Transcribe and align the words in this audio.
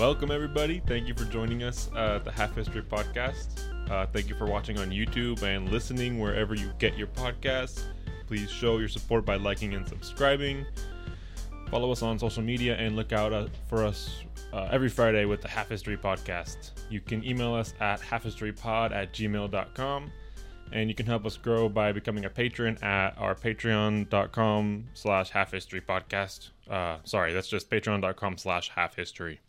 Welcome, 0.00 0.30
everybody. 0.30 0.80
Thank 0.86 1.08
you 1.08 1.14
for 1.14 1.26
joining 1.26 1.62
us 1.62 1.90
uh, 1.94 2.14
at 2.14 2.24
the 2.24 2.32
Half 2.32 2.54
History 2.54 2.80
Podcast. 2.80 3.90
Uh, 3.90 4.06
thank 4.06 4.30
you 4.30 4.34
for 4.34 4.46
watching 4.46 4.78
on 4.78 4.88
YouTube 4.88 5.42
and 5.42 5.68
listening 5.70 6.18
wherever 6.18 6.54
you 6.54 6.72
get 6.78 6.96
your 6.96 7.08
podcasts. 7.08 7.82
Please 8.26 8.50
show 8.50 8.78
your 8.78 8.88
support 8.88 9.26
by 9.26 9.36
liking 9.36 9.74
and 9.74 9.86
subscribing. 9.86 10.64
Follow 11.70 11.92
us 11.92 12.00
on 12.00 12.18
social 12.18 12.42
media 12.42 12.78
and 12.78 12.96
look 12.96 13.12
out 13.12 13.34
uh, 13.34 13.48
for 13.68 13.84
us 13.84 14.24
uh, 14.54 14.68
every 14.70 14.88
Friday 14.88 15.26
with 15.26 15.42
the 15.42 15.48
Half 15.48 15.68
History 15.68 15.98
Podcast. 15.98 16.70
You 16.88 17.02
can 17.02 17.22
email 17.22 17.52
us 17.52 17.74
at 17.78 18.00
halfhistorypod 18.00 18.92
at 18.92 19.12
gmail.com 19.12 20.10
and 20.72 20.88
you 20.88 20.94
can 20.94 21.04
help 21.04 21.26
us 21.26 21.36
grow 21.36 21.68
by 21.68 21.92
becoming 21.92 22.24
a 22.24 22.30
patron 22.30 22.78
at 22.82 23.10
our 23.18 23.34
patreon.com 23.34 24.86
slash 24.94 25.28
half 25.28 25.50
history 25.50 25.80
podcast 25.80 26.50
uh, 26.70 26.98
sorry 27.02 27.32
that's 27.32 27.48
just 27.48 27.68
patreon.com 27.68 28.38
slash 28.38 28.68
half 28.68 28.94
history 28.94 29.40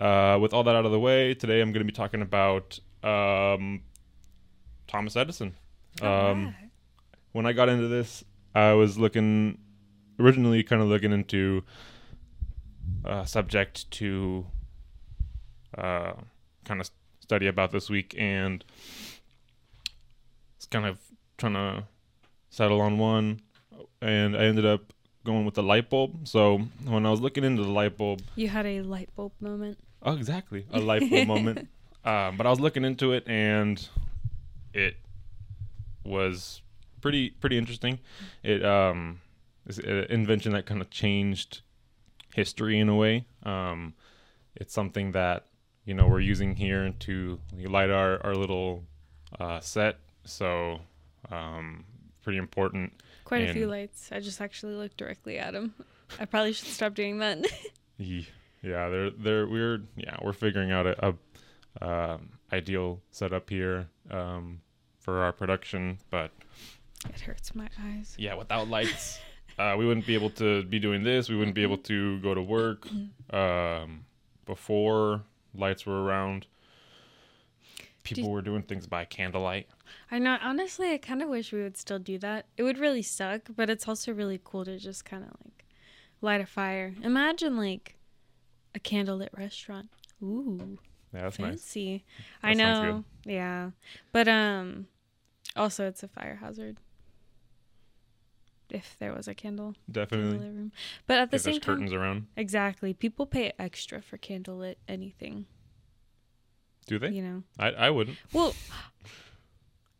uh, 0.00 0.38
with 0.40 0.52
all 0.52 0.64
that 0.64 0.74
out 0.74 0.84
of 0.86 0.92
the 0.92 0.98
way 0.98 1.34
today 1.34 1.60
i'm 1.60 1.72
going 1.72 1.84
to 1.86 1.92
be 1.92 1.96
talking 1.96 2.22
about 2.22 2.78
um, 3.04 3.82
thomas 4.88 5.14
edison 5.16 5.54
um, 6.02 6.08
Alright. 6.08 6.54
when 7.32 7.46
i 7.46 7.52
got 7.52 7.68
into 7.68 7.86
this 7.88 8.24
i 8.54 8.72
was 8.72 8.98
looking 8.98 9.58
originally 10.18 10.62
kind 10.62 10.82
of 10.82 10.88
looking 10.88 11.12
into 11.12 11.62
uh, 13.04 13.24
subject 13.24 13.90
to 13.92 14.46
uh, 15.78 16.12
kind 16.64 16.80
of 16.80 16.90
study 17.20 17.46
about 17.46 17.70
this 17.70 17.88
week 17.88 18.14
and 18.18 18.64
it's 20.56 20.66
kind 20.66 20.84
of 20.86 20.98
trying 21.38 21.54
to 21.54 21.84
settle 22.50 22.80
on 22.80 22.98
one 22.98 23.40
and 24.02 24.36
i 24.36 24.40
ended 24.40 24.66
up 24.66 24.92
going 25.24 25.44
with 25.44 25.54
the 25.54 25.62
light 25.62 25.88
bulb 25.88 26.26
so 26.26 26.58
when 26.86 27.06
i 27.06 27.10
was 27.10 27.20
looking 27.20 27.44
into 27.44 27.62
the 27.62 27.68
light 27.70 27.96
bulb 27.96 28.20
You 28.34 28.48
had 28.48 28.66
a 28.66 28.80
light 28.82 29.10
bulb 29.14 29.32
moment. 29.40 29.78
Oh 30.02 30.14
exactly 30.14 30.66
a 30.72 30.80
bulb 31.10 31.26
moment 31.28 31.58
um, 32.04 32.36
but 32.36 32.46
i 32.46 32.50
was 32.50 32.60
looking 32.60 32.84
into 32.84 33.12
it 33.12 33.24
and 33.26 33.88
it 34.72 34.96
was 36.04 36.62
pretty 37.00 37.30
pretty 37.30 37.58
interesting 37.58 37.98
it 38.42 38.64
um 38.64 39.20
is 39.66 39.78
an 39.78 40.04
invention 40.10 40.52
that 40.52 40.66
kind 40.66 40.80
of 40.80 40.90
changed 40.90 41.60
history 42.34 42.78
in 42.78 42.88
a 42.88 42.94
way 42.94 43.24
um 43.44 43.94
it's 44.56 44.72
something 44.72 45.12
that 45.12 45.46
you 45.84 45.94
know 45.94 46.06
we're 46.06 46.20
using 46.20 46.56
here 46.56 46.94
to 46.98 47.38
light 47.66 47.90
our 47.90 48.24
our 48.24 48.34
little 48.34 48.84
uh, 49.38 49.60
set 49.60 49.98
so 50.24 50.80
um 51.30 51.84
pretty 52.22 52.38
important 52.38 52.92
Quite 53.24 53.48
a 53.50 53.52
few 53.52 53.68
lights. 53.68 54.08
I 54.10 54.18
just 54.18 54.40
actually 54.40 54.74
looked 54.74 54.96
directly 54.96 55.38
at 55.38 55.54
him. 55.54 55.72
I 56.18 56.24
probably 56.24 56.52
should 56.52 56.66
stop 56.66 56.94
doing 56.94 57.18
that. 57.18 57.46
Ye- 57.96 58.26
Yeah, 58.62 58.88
they're 58.88 59.10
they're 59.10 59.46
we're 59.46 59.82
yeah 59.96 60.16
we're 60.22 60.32
figuring 60.34 60.70
out 60.70 60.86
a, 60.86 61.14
a 61.80 61.84
um, 61.86 62.28
ideal 62.52 63.00
setup 63.10 63.48
here 63.48 63.88
um, 64.10 64.60
for 64.98 65.22
our 65.22 65.32
production, 65.32 65.98
but 66.10 66.30
it 67.08 67.20
hurts 67.20 67.54
my 67.54 67.68
eyes. 67.82 68.14
yeah, 68.18 68.34
without 68.34 68.68
lights, 68.76 69.18
uh, 69.58 69.74
we 69.78 69.86
wouldn't 69.86 70.06
be 70.06 70.14
able 70.14 70.30
to 70.30 70.62
be 70.64 70.78
doing 70.78 71.02
this. 71.02 71.28
We 71.28 71.36
wouldn't 71.36 71.54
be 71.54 71.62
able 71.62 71.78
to 71.78 72.18
go 72.20 72.34
to 72.34 72.42
work 72.42 72.86
um, 73.30 74.04
before 74.46 75.22
lights 75.54 75.86
were 75.86 76.02
around. 76.04 76.46
People 78.02 78.24
Did- 78.24 78.32
were 78.32 78.42
doing 78.42 78.62
things 78.62 78.86
by 78.86 79.04
candlelight. 79.04 79.68
I 80.10 80.18
know. 80.18 80.38
Honestly, 80.42 80.92
I 80.92 80.98
kind 80.98 81.22
of 81.22 81.28
wish 81.28 81.52
we 81.52 81.62
would 81.62 81.76
still 81.76 81.98
do 81.98 82.18
that. 82.18 82.46
It 82.56 82.62
would 82.62 82.78
really 82.78 83.02
suck, 83.02 83.42
but 83.54 83.68
it's 83.70 83.86
also 83.88 84.12
really 84.12 84.40
cool 84.42 84.64
to 84.64 84.78
just 84.78 85.04
kind 85.04 85.22
of 85.22 85.30
like 85.44 85.64
light 86.20 86.40
a 86.40 86.46
fire. 86.46 86.94
Imagine 87.02 87.56
like 87.56 87.96
a 88.74 88.80
candlelit 88.80 89.28
restaurant. 89.36 89.88
Ooh, 90.22 90.78
Yeah, 91.12 91.22
that's 91.22 91.38
nice. 91.38 91.50
fancy. 91.50 92.04
I 92.42 92.54
That 92.54 92.58
sounds 92.58 92.80
know. 92.80 93.04
Yeah, 93.24 93.70
but 94.12 94.28
um, 94.28 94.86
also 95.56 95.86
it's 95.86 96.02
a 96.02 96.08
fire 96.08 96.36
hazard. 96.36 96.78
If 98.70 98.96
there 99.00 99.12
was 99.12 99.26
a 99.26 99.34
candle 99.34 99.68
in 99.68 99.74
the 99.88 99.92
Definitely. 99.92 100.38
room, 100.38 100.72
but 101.08 101.18
at 101.18 101.30
the 101.30 101.36
If 101.38 101.42
there's 101.42 101.56
same 101.56 101.60
time, 101.60 101.74
curtains 101.74 101.92
around, 101.92 102.26
Exactly. 102.36 102.94
People 102.94 103.26
pay 103.26 103.52
extra 103.58 104.00
for 104.00 104.16
candlelit 104.16 104.76
anything, 104.86 105.46
do 106.86 106.98
they? 107.00 107.08
you 107.08 107.20
know. 107.22 107.42
I 107.58 107.70
I 107.70 107.90
wouldn't. 107.90 108.16
Well, 108.32 108.54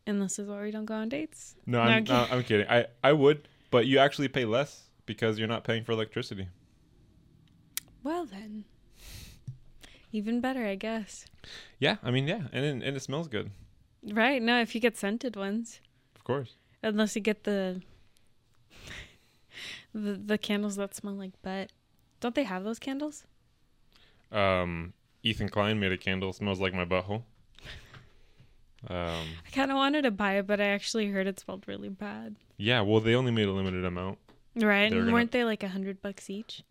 and 0.07 0.23
this 0.23 0.39
is 0.39 0.47
why 0.49 0.63
we 0.63 0.71
don't 0.71 0.85
go 0.85 0.95
on 0.95 1.09
dates. 1.09 1.57
No, 1.67 1.79
No, 1.79 1.85
I'm, 1.85 1.97
I'm 1.99 2.05
no, 2.05 2.27
I'm 2.31 2.43
kidding. 2.45 2.67
I, 2.69 2.87
I 3.03 3.13
would, 3.13 3.49
but 3.73 3.87
you 3.87 3.99
actually 3.99 4.29
pay 4.29 4.45
less 4.45 4.85
because 5.05 5.37
you're 5.39 5.49
not 5.49 5.65
paying 5.65 5.83
for 5.83 5.91
electricity. 5.91 6.47
Well 8.03 8.25
then, 8.25 8.65
even 10.13 10.41
better, 10.41 10.67
I 10.67 10.75
guess. 10.75 11.27
Yeah, 11.79 11.97
I 12.03 12.11
mean, 12.11 12.27
yeah, 12.27 12.43
and 12.53 12.65
it, 12.65 12.87
and 12.87 12.97
it 12.97 13.01
smells 13.03 13.29
good, 13.29 13.51
Right? 14.03 14.41
No, 14.43 14.61
if 14.61 14.75
you 14.75 14.81
get 14.81 14.97
scented 14.97 15.37
ones, 15.37 15.81
of 16.17 16.25
course. 16.25 16.55
unless 16.83 17.15
you 17.15 17.21
get 17.23 17.45
the 17.45 17.83
the 19.95 20.13
the 20.15 20.39
candles 20.39 20.77
that 20.77 20.95
smell 20.95 21.15
like 21.15 21.41
butt. 21.43 21.71
Don't 22.21 22.35
they 22.35 22.45
have 22.45 22.65
those 22.65 22.79
candles? 22.79 23.25
Um, 24.31 24.93
Ethan 25.23 25.49
Klein 25.49 25.81
made 25.81 25.91
a 25.93 25.97
candle 25.97 26.33
smells 26.33 26.61
like 26.61 26.75
my 26.75 26.85
butthole. 26.85 27.23
Um, 28.89 29.27
I 29.47 29.51
kind 29.53 29.71
of 29.71 29.77
wanted 29.77 30.03
to 30.03 30.11
buy 30.11 30.39
it, 30.39 30.47
but 30.47 30.59
I 30.59 30.69
actually 30.69 31.09
heard 31.11 31.27
it 31.27 31.39
smelled 31.39 31.65
really 31.69 31.91
bad. 31.91 32.37
yeah, 32.57 32.81
well, 32.81 32.99
they 33.01 33.15
only 33.15 33.31
made 33.31 33.47
a 33.47 33.53
limited 33.53 33.85
amount, 33.85 34.17
Right? 34.55 34.63
They 34.65 34.65
were 34.65 34.73
And 34.85 34.95
gonna- 35.03 35.13
weren't 35.13 35.33
they 35.33 35.45
like 35.45 35.63
a 35.63 35.69
hundred 35.69 36.01
bucks 36.01 36.31
each? 36.31 36.63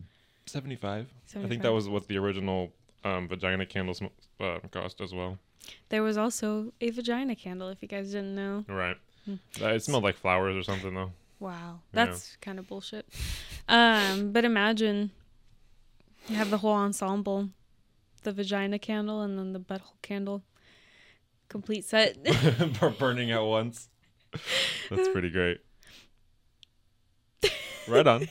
Seventy 0.52 0.76
five. 0.76 1.08
I 1.36 1.48
think 1.48 1.62
that 1.64 1.74
was 1.74 1.88
what 1.90 2.08
the 2.08 2.18
original 2.18 2.72
um, 3.04 3.28
vagina 3.28 3.66
candle 3.66 3.94
sm- 3.94 4.06
uh, 4.40 4.60
cost 4.72 5.02
as 5.02 5.14
well. 5.14 5.38
There 5.90 6.02
was 6.04 6.18
also 6.18 6.74
a 6.82 6.90
vagina 6.90 7.36
candle, 7.36 7.70
if 7.70 7.82
you 7.82 7.88
guys 7.88 8.12
didn't 8.12 8.36
know. 8.36 8.66
Right. 8.68 8.98
Uh, 9.62 9.68
it 9.68 9.84
smelled 9.84 10.04
like 10.04 10.16
flowers 10.18 10.56
or 10.56 10.64
something 10.64 10.94
though. 10.94 11.12
Wow, 11.40 11.82
Yeah. 11.94 12.06
that's 12.06 12.36
kind 12.42 12.60
of 12.60 12.68
bullshit. 12.68 13.06
Um, 13.68 14.32
but 14.32 14.44
imagine 14.44 15.12
you 16.28 16.36
have 16.36 16.50
the 16.50 16.58
whole 16.58 16.74
ensemble, 16.74 17.50
the 18.24 18.32
vagina 18.34 18.80
candle 18.80 19.22
and 19.22 19.38
then 19.38 19.54
the 19.54 19.60
butthole 19.60 20.02
candle, 20.02 20.44
complete 21.48 21.86
set. 21.86 22.22
Bur- 22.80 22.90
burning 22.90 23.32
at 23.32 23.40
once. 23.44 23.90
That's 24.90 25.08
pretty 25.10 25.30
great. 25.30 25.60
Right 27.88 28.06
on. 28.06 28.28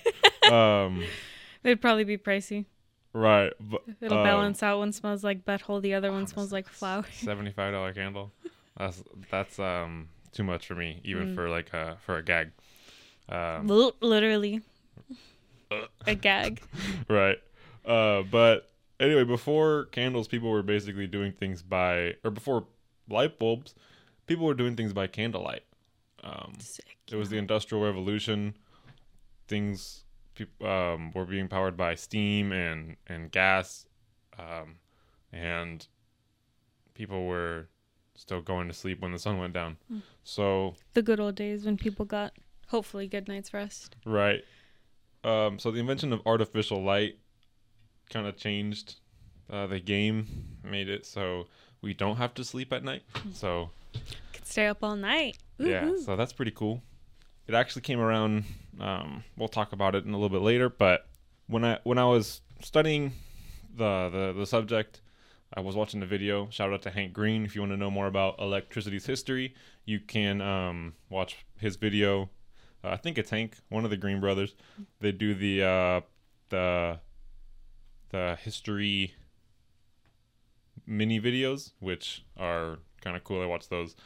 Um, 0.52 1.04
It'd 1.68 1.80
probably 1.80 2.04
be 2.04 2.16
pricey. 2.18 2.64
right. 3.12 3.52
But, 3.60 3.82
It'll 4.00 4.18
um, 4.18 4.24
balance 4.24 4.62
out. 4.62 4.78
One 4.78 4.92
smells 4.92 5.22
like 5.22 5.44
butthole, 5.44 5.80
the 5.82 5.94
other 5.94 6.10
one 6.10 6.26
smells 6.26 6.52
like 6.52 6.68
flower. 6.68 7.04
Seventy-five 7.12 7.72
dollar 7.72 7.92
candle. 7.92 8.32
That's 8.76 9.02
that's 9.30 9.58
um 9.58 10.08
too 10.32 10.44
much 10.44 10.66
for 10.66 10.74
me, 10.74 11.00
even 11.04 11.28
Mm. 11.28 11.34
for 11.34 11.48
like 11.48 11.72
a 11.72 11.96
for 12.04 12.16
a 12.18 12.22
gag. 12.24 12.52
Um, 13.28 13.66
Li- 13.68 13.92
Literally, 14.00 14.62
Uh. 15.70 15.86
a 16.06 16.14
gag. 16.28 16.62
right. 17.08 17.38
Uh, 17.84 18.22
but 18.22 18.70
anyway, 19.00 19.24
before 19.24 19.86
candles, 19.86 20.28
people 20.28 20.50
were 20.50 20.62
basically 20.62 21.06
doing 21.06 21.32
things 21.32 21.62
by, 21.62 22.14
or 22.24 22.30
before 22.30 22.66
light 23.08 23.38
bulbs, 23.38 23.74
people 24.26 24.44
were 24.46 24.54
doing 24.54 24.76
things 24.76 24.92
by 24.92 25.06
candlelight. 25.06 25.62
Um, 26.22 26.54
Sick. 26.58 26.96
it 27.10 27.16
was 27.16 27.30
the 27.30 27.36
Industrial 27.38 27.82
Revolution. 27.84 28.54
Things 29.46 30.04
peop- 30.04 30.07
um, 30.62 31.10
were 31.12 31.24
being 31.24 31.48
powered 31.48 31.76
by 31.76 31.94
steam 31.94 32.52
and 32.52 32.96
and 33.06 33.30
gas, 33.30 33.86
um, 34.38 34.76
and 35.32 35.86
people 36.94 37.26
were 37.26 37.68
still 38.14 38.40
going 38.40 38.66
to 38.68 38.74
sleep 38.74 39.00
when 39.00 39.12
the 39.12 39.18
sun 39.18 39.38
went 39.38 39.52
down. 39.54 39.76
Mm. 39.92 40.02
So 40.24 40.74
the 40.94 41.02
good 41.02 41.20
old 41.20 41.34
days 41.36 41.64
when 41.64 41.76
people 41.76 42.04
got 42.04 42.32
hopefully 42.68 43.06
good 43.08 43.28
night's 43.28 43.54
rest. 43.54 43.96
Right. 44.04 44.42
Um, 45.24 45.58
so 45.58 45.70
the 45.70 45.80
invention 45.80 46.12
of 46.12 46.20
artificial 46.26 46.82
light 46.82 47.18
kind 48.10 48.26
of 48.26 48.36
changed 48.36 48.96
uh, 49.50 49.66
the 49.66 49.80
game, 49.80 50.26
made 50.62 50.88
it 50.88 51.04
so 51.06 51.46
we 51.80 51.94
don't 51.94 52.16
have 52.16 52.34
to 52.34 52.44
sleep 52.44 52.72
at 52.72 52.84
night. 52.84 53.02
So 53.32 53.70
Could 54.32 54.46
stay 54.46 54.66
up 54.66 54.82
all 54.82 54.96
night. 54.96 55.38
yeah, 55.58 55.84
Woohoo. 55.84 56.04
so 56.04 56.16
that's 56.16 56.32
pretty 56.32 56.52
cool. 56.52 56.82
It 57.48 57.54
actually 57.54 57.82
came 57.82 57.98
around. 57.98 58.44
Um, 58.78 59.24
we'll 59.36 59.48
talk 59.48 59.72
about 59.72 59.94
it 59.94 60.04
in 60.04 60.10
a 60.12 60.18
little 60.18 60.28
bit 60.28 60.44
later, 60.44 60.68
but 60.68 61.08
when 61.46 61.64
I 61.64 61.78
when 61.82 61.98
I 61.98 62.04
was 62.04 62.42
studying 62.60 63.12
the 63.74 64.10
the, 64.10 64.34
the 64.38 64.46
subject, 64.46 65.00
I 65.54 65.60
was 65.60 65.74
watching 65.74 66.00
the 66.00 66.06
video. 66.06 66.48
Shout 66.50 66.72
out 66.72 66.82
to 66.82 66.90
Hank 66.90 67.14
Green. 67.14 67.44
If 67.44 67.54
you 67.54 67.62
want 67.62 67.72
to 67.72 67.78
know 67.78 67.90
more 67.90 68.06
about 68.06 68.38
electricity's 68.38 69.06
history, 69.06 69.54
you 69.86 69.98
can 69.98 70.42
um, 70.42 70.92
watch 71.08 71.46
his 71.58 71.76
video. 71.76 72.28
Uh, 72.84 72.90
I 72.90 72.96
think 72.96 73.16
it's 73.16 73.30
Hank, 73.30 73.56
one 73.70 73.84
of 73.84 73.90
the 73.90 73.96
Green 73.96 74.20
brothers. 74.20 74.54
They 75.00 75.12
do 75.12 75.34
the 75.34 75.62
uh, 75.62 76.00
the 76.50 77.00
the 78.10 78.36
history 78.42 79.14
mini 80.86 81.18
videos, 81.18 81.72
which 81.80 82.24
are 82.36 82.78
kind 83.00 83.16
of 83.16 83.24
cool. 83.24 83.42
I 83.42 83.46
watch 83.46 83.68
those 83.70 83.96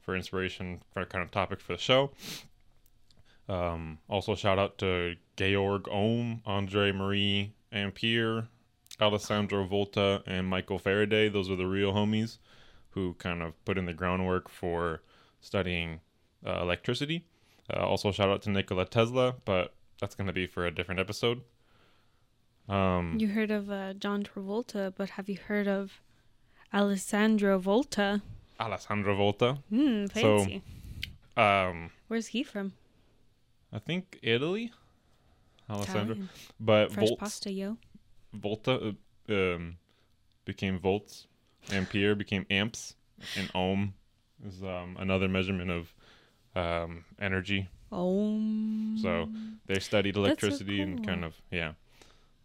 for 0.00 0.14
inspiration 0.14 0.82
for 0.92 1.04
kind 1.06 1.24
of 1.24 1.30
topic 1.30 1.60
for 1.60 1.72
the 1.72 1.78
show. 1.78 2.10
Um, 3.50 3.98
also, 4.08 4.34
shout 4.36 4.58
out 4.58 4.78
to 4.78 5.16
Georg 5.36 5.88
Ohm, 5.90 6.40
Andre 6.46 6.92
Marie 6.92 7.52
Ampere, 7.72 8.48
Alessandro 9.00 9.64
Volta 9.66 10.22
and 10.26 10.46
Michael 10.46 10.78
Faraday. 10.78 11.28
Those 11.28 11.50
are 11.50 11.56
the 11.56 11.66
real 11.66 11.92
homies 11.92 12.38
who 12.90 13.14
kind 13.14 13.42
of 13.42 13.62
put 13.64 13.76
in 13.78 13.86
the 13.86 13.92
groundwork 13.94 14.48
for 14.48 15.02
studying 15.40 16.00
uh, 16.46 16.60
electricity. 16.60 17.24
Uh, 17.72 17.80
also, 17.84 18.12
shout 18.12 18.28
out 18.28 18.42
to 18.42 18.50
Nikola 18.50 18.84
Tesla, 18.84 19.34
but 19.44 19.74
that's 20.00 20.14
going 20.14 20.26
to 20.28 20.32
be 20.32 20.46
for 20.46 20.66
a 20.66 20.70
different 20.70 21.00
episode. 21.00 21.40
Um, 22.68 23.16
You 23.18 23.28
heard 23.28 23.50
of 23.50 23.70
uh, 23.70 23.94
John 23.94 24.22
Travolta, 24.22 24.92
but 24.96 25.10
have 25.10 25.28
you 25.28 25.38
heard 25.48 25.66
of 25.66 26.00
Alessandro 26.72 27.58
Volta? 27.58 28.22
Alessandro 28.60 29.16
Volta. 29.16 29.58
Hmm, 29.70 30.06
So- 30.14 30.46
Um, 31.36 31.90
Where's 32.08 32.28
he 32.28 32.42
from? 32.42 32.74
I 33.72 33.78
think 33.78 34.18
Italy. 34.22 34.72
Alessandro, 35.68 36.14
Italian. 36.14 36.28
but 36.58 36.92
Fresh 36.92 37.08
Volts, 37.08 37.20
pasta, 37.20 37.52
yo. 37.52 37.76
Volta 38.32 38.94
uh, 39.28 39.32
um, 39.32 39.76
became 40.44 40.78
volts, 40.80 41.28
ampere 41.72 42.14
became 42.16 42.44
amps, 42.50 42.96
and 43.36 43.50
ohm 43.54 43.94
is 44.44 44.62
um, 44.62 44.96
another 44.98 45.28
measurement 45.28 45.70
of 45.70 45.94
um, 46.56 47.04
energy. 47.20 47.68
Oh. 47.92 48.40
So 49.00 49.28
they 49.66 49.78
studied 49.78 50.14
so 50.14 50.24
electricity 50.24 50.80
and 50.80 51.06
kind 51.06 51.24
of 51.24 51.34
yeah. 51.50 51.72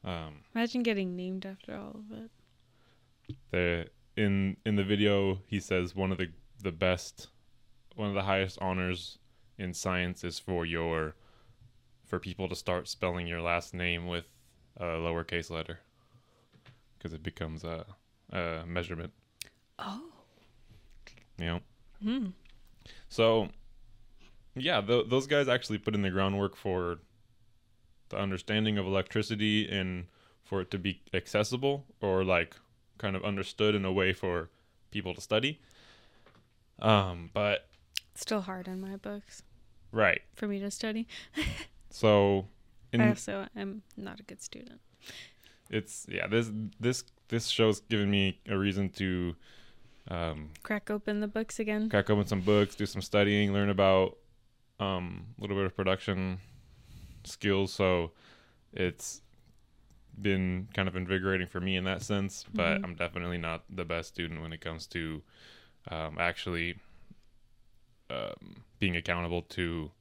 Um, 0.04 0.42
Imagine 0.54 0.83
getting 0.83 1.16
named 1.16 1.45
after 1.45 1.75
all 1.75 2.00
of 2.00 2.18
it. 2.18 3.36
the 3.51 3.88
in 4.16 4.57
in 4.66 4.75
the 4.75 4.83
video 4.83 5.42
he 5.48 5.60
says 5.60 5.95
one 5.95 6.12
of 6.12 6.19
the 6.19 6.30
the 6.62 6.72
best, 6.72 7.27
one 7.95 8.10
of 8.10 8.13
the 8.13 8.24
highest 8.24 8.60
honors 8.62 9.18
in 9.57 9.74
science 9.74 10.24
is 10.24 10.40
for 10.40 10.66
your 10.66 11.16
for 12.06 12.19
people 12.19 12.48
to 12.48 12.56
start 12.56 12.88
spelling 12.88 13.28
your 13.28 13.42
last 13.42 13.74
name 13.74 14.07
with 14.07 14.25
a 14.78 14.84
lowercase 14.84 15.50
letter 15.50 15.80
because 16.98 17.13
it 17.13 17.24
becomes 17.24 17.63
a, 17.63 17.86
a 18.31 18.63
measurement. 18.66 19.12
Oh. 19.80 20.02
You 21.38 21.46
know. 21.46 21.60
Hmm. 22.02 22.28
So, 23.10 23.50
yeah, 24.56 24.81
th- 24.81 25.10
those 25.10 25.28
guys 25.28 25.48
actually 25.48 25.80
put 25.80 25.96
in 25.96 26.01
the 26.01 26.10
groundwork 26.10 26.56
for 26.56 27.00
the 28.10 28.18
understanding 28.18 28.78
of 28.78 28.86
electricity 28.86 29.68
and 29.68 30.06
for 30.44 30.62
it 30.62 30.72
to 30.72 30.78
be 30.78 31.01
accessible 31.13 31.86
or 32.01 32.24
like 32.24 32.56
kind 32.98 33.16
of 33.16 33.24
understood 33.24 33.75
in 33.75 33.84
a 33.84 33.92
way 33.92 34.13
for 34.13 34.50
people 34.92 35.13
to 35.13 35.22
study. 35.22 35.60
Um, 36.80 37.30
but 37.34 37.68
Still 38.15 38.41
hard 38.41 38.67
in 38.67 38.79
my 38.81 38.95
books 38.95 39.44
right, 39.91 40.21
for 40.35 40.47
me 40.47 40.59
to 40.59 40.71
study. 40.71 41.07
so 41.89 42.47
in, 42.94 43.01
I 43.01 43.09
also 43.09 43.47
am 43.56 43.81
not 43.97 44.19
a 44.19 44.23
good 44.23 44.41
student. 44.41 44.79
it's 45.69 46.06
yeah 46.09 46.27
this 46.27 46.50
this 46.79 47.03
this 47.29 47.47
show's 47.47 47.79
given 47.81 48.09
me 48.09 48.39
a 48.47 48.57
reason 48.57 48.89
to 48.89 49.35
um, 50.09 50.50
Crack 50.63 50.89
open 50.91 51.19
the 51.19 51.27
books 51.27 51.59
again. 51.59 51.89
crack 51.89 52.09
open 52.09 52.27
some 52.27 52.41
books, 52.41 52.75
do 52.75 52.85
some 52.85 53.01
studying, 53.01 53.51
learn 53.53 53.69
about 53.69 54.17
um, 54.79 55.25
a 55.38 55.41
little 55.41 55.56
bit 55.57 55.65
of 55.65 55.75
production 55.75 56.38
skills. 57.23 57.73
So 57.73 58.12
it's 58.73 59.21
been 60.21 60.67
kind 60.73 60.88
of 60.88 60.95
invigorating 60.95 61.47
for 61.47 61.59
me 61.59 61.75
in 61.75 61.85
that 61.85 62.01
sense. 62.03 62.45
But 62.53 62.77
Mhm. 62.79 62.83
I'm 62.83 62.95
definitely 62.95 63.38
not 63.39 63.63
the 63.69 63.83
best 63.85 64.09
student 64.09 64.41
when 64.41 64.53
it 64.53 64.62
comes 64.62 64.85
to 64.88 65.23
um, 65.89 66.17
actually 66.19 66.75
um, 68.10 68.63
being 68.80 68.96
accountable 68.96 69.42
to 69.42 69.92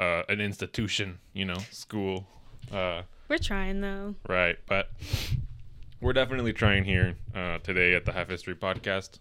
uh, 0.00 0.22
an 0.28 0.40
institution, 0.40 1.18
you 1.32 1.44
know, 1.44 1.58
school. 1.70 2.26
Uh, 2.72 3.02
We're 3.28 3.38
trying 3.38 3.80
though. 3.80 4.14
right. 4.28 4.56
But 4.66 4.90
we're 6.00 6.12
definitely 6.12 6.52
trying 6.52 6.84
here 6.84 7.14
uh, 7.34 7.58
today 7.58 7.94
at 7.94 8.04
the 8.04 8.12
Half 8.12 8.28
History 8.28 8.54
Podcast. 8.54 9.18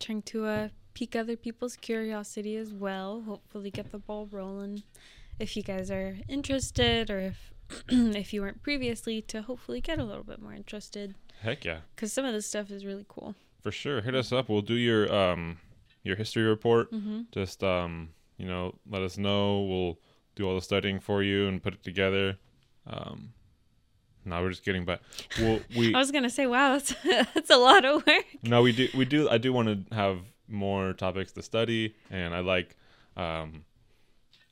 Trying 0.00 0.22
to 0.22 0.44
uh, 0.46 0.68
pique 0.94 1.16
other 1.16 1.36
people's 1.36 1.76
curiosity 1.76 2.56
as 2.56 2.72
well. 2.72 3.22
Hopefully, 3.22 3.70
get 3.70 3.92
the 3.92 3.98
ball 3.98 4.28
rolling. 4.30 4.82
If 5.38 5.56
you 5.56 5.62
guys 5.62 5.90
are 5.90 6.16
interested, 6.28 7.10
or 7.10 7.20
if 7.20 7.52
if 7.88 8.32
you 8.32 8.40
weren't 8.42 8.62
previously, 8.62 9.20
to 9.22 9.42
hopefully 9.42 9.80
get 9.80 9.98
a 9.98 10.04
little 10.04 10.24
bit 10.24 10.40
more 10.40 10.54
interested, 10.54 11.14
Heck 11.42 11.64
yeah. 11.64 11.80
because 11.94 12.12
some 12.12 12.24
of 12.24 12.32
this 12.32 12.46
stuff 12.46 12.70
is 12.70 12.84
really 12.84 13.04
cool. 13.08 13.34
For 13.62 13.70
sure. 13.72 14.00
Hit 14.00 14.14
us 14.14 14.32
up. 14.32 14.48
We'll 14.48 14.62
do 14.62 14.74
your 14.74 15.12
um 15.12 15.58
your 16.06 16.16
history 16.16 16.42
report. 16.44 16.92
Mm-hmm. 16.92 17.22
Just 17.32 17.62
um, 17.64 18.10
you 18.38 18.46
know, 18.46 18.74
let 18.88 19.02
us 19.02 19.18
know. 19.18 19.62
We'll 19.62 19.98
do 20.34 20.46
all 20.48 20.54
the 20.54 20.60
studying 20.62 21.00
for 21.00 21.22
you 21.22 21.46
and 21.48 21.62
put 21.62 21.74
it 21.74 21.82
together. 21.82 22.38
Um 22.86 23.32
no, 24.24 24.42
we're 24.42 24.50
just 24.50 24.64
kidding, 24.64 24.84
but 24.84 25.00
we'll 25.38 25.60
we 25.76 25.94
I 25.94 25.98
was 25.98 26.10
gonna 26.10 26.30
say, 26.30 26.46
wow, 26.46 26.72
that's 26.72 26.94
that's 27.34 27.50
a 27.50 27.56
lot 27.56 27.84
of 27.84 28.06
work. 28.06 28.24
no, 28.42 28.62
we 28.62 28.72
do 28.72 28.88
we 28.96 29.04
do 29.04 29.28
I 29.28 29.38
do 29.38 29.52
want 29.52 29.68
to 29.88 29.94
have 29.94 30.18
more 30.48 30.92
topics 30.92 31.32
to 31.32 31.42
study 31.42 31.94
and 32.10 32.34
I 32.34 32.40
like 32.40 32.76
um 33.16 33.64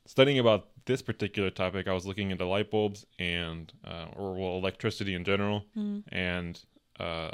studying 0.05 0.39
about 0.39 0.67
this 0.85 1.01
particular 1.01 1.49
topic. 1.49 1.87
I 1.87 1.93
was 1.93 2.05
looking 2.05 2.31
into 2.31 2.45
light 2.45 2.69
bulbs 2.71 3.05
and 3.17 3.71
uh, 3.83 4.05
or 4.15 4.33
well 4.35 4.57
electricity 4.57 5.13
in 5.15 5.23
general 5.23 5.65
Mm. 5.77 6.03
and 6.09 6.59
uh, 6.99 7.31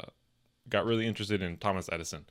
got 0.68 0.84
really 0.86 1.06
interested 1.06 1.42
in 1.42 1.56
Thomas 1.58 1.88
Edison. 1.92 2.24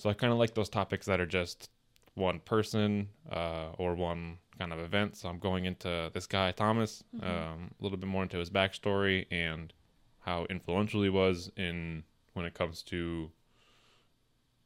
So 0.00 0.08
I 0.08 0.14
kind 0.14 0.32
of 0.32 0.38
like 0.38 0.54
those 0.54 0.70
topics 0.70 1.04
that 1.06 1.20
are 1.20 1.26
just 1.26 1.68
one 2.14 2.40
person 2.40 3.10
uh, 3.30 3.72
or 3.76 3.94
one 3.94 4.38
kind 4.58 4.72
of 4.72 4.78
event. 4.78 5.14
So 5.14 5.28
I'm 5.28 5.38
going 5.38 5.66
into 5.66 6.10
this 6.14 6.26
guy 6.26 6.52
Thomas, 6.52 7.04
Mhm. 7.14 7.22
um, 7.22 7.70
a 7.78 7.82
little 7.82 7.98
bit 7.98 8.08
more 8.08 8.22
into 8.22 8.38
his 8.38 8.48
backstory 8.48 9.26
and 9.30 9.74
how 10.20 10.46
influential 10.46 11.02
he 11.02 11.10
was 11.10 11.50
in 11.54 12.04
when 12.32 12.46
it 12.46 12.54
comes 12.54 12.82
to 12.84 13.30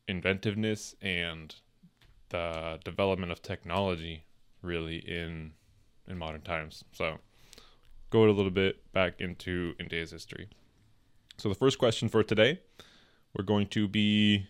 inventiveness 0.06 0.94
and 1.02 1.56
the 2.28 2.78
development 2.84 3.32
of 3.32 3.42
technology, 3.42 4.24
really 4.62 4.98
in 4.98 5.54
in 6.06 6.16
modern 6.16 6.42
times. 6.42 6.84
So 6.92 7.18
go 8.10 8.24
a 8.24 8.30
little 8.30 8.52
bit 8.52 8.92
back 8.92 9.20
into 9.20 9.74
Edison's 9.80 10.12
history. 10.12 10.48
So 11.38 11.48
the 11.48 11.54
first 11.56 11.78
question 11.78 12.08
for 12.08 12.22
today, 12.22 12.60
we're 13.36 13.44
going 13.44 13.66
to 13.68 13.88
be. 13.88 14.46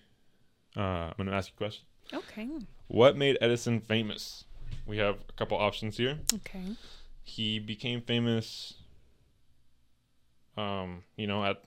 Uh, 0.77 0.81
I'm 0.81 1.15
going 1.17 1.29
to 1.29 1.35
ask 1.35 1.51
you 1.51 1.55
a 1.57 1.59
question. 1.59 1.85
Okay. 2.13 2.49
What 2.89 3.17
made 3.17 3.39
Edison 3.41 3.81
famous? 3.81 4.45
We 4.87 4.99
have 4.99 5.17
a 5.29 5.33
couple 5.33 5.57
options 5.57 5.97
here. 5.97 6.19
Okay. 6.33 6.77
He 7.23 7.59
became 7.59 8.01
famous. 8.01 8.75
Um, 10.57 11.05
you 11.17 11.27
know, 11.27 11.45
at 11.45 11.63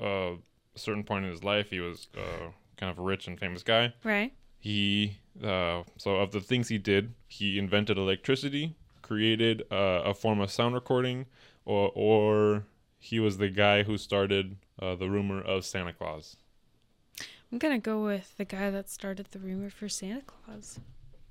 uh, 0.00 0.34
a 0.74 0.78
certain 0.78 1.04
point 1.04 1.24
in 1.24 1.30
his 1.30 1.44
life, 1.44 1.70
he 1.70 1.80
was 1.80 2.08
uh, 2.16 2.48
kind 2.76 2.90
of 2.90 2.98
a 2.98 3.02
rich 3.02 3.26
and 3.28 3.38
famous 3.38 3.62
guy. 3.62 3.92
Right. 4.02 4.32
He 4.58 5.18
uh, 5.42 5.84
so 5.96 6.16
of 6.16 6.32
the 6.32 6.40
things 6.40 6.68
he 6.68 6.78
did, 6.78 7.14
he 7.28 7.58
invented 7.58 7.96
electricity, 7.96 8.76
created 9.02 9.62
uh, 9.70 10.02
a 10.04 10.14
form 10.14 10.40
of 10.40 10.50
sound 10.50 10.74
recording, 10.74 11.26
or 11.64 11.90
or 11.94 12.64
he 12.98 13.20
was 13.20 13.38
the 13.38 13.48
guy 13.48 13.82
who 13.84 13.96
started 13.96 14.56
uh, 14.80 14.94
the 14.94 15.08
rumor 15.08 15.40
of 15.40 15.64
Santa 15.64 15.92
Claus. 15.92 16.36
I'm 17.52 17.58
gonna 17.58 17.78
go 17.78 18.04
with 18.04 18.36
the 18.36 18.44
guy 18.44 18.70
that 18.70 18.88
started 18.88 19.26
the 19.32 19.38
rumor 19.38 19.70
for 19.70 19.88
Santa 19.88 20.22
Claus. 20.22 20.78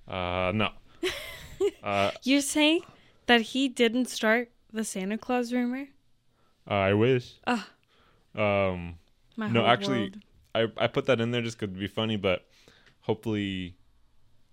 Uh, 0.07 0.51
no. 0.53 0.69
uh, 1.83 2.11
You're 2.23 2.41
saying 2.41 2.81
that 3.27 3.41
he 3.41 3.69
didn't 3.69 4.07
start 4.09 4.49
the 4.73 4.83
Santa 4.83 5.17
Claus 5.17 5.53
rumor? 5.53 5.87
I 6.67 6.93
wish. 6.93 7.35
Ah. 7.47 7.69
Um, 8.35 8.95
My 9.37 9.47
No, 9.49 9.65
actually- 9.65 9.99
world. 9.99 10.17
I 10.55 10.67
I 10.77 10.87
put 10.87 11.05
that 11.05 11.21
in 11.21 11.31
there 11.31 11.41
just 11.41 11.57
'cause 11.57 11.69
it'd 11.69 11.79
be 11.79 11.87
funny, 11.87 12.17
but 12.17 12.47
hopefully, 13.01 13.75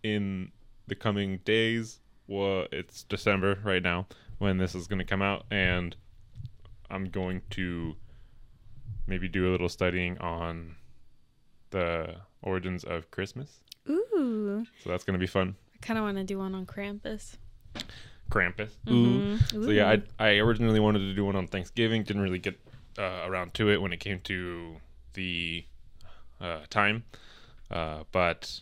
in 0.02 0.52
the 0.86 0.94
coming 0.94 1.38
days, 1.38 2.00
well, 2.28 2.66
it's 2.70 3.02
December 3.04 3.58
right 3.64 3.82
now 3.82 4.06
when 4.38 4.58
this 4.58 4.74
is 4.74 4.86
going 4.86 4.98
to 4.98 5.04
come 5.04 5.22
out, 5.22 5.46
and 5.50 5.96
I'm 6.90 7.06
going 7.06 7.42
to 7.50 7.96
maybe 9.06 9.26
do 9.26 9.48
a 9.48 9.50
little 9.50 9.68
studying 9.70 10.18
on 10.18 10.76
the 11.70 12.16
origins 12.42 12.84
of 12.84 13.10
Christmas. 13.10 13.60
Ooh. 13.88 14.64
So 14.82 14.90
that's 14.90 15.04
going 15.04 15.14
to 15.14 15.18
be 15.18 15.26
fun. 15.26 15.56
I 15.74 15.78
kind 15.86 15.98
of 15.98 16.04
want 16.04 16.16
to 16.16 16.24
do 16.24 16.38
one 16.38 16.54
on 16.54 16.66
Krampus. 16.66 17.36
Krampus. 18.30 18.70
Mhm. 18.86 19.64
So 19.64 19.70
yeah, 19.70 19.88
I 19.90 20.02
I 20.24 20.28
originally 20.38 20.80
wanted 20.80 21.00
to 21.00 21.14
do 21.14 21.24
one 21.24 21.36
on 21.36 21.46
Thanksgiving. 21.46 22.02
Didn't 22.02 22.22
really 22.22 22.38
get 22.40 22.58
uh, 22.98 23.22
around 23.24 23.54
to 23.54 23.70
it 23.70 23.80
when 23.80 23.92
it 23.92 24.00
came 24.00 24.20
to 24.20 24.76
the 25.14 25.64
uh, 26.40 26.60
time, 26.70 27.04
uh, 27.70 28.02
but 28.10 28.60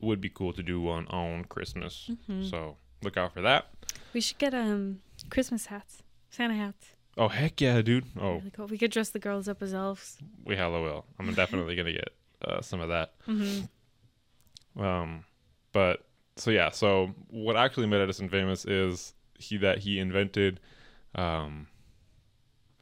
it 0.00 0.04
would 0.04 0.20
be 0.20 0.28
cool 0.28 0.52
to 0.52 0.62
do 0.62 0.80
one 0.80 1.06
on 1.08 1.44
Christmas. 1.44 2.10
Mhm. 2.28 2.48
So 2.50 2.76
look 3.02 3.16
out 3.16 3.32
for 3.34 3.42
that. 3.42 3.66
we 4.14 4.20
should 4.22 4.38
get 4.38 4.54
um 4.54 5.02
Christmas 5.28 5.66
hats, 5.66 6.02
Santa 6.30 6.54
hats. 6.54 6.95
Oh 7.16 7.28
heck 7.28 7.60
yeah, 7.60 7.80
dude! 7.82 8.04
Oh, 8.20 8.34
Really 8.36 8.50
cool. 8.50 8.66
We 8.66 8.76
could 8.78 8.90
dress 8.90 9.08
the 9.10 9.18
girls 9.18 9.48
up 9.48 9.62
as 9.62 9.72
elves. 9.72 10.18
we 10.44 10.54
hella 10.56 10.82
will. 10.82 11.06
I'm 11.18 11.32
definitely 11.42 11.74
gonna 11.76 11.92
get 11.92 12.10
uh, 12.42 12.60
some 12.60 12.80
of 12.80 12.88
that. 12.90 13.14
Mm-hmm. 13.26 14.82
Um, 14.82 15.24
but 15.72 16.04
so 16.36 16.50
yeah, 16.50 16.70
so 16.70 17.14
what 17.30 17.56
actually 17.56 17.86
made 17.86 18.00
Edison 18.02 18.28
famous 18.28 18.64
is 18.66 19.14
he 19.38 19.56
that 19.58 19.78
he 19.78 19.98
invented 19.98 20.60
um, 21.14 21.68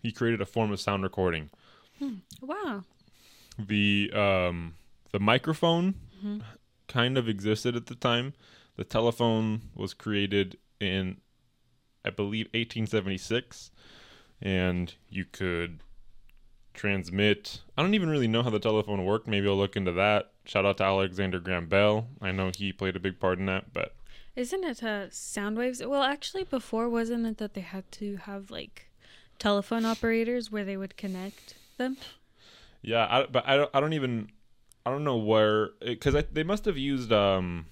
he 0.03 0.11
created 0.11 0.41
a 0.41 0.47
form 0.47 0.73
of 0.73 0.81
sound 0.81 1.03
recording. 1.05 1.51
Wow. 2.41 2.83
The 3.59 4.11
um, 4.15 4.75
the 5.13 5.21
microphone 5.21 5.95
Mhm. 6.25 6.43
kind 6.89 7.17
of 7.17 7.29
existed 7.29 7.77
at 7.77 7.87
the 7.87 7.95
time. 7.95 8.35
The 8.77 8.85
telephone 8.85 9.63
was 9.77 9.95
created 9.95 10.57
in, 10.81 11.19
I 12.05 12.11
believe, 12.11 12.47
1876, 12.47 13.71
and 14.43 14.95
you 15.09 15.25
could 15.25 15.81
transmit. 16.73 17.61
I 17.77 17.83
don't 17.83 17.95
even 17.95 18.11
really 18.11 18.29
know 18.29 18.43
how 18.43 18.51
the 18.51 18.59
telephone 18.59 19.05
worked. 19.05 19.27
Maybe 19.29 19.49
I'll 19.49 19.57
look 19.57 19.77
into 19.77 19.93
that. 19.93 20.33
Shout 20.45 20.67
out 20.67 20.79
to 20.79 20.85
Alexander 20.85 21.39
Graham 21.41 21.67
Bell. 21.67 22.09
I 22.21 22.33
know 22.33 22.51
he 22.55 22.73
played 22.73 22.97
a 22.97 23.01
big 23.01 23.19
part 23.21 23.39
in 23.39 23.47
that, 23.47 23.73
but 23.73 23.95
Isn't 24.37 24.65
it 24.65 24.83
uh, 24.83 25.07
sound 25.11 25.57
waves? 25.57 25.83
Well, 25.85 26.03
actually, 26.03 26.45
before 26.45 26.89
wasn't 26.89 27.27
it 27.27 27.39
that 27.39 27.55
they 27.55 27.61
had 27.63 27.91
to 27.93 28.17
have 28.17 28.51
like 28.51 28.89
telephone 29.39 29.85
operators 29.85 30.51
where 30.51 30.65
they 30.65 30.77
would 30.77 30.97
connect 30.97 31.55
them? 31.79 31.97
yeah, 32.83 33.07
I, 33.09 33.27
but 33.27 33.49
I 33.49 33.57
don't. 33.57 33.71
I 33.73 33.81
don't 33.81 33.93
even. 33.95 34.29
I 34.87 34.91
don't 34.91 35.05
know 35.05 35.17
where 35.17 35.71
because 35.81 36.15
they 36.33 36.43
must 36.43 36.67
have 36.67 36.77
used 36.77 37.11
um, 37.11 37.65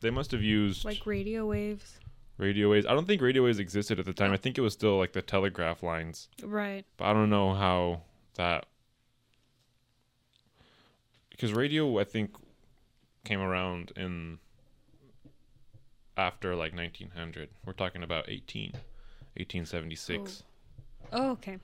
they 0.00 0.10
must 0.10 0.32
have 0.32 0.42
used 0.42 0.84
Like 0.84 1.06
radio 1.06 1.46
waves. 1.46 1.98
Radio 2.38 2.70
waves. 2.70 2.86
I 2.86 2.94
don't 2.94 3.06
think 3.06 3.20
radio 3.20 3.44
waves 3.44 3.58
existed 3.58 3.98
at 3.98 4.06
the 4.06 4.12
time. 4.12 4.32
I 4.32 4.36
think 4.36 4.56
it 4.58 4.62
was 4.62 4.72
still 4.72 4.96
like 4.98 5.12
the 5.12 5.22
telegraph 5.22 5.82
lines. 5.82 6.28
Right. 6.42 6.84
But 6.96 7.06
I 7.06 7.12
don't 7.12 7.30
know 7.30 7.52
how 7.54 8.02
that 8.36 8.66
because 11.30 11.52
radio 11.52 11.98
I 11.98 12.04
think 12.04 12.30
came 13.24 13.40
around 13.40 13.92
in 13.96 14.38
after 16.16 16.54
like 16.56 16.74
1900. 16.74 17.48
We're 17.66 17.72
talking 17.72 18.02
about 18.02 18.24
18 18.28 18.72
1876 19.36 20.42
Oh, 21.12 21.30
okay. 21.30 21.58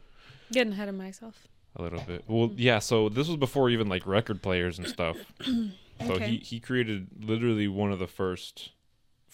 Getting 0.53 0.73
ahead 0.73 0.89
of 0.89 0.95
myself. 0.95 1.49
a 1.77 1.83
little 1.83 2.01
bit. 2.01 2.25
Well, 2.29 2.49
mm. 2.49 2.55
yeah, 2.57 2.79
so 2.79 3.09
this 3.09 3.27
was 3.29 3.37
before 3.37 3.69
even 3.71 3.89
like 3.89 4.07
record 4.07 4.43
players 4.43 4.79
and 4.79 4.87
stuff. 4.87 5.17
so 5.45 6.13
Okay. 6.15 6.29
he 6.29 6.37
he 6.39 6.61
created 6.61 7.09
literally 7.21 7.67
one 7.69 7.93
of 7.93 7.99
the 7.99 8.07
first 8.07 8.71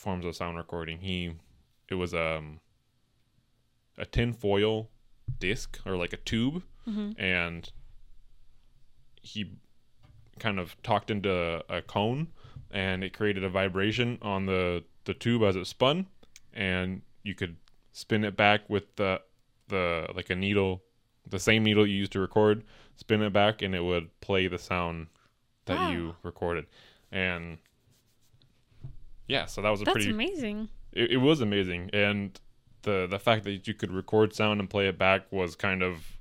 forms 0.00 0.24
of 0.24 0.34
sound 0.34 0.56
recording. 0.56 0.98
He 1.00 1.34
it 1.88 1.94
was 1.94 2.14
um 2.14 2.60
a 3.98 4.06
tin 4.06 4.32
foil 4.32 4.88
disc 5.38 5.78
or 5.84 5.96
like 5.96 6.12
a 6.12 6.16
tube. 6.16 6.62
Hmm 6.84 7.10
and 7.18 7.70
he 9.22 9.52
kind 10.38 10.58
of 10.58 10.74
talked 10.82 11.10
into 11.10 11.62
a 11.68 11.82
cone 11.82 12.28
and 12.70 13.04
it 13.04 13.12
created 13.12 13.44
a 13.44 13.50
vibration 13.50 14.18
on 14.22 14.46
the 14.46 14.82
the 15.04 15.12
tube 15.14 15.42
as 15.42 15.54
it 15.56 15.66
spun. 15.66 16.06
And 16.54 17.02
you 17.22 17.34
could 17.34 17.56
spin 17.92 18.24
it 18.24 18.36
back 18.36 18.62
with 18.68 18.96
the 18.96 19.20
the 19.68 20.08
like 20.14 20.30
a 20.30 20.34
needle 20.34 20.82
the 21.28 21.38
same 21.38 21.62
needle 21.62 21.86
you 21.86 21.94
used 21.94 22.12
to 22.12 22.20
record 22.20 22.64
spin 22.96 23.22
it 23.22 23.32
back 23.32 23.62
and 23.62 23.74
it 23.74 23.84
would 23.84 24.08
play 24.20 24.48
the 24.48 24.58
sound 24.58 25.08
that 25.66 25.78
you 25.92 26.16
recorded. 26.22 26.66
And 27.12 27.58
yeah 29.30 29.46
so 29.46 29.62
that 29.62 29.70
was 29.70 29.80
a 29.80 29.84
That's 29.84 29.94
pretty 29.94 30.10
amazing. 30.10 30.68
it, 30.92 31.12
it 31.12 31.16
was 31.18 31.40
amazing 31.40 31.90
and 31.92 32.38
the 32.82 33.06
the 33.08 33.18
fact 33.18 33.44
that 33.44 33.66
you 33.68 33.74
could 33.74 33.92
record 33.92 34.34
sound 34.34 34.58
and 34.60 34.68
play 34.68 34.88
it 34.88 34.98
back 34.98 35.30
was 35.30 35.54
kind 35.56 35.82
of 35.82 36.16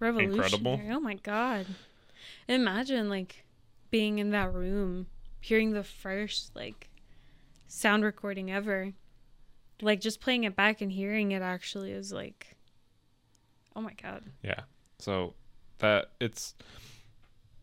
Revolutionary. 0.00 0.90
Oh 0.92 1.00
my 1.00 1.14
god. 1.14 1.66
Imagine 2.46 3.08
like 3.08 3.44
being 3.90 4.18
in 4.20 4.30
that 4.30 4.52
room, 4.54 5.06
hearing 5.40 5.72
the 5.72 5.82
first 5.82 6.54
like 6.54 6.88
sound 7.66 8.04
recording 8.04 8.50
ever. 8.52 8.92
Like 9.82 10.00
just 10.00 10.20
playing 10.20 10.44
it 10.44 10.54
back 10.54 10.80
and 10.80 10.92
hearing 10.92 11.32
it 11.32 11.42
actually 11.42 11.90
is 11.92 12.12
like 12.12 12.56
Oh 13.74 13.80
my 13.80 13.94
god. 14.00 14.22
Yeah. 14.42 14.60
So 15.00 15.34
that 15.78 16.12
it's 16.20 16.54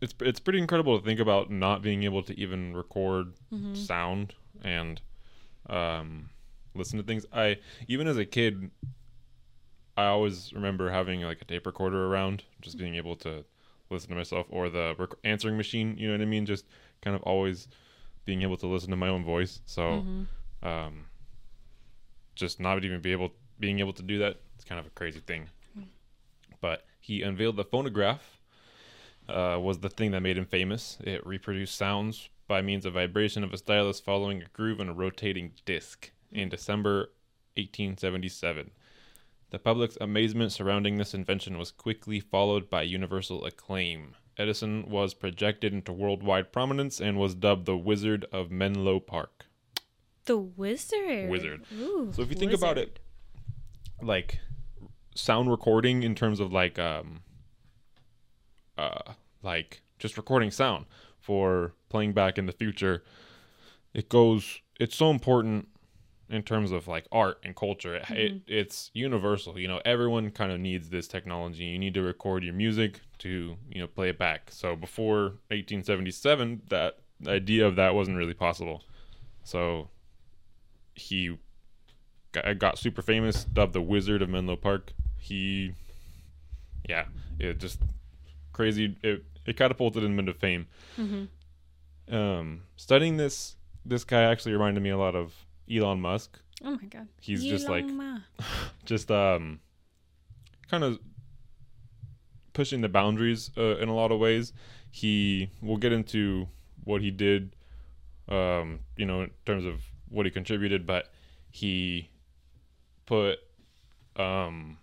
it's 0.01 0.13
it's 0.19 0.39
pretty 0.39 0.59
incredible 0.59 0.99
to 0.99 1.05
think 1.05 1.19
about 1.21 1.49
not 1.49 1.81
being 1.81 2.03
able 2.03 2.23
to 2.23 2.37
even 2.39 2.75
record 2.75 3.33
Mhm. 3.53 3.77
sound 3.77 4.33
and 4.63 5.01
um 5.69 6.29
listen 6.73 6.97
to 6.97 7.03
things. 7.03 7.25
I 7.33 7.57
even 7.87 8.07
as 8.07 8.17
a 8.17 8.25
kid 8.25 8.71
I 9.97 10.05
always 10.07 10.51
remember 10.53 10.89
having 10.89 11.21
like 11.21 11.41
a 11.41 11.45
tape 11.45 11.65
recorder 11.65 12.05
around, 12.07 12.43
just 12.61 12.77
being 12.77 12.95
able 12.95 13.15
to 13.17 13.45
listen 13.89 14.09
to 14.09 14.15
myself 14.15 14.45
or 14.49 14.69
the 14.69 14.93
rec- 14.97 15.13
answering 15.23 15.55
machine, 15.55 15.95
you 15.97 16.07
know 16.07 16.13
what 16.13 16.21
I 16.21 16.25
mean? 16.25 16.45
Just 16.45 16.65
kind 17.01 17.15
of 17.15 17.21
always 17.23 17.67
being 18.25 18.41
able 18.41 18.57
to 18.57 18.67
listen 18.67 18.89
to 18.89 18.95
my 18.97 19.07
own 19.07 19.23
voice. 19.23 19.61
So 19.65 19.81
Mhm. 19.81 20.27
um 20.63 21.05
just 22.35 22.59
not 22.59 22.83
even 22.83 22.99
be 23.01 23.11
able 23.13 23.31
being 23.59 23.79
able 23.79 23.93
to 23.93 24.03
do 24.03 24.19
that 24.19 24.41
it's 24.55 24.65
kind 24.65 24.77
of 24.79 24.85
a 24.85 24.89
crazy 24.89 25.21
thing 25.21 25.47
but 26.59 26.85
he 26.99 27.21
unveiled 27.21 27.55
the 27.55 27.63
phonograph 27.63 28.41
uh, 29.29 29.57
was 29.61 29.79
the 29.79 29.89
thing 29.89 30.11
that 30.11 30.19
made 30.21 30.37
him 30.37 30.45
famous 30.45 30.97
it 31.01 31.25
reproduced 31.25 31.75
sounds 31.75 32.29
by 32.47 32.61
means 32.61 32.85
of 32.85 32.93
vibration 32.93 33.43
of 33.43 33.53
a 33.53 33.57
stylus 33.57 33.99
following 33.99 34.41
a 34.41 34.47
groove 34.53 34.79
on 34.79 34.89
a 34.89 34.93
rotating 34.93 35.51
disc 35.65 36.11
in 36.31 36.49
december 36.49 37.09
1877 37.55 38.71
the 39.55 39.59
public's 39.59 39.97
amazement 40.01 40.51
surrounding 40.51 40.97
this 40.97 41.13
invention 41.13 41.57
was 41.57 41.71
quickly 41.71 42.19
followed 42.19 42.69
by 42.69 42.81
universal 42.81 43.45
acclaim. 43.45 44.15
Edison 44.37 44.89
was 44.89 45.13
projected 45.13 45.71
into 45.71 45.93
worldwide 45.93 46.51
prominence 46.51 46.99
and 46.99 47.17
was 47.17 47.35
dubbed 47.35 47.65
the 47.65 47.77
wizard 47.77 48.25
of 48.33 48.51
menlo 48.51 48.99
park. 48.99 49.45
The 50.25 50.37
wizard. 50.37 51.29
Wizard. 51.29 51.63
Ooh, 51.79 52.11
So 52.13 52.21
if 52.21 52.29
you 52.29 52.35
think 52.35 52.51
about 52.51 52.77
it, 52.77 52.99
like 54.01 54.39
sound 55.15 55.49
recording 55.49 56.03
in 56.03 56.15
terms 56.15 56.41
of 56.41 56.51
like 56.51 56.77
um 56.77 57.21
uh 58.77 59.13
like 59.41 59.81
just 59.99 60.17
recording 60.17 60.51
sound 60.51 60.85
for 61.25 61.73
playing 61.89 62.13
back 62.13 62.37
in 62.37 62.45
the 62.45 62.51
future, 62.51 63.03
it 63.93 64.09
goes 64.09 64.61
it's 64.79 64.95
so 64.95 65.09
important 65.09 65.67
in 66.29 66.43
terms 66.43 66.71
of 66.71 66.87
like 66.87 67.07
art 67.11 67.39
and 67.43 67.55
culture. 67.55 67.95
It, 67.95 68.09
it 68.09 68.33
mm-hmm. 68.33 68.37
it's 68.47 68.91
universal, 68.93 69.59
you 69.59 69.67
know, 69.67 69.81
everyone 69.85 70.31
kind 70.31 70.51
of 70.51 70.59
needs 70.59 70.89
this 70.89 71.07
technology. 71.07 71.63
You 71.63 71.79
need 71.79 71.93
to 71.95 72.01
record 72.01 72.43
your 72.43 72.53
music 72.53 73.01
to, 73.19 73.57
you 73.71 73.81
know, 73.81 73.87
play 73.87 74.09
it 74.09 74.17
back. 74.17 74.51
So 74.51 74.75
before 74.75 75.39
1877, 75.49 76.63
that 76.69 76.99
the 77.19 77.31
idea 77.31 77.65
of 77.65 77.75
that 77.77 77.95
wasn't 77.95 78.17
really 78.17 78.33
possible. 78.33 78.83
So 79.43 79.89
he 80.93 81.37
got, 82.31 82.59
got 82.59 82.77
super 82.77 83.01
famous, 83.01 83.45
dubbed 83.45 83.73
the 83.73 83.81
Wizard 83.81 84.21
of 84.21 84.29
Menlo 84.29 84.55
Park. 84.55 84.93
He, 85.17 85.73
yeah, 86.87 87.05
it 87.39 87.59
just 87.59 87.79
crazy. 88.53 88.95
It 89.01 89.23
it 89.45 89.57
catapulted 89.57 90.03
him 90.03 90.19
into 90.19 90.33
fame. 90.33 90.67
Mhm. 90.97 91.27
Um, 92.07 92.63
studying 92.75 93.17
this, 93.17 93.55
this 93.83 94.03
guy 94.03 94.23
actually 94.23 94.53
reminded 94.53 94.81
me 94.83 94.89
a 94.89 94.97
lot 94.97 95.15
of 95.15 95.33
Elon 95.71 96.01
Musk. 96.01 96.39
Oh 96.63 96.71
my 96.71 96.87
god. 96.87 97.07
He's 97.21 97.43
just 97.43 97.67
like 97.69 97.85
Ma. 97.85 98.19
just 98.85 99.11
um, 99.11 99.59
kind 100.69 100.83
of 100.83 100.99
pushing 102.53 102.81
the 102.81 102.89
boundaries 102.89 103.51
uh, 103.57 103.77
in 103.77 103.89
a 103.89 103.95
lot 103.95 104.11
of 104.11 104.19
ways. 104.19 104.53
He 104.91 105.49
we'll 105.61 105.77
get 105.77 105.91
into 105.91 106.47
what 106.83 107.01
he 107.01 107.11
did, 107.11 107.55
um, 108.29 108.79
you 108.95 109.05
know, 109.05 109.23
in 109.23 109.31
terms 109.45 109.65
of 109.65 109.81
what 110.09 110.25
he 110.25 110.31
contributed, 110.31 110.85
but 110.85 111.11
he 111.51 112.09
put 113.05 113.39
um 114.15 114.77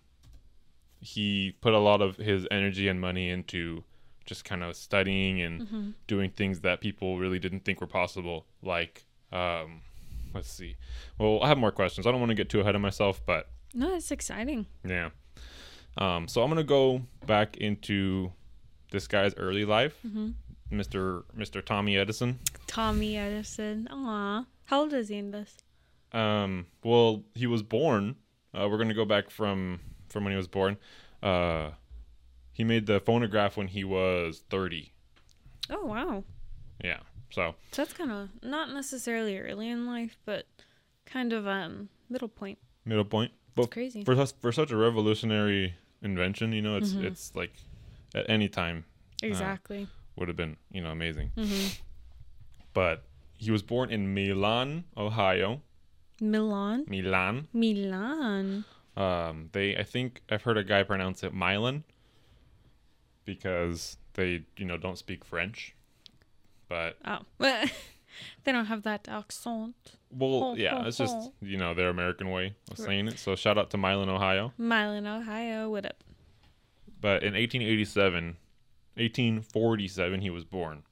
he 1.00 1.56
put 1.60 1.72
a 1.72 1.78
lot 1.78 2.00
of 2.02 2.16
his 2.16 2.46
energy 2.50 2.88
and 2.88 3.00
money 3.00 3.28
into 3.30 3.82
just 4.24 4.44
kind 4.44 4.62
of 4.62 4.76
studying 4.76 5.40
and 5.40 5.62
Mhm. 5.68 5.94
doing 6.06 6.30
things 6.30 6.60
that 6.60 6.80
people 6.80 7.18
really 7.18 7.38
didn't 7.38 7.64
think 7.64 7.80
were 7.80 7.86
possible 7.86 8.46
like 8.62 9.04
um 9.32 9.80
let's 10.34 10.50
see 10.50 10.76
well 11.18 11.42
i 11.42 11.48
have 11.48 11.58
more 11.58 11.72
questions 11.72 12.06
i 12.06 12.10
don't 12.10 12.20
want 12.20 12.30
to 12.30 12.34
get 12.34 12.48
too 12.48 12.60
ahead 12.60 12.74
of 12.74 12.80
myself 12.80 13.20
but 13.26 13.50
No, 13.74 13.94
it's 13.94 14.10
exciting. 14.10 14.66
yeah 14.84 15.10
um 15.98 16.28
so 16.28 16.42
i'm 16.42 16.48
gonna 16.50 16.62
go 16.64 17.02
back 17.26 17.56
into 17.56 18.32
this 18.90 19.06
guy's 19.06 19.34
early 19.36 19.64
life 19.64 19.98
Mhm. 20.06 20.34
mr 20.70 21.24
mr 21.36 21.64
tommy 21.64 21.96
edison 21.96 22.38
Tommy 22.66 23.18
Edison. 23.18 23.86
Aw. 23.90 24.46
How 24.64 24.80
old 24.80 24.94
is 24.94 25.08
he 25.08 25.16
in 25.16 25.30
this? 25.30 25.58
Um, 26.12 26.66
well, 26.82 27.22
he 27.34 27.46
was 27.46 27.62
born. 27.62 28.16
Uh, 28.54 28.66
we're 28.70 28.78
gonna 28.78 28.94
go 28.94 29.04
back 29.04 29.28
from 29.28 29.80
from 30.08 30.24
when 30.24 30.32
he 30.32 30.36
was 30.38 30.48
born. 30.48 30.78
Uh, 31.22 31.72
he 32.52 32.64
made 32.64 32.86
the 32.86 33.00
phonograph 33.00 33.56
when 33.56 33.68
he 33.68 33.84
was 33.84 34.42
thirty. 34.50 34.92
Oh 35.70 35.86
wow. 35.86 36.24
Yeah. 36.82 37.00
So 37.30 37.54
So 37.70 37.82
that's 37.82 37.94
kind 37.94 38.10
of 38.12 38.28
not 38.42 38.70
necessarily 38.70 39.38
early 39.38 39.68
in 39.68 39.86
life, 39.86 40.16
but 40.24 40.46
kind 41.06 41.32
of 41.32 41.46
um 41.46 41.88
middle 42.08 42.28
point. 42.28 42.58
middle 42.84 43.04
point. 43.04 43.32
It's 43.56 43.68
crazy. 43.68 44.04
for 44.04 44.14
such 44.16 44.32
for 44.40 44.52
such 44.52 44.70
a 44.70 44.76
revolutionary 44.76 45.74
invention, 46.02 46.52
you 46.52 46.62
know, 46.62 46.76
it's 46.76 46.92
Mhm. 46.92 47.04
it's 47.04 47.34
like 47.36 47.52
at 48.14 48.28
any 48.28 48.48
time 48.48 48.84
Exactly. 49.22 49.86
would 50.16 50.28
have 50.28 50.36
been 50.36 50.56
you 50.70 50.82
know 50.82 50.90
amazing. 50.90 51.30
hmm 51.36 51.68
But 52.74 53.04
he 53.36 53.50
was 53.50 53.62
born 53.62 53.90
in 53.90 54.14
Milan, 54.14 54.84
Ohio. 54.96 55.62
Milan. 56.20 56.84
Milan. 56.88 57.48
Milan. 57.52 58.64
Um, 58.96 59.48
they, 59.52 59.76
I 59.76 59.82
think 59.82 60.22
I've 60.30 60.42
heard 60.42 60.56
a 60.58 60.64
guy 60.64 60.82
pronounce 60.82 61.22
it 61.24 61.32
Milan 61.34 61.84
because 63.24 63.96
they, 64.14 64.44
you 64.56 64.64
know, 64.64 64.76
don't 64.76 64.98
speak 64.98 65.24
French. 65.24 65.74
But 66.68 66.96
Oh, 67.04 67.18
they 67.38 68.52
don't 68.52 68.66
have 68.66 68.82
that 68.84 69.08
accent. 69.08 69.74
well, 70.10 70.40
Ho, 70.40 70.54
yeah, 70.54 70.82
ho, 70.82 70.88
it's 70.88 70.98
just 70.98 71.30
you 71.40 71.56
know 71.58 71.74
their 71.74 71.88
American 71.88 72.30
way 72.30 72.54
of 72.70 72.78
saying 72.78 73.08
it. 73.08 73.18
So 73.18 73.34
shout 73.36 73.58
out 73.58 73.70
to 73.70 73.76
Milan, 73.76 74.08
Ohio. 74.08 74.52
Milan, 74.58 75.06
Ohio. 75.06 75.70
What 75.70 75.84
up? 75.86 76.02
But 77.00 77.22
in 77.24 77.34
1887, 77.34 78.36
1847, 78.96 80.20
he 80.20 80.30
was 80.30 80.44
born. 80.44 80.82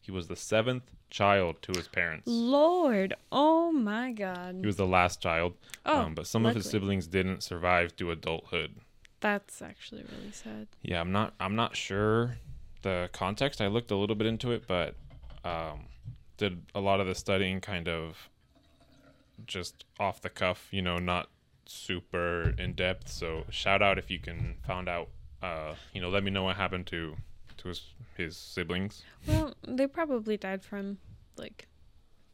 He 0.00 0.12
was 0.12 0.28
the 0.28 0.36
seventh 0.36 0.84
child 1.10 1.56
to 1.62 1.72
his 1.76 1.88
parents. 1.88 2.24
Lord, 2.26 3.14
oh 3.32 3.72
my 3.72 4.12
God. 4.12 4.56
He 4.60 4.66
was 4.66 4.76
the 4.76 4.86
last 4.86 5.20
child. 5.20 5.54
Oh, 5.84 6.00
um, 6.00 6.14
but 6.14 6.26
some 6.26 6.46
of 6.46 6.54
his 6.54 6.68
siblings 6.68 7.06
didn't 7.06 7.42
survive 7.42 7.96
to 7.96 8.10
adulthood. 8.10 8.74
That's 9.20 9.60
actually 9.62 10.04
really 10.12 10.32
sad. 10.32 10.68
Yeah, 10.82 11.00
I'm 11.00 11.12
not. 11.12 11.34
I'm 11.40 11.56
not 11.56 11.76
sure 11.76 12.36
the 12.82 13.10
context. 13.12 13.60
I 13.60 13.66
looked 13.66 13.90
a 13.90 13.96
little 13.96 14.16
bit 14.16 14.26
into 14.26 14.52
it, 14.52 14.64
but 14.66 14.94
um, 15.44 15.86
did 16.36 16.62
a 16.74 16.80
lot 16.80 17.00
of 17.00 17.06
the 17.06 17.14
studying 17.14 17.60
kind 17.60 17.88
of 17.88 18.28
just 19.46 19.84
off 19.98 20.20
the 20.20 20.30
cuff. 20.30 20.68
You 20.70 20.82
know, 20.82 20.98
not 20.98 21.30
super 21.66 22.54
in 22.58 22.74
depth. 22.74 23.08
So 23.08 23.44
shout 23.50 23.82
out 23.82 23.98
if 23.98 24.10
you 24.10 24.18
can 24.18 24.56
found 24.66 24.88
out. 24.88 25.08
Uh, 25.42 25.74
you 25.92 26.00
know, 26.00 26.08
let 26.08 26.24
me 26.24 26.30
know 26.30 26.44
what 26.44 26.56
happened 26.56 26.86
to 26.88 27.16
to 27.58 27.68
his 27.68 27.94
his 28.16 28.36
siblings. 28.36 29.02
Well, 29.26 29.54
they 29.66 29.86
probably 29.86 30.36
died 30.36 30.64
from 30.64 30.98
like 31.36 31.68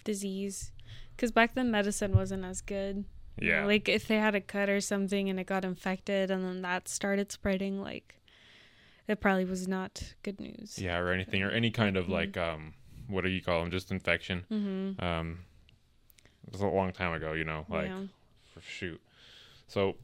disease, 0.05 0.73
because 1.17 1.33
back 1.33 1.55
then 1.55 1.71
medicine 1.71 2.15
wasn't 2.15 2.45
as 2.45 2.61
good. 2.61 3.05
Yeah. 3.41 3.65
like 3.67 3.89
if 3.89 4.07
they 4.07 4.17
had 4.19 4.35
a 4.35 4.41
cut 4.41 4.69
or 4.69 4.81
something 4.81 5.29
and 5.29 5.41
it 5.41 5.47
got 5.47 5.65
infected 5.65 6.31
and 6.31 6.45
then 6.45 6.63
that 6.63 6.89
started 6.89 7.33
spreading, 7.33 7.81
like 7.81 8.15
it 9.09 9.21
probably 9.21 9.45
was 9.45 9.67
not 9.69 10.15
good 10.23 10.41
news. 10.41 10.79
Yeah, 10.79 10.99
or 10.99 11.13
anything, 11.13 11.43
or 11.43 11.51
any 11.51 11.71
kind 11.71 11.97
of 11.97 12.07
Mhm. 12.07 12.11
like 12.11 12.37
um, 12.37 12.75
what 13.09 13.23
do 13.25 13.29
you 13.31 13.43
call 13.43 13.61
them? 13.61 13.71
Just 13.71 13.91
infection. 13.91 14.45
Mm-hmm. 14.51 15.05
Um, 15.05 15.41
it 16.47 16.53
was 16.53 16.61
a 16.63 16.67
long 16.67 16.93
time 16.93 17.13
ago. 17.13 17.33
You 17.33 17.45
know, 17.45 17.67
like 17.69 17.89
yeah. 17.89 18.03
for 18.53 18.61
shoot. 18.63 19.01
So, 19.67 19.97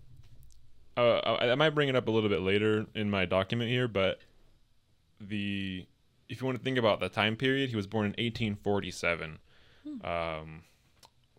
uh, 0.97 1.19
I, 1.19 1.51
I 1.51 1.55
might 1.55 1.71
bring 1.71 1.89
it 1.89 1.97
up 1.97 2.09
a 2.09 2.11
little 2.11 2.29
bit 2.29 2.41
later 2.43 2.87
in 2.95 3.09
my 3.11 3.25
document 3.27 3.71
here, 3.71 3.89
but 3.89 4.21
the 5.21 5.87
if 6.29 6.41
you 6.41 6.47
want 6.47 6.59
to 6.59 6.65
think 6.65 6.79
about 6.79 7.01
the 7.01 7.09
time 7.09 7.37
period, 7.37 7.71
he 7.71 7.77
was 7.77 7.87
born 7.87 8.07
in 8.07 8.11
1847. 8.13 9.39
Um, 10.05 10.63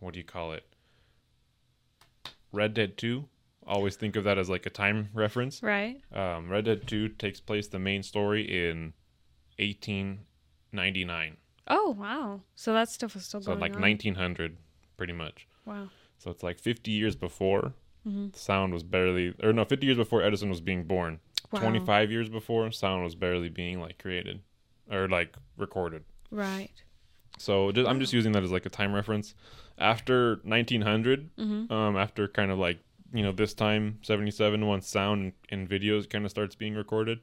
what 0.00 0.12
do 0.14 0.18
you 0.18 0.24
call 0.24 0.52
it? 0.52 0.64
Red 2.52 2.74
Dead 2.74 2.96
2. 2.98 3.28
Always 3.66 3.96
think 3.96 4.16
of 4.16 4.24
that 4.24 4.38
as 4.38 4.48
like 4.50 4.66
a 4.66 4.70
time 4.70 5.08
reference. 5.14 5.62
Right. 5.62 6.00
Um, 6.12 6.48
Red 6.50 6.64
Dead 6.66 6.86
2 6.86 7.08
takes 7.10 7.40
place 7.40 7.68
the 7.68 7.78
main 7.78 8.02
story 8.02 8.42
in 8.42 8.92
1899. 9.58 11.36
Oh 11.68 11.90
wow. 11.98 12.40
So 12.54 12.72
that 12.72 12.88
stuff 12.88 13.14
was 13.14 13.24
still 13.24 13.40
So 13.40 13.52
going 13.52 13.60
like 13.60 13.76
on. 13.76 13.80
1900 13.82 14.56
pretty 14.96 15.12
much. 15.12 15.46
Wow. 15.64 15.88
So 16.18 16.30
it's 16.30 16.42
like 16.42 16.58
50 16.58 16.90
years 16.90 17.16
before 17.16 17.74
hmm 18.04 18.28
sound 18.34 18.72
was 18.72 18.82
barely 18.82 19.32
or 19.42 19.52
no 19.52 19.64
50 19.64 19.86
years 19.86 19.96
before 19.98 20.22
edison 20.22 20.48
was 20.48 20.60
being 20.60 20.82
born 20.84 21.20
Wow. 21.52 21.60
25 21.60 22.10
years 22.10 22.28
before 22.28 22.72
sound 22.72 23.04
was 23.04 23.14
barely 23.14 23.48
being 23.48 23.80
like 23.80 23.98
created 23.98 24.40
or 24.90 25.06
like 25.08 25.36
recorded 25.56 26.02
Right. 26.30 26.82
So 27.38 27.72
just, 27.72 27.88
i'm 27.88 27.98
just 28.00 28.12
using 28.12 28.32
that 28.32 28.42
as 28.42 28.52
like 28.52 28.66
a 28.66 28.70
time 28.70 28.92
reference. 28.94 29.34
After 29.78 30.40
1900 30.44 31.30
Mm-hmm. 31.38 31.72
um 31.72 31.96
after 31.96 32.28
kind 32.28 32.50
of 32.50 32.58
like 32.58 32.78
you 33.12 33.22
know 33.22 33.32
this 33.32 33.52
time 33.54 33.98
77 34.02 34.66
once 34.66 34.86
sound 34.88 35.32
and 35.50 35.68
videos 35.68 36.08
kind 36.08 36.24
of 36.24 36.30
starts 36.30 36.54
being 36.54 36.74
recorded 36.74 37.20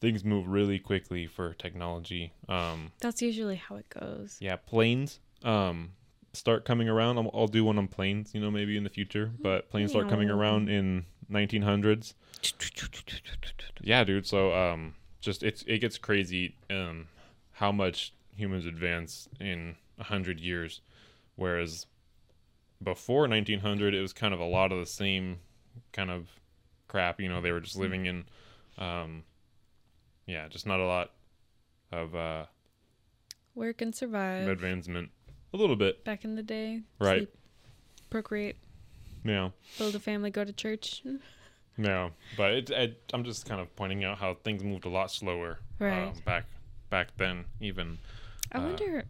things 0.00 0.24
move 0.24 0.46
really 0.48 0.78
quickly 0.78 1.26
for 1.26 1.54
technology 1.54 2.32
um 2.48 2.92
That's 3.00 3.22
usually 3.22 3.56
how 3.56 3.76
it 3.76 3.88
goes. 3.88 4.36
yeah 4.40 4.56
planes 4.56 5.20
um 5.42 5.92
start 6.32 6.66
coming 6.66 6.86
around. 6.86 7.16
I'll, 7.16 7.30
I'll 7.32 7.46
do 7.48 7.64
one 7.64 7.78
on 7.78 7.88
planes 7.88 8.34
you 8.34 8.40
know 8.40 8.50
maybe 8.50 8.76
in 8.76 8.84
the 8.84 8.90
future 8.90 9.30
but 9.42 9.70
planes 9.70 9.90
start 9.92 10.08
coming 10.08 10.28
around 10.30 10.68
in 10.68 11.06
1900s 11.32 12.12
yeah 13.82 14.04
dude 14.04 14.26
so 14.26 14.54
um 14.54 14.94
just 15.20 15.42
it's 15.42 15.64
it 15.66 15.78
gets 15.78 15.98
crazy 15.98 16.54
um 16.70 17.08
how 17.52 17.72
much 17.72 18.12
humans 18.36 18.66
advance 18.66 19.28
in 19.40 19.76
100 19.96 20.38
years 20.40 20.80
whereas 21.36 21.86
before 22.82 23.26
1900 23.26 23.94
it 23.94 24.00
was 24.00 24.12
kind 24.12 24.34
of 24.34 24.40
a 24.40 24.44
lot 24.44 24.70
of 24.72 24.78
the 24.78 24.86
same 24.86 25.38
kind 25.92 26.10
of 26.10 26.28
crap 26.88 27.20
you 27.20 27.28
know 27.28 27.40
they 27.40 27.50
were 27.52 27.60
just 27.60 27.76
living 27.76 28.06
in 28.06 28.24
um 28.78 29.22
yeah 30.26 30.48
just 30.48 30.66
not 30.66 30.80
a 30.80 30.86
lot 30.86 31.10
of 31.92 32.14
uh 32.14 32.44
Work 33.54 33.80
and 33.80 33.94
survive. 33.94 34.46
advancement 34.48 35.10
a 35.54 35.56
little 35.56 35.76
bit 35.76 36.04
Back 36.04 36.24
in 36.26 36.34
the 36.36 36.42
day. 36.42 36.82
Right. 36.98 37.20
sleep, 37.20 37.34
procreate, 38.10 38.56
yeah 39.24 39.50
build 39.78 39.94
a 39.94 39.98
family, 40.00 40.30
go 40.30 40.44
to 40.44 40.52
church. 40.52 41.02
no 41.78 42.10
but 42.36 42.52
it, 42.52 42.70
it 42.70 43.02
i'm 43.12 43.22
just 43.24 43.44
kind 43.46 43.60
of 43.60 43.74
pointing 43.76 44.02
out 44.04 44.16
how 44.18 44.34
things 44.44 44.62
moved 44.64 44.84
a 44.86 44.88
lot 44.88 45.10
slower 45.10 45.58
Right. 45.78 46.08
um, 46.08 46.14
back 46.24 46.44
back 46.88 47.08
then 47.18 47.44
even 47.60 47.98
I 48.52 48.58
Uh, 48.58 48.62
wonder 48.62 49.04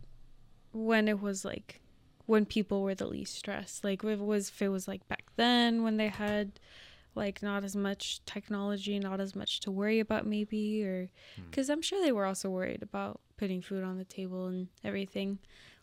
when 0.72 1.08
it 1.08 1.20
was 1.20 1.44
like 1.44 1.80
when 2.26 2.44
people 2.44 2.82
were 2.82 2.94
the 2.94 3.06
least 3.06 3.34
stressed. 3.36 3.84
Like 3.84 4.02
if 4.04 4.10
it 4.10 4.24
was 4.24 4.48
if 4.48 4.62
it 4.62 4.68
was 4.68 4.88
like 4.88 5.06
back 5.08 5.24
then 5.36 5.82
when 5.82 5.96
they 5.96 6.08
had 6.08 6.58
like 7.14 7.42
not 7.42 7.64
as 7.64 7.74
much 7.76 8.24
technology, 8.26 8.98
not 8.98 9.20
as 9.20 9.34
much 9.34 9.60
to 9.60 9.70
worry 9.70 10.00
about 10.00 10.26
maybe 10.26 10.82
or 10.84 11.08
Hmm. 11.36 11.50
cuz 11.50 11.70
I'm 11.70 11.82
sure 11.82 12.02
they 12.02 12.12
were 12.12 12.26
also 12.26 12.50
worried 12.50 12.82
about 12.82 13.20
putting 13.36 13.62
food 13.62 13.84
on 13.84 13.98
the 13.98 14.04
table 14.04 14.46
and 14.46 14.68
everything. 14.84 15.38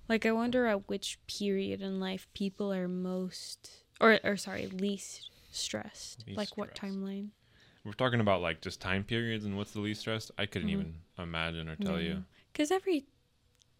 Like 0.09 0.25
I 0.25 0.31
wonder 0.31 0.67
at 0.67 0.89
which 0.89 1.17
period 1.27 1.81
in 1.81 1.99
life 1.99 2.27
people 2.33 2.71
are 2.73 2.87
most 2.87 3.83
or 4.01 4.19
or 4.23 4.35
sorry, 4.37 4.67
least 4.67 5.29
stressed. 5.51 6.25
Least 6.27 6.37
like 6.37 6.57
what 6.57 6.75
timeline? 6.75 7.29
we're 7.85 7.91
talking 7.93 8.19
about 8.21 8.41
like 8.41 8.61
just 8.61 8.79
time 8.79 9.03
periods 9.03 9.43
and 9.43 9.57
what's 9.57 9.71
the 9.71 9.79
least 9.81 9.99
stressed 9.99 10.31
i 10.37 10.45
couldn't 10.45 10.69
Mhm. 10.69 10.71
even 10.71 10.95
imagine 11.19 11.67
or 11.67 11.75
tell 11.75 11.99
you 11.99 12.23
Because 12.51 12.71
every 12.71 13.05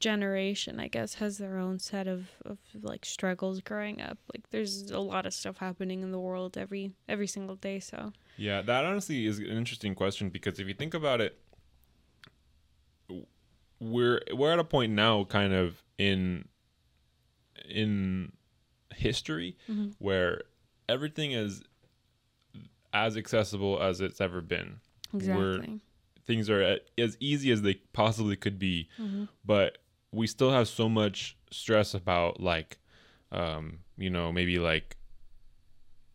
generation, 0.04 0.80
I 0.82 0.89
guess, 0.89 1.16
has 1.16 1.38
their 1.38 1.58
own 1.58 1.80
set 1.80 2.08
of, 2.08 2.28
of 2.46 2.58
like 2.82 3.06
struggles 3.06 3.62
growing 3.62 4.02
up. 4.02 4.18
Like 4.34 4.50
there's 4.52 4.92
a 4.92 5.00
lot 5.00 5.26
of 5.26 5.34
stuff 5.34 5.58
happening 5.58 6.04
in 6.04 6.12
the 6.12 6.20
world 6.20 6.58
every 6.58 6.92
every 7.08 7.28
single 7.28 7.56
day. 7.56 7.80
So 7.80 8.12
Yeah, 8.38 8.62
that 8.63 8.84
honestly 8.86 9.26
is 9.26 9.39
an 9.39 9.46
interesting 9.48 9.96
question 9.96 10.30
because 10.30 10.60
if 10.60 10.68
you 10.68 10.74
think 10.74 10.94
about 10.94 11.22
it, 11.22 11.39
we're 13.80 14.22
we're 14.34 14.52
at 14.54 14.60
a 14.60 14.63
point 14.63 14.92
now, 14.94 15.24
kind 15.24 15.54
of 15.54 15.82
in 15.98 16.48
in 17.70 18.32
history, 18.96 19.58
Mhm. 19.70 19.94
where 20.00 20.42
everything 20.89 21.32
is 21.32 21.63
as 22.92 23.16
accessible 23.18 23.82
as 23.82 24.02
it's 24.02 24.20
ever 24.22 24.42
been. 24.42 24.80
exactly. 25.13 25.80
Things 26.26 26.50
are 26.50 26.78
as 26.98 27.18
easy 27.20 27.52
as 27.52 27.62
they 27.63 27.76
possibly 27.92 28.36
could 28.36 28.58
be, 28.58 28.88
Mhm. 28.98 29.28
but 29.44 29.78
we 30.13 30.28
still 30.28 30.52
have 30.52 30.67
so 30.67 30.88
much 30.88 31.36
stress 31.52 31.93
about 31.93 32.39
like, 32.39 32.78
um, 33.32 33.80
you 33.97 34.10
know, 34.10 34.32
maybe 34.32 34.60
like 34.60 34.95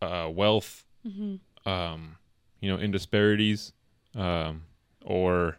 uh, 0.01 0.31
wealth 0.33 0.85
hmm 1.05 1.37
um, 1.67 2.17
you 2.61 2.71
know, 2.71 2.79
indisparities, 2.79 3.73
um, 4.15 4.63
or 5.05 5.59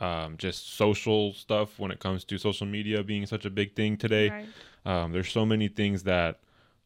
um, 0.00 0.36
just 0.36 0.74
social 0.76 1.32
stuff 1.32 1.78
when 1.78 1.90
it 1.90 2.00
comes 2.00 2.24
to 2.24 2.38
social 2.38 2.66
media 2.66 3.02
being 3.02 3.24
such 3.26 3.44
a 3.44 3.50
big 3.50 3.74
thing 3.74 3.96
today. 3.96 4.30
Right. 4.30 4.48
Um, 4.84 5.12
there's 5.12 5.30
so 5.30 5.46
many 5.46 5.68
things 5.68 6.02
that 6.04 6.40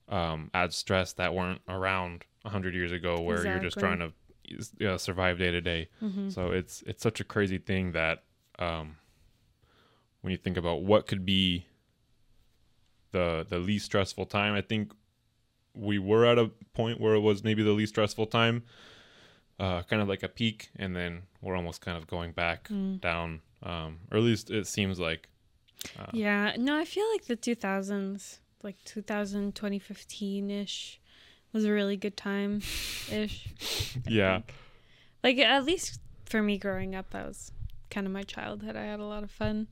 um, 0.09 0.51
add 0.55 0.73
stress 0.73 1.13
that 1.15 1.35
weren't 1.35 1.61
around 1.69 2.25
hundred 2.45 2.75
years 2.75 2.93
ago, 2.93 3.21
where 3.21 3.45
you're 3.47 3.61
just 3.61 3.79
trying 3.79 3.99
to 4.01 4.13
you 4.45 4.59
know, 4.87 4.97
survive 4.97 5.39
day 5.39 5.51
to 5.51 5.61
day. 5.61 5.89
hmm 6.01 6.29
So 6.29 6.51
it's 6.51 6.83
it's 6.87 7.03
such 7.03 7.21
a 7.21 7.25
crazy 7.25 7.59
thing 7.59 7.93
that 7.93 8.25
um, 8.59 8.97
when 10.23 10.31
you 10.31 10.37
think 10.37 10.57
about 10.57 10.83
what 10.83 11.07
could 11.07 11.25
be 11.25 11.67
the 13.13 13.47
the 13.49 13.59
least 13.59 13.87
stressful 13.87 14.27
time, 14.27 14.55
I 14.55 14.61
think 14.61 14.93
we 15.75 15.99
were 15.99 16.25
at 16.27 16.39
a 16.39 16.51
point 16.75 17.01
where 17.01 17.15
it 17.15 17.21
was 17.21 17.43
maybe 17.45 17.63
the 17.63 17.71
least 17.73 17.91
stressful 17.95 18.27
time, 18.27 18.65
uh, 19.59 19.83
kind 19.85 20.03
of 20.03 20.09
like 20.09 20.23
a 20.23 20.29
peak, 20.29 20.71
and 20.77 20.95
then 20.97 21.23
we're 21.41 21.57
almost 21.57 21.81
kind 21.81 21.97
of 21.97 22.07
going 22.07 22.33
back 22.33 22.69
Mm. 22.69 23.01
down, 23.01 23.41
um, 23.63 23.99
or 24.11 24.19
at 24.19 24.25
least 24.25 24.51
it 24.51 24.67
seems 24.67 24.99
like. 24.99 25.29
Uh, 25.99 26.07
Yeah. 26.13 26.55
No, 26.59 26.77
I 26.77 26.85
feel 26.85 27.09
like 27.13 27.25
the 27.27 27.37
2000s, 27.37 28.41
like 28.63 28.77
2000, 28.85 29.55
2015 29.55 30.51
ish, 30.51 31.01
was 31.53 31.65
a 31.65 31.73
really 31.73 31.97
good 31.97 32.17
time 32.17 32.61
ish. 33.11 33.49
yeah, 34.07 34.43
Like 35.25 35.39
at 35.39 35.65
least 35.65 36.01
for 36.27 36.43
me 36.43 36.59
growing 36.59 36.95
up, 36.95 37.11
that 37.11 37.27
was 37.27 37.53
kind 37.91 38.07
of 38.07 38.13
my 38.13 38.23
childhood. 38.23 38.77
I 38.77 38.85
had 38.85 39.01
a 39.01 39.05
lot 39.05 39.23
of 39.25 39.31
fun. 39.31 39.69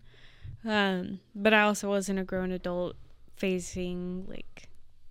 Um, 0.69 1.21
but 1.35 1.55
I 1.55 1.63
also 1.63 1.89
wasn't 1.89 2.19
a 2.19 2.25
grown 2.25 2.53
adult 2.53 2.97
facing 3.37 4.27
like 4.29 4.69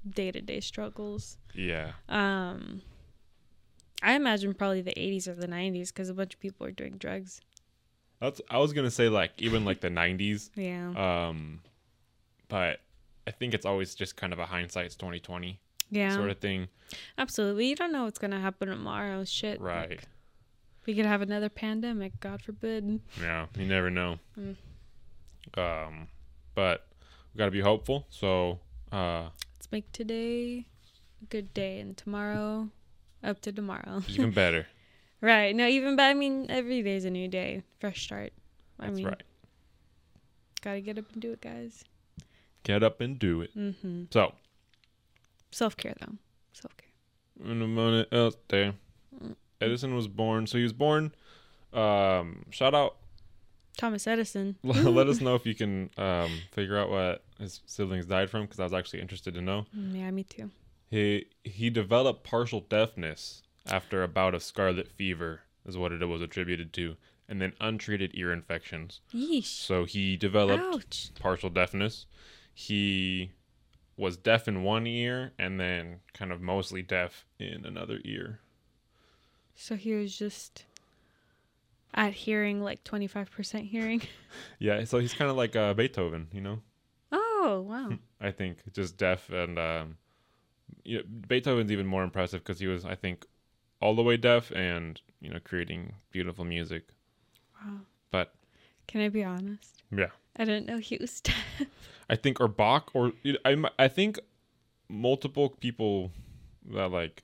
day 0.08 0.32
to 0.32 0.40
day 0.40 0.60
struggles. 0.60 1.38
Yeah. 1.54 1.92
Um, 2.08 2.82
I 4.04 4.14
imagine 4.14 4.54
probably 4.54 4.82
the 4.82 4.94
80s 4.94 5.28
or 5.28 5.34
the 5.34 5.48
90s 5.48 5.88
because 5.88 6.10
a 6.10 6.14
bunch 6.14 6.36
of 6.36 6.40
people 6.40 6.66
were 6.66 6.72
doing 6.72 6.98
drugs. 6.98 7.42
That's 8.22 8.40
I 8.50 8.58
was 8.58 8.74
gonna 8.74 8.90
say 8.90 9.10
like 9.10 9.32
even 9.38 9.66
like 9.66 9.82
the 9.82 9.92
nineties. 9.92 10.50
Yeah. 10.56 10.90
Um 11.30 11.62
but 12.48 12.80
I 13.28 13.32
think 13.32 13.54
it's 13.54 13.66
always 13.66 13.94
just 13.94 14.16
kind 14.16 14.34
of 14.34 14.40
a 14.40 14.46
hindsight's 14.46 14.96
twenty 14.96 15.20
twenty 15.20 15.60
yeah. 15.90 16.14
sort 16.14 16.30
of 16.30 16.40
thing. 16.40 16.68
Absolutely. 17.18 17.68
You 17.68 17.76
don't 17.76 17.92
know 17.92 18.06
what's 18.06 18.20
going 18.20 18.32
to 18.32 18.40
happen 18.40 18.70
tomorrow. 18.70 19.24
Shit. 19.26 19.60
Right. 19.62 19.90
like, 19.92 20.04
we 20.86 20.96
could 20.96 21.06
have 21.06 21.22
another 21.22 21.50
pandemic, 21.50 22.20
God 22.20 22.42
forbid. 22.42 23.02
Yeah. 23.22 23.48
You 23.58 23.66
never 23.66 23.90
know. 23.90 24.20
Mm. 24.40 24.56
Um 25.56 26.08
but 26.56 26.88
we 27.34 27.38
gotta 27.38 27.52
be 27.52 27.62
hopeful. 27.62 28.06
So 28.10 28.60
uh 28.92 29.30
Let's 29.56 29.72
make 29.72 29.92
today 29.92 30.66
a 31.22 31.26
good 31.26 31.54
day 31.54 31.80
and 31.80 31.96
tomorrow 31.98 32.70
up 33.24 33.42
to 33.42 33.52
tomorrow. 33.52 34.02
even 34.08 34.32
better. 34.32 34.68
right. 35.22 35.56
No, 35.56 35.68
even 35.68 35.96
better. 35.96 36.10
I 36.12 36.14
mean 36.14 36.46
every 36.50 36.82
day's 36.84 37.06
a 37.06 37.10
new 37.10 37.28
day. 37.28 37.64
Fresh 37.80 38.04
start. 38.04 38.34
I 38.80 38.86
That's 38.88 38.98
mean 38.98 39.08
right. 39.08 39.24
gotta 40.62 40.82
get 40.82 40.98
up 40.98 41.06
and 41.14 41.22
do 41.22 41.32
it, 41.34 41.42
guys. 41.42 41.84
Get 42.64 42.84
up 42.84 43.00
and 43.02 43.18
do 43.18 43.42
it. 43.42 43.56
Mm-hmm. 43.58 44.04
So 44.12 44.34
Self 45.52 45.78
care 45.78 45.94
though. 46.02 46.14
Self 46.54 46.76
care. 46.78 47.50
in 47.52 47.62
a 47.62 47.68
minute 47.68 48.10
out 48.12 48.36
there. 48.50 48.74
Edison 49.62 49.96
was 49.96 50.08
born. 50.08 50.46
So 50.46 50.58
he 50.58 50.64
was 50.64 50.74
born. 50.74 51.16
Um, 51.74 52.46
shout 52.52 52.76
out. 52.76 52.98
Thomas 53.78 54.08
Edison. 54.08 54.58
Let 54.64 55.08
us 55.08 55.22
know 55.22 55.36
if 55.36 55.46
you 55.46 55.56
can 55.56 55.90
um, 55.98 56.32
figure 56.52 56.78
out 56.78 56.90
what 56.90 57.24
his 57.40 57.62
siblings 57.66 58.06
died 58.06 58.30
from, 58.30 58.42
because 58.42 58.60
I 58.60 58.64
was 58.64 58.74
actually 58.74 59.02
interested 59.02 59.34
to 59.36 59.42
know. 59.42 59.66
Mm, 59.76 59.98
yeah, 59.98 60.12
me 60.12 60.24
too. 60.24 60.52
He 60.90 61.28
he 61.44 61.70
developed 61.70 62.24
partial 62.24 62.62
deafness 62.62 63.44
after 63.70 64.04
a 64.04 64.08
bout 64.08 64.34
of 64.34 64.44
scarlet 64.44 64.90
fever, 64.90 65.42
is 65.66 65.78
what 65.78 65.92
it 65.92 66.06
was 66.06 66.22
attributed 66.22 66.74
to, 66.74 66.96
and 67.28 67.42
then 67.42 67.54
untreated 67.60 68.12
ear 68.14 68.32
infections. 68.32 69.02
Yeesh. 69.14 69.46
So 69.46 69.86
he 69.86 70.16
developed 70.18 70.64
Ouch. 70.64 71.12
partial 71.20 71.50
deafness. 71.50 72.06
He 72.54 73.32
was 73.98 74.16
deaf 74.16 74.48
in 74.48 74.64
one 74.64 74.88
ear 74.88 75.34
and 75.38 75.60
then 75.60 76.00
kind 76.14 76.32
of 76.32 76.40
mostly 76.40 76.82
deaf 76.82 77.26
in 77.40 77.66
another 77.66 78.00
ear. 78.06 78.40
So 79.56 79.76
he 79.76 79.94
was 79.94 80.16
just 80.18 80.66
at 81.94 82.14
hearing 82.14 82.62
like 82.62 82.84
25% 82.84 83.64
hearing. 83.70 84.02
Yeah, 84.60 84.84
so 84.84 85.00
he's 85.00 85.14
kind 85.14 85.32
of 85.32 85.38
like 85.38 85.56
uh, 85.56 85.74
Beethoven, 85.74 86.28
you 86.32 86.42
know. 86.42 86.60
Oh, 87.12 87.66
wow. 87.68 87.98
I 88.22 88.32
think 88.32 88.58
just 88.74 88.98
deaf 88.98 89.30
and 89.30 89.58
um, 89.58 89.98
you 90.84 90.98
know, 90.98 91.04
Beethoven's 91.28 91.72
even 91.72 91.88
more 91.88 92.04
impressive 92.04 92.44
because 92.44 92.60
he 92.60 92.68
was, 92.68 92.86
I 92.86 92.96
think, 92.96 93.26
all 93.82 93.96
the 93.96 94.04
way 94.04 94.18
deaf 94.18 94.52
and 94.52 95.00
you 95.22 95.30
know 95.30 95.40
creating 95.44 95.94
beautiful 96.12 96.44
music. 96.46 96.90
Wow. 97.64 97.80
But 98.12 98.34
Can 98.88 99.02
I 99.02 99.10
be 99.10 99.24
honest? 99.24 99.82
yeah, 99.96 100.08
I 100.38 100.46
didn't 100.46 100.66
know 100.68 100.78
he 100.78 100.98
was 101.00 101.22
deaf. 101.22 101.36
I 102.10 102.16
think 102.16 102.40
or 102.40 102.48
Bach 102.48 102.92
or 102.94 103.14
I 103.46 103.56
I 103.80 103.88
think 103.88 104.20
multiple 104.90 105.50
people 105.60 106.12
that 106.74 106.92
like 106.92 107.24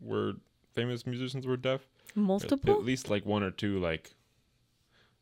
were 0.00 0.34
famous 0.74 1.06
musicians 1.06 1.46
were 1.46 1.56
deaf. 1.56 1.80
At- 2.10 2.16
Multiple? 2.16 2.74
At 2.74 2.84
least 2.84 3.10
like 3.10 3.24
one 3.26 3.42
or 3.42 3.50
two 3.50 3.78
like 3.78 4.14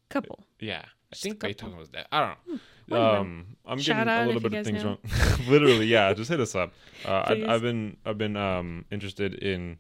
Couple. 0.09 0.45
yeah. 0.61 0.83
I 0.85 0.89
Just 1.13 1.23
think. 1.23 1.41
Beethoven 1.41 1.77
was 1.79 1.89
deaf. 1.89 2.07
I 2.11 2.21
don't 2.21 2.29
know. 2.89 2.97
Anyway, 2.97 3.17
um, 3.19 3.47
I'm 3.65 3.79
shout 3.81 4.07
getting 4.07 4.23
a 4.25 4.27
little 4.27 4.41
bit 4.49 4.55
of 4.55 4.65
things 4.67 4.83
know. 4.83 4.91
wrong. 4.91 4.99
Literally, 5.49 5.87
yeah. 5.87 6.13
Just 6.15 6.31
hit 6.31 6.41
us 6.41 6.55
up. 6.55 6.73
Uh, 7.05 7.11
I. 7.27 7.45
I've 7.55 7.63
been 7.63 7.97
I've 8.05 8.19
been 8.19 8.37
um 8.37 8.85
interested 8.91 9.35
in 9.35 9.79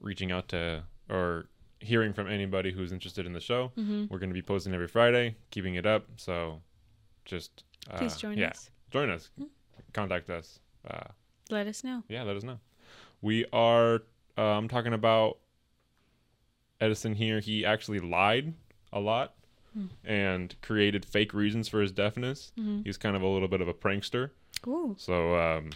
reaching 0.00 0.32
out 0.32 0.48
to 0.48 0.82
or 1.10 1.46
hearing 1.80 2.12
from 2.12 2.28
anybody 2.28 2.70
who's 2.72 2.92
interested 2.92 3.26
in 3.26 3.32
the 3.32 3.40
show. 3.40 3.68
hmm 3.74 4.04
We're 4.10 4.18
going 4.18 4.30
to 4.30 4.34
be 4.34 4.42
posting 4.42 4.72
every 4.74 4.88
Friday, 4.88 5.36
keeping 5.50 5.74
it 5.76 5.84
up. 5.86 6.06
So 6.16 6.60
just 7.24 7.64
uh, 7.90 7.98
Please 7.98 8.16
join 8.16 8.36
yeah, 8.38 8.48
us. 8.50 8.70
join 8.90 9.10
us. 9.10 9.30
Mm. 9.40 9.48
Contact 9.92 10.30
us. 10.30 10.58
Uh, 10.88 11.08
Let 11.50 11.66
us 11.66 11.82
know. 11.84 12.02
yeah, 12.08 12.22
let 12.22 12.36
us 12.36 12.42
know. 12.44 12.58
We 13.20 13.44
are. 13.52 14.02
Uh, 14.38 14.42
I'm 14.42 14.68
talking 14.68 14.92
about 14.94 15.38
Edison 16.82 17.14
here. 17.14 17.40
He 17.40 17.64
actually 17.64 18.00
lied 18.00 18.54
a 18.92 19.00
lot 19.00 19.34
Hmm. 19.74 19.86
and 20.04 20.54
created 20.60 21.06
fake 21.06 21.32
reasons 21.32 21.66
for 21.66 21.80
his 21.80 21.92
deafness. 21.92 22.52
hmm 22.56 22.82
He 22.82 22.88
was 22.90 22.98
kind 22.98 23.16
of 23.16 23.22
a 23.22 23.26
little 23.26 23.48
bit 23.48 23.62
of 23.62 23.68
a 23.68 23.72
prankster. 23.74 24.30
Ooh. 24.66 24.94
So 24.98 25.34
um, 25.40 25.70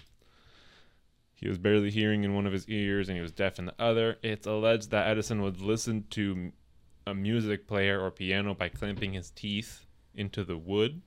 he 1.35 1.49
was 1.49 1.57
barely 1.59 1.90
hearing 1.90 2.23
in 2.25 2.35
one 2.35 2.47
of 2.47 2.53
his 2.53 2.69
ears 2.69 3.09
and 3.09 3.16
he 3.16 3.23
was 3.23 3.33
deaf 3.33 3.59
in 3.59 3.64
the 3.66 3.75
other. 3.79 4.19
It's 4.23 4.47
alleged 4.47 4.90
that 4.90 5.09
Edison 5.09 5.40
would 5.42 5.61
listen 5.62 6.05
to 6.11 6.53
a 7.07 7.14
music 7.14 7.66
player 7.66 7.99
or 8.01 8.11
piano 8.11 8.53
by 8.55 8.69
clamping 8.69 9.12
his 9.14 9.31
teeth 9.31 9.87
into 10.14 10.45
the 10.45 10.59
wood, 10.59 11.01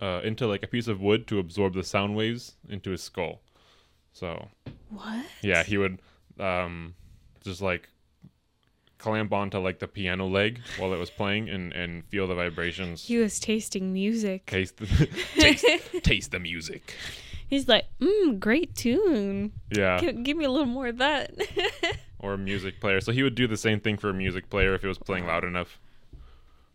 uh, 0.00 0.20
into 0.24 0.46
like 0.46 0.62
a 0.62 0.66
piece 0.66 0.88
of 0.88 1.00
wood 1.00 1.26
to 1.28 1.38
absorb 1.38 1.72
the 1.74 1.84
sound 1.84 2.16
waves 2.16 2.56
into 2.68 2.90
his 2.90 3.02
skull. 3.02 3.40
So 4.12 4.48
What? 4.90 5.24
yeah, 5.42 5.62
he 5.62 5.78
would 5.78 6.00
um, 6.38 6.94
just 7.44 7.62
like 7.62 7.88
clamp 8.98 9.32
onto 9.32 9.58
like 9.58 9.78
the 9.78 9.88
piano 9.88 10.26
leg 10.26 10.60
while 10.78 10.92
it 10.92 10.98
was 10.98 11.10
playing 11.10 11.48
and, 11.48 11.72
and 11.72 12.04
feel 12.06 12.26
the 12.26 12.34
vibrations. 12.34 13.04
He 13.06 13.18
was 13.18 13.38
tasting 13.38 13.92
music. 13.92 14.46
Taste, 14.46 14.76
the, 14.78 15.08
taste, 15.38 15.64
taste 16.02 16.30
the 16.30 16.38
music. 16.40 16.94
He's 17.48 17.68
like, 17.68 17.84
mmm, 18.00 18.38
great 18.40 18.74
tune. 18.74 19.52
Yeah. 19.70 19.98
Gi- 19.98 20.22
give 20.22 20.36
me 20.36 20.44
a 20.44 20.50
little 20.50 20.66
more 20.66 20.88
of 20.88 20.98
that. 20.98 21.32
or 22.18 22.34
a 22.34 22.38
music 22.38 22.80
player. 22.80 23.00
So 23.00 23.12
he 23.12 23.22
would 23.22 23.34
do 23.34 23.46
the 23.46 23.56
same 23.56 23.80
thing 23.80 23.96
for 23.98 24.10
a 24.10 24.14
music 24.14 24.50
player 24.50 24.74
if 24.74 24.82
it 24.84 24.88
was 24.88 24.98
playing 24.98 25.26
loud 25.26 25.44
enough. 25.44 25.78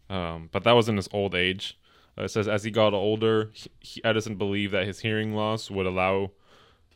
Um, 0.09 0.49
but 0.51 0.63
that 0.63 0.73
was 0.73 0.87
in 0.89 0.95
his 0.97 1.09
old 1.11 1.35
age. 1.35 1.77
Uh, 2.17 2.23
it 2.23 2.29
says 2.29 2.47
as 2.47 2.63
he 2.63 2.71
got 2.71 2.93
older, 2.93 3.49
he, 3.53 3.69
he- 3.79 4.03
Edison 4.03 4.35
believed 4.35 4.73
that 4.73 4.85
his 4.85 4.99
hearing 4.99 5.33
loss 5.33 5.69
would 5.71 5.85
allow 5.85 6.31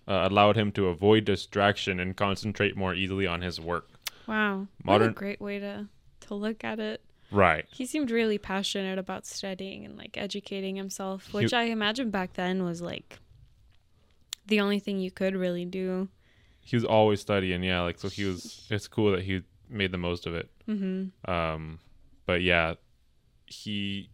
uh, 0.07 0.27
allowed 0.29 0.55
him 0.55 0.71
to 0.73 0.87
avoid 0.87 1.25
distraction 1.25 1.99
and 1.99 2.15
concentrate 2.15 2.77
more 2.77 2.93
easily 2.93 3.25
on 3.25 3.41
his 3.41 3.59
work. 3.59 3.89
Wow. 4.27 4.67
What 4.83 4.93
Modern- 4.93 5.09
a 5.09 5.13
great 5.13 5.41
way 5.41 5.59
to, 5.59 5.87
to 6.21 6.33
look 6.33 6.63
at 6.63 6.79
it. 6.79 7.01
Right. 7.31 7.65
He 7.71 7.85
seemed 7.85 8.11
really 8.11 8.37
passionate 8.37 8.99
about 8.99 9.25
studying 9.25 9.83
and 9.83 9.97
like 9.97 10.15
educating 10.17 10.75
himself, 10.75 11.33
which 11.33 11.53
I 11.53 11.63
imagine 11.63 12.11
back 12.11 12.33
then 12.33 12.63
was 12.63 12.81
like 12.81 13.19
the 14.45 14.59
only 14.61 14.79
thing 14.79 14.99
you 14.99 15.11
could 15.11 15.35
really 15.35 15.65
do. 15.65 16.07
He 16.61 16.75
was 16.75 16.85
always 16.85 17.19
studying. 17.21 17.63
Yeah. 17.63 17.81
Like 17.81 17.99
so, 17.99 18.09
he 18.09 18.25
was. 18.25 18.67
It's 18.71 18.87
cool 18.87 19.11
that 19.11 19.23
he 19.23 19.41
made 19.69 19.91
the 19.91 19.97
most 19.97 20.27
of 20.27 20.35
it. 20.35 20.49
Mm-hmm. 20.67 21.29
Um, 21.29 21.79
but 22.25 22.41
yeah, 22.41 22.75
he 23.47 24.09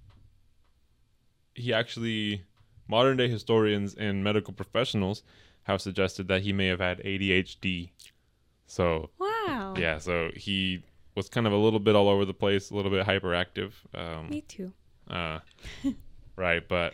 he 1.53 1.73
actually 1.73 2.43
modern 2.87 3.17
day 3.17 3.27
historians 3.29 3.93
and 3.93 4.23
medical 4.23 4.53
professionals 4.53 5.23
have 5.63 5.81
suggested 5.81 6.27
that 6.27 6.41
he 6.41 6.53
may 6.53 6.67
have 6.67 6.79
had 6.79 6.99
ADHD. 6.99 7.89
So 8.71 9.09
Wow. 9.19 9.73
yeah, 9.75 9.97
so 9.97 10.31
he 10.33 10.81
was 11.13 11.27
kind 11.27 11.45
of 11.45 11.51
a 11.51 11.57
little 11.57 11.79
bit 11.81 11.93
all 11.93 12.07
over 12.07 12.23
the 12.23 12.33
place, 12.33 12.69
a 12.71 12.75
little 12.75 12.89
bit 12.89 13.05
hyperactive. 13.05 13.73
Um, 13.93 14.29
Me 14.29 14.41
too. 14.47 14.71
uh, 15.09 15.39
right, 16.37 16.65
but 16.65 16.93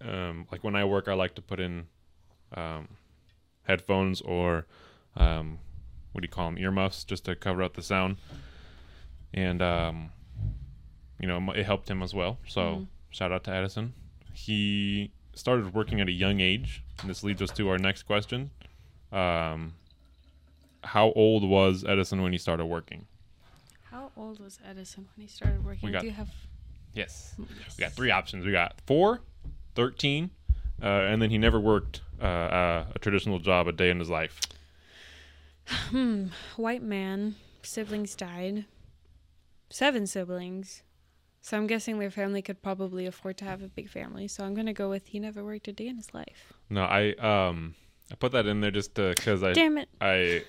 um, 0.00 0.46
like 0.52 0.62
when 0.62 0.76
I 0.76 0.84
work, 0.84 1.08
I 1.08 1.14
like 1.14 1.34
to 1.34 1.42
put 1.42 1.58
in 1.58 1.88
um, 2.56 2.86
headphones 3.64 4.20
or 4.20 4.66
um, 5.16 5.58
what 6.12 6.20
do 6.20 6.26
you 6.26 6.30
call 6.30 6.46
them, 6.46 6.58
earmuffs, 6.58 7.02
just 7.02 7.24
to 7.24 7.34
cover 7.34 7.60
up 7.64 7.74
the 7.74 7.82
sound. 7.82 8.16
And 9.32 9.60
um, 9.60 10.12
you 11.18 11.26
know, 11.26 11.40
it 11.56 11.66
helped 11.66 11.90
him 11.90 12.04
as 12.04 12.14
well. 12.14 12.38
So 12.46 12.60
Mhm. 12.60 12.86
shout 13.10 13.32
out 13.32 13.42
to 13.44 13.50
Edison. 13.50 13.94
He 14.32 15.10
started 15.34 15.74
working 15.74 16.00
at 16.00 16.06
a 16.06 16.12
young 16.12 16.38
age, 16.38 16.84
and 17.00 17.10
this 17.10 17.24
leads 17.24 17.42
us 17.42 17.50
to 17.52 17.68
our 17.68 17.78
next 17.78 18.04
question. 18.04 18.52
Um, 19.10 19.74
how 20.84 21.12
old 21.16 21.44
was 21.48 21.84
Edison 21.84 22.22
when 22.22 22.32
he 22.32 22.38
started 22.38 22.66
working? 22.66 23.06
How 23.90 24.10
old 24.16 24.40
was 24.40 24.58
Edison 24.68 25.08
when 25.16 25.26
he 25.26 25.32
started 25.32 25.64
working? 25.64 25.86
We 25.86 25.92
got- 25.92 26.00
Do 26.02 26.06
you 26.06 26.12
have 26.12 26.28
Yes. 26.94 27.34
yes. 27.58 27.76
We 27.76 27.82
got 27.82 27.92
three 27.92 28.10
options. 28.12 28.44
We 28.44 28.52
got 28.52 28.80
four, 28.86 29.20
13, 29.74 30.30
uh, 30.80 30.86
and 30.86 31.20
then 31.20 31.30
he 31.30 31.38
never 31.38 31.58
worked 31.58 32.02
uh, 32.22 32.24
uh, 32.24 32.86
a 32.94 32.98
traditional 33.00 33.40
job 33.40 33.66
a 33.66 33.72
day 33.72 33.90
in 33.90 33.98
his 33.98 34.08
life. 34.10 34.40
Hmm. 35.66 36.26
White 36.56 36.82
man. 36.82 37.36
Siblings 37.62 38.14
died. 38.14 38.66
Seven 39.70 40.06
siblings. 40.06 40.82
So 41.40 41.56
I'm 41.56 41.66
guessing 41.66 41.98
their 41.98 42.10
family 42.10 42.42
could 42.42 42.62
probably 42.62 43.06
afford 43.06 43.36
to 43.38 43.44
have 43.44 43.62
a 43.62 43.68
big 43.68 43.88
family. 43.88 44.28
So 44.28 44.44
I'm 44.44 44.54
gonna 44.54 44.72
go 44.72 44.88
with 44.88 45.08
he 45.08 45.18
never 45.18 45.44
worked 45.44 45.68
a 45.68 45.72
day 45.72 45.88
in 45.88 45.96
his 45.96 46.12
life. 46.14 46.52
No, 46.70 46.84
I 46.84 47.10
um 47.14 47.74
I 48.10 48.14
put 48.14 48.32
that 48.32 48.46
in 48.46 48.60
there 48.60 48.70
just 48.70 48.94
because 48.94 49.42
I 49.42 49.52
Damn 49.52 49.78
it. 49.78 49.88
I 50.00 50.44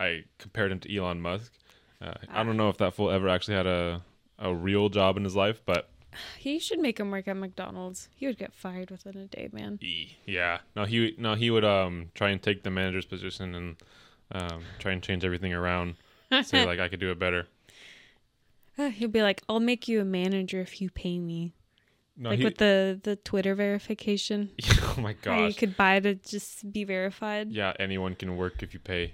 I 0.00 0.24
compared 0.38 0.72
him 0.72 0.80
to 0.80 0.96
Elon 0.96 1.20
Musk. 1.20 1.52
Uh, 2.00 2.14
I 2.28 2.42
don't 2.42 2.56
know 2.56 2.68
if 2.68 2.78
that 2.78 2.94
fool 2.94 3.10
ever 3.10 3.28
actually 3.28 3.56
had 3.56 3.66
a 3.66 4.02
a 4.38 4.54
real 4.54 4.88
job 4.88 5.16
in 5.16 5.24
his 5.24 5.36
life, 5.36 5.62
but 5.64 5.88
He 6.38 6.58
should 6.58 6.80
make 6.80 6.98
him 6.98 7.10
work 7.10 7.28
at 7.28 7.36
McDonald's. 7.36 8.08
He 8.14 8.26
would 8.26 8.38
get 8.38 8.52
fired 8.52 8.90
within 8.90 9.16
a 9.16 9.26
day, 9.26 9.48
man. 9.52 9.78
Yeah. 10.26 10.58
No, 10.76 10.84
he 10.84 11.14
no 11.18 11.34
he 11.34 11.50
would 11.50 11.64
um 11.64 12.10
try 12.14 12.30
and 12.30 12.42
take 12.42 12.62
the 12.62 12.70
manager's 12.70 13.06
position 13.06 13.54
and 13.54 13.76
um 14.32 14.62
try 14.78 14.92
and 14.92 15.02
change 15.02 15.24
everything 15.24 15.54
around. 15.54 15.96
Say 16.42 16.64
like 16.64 16.80
I 16.80 16.88
could 16.88 17.00
do 17.00 17.10
it 17.10 17.18
better. 17.18 17.46
Uh, 18.78 18.88
he'd 18.88 19.12
be 19.12 19.20
like, 19.20 19.42
"I'll 19.50 19.60
make 19.60 19.86
you 19.86 20.00
a 20.00 20.04
manager 20.04 20.58
if 20.62 20.80
you 20.80 20.88
pay 20.88 21.18
me." 21.18 21.52
No, 22.16 22.30
like 22.30 22.38
he, 22.38 22.44
with 22.46 22.56
the 22.56 22.98
the 23.02 23.16
Twitter 23.16 23.54
verification. 23.54 24.48
oh 24.82 24.94
my 24.96 25.14
How 25.22 25.44
you 25.44 25.52
could 25.52 25.76
buy 25.76 26.00
to 26.00 26.14
just 26.14 26.72
be 26.72 26.84
verified. 26.84 27.50
Yeah, 27.52 27.74
anyone 27.78 28.14
can 28.14 28.34
work 28.38 28.62
if 28.62 28.72
you 28.72 28.80
pay. 28.80 29.12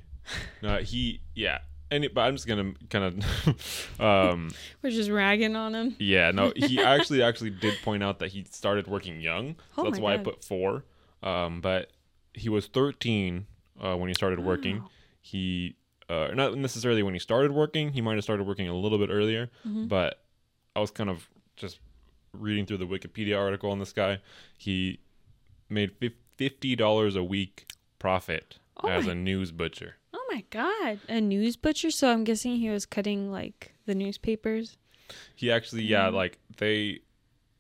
No, 0.63 0.79
he 0.79 1.21
yeah. 1.35 1.59
Any, 1.91 2.09
but 2.09 2.21
I'm 2.21 2.35
just 2.37 2.47
gonna 2.47 2.75
kind 2.91 3.05
of 3.25 4.01
um 4.01 4.51
We're 4.83 4.91
just 4.91 5.11
ragging 5.11 5.57
on 5.57 5.75
him. 5.75 5.97
Yeah, 5.99 6.31
no, 6.33 6.53
he 6.57 6.81
actually 6.83 7.23
actually 7.23 7.51
did 7.51 7.75
point 7.83 8.03
out 8.03 8.19
that 8.19 8.29
he 8.29 8.45
started 8.51 8.87
working 8.87 9.21
young. 9.21 9.55
So 9.75 9.83
Oh 9.83 9.85
that's 9.85 9.99
why 9.99 10.15
I 10.15 10.17
put 10.19 10.45
four. 10.45 10.85
Um, 11.23 11.61
but 11.61 11.91
he 12.35 12.49
was 12.49 12.67
13 12.67 13.47
uh, 13.83 13.97
when 13.97 14.09
he 14.09 14.15
started 14.15 14.39
working. 14.41 14.81
Wow. 14.81 14.91
He 15.23 15.77
uh, 16.11 16.29
not 16.35 16.57
necessarily 16.57 17.03
when 17.03 17.15
he 17.15 17.21
started 17.21 17.53
working. 17.53 17.93
He 17.93 18.01
might 18.01 18.15
have 18.15 18.25
started 18.25 18.47
working 18.47 18.69
a 18.69 18.75
little 18.77 18.99
bit 18.99 19.09
earlier. 19.11 19.51
Mhm. 19.67 19.89
But 19.89 20.23
I 20.77 20.81
was 20.81 20.91
kind 20.91 21.11
of 21.11 21.29
just 21.57 21.81
reading 22.33 22.67
through 22.67 22.77
the 22.79 22.87
Wikipedia 22.87 23.37
article 23.39 23.71
on 23.71 23.79
this 23.79 23.93
guy. 23.93 24.19
He 24.57 25.01
made 25.71 25.93
fifty 26.37 26.77
dollars 26.77 27.17
a 27.17 27.25
week 27.25 27.67
profit 27.99 28.59
Oh 28.83 28.89
as 28.89 29.07
my- 29.07 29.13
a 29.13 29.15
news 29.15 29.53
butcher. 29.53 29.97
Oh 30.31 30.35
my 30.35 30.45
god, 30.51 31.01
a 31.09 31.21
news 31.21 31.57
butcher. 31.57 31.91
So 31.91 32.11
I'm 32.13 32.25
guessing 32.25 32.57
he 32.57 32.69
was 32.69 32.85
cutting 32.87 33.31
like 33.31 33.73
the 33.87 33.95
newspapers. 33.95 34.77
He 35.35 35.51
actually, 35.51 35.85
yeah, 35.85 36.09
Mhm. 36.09 36.15
like 36.15 36.39
they, 36.59 37.01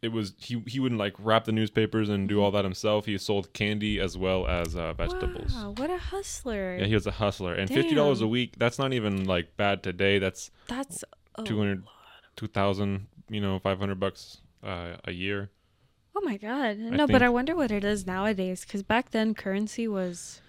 it 0.02 0.08
was 0.08 0.34
he 0.38 0.62
he 0.66 0.78
wouldn't 0.78 0.98
like 0.98 1.14
wrap 1.18 1.44
the 1.46 1.52
newspapers 1.52 2.08
and 2.10 2.28
do 2.28 2.42
all 2.42 2.50
that 2.50 2.64
himself. 2.64 3.06
He 3.06 3.16
sold 3.16 3.52
candy 3.54 3.98
as 3.98 4.18
well 4.18 4.46
as 4.46 4.76
uh, 4.76 4.92
vegetables. 4.92 5.52
Wow, 5.54 5.74
what 5.78 5.88
a 5.88 5.96
hustler. 5.96 6.76
Yeah, 6.78 6.84
he 6.86 6.94
was 6.94 7.06
a 7.06 7.12
hustler, 7.12 7.54
and 7.54 7.68
fifty 7.70 7.94
dollars 7.94 8.20
a 8.20 8.28
week. 8.28 8.56
That's 8.58 8.78
not 8.78 8.92
even 8.92 9.24
like 9.24 9.56
bad 9.56 9.82
today. 9.82 10.18
That's 10.18 10.50
That's 10.66 11.04
a 11.36 11.42
200 11.44 11.84
lot. 11.84 11.92
2,000, 12.36 13.06
you 13.30 13.40
know, 13.40 13.58
five 13.60 13.78
hundred 13.78 13.98
bucks 13.98 14.38
uh, 14.62 14.96
a 15.04 15.12
year. 15.12 15.50
Oh 16.14 16.20
my 16.22 16.36
god. 16.36 16.76
No, 16.78 17.06
but 17.06 17.22
I 17.22 17.28
wonder 17.30 17.56
what 17.56 17.70
it 17.70 17.84
is 17.84 18.06
nowadays 18.06 18.64
cuz 18.64 18.82
back 18.82 19.10
then 19.12 19.34
currency 19.34 19.88
was 19.88 20.42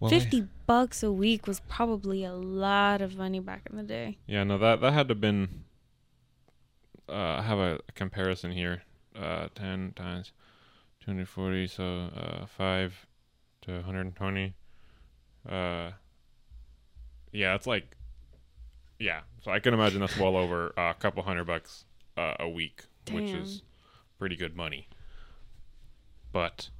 Well, 0.00 0.12
I- 0.12 0.18
50 0.18 0.48
bucks 0.66 1.02
a 1.02 1.12
week 1.12 1.46
was 1.46 1.60
probably 1.68 2.24
a 2.24 2.32
lot 2.32 3.00
of 3.02 3.16
money 3.16 3.38
back 3.40 3.66
in 3.70 3.76
the 3.76 3.82
day. 3.82 4.18
Yeah, 4.26 4.44
no, 4.44 4.56
that 4.58 4.80
that 4.80 4.92
had 4.92 5.08
to 5.08 5.12
have 5.14 5.20
been. 5.20 5.64
Uh, 7.08 7.36
I 7.38 7.42
have 7.42 7.58
a, 7.58 7.80
a 7.88 7.92
comparison 7.92 8.50
here. 8.52 8.82
Uh, 9.14 9.48
ten 9.54 9.92
times 9.96 10.32
two 11.00 11.10
hundred 11.10 11.28
forty, 11.28 11.66
so 11.66 12.08
uh, 12.16 12.46
five 12.46 13.06
to 13.62 13.72
one 13.72 13.82
hundred 13.82 14.00
and 14.02 14.16
twenty. 14.16 14.54
Uh, 15.48 15.90
yeah, 17.32 17.54
it's 17.54 17.66
like, 17.66 17.96
yeah. 18.98 19.20
So 19.42 19.50
I 19.50 19.58
can 19.60 19.74
imagine 19.74 20.00
that's 20.00 20.16
well 20.16 20.36
over 20.36 20.72
a 20.76 20.94
couple 20.98 21.22
hundred 21.24 21.44
bucks 21.46 21.84
uh, 22.16 22.34
a 22.38 22.48
week, 22.48 22.84
which 23.10 23.30
is 23.30 23.62
pretty 24.18 24.36
good 24.36 24.54
money. 24.56 24.88
But 26.32 26.70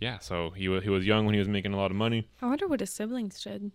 yeah, 0.00 0.18
so 0.18 0.50
he 0.50 0.68
was 0.68 0.82
he 0.82 0.90
was 0.90 1.06
young 1.06 1.24
when 1.26 1.34
he 1.34 1.38
was 1.38 1.48
making 1.48 1.72
a 1.72 1.76
lot 1.76 1.90
of 1.90 1.96
money. 1.96 2.26
I 2.42 2.46
wonder 2.46 2.66
what 2.66 2.80
his 2.80 2.90
siblings 2.90 3.42
did. 3.42 3.70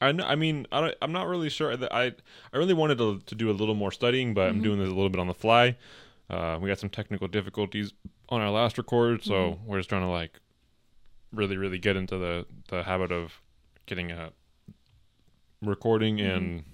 I 0.00 0.12
know, 0.12 0.24
I 0.24 0.36
mean 0.36 0.66
I 0.70 0.80
don't, 0.80 0.94
I'm 1.02 1.12
not 1.12 1.26
really 1.26 1.48
sure 1.48 1.72
I 1.92 2.12
I 2.52 2.56
really 2.56 2.74
wanted 2.74 2.98
to 2.98 3.20
to 3.26 3.34
do 3.34 3.50
a 3.50 3.56
little 3.60 3.74
more 3.74 3.90
studying, 3.90 4.34
but 4.34 4.48
I'm 4.50 4.60
Mhm. 4.60 4.62
doing 4.62 4.78
this 4.78 4.86
a 4.88 4.94
little 4.94 5.08
bit 5.10 5.20
on 5.20 5.26
the 5.26 5.34
fly. 5.34 5.76
Uh, 6.30 6.58
we 6.60 6.68
got 6.68 6.78
some 6.78 6.90
technical 6.90 7.26
difficulties 7.26 7.92
on 8.28 8.40
our 8.40 8.50
last 8.50 8.76
record, 8.78 9.24
so 9.24 9.34
Mhm. 9.34 9.64
we're 9.64 9.78
just 9.78 9.88
trying 9.88 10.02
to 10.02 10.08
like 10.20 10.38
really 11.32 11.56
really 11.56 11.78
get 11.78 11.96
into 11.96 12.16
the 12.18 12.46
the 12.68 12.84
habit 12.84 13.10
of 13.10 13.40
getting 13.86 14.10
a 14.12 14.32
recording 15.62 16.18
Mhm. 16.18 16.36
and 16.36 16.64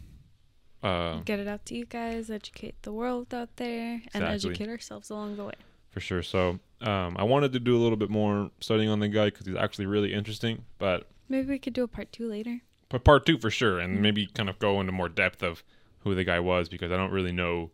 uh 0.82 1.20
Get 1.24 1.38
it 1.40 1.48
out 1.48 1.64
to 1.66 1.74
you 1.74 1.86
guys, 1.86 2.30
educate 2.30 2.74
the 2.82 2.92
world 2.92 3.32
out 3.32 3.56
there, 3.56 4.02
and 4.12 4.24
Exactly. 4.24 4.50
educate 4.50 4.68
ourselves 4.68 5.08
along 5.10 5.36
the 5.36 5.44
way. 5.44 5.54
For 5.94 6.00
sure. 6.00 6.22
So 6.22 6.58
um, 6.82 7.16
I 7.16 7.22
wanted 7.22 7.52
to 7.52 7.60
do 7.60 7.76
a 7.76 7.80
little 7.80 7.96
bit 7.96 8.10
more 8.10 8.50
studying 8.60 8.90
on 8.90 8.98
the 8.98 9.08
guy 9.08 9.26
because 9.26 9.46
he's 9.46 9.56
actually 9.56 9.86
really 9.86 10.12
interesting, 10.12 10.64
but 10.78 11.06
Maybe 11.28 11.48
we 11.48 11.58
could 11.58 11.72
do 11.72 11.84
a 11.84 11.88
part 11.88 12.12
two 12.12 12.28
later. 12.28 12.60
but 12.90 13.04
part 13.04 13.24
two 13.24 13.38
for 13.38 13.50
sure, 13.50 13.78
and 13.78 13.96
Mhm. 13.98 14.00
maybe 14.02 14.26
kind 14.26 14.48
of 14.50 14.58
go 14.58 14.80
into 14.80 14.92
more 14.92 15.08
depth 15.08 15.42
of 15.42 15.62
who 16.00 16.14
the 16.14 16.24
guy 16.24 16.38
was 16.40 16.68
because 16.68 16.92
I 16.92 16.96
don't 16.96 17.12
really 17.12 17.32
know 17.32 17.70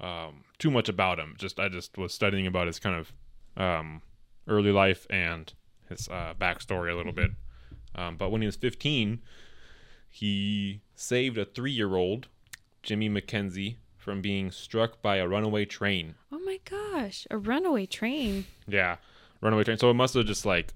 um, 0.00 0.44
too 0.58 0.70
much 0.70 0.88
about 0.88 1.18
him. 1.18 1.34
Just 1.38 1.60
I 1.60 1.68
just 1.68 1.98
was 1.98 2.14
studying 2.14 2.46
about 2.46 2.66
his 2.68 2.78
kind 2.78 2.96
of 2.96 3.12
um, 3.62 4.00
early 4.48 4.72
life 4.72 5.06
and 5.10 5.52
his 5.90 6.08
uh, 6.08 6.32
backstory 6.40 6.90
a 6.90 6.96
little 6.96 7.12
bit. 7.12 7.32
Um, 7.94 8.16
but 8.16 8.30
when 8.30 8.40
he 8.40 8.46
was 8.46 8.56
15, 8.56 9.20
he 10.08 10.80
saved 10.94 11.36
a 11.36 11.44
three-year-old, 11.44 12.28
Jimmy 12.82 13.10
McKenzie, 13.10 13.76
from 14.00 14.20
being 14.22 14.50
struck 14.50 15.00
by 15.02 15.16
a 15.16 15.28
runaway 15.28 15.64
train. 15.66 16.14
Oh 16.32 16.38
my 16.40 16.58
gosh, 16.64 17.26
a 17.30 17.36
runaway 17.36 17.86
train. 17.86 18.46
Yeah, 18.66 18.96
runaway 19.40 19.62
train. 19.64 19.78
So 19.78 19.90
it 19.90 19.94
must 19.94 20.14
have 20.14 20.26
just 20.26 20.44
like 20.46 20.72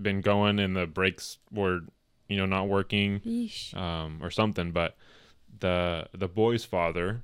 been 0.00 0.20
going, 0.20 0.58
and 0.60 0.76
the 0.76 0.86
brakes 0.86 1.38
were, 1.50 1.80
you 2.28 2.36
know, 2.36 2.46
not 2.46 2.68
working. 2.68 3.20
Yeesh. 3.20 3.74
um, 3.76 4.20
or 4.22 4.30
something. 4.30 4.70
But 4.70 4.96
the 5.60 6.06
the 6.16 6.28
boy's 6.28 6.64
father, 6.64 7.22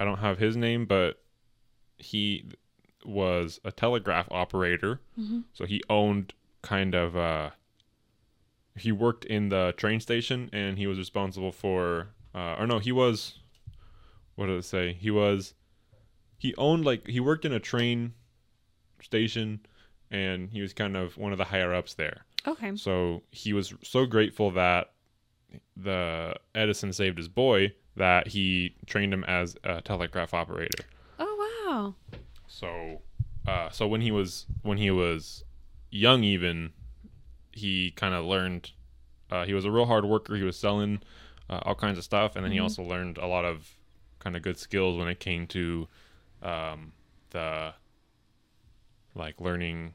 I 0.00 0.04
don't 0.04 0.18
have 0.18 0.38
his 0.38 0.56
name, 0.56 0.86
but 0.86 1.22
he 1.98 2.46
was 3.04 3.60
a 3.64 3.70
telegraph 3.70 4.26
operator, 4.30 5.00
hmm 5.14 5.40
so 5.52 5.66
he 5.66 5.82
owned 5.90 6.32
kind 6.62 6.94
of. 6.94 7.14
Uh, 7.16 7.50
he 8.76 8.90
worked 8.90 9.24
in 9.26 9.50
the 9.50 9.72
train 9.76 10.00
station, 10.00 10.48
and 10.52 10.78
he 10.78 10.86
was 10.86 10.98
responsible 10.98 11.52
for. 11.52 12.08
Uh, 12.34 12.56
or 12.58 12.66
no, 12.66 12.78
he 12.78 12.90
was. 12.90 13.38
What 14.36 14.46
did 14.46 14.58
it 14.58 14.64
say? 14.64 14.92
He 14.94 15.10
was. 15.10 15.54
He 16.38 16.54
owned 16.56 16.84
like 16.84 17.06
he 17.06 17.20
worked 17.20 17.44
in 17.44 17.52
a 17.52 17.60
train 17.60 18.14
station, 19.00 19.60
and 20.10 20.50
he 20.50 20.60
was 20.60 20.72
kind 20.72 20.96
of 20.96 21.16
one 21.16 21.32
of 21.32 21.38
the 21.38 21.44
higher 21.44 21.72
ups 21.74 21.94
there. 21.94 22.24
Okay. 22.46 22.76
So 22.76 23.22
he 23.30 23.52
was 23.52 23.74
so 23.82 24.06
grateful 24.06 24.50
that 24.52 24.92
the 25.76 26.34
Edison 26.54 26.92
saved 26.92 27.16
his 27.18 27.28
boy 27.28 27.72
that 27.96 28.28
he 28.28 28.74
trained 28.86 29.14
him 29.14 29.24
as 29.24 29.56
a 29.64 29.80
telegraph 29.80 30.34
operator. 30.34 30.84
Oh 31.18 31.60
wow. 31.66 31.94
So, 32.48 33.02
uh, 33.46 33.70
so 33.70 33.86
when 33.86 34.00
he 34.00 34.10
was 34.10 34.46
when 34.62 34.78
he 34.78 34.90
was 34.90 35.44
young, 35.90 36.24
even 36.24 36.72
he 37.52 37.92
kind 37.92 38.14
of 38.14 38.24
learned. 38.24 38.72
Uh, 39.30 39.44
he 39.46 39.54
was 39.54 39.64
a 39.64 39.70
real 39.70 39.86
hard 39.86 40.04
worker. 40.04 40.36
He 40.36 40.42
was 40.42 40.58
selling 40.58 41.00
uh, 41.48 41.60
all 41.62 41.74
kinds 41.74 41.98
of 41.98 42.04
stuff, 42.04 42.36
and 42.36 42.44
then 42.44 42.52
he 42.52 42.58
Mhm. 42.58 42.62
also 42.64 42.82
learned 42.82 43.16
a 43.18 43.26
lot 43.26 43.44
of 43.44 43.70
kind 44.24 44.34
of 44.36 44.42
good 44.42 44.58
skills 44.58 44.98
when 44.98 45.06
it 45.08 45.20
came 45.20 45.46
to 45.48 45.86
um, 46.42 46.92
the 47.30 47.74
like 49.14 49.40
learning 49.40 49.92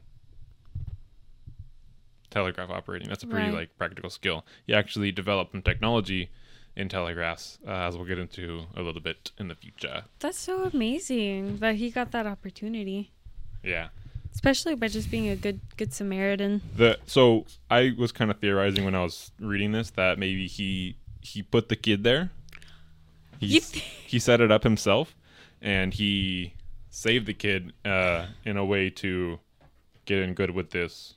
telegraph 2.30 2.70
operating. 2.70 3.08
That's 3.08 3.22
a 3.24 3.26
pretty 3.26 3.46
Right. 3.50 3.54
like 3.54 3.76
practical 3.78 4.10
skill. 4.10 4.44
He 4.66 4.72
actually 4.74 5.12
developed 5.12 5.52
some 5.52 5.62
technology 5.62 6.30
in 6.76 6.88
telegraphs, 6.88 7.58
uh, 7.66 7.70
as 7.72 7.96
we'll 7.96 8.06
get 8.06 8.18
into 8.18 8.66
a 8.76 8.82
little 8.82 9.00
bit 9.00 9.32
in 9.38 9.48
the 9.48 9.54
future. 9.56 10.04
That's 10.20 10.38
so 10.38 10.64
amazing 10.72 11.58
that 11.58 11.74
he 11.76 11.90
got 11.90 12.12
that 12.12 12.26
opportunity. 12.26 13.10
Yeah. 13.64 13.88
Especially 14.32 14.76
by 14.76 14.86
just 14.86 15.10
being 15.10 15.28
a 15.28 15.34
good 15.34 15.60
good 15.76 15.92
Samaritan. 15.92 16.62
The 16.76 16.98
so 17.06 17.46
I 17.68 17.92
was 17.98 18.12
kind 18.12 18.30
of 18.30 18.38
theorizing 18.38 18.84
when 18.84 18.94
I 18.94 19.02
was 19.02 19.32
reading 19.40 19.72
this 19.72 19.90
that 19.90 20.18
maybe 20.20 20.46
he 20.46 20.96
he 21.20 21.42
put 21.42 21.68
the 21.68 21.76
kid 21.76 22.04
there. 22.04 22.30
He 23.40 23.56
s- 23.58 23.72
he 23.72 24.18
set 24.18 24.40
it 24.40 24.50
up 24.52 24.62
himself, 24.64 25.16
and 25.62 25.92
he 25.94 26.54
saved 26.90 27.26
the 27.26 27.34
kid 27.34 27.72
uh, 27.84 28.26
in 28.44 28.56
a 28.56 28.64
way 28.64 28.90
to 28.90 29.38
get 30.04 30.18
in 30.18 30.34
good 30.34 30.50
with 30.50 30.70
this 30.70 31.14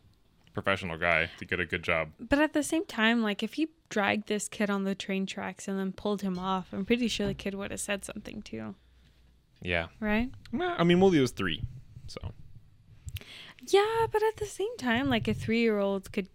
professional 0.53 0.97
guy 0.97 1.31
to 1.39 1.45
get 1.45 1.59
a 1.59 1.65
good 1.65 1.83
job. 1.83 2.09
But 2.19 2.39
at 2.39 2.53
the 2.53 2.61
same 2.63 2.85
time, 2.85 3.21
like 3.23 3.41
if 3.43 3.53
he 3.55 3.69
dragged 3.89 4.27
this 4.27 4.47
kid 4.47 4.69
on 4.69 4.83
the 4.83 4.93
train 4.95 5.25
tracks 5.25 5.67
and 5.67 5.79
then 5.79 5.91
pulled 5.91 6.21
him 6.21 6.37
off, 6.37 6.71
I'm 6.73 6.85
pretty 6.85 7.07
sure 7.07 7.25
the 7.27 7.33
kid 7.33 7.55
would 7.55 7.71
have 7.71 7.79
said 7.79 8.05
something 8.05 8.41
too, 8.43 8.75
Yeah. 9.61 9.87
right? 9.99 10.29
Well, 10.51 10.75
I 10.77 10.83
mean, 10.83 10.99
Wooly 10.99 11.19
was 11.19 11.31
three, 11.31 11.63
so 12.07 12.19
Yeah, 13.67 14.05
but 14.11 14.21
at 14.23 14.37
the 14.37 14.45
same 14.45 14.75
time, 14.77 15.09
like 15.09 15.27
a 15.27 15.33
three 15.33 15.59
year 15.61 15.79
old 15.79 16.11
could 16.11 16.27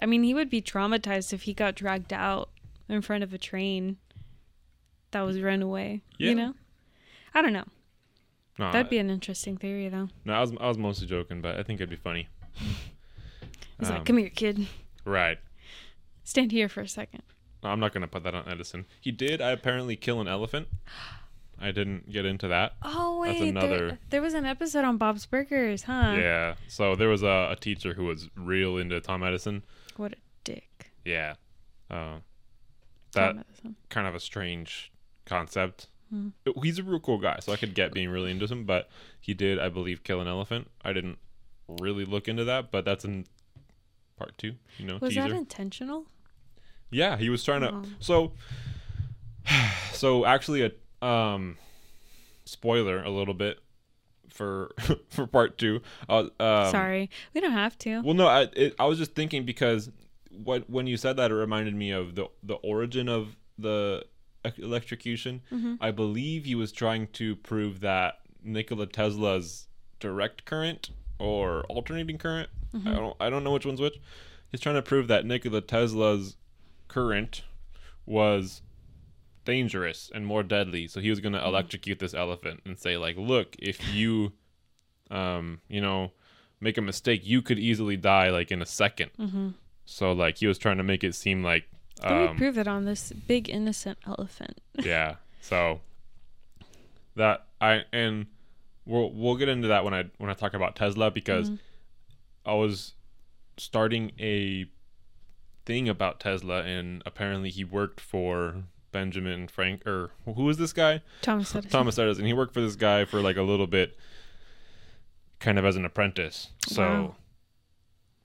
I 0.00 0.06
mean, 0.06 0.22
he 0.22 0.32
would 0.32 0.48
be 0.48 0.62
traumatized 0.62 1.32
if 1.32 1.42
he 1.42 1.52
got 1.52 1.74
dragged 1.74 2.12
out 2.12 2.50
in 2.88 3.02
front 3.02 3.24
of 3.24 3.34
a 3.34 3.38
train 3.38 3.96
that 5.12 5.22
was 5.22 5.40
run 5.40 5.62
away. 5.62 6.02
Yeah. 6.18 6.30
You 6.30 6.34
know? 6.34 6.54
I 7.34 7.42
don't 7.42 7.52
know. 7.52 7.64
no, 8.58 8.72
That'd 8.72 8.90
be 8.90 8.98
an 8.98 9.10
interesting 9.10 9.56
theory 9.56 9.88
though. 9.88 10.08
no. 10.24 10.32
I 10.34 10.40
was 10.40 10.52
I 10.60 10.66
was 10.68 10.78
mostly 10.78 11.06
joking, 11.06 11.40
but 11.40 11.56
I 11.58 11.62
think 11.62 11.80
it'd 11.80 11.90
be 11.90 11.96
funny. 11.96 12.28
He's 13.78 13.88
Um, 13.90 13.96
like, 13.96 14.04
Come 14.04 14.18
here, 14.18 14.30
kid. 14.30 14.66
Right. 15.04 15.38
Stand 16.24 16.52
here 16.52 16.68
for 16.68 16.80
a 16.82 16.88
second. 16.88 17.22
I'm 17.62 17.80
not 17.80 17.92
gonna 17.92 18.06
put 18.08 18.22
that 18.24 18.34
on 18.34 18.48
Edison. 18.48 18.86
He 19.00 19.10
did 19.12 19.40
I 19.40 19.50
apparently 19.50 19.96
kill 19.96 20.20
an 20.20 20.28
elephant. 20.28 20.68
I 21.60 21.72
didn't 21.72 22.12
get 22.12 22.24
into 22.24 22.46
that. 22.48 22.74
Oh 22.82 23.18
wait, 23.20 23.38
That's 23.38 23.50
another- 23.50 23.86
there, 23.88 23.98
there 24.10 24.22
was 24.22 24.34
an 24.34 24.44
episode 24.44 24.84
on 24.84 24.96
Bob's 24.96 25.26
Burgers, 25.26 25.82
huh? 25.82 26.14
Yeah. 26.16 26.54
So 26.68 26.94
there 26.94 27.08
was 27.08 27.24
a, 27.24 27.48
a 27.50 27.56
teacher 27.60 27.94
who 27.94 28.04
was 28.04 28.28
real 28.36 28.76
into 28.78 29.00
Tom 29.00 29.24
Edison. 29.24 29.64
What 29.96 30.12
a 30.12 30.16
dick. 30.44 30.92
Yeah. 31.04 31.34
Uh, 31.90 32.18
that 33.12 33.44
kind 33.88 34.06
of 34.06 34.14
a 34.14 34.20
strange 34.20 34.92
concept. 35.28 35.88
Hmm. 36.10 36.28
He's 36.62 36.78
a 36.78 36.82
real 36.82 37.00
cool 37.00 37.18
guy, 37.18 37.38
so 37.40 37.52
I 37.52 37.56
could 37.56 37.74
get 37.74 37.92
being 37.92 38.08
really 38.08 38.30
into 38.30 38.46
him. 38.46 38.64
But 38.64 38.88
he 39.20 39.34
did, 39.34 39.58
I 39.58 39.68
believe, 39.68 40.02
kill 40.02 40.20
an 40.20 40.28
elephant. 40.28 40.70
I 40.84 40.92
didn't 40.92 41.18
really 41.68 42.04
look 42.04 42.28
into 42.28 42.44
that, 42.44 42.70
but 42.70 42.84
that's 42.84 43.04
in 43.04 43.26
part 44.16 44.36
two. 44.38 44.54
You 44.78 44.86
know, 44.86 44.98
Was 45.00 45.10
teaser. 45.10 45.28
that 45.28 45.30
intentional? 45.32 46.06
yeah, 46.90 47.16
he 47.16 47.28
was 47.28 47.44
trying 47.44 47.60
to. 47.60 47.72
Oh. 47.72 47.82
So, 48.00 48.32
so 49.92 50.24
actually, 50.24 50.62
a 51.02 51.06
um, 51.06 51.56
spoiler 52.44 53.02
a 53.02 53.10
little 53.10 53.34
bit 53.34 53.58
for 54.28 54.72
for 55.10 55.26
part 55.26 55.58
two. 55.58 55.82
Uh, 56.08 56.28
um, 56.40 56.70
Sorry, 56.70 57.10
we 57.34 57.40
don't 57.40 57.52
have 57.52 57.76
to. 57.80 58.00
Well, 58.00 58.14
no, 58.14 58.26
I 58.26 58.48
it, 58.54 58.74
I 58.78 58.86
was 58.86 58.98
just 58.98 59.14
thinking 59.14 59.44
because 59.44 59.90
what 60.30 60.68
when 60.70 60.86
you 60.86 60.96
said 60.96 61.16
that, 61.16 61.30
it 61.30 61.34
reminded 61.34 61.74
me 61.74 61.90
of 61.90 62.14
the 62.14 62.28
the 62.42 62.54
origin 62.54 63.08
of 63.08 63.36
the 63.58 64.04
electrocution. 64.56 65.42
Mm-hmm. 65.52 65.74
I 65.80 65.90
believe 65.90 66.44
he 66.44 66.54
was 66.54 66.72
trying 66.72 67.08
to 67.14 67.36
prove 67.36 67.80
that 67.80 68.20
Nikola 68.42 68.86
Tesla's 68.86 69.66
direct 70.00 70.44
current 70.44 70.90
or 71.18 71.64
alternating 71.64 72.18
current. 72.18 72.48
Mm-hmm. 72.74 72.88
I 72.88 72.92
don't 72.92 73.16
I 73.20 73.30
don't 73.30 73.44
know 73.44 73.52
which 73.52 73.66
one's 73.66 73.80
which. 73.80 73.98
He's 74.50 74.60
trying 74.60 74.76
to 74.76 74.82
prove 74.82 75.08
that 75.08 75.26
Nikola 75.26 75.60
Tesla's 75.60 76.36
current 76.86 77.42
was 78.06 78.62
dangerous 79.44 80.10
and 80.14 80.26
more 80.26 80.42
deadly. 80.42 80.86
So 80.88 81.00
he 81.00 81.10
was 81.10 81.20
going 81.20 81.32
to 81.32 81.38
Mm-hmm. 81.38 81.48
electrocute 81.48 81.98
this 81.98 82.14
elephant 82.14 82.60
and 82.64 82.78
say 82.78 82.96
like, 82.96 83.16
"Look, 83.16 83.56
if 83.58 83.92
you 83.94 84.32
um, 85.10 85.60
you 85.68 85.80
know, 85.80 86.12
make 86.60 86.76
a 86.76 86.82
mistake, 86.82 87.22
you 87.24 87.40
could 87.42 87.58
easily 87.58 87.96
die 87.96 88.28
like 88.30 88.50
in 88.50 88.60
a 88.60 88.66
2nd 88.66 89.08
Mm-hmm. 89.18 89.48
So 89.86 90.12
like 90.12 90.38
he 90.38 90.46
was 90.46 90.58
trying 90.58 90.76
to 90.76 90.82
make 90.82 91.02
it 91.02 91.14
seem 91.14 91.42
like 91.42 91.64
Let 92.02 92.10
me 92.12 92.26
um, 92.28 92.36
prove 92.36 92.58
it 92.58 92.68
on 92.68 92.84
this 92.84 93.12
big 93.12 93.48
innocent 93.50 93.98
elephant. 94.06 94.60
yeah. 94.74 95.16
So 95.40 95.80
that 97.16 97.46
I 97.60 97.82
and 97.92 98.26
we'll 98.84 99.10
we'll 99.10 99.36
get 99.36 99.48
into 99.48 99.68
that 99.68 99.84
when 99.84 99.94
I 99.94 100.04
when 100.18 100.30
I 100.30 100.34
talk 100.34 100.54
about 100.54 100.76
Tesla 100.76 101.10
because 101.10 101.50
Mhm. 101.50 101.58
I 102.46 102.54
was 102.54 102.94
starting 103.56 104.12
a 104.20 104.66
thing 105.66 105.88
about 105.88 106.20
Tesla 106.20 106.62
and 106.62 107.02
apparently 107.04 107.50
he 107.50 107.64
worked 107.64 108.00
for 108.00 108.62
Benjamin 108.92 109.48
Frank 109.48 109.86
or 109.86 110.10
who 110.24 110.48
is 110.48 110.56
this 110.56 110.72
guy? 110.72 111.02
Thomas 111.22 111.54
Edison. 111.54 111.70
Thomas 111.70 111.98
Edison. 111.98 112.22
And 112.22 112.26
he 112.28 112.32
worked 112.32 112.54
for 112.54 112.60
this 112.60 112.76
guy 112.76 113.04
for 113.04 113.20
like 113.20 113.36
a 113.36 113.42
little 113.42 113.66
bit 113.66 113.98
kind 115.40 115.58
of 115.58 115.64
as 115.64 115.76
an 115.76 115.84
apprentice. 115.84 116.48
So 116.66 116.82
Wow. 116.82 117.16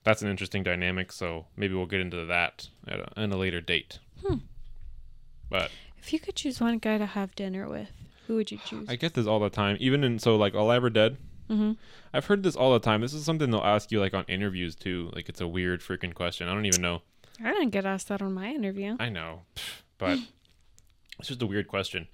That's 0.03 0.21
an 0.21 0.29
interesting 0.29 0.63
dynamic, 0.63 1.11
so 1.11 1.45
maybe 1.55 1.73
we'll 1.73 1.85
get 1.85 2.01
into 2.01 2.25
that 2.25 2.67
at 2.87 2.99
a, 2.99 3.19
at 3.19 3.29
a 3.31 3.37
later 3.37 3.61
date. 3.61 3.99
Hmm. 4.25 4.37
But 5.49 5.71
If 5.97 6.11
you 6.13 6.19
could 6.19 6.35
choose 6.35 6.59
one 6.59 6.77
guy 6.79 6.97
to 6.97 7.05
have 7.05 7.35
dinner 7.35 7.69
with, 7.69 7.89
who 8.27 8.35
would 8.35 8.51
you 8.51 8.57
choose? 8.65 8.87
I 8.89 8.95
get 8.95 9.13
this 9.13 9.27
all 9.27 9.39
the 9.39 9.49
time, 9.49 9.77
even 9.79 10.03
in 10.03 10.19
so 10.19 10.35
like 10.35 10.53
Alive 10.53 10.83
or 10.83 10.89
Dead. 10.89 11.17
mm-hmm. 11.49 11.73
I've 12.13 12.25
heard 12.25 12.43
this 12.43 12.55
all 12.55 12.73
the 12.73 12.79
time. 12.79 13.01
This 13.01 13.13
is 13.13 13.23
something 13.25 13.49
they'll 13.51 13.61
ask 13.61 13.91
you 13.91 13.99
like 13.99 14.13
on 14.13 14.23
interviews 14.27 14.75
too. 14.75 15.09
Like 15.13 15.29
it's 15.29 15.41
a 15.41 15.47
weird 15.47 15.81
freaking 15.81 16.13
question. 16.13 16.47
I 16.47 16.53
don't 16.53 16.65
even 16.65 16.81
know. 16.81 17.01
I 17.43 17.51
didn't 17.51 17.71
get 17.71 17.85
asked 17.85 18.07
that 18.09 18.21
on 18.21 18.33
my 18.33 18.49
interview. 18.49 18.95
I 18.99 19.09
know, 19.09 19.41
but 19.97 20.19
it's 21.19 21.27
just 21.27 21.41
a 21.41 21.47
weird 21.47 21.67
question. 21.67 22.07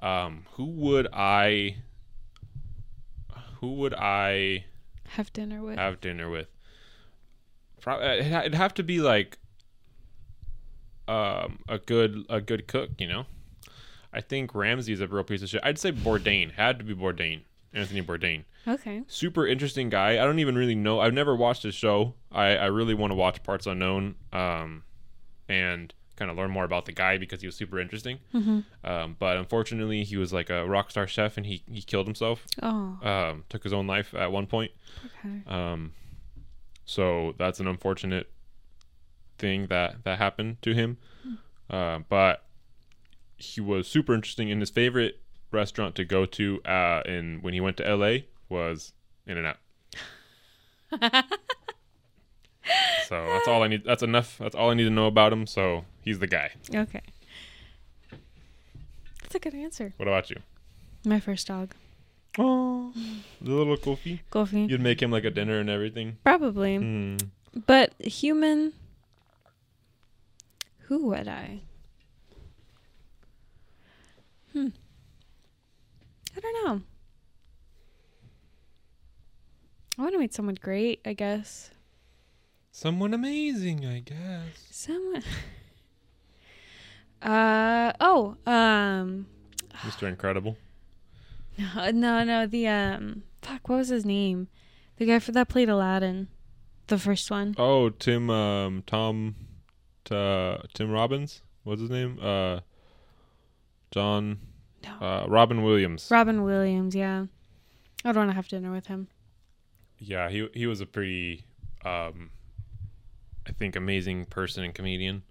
Um, 0.00 0.44
who 0.52 0.66
would 0.66 1.08
I? 1.12 1.76
Who 3.60 3.72
would 3.74 3.94
I 3.94 4.66
Have 5.08 5.32
dinner 5.32 5.62
with. 5.62 5.78
have 5.78 6.00
dinner 6.00 6.28
with? 6.30 6.48
Pro- 7.86 8.00
uh, 8.02 8.14
it'd 8.18 8.32
it'd 8.32 8.54
have 8.56 8.74
to 8.74 8.82
be 8.82 8.98
like 9.00 9.38
um, 11.08 11.60
a 11.68 11.78
good 11.78 12.24
a 12.28 12.40
good 12.40 12.66
cook, 12.66 12.90
you 12.98 13.06
know. 13.06 13.26
I 14.12 14.20
think 14.20 14.54
Ramsay's 14.56 15.00
a 15.00 15.06
real 15.06 15.22
piece 15.24 15.42
of 15.42 15.48
shit. 15.48 15.60
I'd 15.62 15.78
say 15.78 15.92
Bourdain 15.92 16.52
had 16.54 16.78
to 16.80 16.84
be 16.84 16.94
Bourdain, 16.94 17.42
Anthony 17.72 18.02
Bourdain. 18.02 18.42
okay. 18.66 19.02
super 19.06 19.46
interesting 19.46 19.88
guy. 19.88 20.12
I 20.12 20.24
don't 20.24 20.38
even 20.40 20.56
really 20.56 20.74
know. 20.74 20.98
I've 21.00 21.14
never 21.14 21.36
watched 21.36 21.62
his 21.62 21.74
show. 21.76 22.14
I, 22.32 22.56
I 22.56 22.66
really 22.66 22.94
want 22.94 23.12
to 23.12 23.14
watch 23.14 23.42
Parts 23.44 23.66
Unknown 23.66 24.14
um, 24.32 24.82
and 25.48 25.92
kind 26.16 26.30
of 26.30 26.36
learn 26.36 26.50
more 26.50 26.64
about 26.64 26.86
the 26.86 26.92
guy 26.92 27.18
because 27.18 27.40
he 27.42 27.46
was 27.46 27.54
super 27.54 27.78
interesting. 27.78 28.18
Mm-hmm. 28.34 28.60
Um, 28.90 29.16
but 29.18 29.36
unfortunately, 29.36 30.02
he 30.02 30.16
was 30.16 30.32
like 30.32 30.48
a 30.50 30.66
rock 30.66 30.90
star 30.90 31.06
chef 31.06 31.36
and 31.36 31.44
he, 31.46 31.62
he 31.70 31.82
killed 31.82 32.06
himself, 32.06 32.46
Oh, 32.62 32.98
um, 33.02 33.44
took 33.50 33.62
his 33.62 33.72
own 33.74 33.86
life 33.86 34.12
at 34.14 34.32
one 34.32 34.46
point. 34.46 34.72
okay. 35.24 35.42
Um, 35.46 35.92
so 36.86 37.34
that's 37.36 37.60
an 37.60 37.66
unfortunate 37.68 38.30
thing 39.38 39.66
that, 39.66 40.04
that 40.04 40.16
happened 40.18 40.62
to 40.62 40.72
him. 40.72 40.96
Uh, 41.68 41.98
but 42.08 42.44
he 43.36 43.60
was 43.60 43.86
super 43.86 44.14
interesting. 44.14 44.50
And 44.50 44.62
his 44.62 44.70
favorite 44.70 45.20
restaurant 45.50 45.94
to 45.96 46.04
go 46.04 46.24
to 46.24 46.62
uh, 46.62 47.02
in 47.04 47.40
when 47.42 47.52
he 47.52 47.60
went 47.60 47.76
to 47.76 47.94
LA 47.94 48.20
was 48.48 48.94
In 49.26 49.36
and 49.36 49.46
Out. 49.48 51.24
So 53.06 53.24
that's 53.24 53.46
all 53.46 53.62
I 53.62 53.68
need. 53.68 53.84
That's 53.84 54.02
enough. 54.02 54.36
That's 54.38 54.56
all 54.56 54.70
I 54.70 54.74
need 54.74 54.84
to 54.84 54.90
know 54.90 55.06
about 55.06 55.32
him. 55.32 55.46
So 55.46 55.84
he's 56.00 56.18
the 56.18 56.26
guy. 56.26 56.50
Okay. 56.74 57.02
That's 59.22 59.34
a 59.36 59.38
good 59.38 59.54
answer. 59.54 59.92
What 59.96 60.08
about 60.08 60.28
you? 60.30 60.36
My 61.04 61.20
first 61.20 61.46
dog, 61.46 61.74
Oh, 62.38 62.92
the 63.40 63.50
little 63.52 63.76
Kofi. 63.76 64.20
Goofy. 64.30 64.62
You'd 64.66 64.80
make 64.80 65.00
him 65.00 65.10
like 65.10 65.24
a 65.24 65.30
dinner 65.30 65.58
and 65.58 65.70
everything. 65.70 66.18
Probably. 66.22 66.76
Hmm. 66.76 67.16
But 67.66 67.94
human. 68.00 68.74
Who 70.80 71.06
would 71.08 71.26
I? 71.28 71.60
Hmm. 74.52 74.68
I 76.36 76.40
don't 76.40 76.64
know. 76.66 76.82
I 79.98 80.02
want 80.02 80.12
to 80.14 80.18
meet 80.18 80.34
someone 80.34 80.56
great, 80.60 81.00
I 81.06 81.14
guess. 81.14 81.70
Someone 82.70 83.14
amazing, 83.14 83.86
I 83.86 84.00
guess. 84.00 84.66
Someone. 84.70 85.22
Uh 87.22 87.92
oh, 87.98 88.36
um 88.46 89.26
Mr. 89.86 90.06
Incredible. 90.06 90.56
No 91.58 91.90
no 91.94 92.24
no 92.24 92.46
the 92.46 92.66
um 92.68 93.22
fuck 93.42 93.68
what 93.68 93.76
was 93.76 93.88
his 93.88 94.04
name? 94.04 94.48
The 94.98 95.06
guy 95.06 95.18
for 95.18 95.32
that 95.32 95.48
played 95.48 95.68
Aladdin. 95.68 96.28
The 96.86 96.98
first 96.98 97.30
one. 97.30 97.54
Oh, 97.58 97.90
Tim. 97.90 98.30
Um, 98.30 98.82
Tom. 98.86 99.34
Uh, 100.10 100.58
Tim 100.72 100.90
Robbins. 100.90 101.42
What's 101.64 101.80
his 101.80 101.90
name? 101.90 102.18
Uh, 102.22 102.60
John. 103.90 104.38
No. 104.84 105.06
Uh, 105.06 105.26
Robin 105.28 105.62
Williams. 105.62 106.08
Robin 106.10 106.44
Williams, 106.44 106.94
yeah. 106.94 107.26
I'd 108.04 108.16
want 108.16 108.30
to 108.30 108.34
have 108.34 108.46
dinner 108.48 108.70
with 108.72 108.86
him. 108.86 109.08
yeah, 109.98 110.28
he 110.30 110.48
he 110.54 110.66
was 110.66 110.80
a 110.80 110.86
pretty, 110.86 111.44
um, 111.84 112.30
I 113.48 113.52
think, 113.52 113.74
amazing 113.74 114.26
person 114.26 114.62
and 114.62 114.72
comedian. 114.74 115.24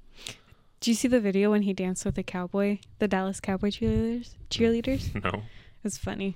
Do 0.82 0.92
you 0.92 0.96
see 0.96 1.08
the 1.08 1.22
video 1.22 1.52
when 1.52 1.62
he 1.62 1.74
danced 1.74 2.04
with 2.06 2.16
the 2.16 2.24
cowboy, 2.24 2.80
the 3.00 3.08
Dallas 3.08 3.40
Cowboy 3.40 3.70
cheerleaders? 3.70 4.32
Cheerleaders? 4.50 5.14
No, 5.24 5.44
was 5.86 5.98
funny. 5.98 6.36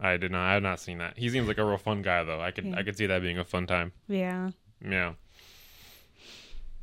I 0.00 0.16
did 0.16 0.32
not. 0.32 0.48
I 0.48 0.54
have 0.54 0.62
not 0.62 0.80
seen 0.80 0.96
that. 0.98 1.18
He 1.18 1.28
seems 1.28 1.46
like 1.46 1.58
a 1.58 1.64
real 1.64 1.76
fun 1.76 2.00
guy, 2.00 2.24
though. 2.24 2.40
I 2.40 2.50
could 2.52 2.64
Yeah. 2.64 2.76
I 2.78 2.82
could 2.82 2.96
see 2.96 3.04
that 3.06 3.20
being 3.20 3.36
a 3.38 3.44
fun 3.44 3.66
time. 3.66 3.92
Yeah. 4.08 4.50
Yeah. 4.82 5.12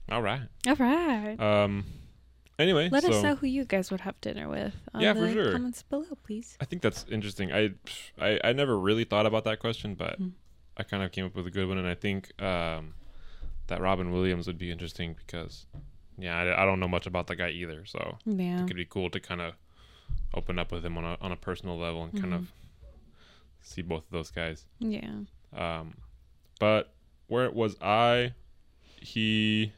All 0.10 0.22
right. 0.22 0.42
All 0.68 0.76
right. 0.76 1.36
Um. 1.40 1.86
Anyway, 2.60 2.90
Let 2.90 3.04
so 3.04 3.10
us 3.12 3.22
know 3.24 3.36
who 3.36 3.46
you 3.46 3.66
guys 3.66 3.92
would 3.92 4.02
have 4.02 4.20
dinner 4.20 4.50
with. 4.50 4.74
On 4.94 5.02
Yeah, 5.02 5.14
the 5.14 5.20
for 5.28 5.32
sure. 5.32 5.52
Comments 5.52 5.84
below, 5.84 6.18
please. 6.26 6.58
I 6.60 6.66
think 6.66 6.82
that's 6.82 7.06
interesting. 7.10 7.52
I, 7.52 7.72
I 8.20 8.40
I 8.44 8.54
never 8.54 8.80
really 8.80 9.04
thought 9.04 9.26
about 9.28 9.44
that 9.44 9.60
question, 9.60 9.94
but 9.96 10.20
Mm. 10.20 10.32
I 10.76 10.84
kind 10.84 11.04
of 11.04 11.12
came 11.12 11.26
up 11.26 11.36
with 11.36 11.46
a 11.48 11.52
good 11.52 11.68
one, 11.68 11.78
and 11.78 11.88
I 11.88 11.94
think 11.96 12.32
um, 12.42 12.94
that 13.68 13.80
Robin 13.82 14.12
Williams 14.12 14.46
would 14.48 14.58
be 14.60 14.72
interesting 14.72 15.16
because, 15.18 15.66
yeah, 16.20 16.36
I, 16.38 16.64
I 16.64 16.66
don't 16.66 16.80
know 16.80 16.88
much 16.88 17.06
about 17.08 17.26
the 17.28 17.36
guy 17.36 17.50
either, 17.50 17.84
so 17.86 18.18
Yeah. 18.26 18.62
it 18.64 18.68
could 18.68 18.76
be 18.76 18.86
cool 18.86 19.10
to 19.12 19.20
kind 19.20 19.42
of 19.42 19.54
open 20.34 20.60
up 20.60 20.72
with 20.72 20.86
him 20.86 20.98
on 20.98 21.04
a 21.06 21.18
on 21.22 21.32
a 21.32 21.36
personal 21.36 21.78
level 21.78 22.04
and 22.04 22.14
kind 22.14 22.34
Mhm. 22.34 22.38
of 22.38 22.52
see 23.62 23.82
both 23.82 24.06
of 24.06 24.12
those 24.12 24.32
guys. 24.32 24.66
Yeah. 24.80 25.22
Um, 25.54 25.96
but 26.60 26.94
where 27.28 27.46
it 27.46 27.54
was 27.54 27.76
I? 27.82 28.34
He 29.00 29.72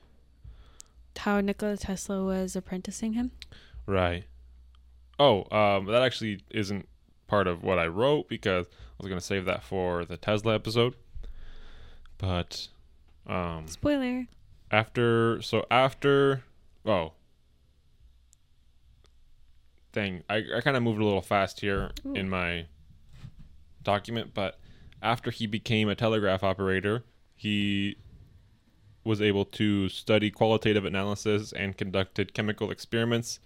How 1.17 1.41
Nikola 1.41 1.75
Tesla 1.77 2.23
was 2.23 2.55
apprenticing 2.55 3.13
him. 3.13 3.31
right. 3.85 4.23
Oh, 5.19 5.43
um, 5.55 5.85
that 5.85 6.01
actually 6.01 6.41
isn't 6.49 6.87
part 7.27 7.45
of 7.47 7.61
what 7.61 7.77
I 7.77 7.87
wrote 7.87 8.29
because 8.29 8.67
I 8.67 8.95
was 9.03 9.09
gonna 9.09 9.19
save 9.21 9.43
that 9.45 9.63
for 9.63 10.05
the 10.05 10.15
Tesla 10.17 10.55
episode. 10.55 10.95
But 12.17 12.67
um, 13.27 13.67
Spoiler. 13.67 14.27
after 14.71 15.41
so 15.41 15.65
after 15.69 16.43
oh 16.85 17.11
thing. 19.99 20.23
I, 20.29 20.43
I 20.57 20.61
kind 20.61 20.77
of 20.77 20.83
moved 20.83 21.01
a 21.01 21.05
little 21.05 21.21
fast 21.21 21.59
here 21.59 21.91
Ooh. 22.05 22.13
in 22.13 22.29
my 22.29 22.65
document, 23.83 24.31
but 24.33 24.59
after 25.01 25.31
he 25.31 25.47
became 25.47 25.89
a 25.89 25.95
telegraph 25.95 26.43
operator, 26.43 27.03
he 27.35 27.97
was 29.03 29.21
able 29.21 29.45
to 29.45 29.89
study 29.89 30.29
qualitative 30.29 30.85
analysis 30.85 31.51
and 31.53 31.77
conducted 31.77 32.33
chemical 32.33 32.69
experiments 32.69 33.39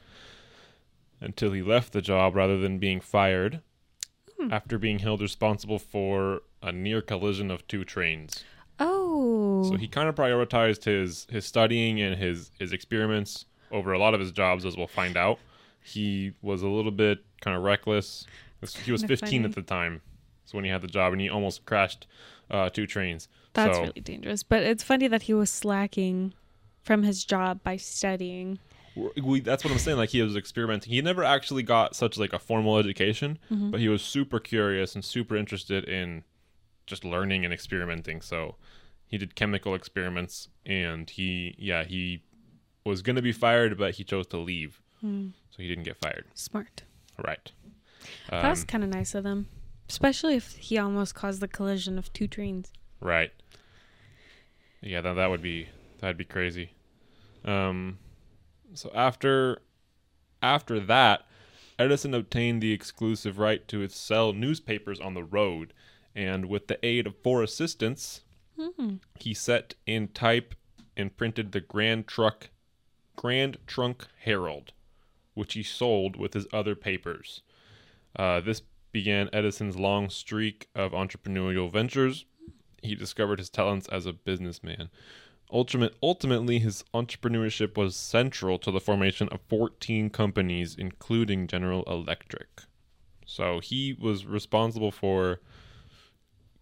until 1.22 1.52
he 1.54 1.62
left 1.62 1.94
the 1.94 2.02
job 2.02 2.36
rather 2.36 2.58
than 2.58 2.80
being 2.80 3.00
fired 3.00 3.62
Hmm. 4.40 4.52
after 4.52 4.80
being 4.80 4.98
held 5.00 5.22
responsible 5.22 5.78
for 5.78 6.42
a 6.64 6.72
near 6.72 7.02
collision 7.04 7.52
of 7.52 7.68
two 7.68 7.84
trains. 7.86 8.44
Oh. 8.80 9.64
So 9.70 9.76
he 9.78 9.88
kind 9.88 10.10
of 10.10 10.16
prioritized 10.16 10.86
his 10.86 11.28
his 11.30 11.46
studying 11.46 12.02
and 12.02 12.16
his 12.20 12.50
his 12.58 12.74
experiments 12.74 13.46
over 13.72 13.94
a 13.94 14.00
lot 14.00 14.16
of 14.16 14.20
his 14.20 14.32
jobs, 14.32 14.66
as 14.66 14.76
we'll 14.76 14.88
find 14.88 15.16
out. 15.16 15.38
He 15.84 16.34
was 16.42 16.62
a 16.62 16.68
little 16.68 16.92
bit 16.92 17.20
kind 17.42 17.56
of 17.58 17.64
reckless. 17.64 18.26
He 18.86 18.92
was 18.92 19.04
15 19.04 19.18
funny. 19.18 19.44
at 19.46 19.56
the 19.56 19.62
time, 19.62 20.02
so 20.46 20.58
when 20.58 20.64
he 20.66 20.72
had 20.72 20.82
the 20.82 20.88
job, 20.88 21.12
and 21.12 21.22
he 21.22 21.30
almost 21.30 21.66
crashed 21.66 22.08
uh, 22.50 22.70
two 22.70 22.88
trains. 22.88 23.28
That's 23.54 23.76
so 23.76 23.82
really 23.84 24.02
dangerous. 24.02 24.42
But 24.44 24.64
it's 24.64 24.84
funny 24.84 25.08
that 25.10 25.24
he 25.24 25.34
was 25.34 25.50
slacking 25.50 26.34
from 26.82 27.04
his 27.04 27.24
job 27.26 27.62
by 27.64 27.76
studying. 27.78 28.60
we, 29.22 29.42
that's 29.42 29.64
what 29.64 29.72
I'm 29.72 29.80
saying. 29.80 29.98
Like 29.98 30.10
he 30.10 30.22
was 30.22 30.36
experimenting. 30.38 30.94
He 30.94 31.02
never 31.02 31.24
actually 31.24 31.64
got 31.64 31.96
such 31.96 32.18
like 32.18 32.32
a 32.34 32.40
formal 32.40 32.78
education, 32.78 33.38
Mm-hmm. 33.52 33.72
but 33.72 33.80
he 33.80 33.90
was 33.90 34.02
super 34.02 34.40
curious 34.40 34.96
and 34.96 35.04
super 35.04 35.36
interested 35.36 35.84
in 35.84 36.24
just 36.88 37.04
learning 37.04 37.44
and 37.46 37.54
experimenting. 37.54 38.22
So 38.22 38.56
he 39.08 39.18
did 39.18 39.36
chemical 39.36 39.76
experiments, 39.76 40.48
and 40.66 41.10
he 41.10 41.56
yeah 41.58 41.84
he 41.84 42.24
was 42.86 43.02
gonna 43.02 43.22
be 43.22 43.32
fired, 43.34 43.78
but 43.78 43.96
he 43.96 44.04
chose 44.04 44.28
to 44.28 44.38
leave, 44.38 44.82
Hmm. 45.04 45.30
so 45.50 45.62
he 45.62 45.68
didn't 45.68 45.84
get 45.84 45.98
fired. 46.02 46.24
Smart. 46.34 46.84
Right. 47.24 47.52
that 48.30 48.50
was 48.50 48.62
Um, 48.62 48.68
kind 48.68 48.84
of 48.86 48.90
nice 48.90 49.14
of 49.14 49.24
them. 49.26 49.50
Especially 49.90 50.36
if 50.36 50.56
he 50.56 50.78
almost 50.78 51.14
caused 51.14 51.42
the 51.42 51.48
collision 51.48 51.98
of 51.98 52.12
two 52.14 52.28
trains. 52.28 52.72
Right. 53.02 53.34
Yeah, 54.82 55.02
that 55.02 55.14
that 55.16 55.30
would 55.30 55.42
be 55.42 55.68
that'd 56.00 56.18
be 56.18 56.24
crazy. 56.26 56.72
Um 57.44 58.00
so 58.74 58.92
after 58.96 59.62
after 60.42 60.80
that, 60.80 61.26
Edison 61.78 62.14
obtained 62.14 62.62
the 62.62 62.72
exclusive 62.72 63.38
right 63.40 63.68
to 63.68 63.88
sell 63.90 64.32
newspapers 64.34 65.00
on 65.00 65.14
the 65.14 65.24
road, 65.24 65.74
and 66.16 66.46
with 66.48 66.68
the 66.68 66.84
aid 66.86 67.08
of 67.08 67.18
four 67.24 67.44
assistants, 67.44 68.22
Hmm. 68.58 68.96
he 69.20 69.34
set 69.34 69.76
in 69.86 70.08
type 70.10 70.56
and 70.96 71.16
printed 71.18 71.52
the 71.52 71.62
Grand 71.62 72.08
Truck 72.08 72.50
Grand 73.16 73.58
Trunk 73.68 74.08
Herald, 74.20 74.74
which 75.34 75.54
he 75.54 75.64
sold 75.64 76.16
with 76.16 76.34
his 76.34 76.48
other 76.54 76.76
papers. 76.76 77.42
Uh, 78.16 78.40
this 78.40 78.62
began 78.92 79.30
Edison's 79.34 79.78
long 79.78 80.10
streak 80.10 80.68
of 80.76 80.92
entrepreneurial 80.92 81.72
ventures. 81.72 82.26
He 82.82 82.96
discovered 82.96 83.40
his 83.40 83.50
talents 83.50 83.88
as 83.90 84.06
a 84.06 84.14
businessman. 84.14 84.90
Ultimate, 85.52 85.96
ultimately, 86.02 86.60
his 86.60 86.84
entrepreneurship 86.94 87.78
was 87.78 87.96
central 87.96 88.58
to 88.60 88.72
the 88.72 88.80
formation 88.80 89.30
of 89.30 89.40
14 89.50 90.10
companies, 90.10 90.76
including 90.78 91.48
General 91.48 91.84
Electric. 91.84 92.64
So 93.26 93.60
he 93.60 93.94
was 93.94 94.26
responsible 94.26 94.92
for 94.92 95.40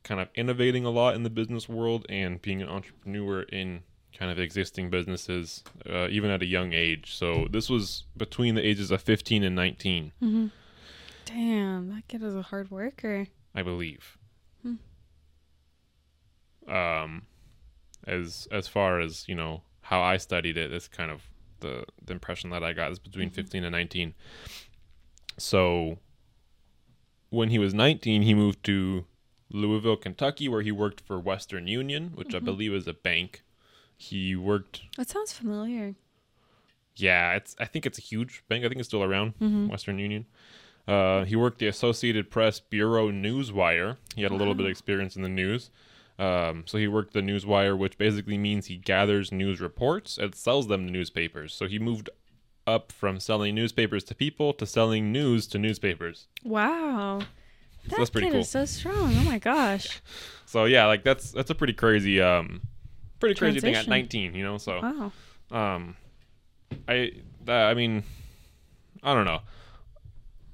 kind 0.03 0.19
of 0.19 0.29
innovating 0.35 0.85
a 0.85 0.89
lot 0.89 1.15
in 1.15 1.23
the 1.23 1.29
business 1.29 1.69
world 1.69 2.05
and 2.09 2.41
being 2.41 2.61
an 2.61 2.69
entrepreneur 2.69 3.43
in 3.43 3.83
kind 4.21 4.31
of 4.31 4.37
existing 4.37 4.87
businesses, 4.91 5.63
uh, 5.89 6.07
even 6.11 6.29
at 6.29 6.43
a 6.43 6.45
young 6.45 6.73
age. 6.73 7.15
So 7.15 7.47
this 7.49 7.71
was 7.71 8.03
between 8.15 8.53
the 8.53 8.63
ages 8.63 8.91
of 8.91 9.01
15 9.01 9.43
and 9.43 9.55
19, 9.55 10.11
Mm-hmm. 10.21 10.47
Damn, 11.25 11.89
that 11.95 12.07
kid 12.07 12.21
is 12.21 12.35
a 12.35 12.43
hard 12.43 12.69
worker. 12.69 13.25
I 13.55 13.63
believe. 13.63 14.19
Hmm. 14.61 14.75
Um, 16.71 17.23
as 18.05 18.47
as 18.51 18.67
far 18.67 18.99
as 18.99 19.27
you 19.27 19.33
know 19.33 19.63
how 19.81 20.01
I 20.01 20.17
studied 20.17 20.55
it, 20.57 20.69
that's 20.69 20.87
kind 20.87 21.09
of 21.09 21.23
the 21.61 21.85
the 22.05 22.13
impression 22.13 22.51
that 22.51 22.63
I 22.63 22.73
got 22.73 22.91
is 22.91 22.99
between 22.99 23.29
Mhm. 23.31 23.33
15 23.35 23.63
and 23.63 23.71
19. 23.71 24.13
So 25.39 25.97
when 27.29 27.49
he 27.49 27.57
was 27.57 27.73
19, 27.73 28.21
he 28.21 28.33
moved 28.35 28.63
to 28.65 29.05
Louisville, 29.49 29.97
Kentucky, 29.97 30.47
where 30.47 30.61
he 30.61 30.71
worked 30.71 31.01
for 31.01 31.19
Western 31.19 31.65
Union, 31.67 32.11
which 32.13 32.35
I 32.35 32.39
Mhm. 32.39 32.45
believe 32.45 32.73
is 32.73 32.87
a 32.87 32.93
bank. 32.93 33.41
He 34.01 34.35
worked, 34.35 34.81
That 34.97 35.09
sounds 35.09 35.31
familiar. 35.31 35.93
yeah, 36.95 37.33
it's 37.35 37.55
I 37.59 37.65
think 37.65 37.85
it's 37.85 37.97
a 37.99 38.01
huge 38.01 38.43
bank. 38.49 38.65
I 38.65 38.67
think 38.67 38.79
it's 38.79 38.87
still 38.87 39.03
around. 39.03 39.33
Mm-hmm. 39.39 39.67
Western 39.67 39.99
Union. 39.99 40.25
Uh, 40.87 41.23
he 41.25 41.35
worked 41.35 41.59
the 41.59 41.67
Associated 41.67 42.31
Press 42.31 42.59
Bureau 42.59 43.11
Newswire. 43.11 43.97
He 44.15 44.23
had 44.23 44.31
a 44.31 44.35
little 44.35 44.55
bit 44.55 44.65
of 44.65 44.71
experience 44.71 45.15
in 45.15 45.21
the 45.21 45.29
news. 45.29 45.69
Um, 46.17 46.63
so 46.65 46.77
he 46.79 46.87
worked 46.87 47.13
the 47.13 47.21
Newswire, 47.21 47.77
which 47.77 47.97
basically 47.99 48.37
means 48.37 48.65
he 48.65 48.77
gathers 48.77 49.31
news 49.31 49.61
reports 49.61 50.17
and 50.17 50.33
sells 50.33 50.67
them 50.67 50.87
to 50.87 50.91
newspapers. 50.91 51.53
So 51.53 51.67
he 51.67 51.77
moved 51.79 52.09
up 52.65 52.91
from 52.91 53.19
selling 53.19 53.53
newspapers 53.55 54.03
to 54.05 54.15
people 54.15 54.53
to 54.53 54.65
selling 54.65 55.11
news 55.11 55.45
to 55.47 55.59
newspapers. 55.59 56.27
Wow. 56.43 57.19
So 57.89 57.95
that's 57.97 58.09
pretty 58.09 58.27
kid 58.27 58.33
cool. 58.33 58.41
is 58.41 58.49
so 58.49 58.65
strong. 58.65 59.15
Oh 59.15 59.23
my 59.25 59.37
gosh. 59.39 60.01
So 60.45 60.65
yeah, 60.65 60.85
like 60.87 61.05
that's 61.05 61.31
that's 61.31 61.49
a 61.49 61.55
pretty 61.55 61.71
crazy, 61.71 62.19
um, 62.19 62.59
pretty 63.21 63.35
crazy 63.39 63.61
thing 63.61 63.75
at 63.75 63.87
19. 63.87 64.35
You 64.35 64.43
know, 64.43 64.57
so 64.57 64.81
Wow. 64.81 65.11
um 65.57 65.95
i 66.87 67.11
that, 67.45 67.67
i 67.69 67.73
mean 67.73 68.03
i 69.03 69.13
don't 69.13 69.25
know 69.25 69.39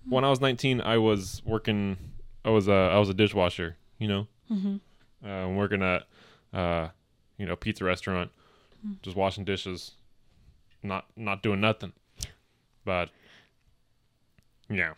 when 0.09 0.23
i 0.23 0.29
was 0.29 0.41
19 0.41 0.81
i 0.81 0.97
was 0.97 1.41
working 1.45 1.95
i 2.43 2.49
was 2.49 2.67
a 2.67 2.73
i 2.73 2.97
was 2.97 3.07
a 3.09 3.13
dishwasher 3.13 3.77
you 3.99 4.07
know 4.07 4.27
Mm-hmm. 4.51 5.27
uh 5.27 5.47
working 5.49 5.83
at 5.83 6.03
uh 6.53 6.87
you 7.37 7.45
know 7.45 7.55
pizza 7.55 7.83
restaurant 7.83 8.31
Hmm. 8.81 8.93
just 9.01 9.15
washing 9.17 9.43
dishes 9.45 9.91
not 10.83 11.05
not 11.15 11.41
doing 11.43 11.59
nothing 11.61 11.93
but 12.85 13.09
yeah 14.69 14.93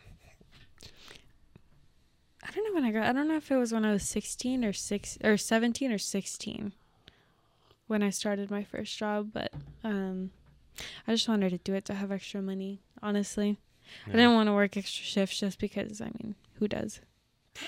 I 2.43 2.51
don't 2.51 2.63
know 2.67 2.74
when 2.74 2.84
I 2.86 2.91
got. 2.91 3.03
I 3.07 3.11
don't 3.13 3.28
know 3.28 3.36
if 3.36 3.51
it 3.51 3.57
was 3.57 3.72
when 3.74 3.86
I 3.86 3.91
was 3.91 4.03
sixteen 4.07 4.63
or 4.65 4.74
six 4.74 5.17
or 5.24 5.38
seventeen 5.38 5.91
or 5.91 5.97
sixteen 5.97 6.72
when 7.89 8.03
I 8.03 8.11
started 8.11 8.49
my 8.51 8.63
first 8.63 8.95
job, 8.97 9.31
but 9.33 9.51
um, 9.83 10.29
I 11.07 11.11
just 11.13 11.27
wanted 11.27 11.49
to 11.49 11.57
do 11.57 11.73
it 11.73 11.85
to 11.85 11.95
have 11.95 12.11
extra 12.11 12.41
money. 12.41 12.81
Honestly, 13.01 13.57
I 14.07 14.11
didn't 14.11 14.35
want 14.35 14.47
to 14.47 14.53
work 14.53 14.77
extra 14.77 15.03
shifts 15.03 15.39
just 15.39 15.57
because. 15.59 15.99
I 15.99 16.05
mean, 16.21 16.35
who 16.59 16.67
does? 16.67 17.01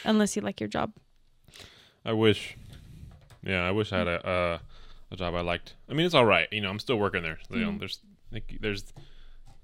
Unless 0.06 0.36
you 0.36 0.42
like 0.44 0.62
your 0.62 0.70
job. 0.70 0.94
i 2.06 2.14
wish 2.14 2.56
yeah 3.44 3.62
i 3.68 3.72
wish 3.72 3.92
i 3.94 3.98
had 3.98 4.08
a 4.08 4.26
uh, 4.28 4.58
a 5.12 5.16
job 5.16 5.36
i 5.36 5.42
liked 5.42 5.76
i 5.90 5.94
mean 5.94 6.06
it's 6.06 6.16
all 6.16 6.26
right 6.26 6.48
you 6.52 6.62
know 6.62 6.70
i'm 6.70 6.80
still 6.80 6.98
working 6.98 7.22
there 7.24 7.38
so, 7.48 7.56
you 7.58 7.66
know 7.66 7.72
Mhm. 7.72 7.80
there's 7.80 8.00
there's 8.62 8.84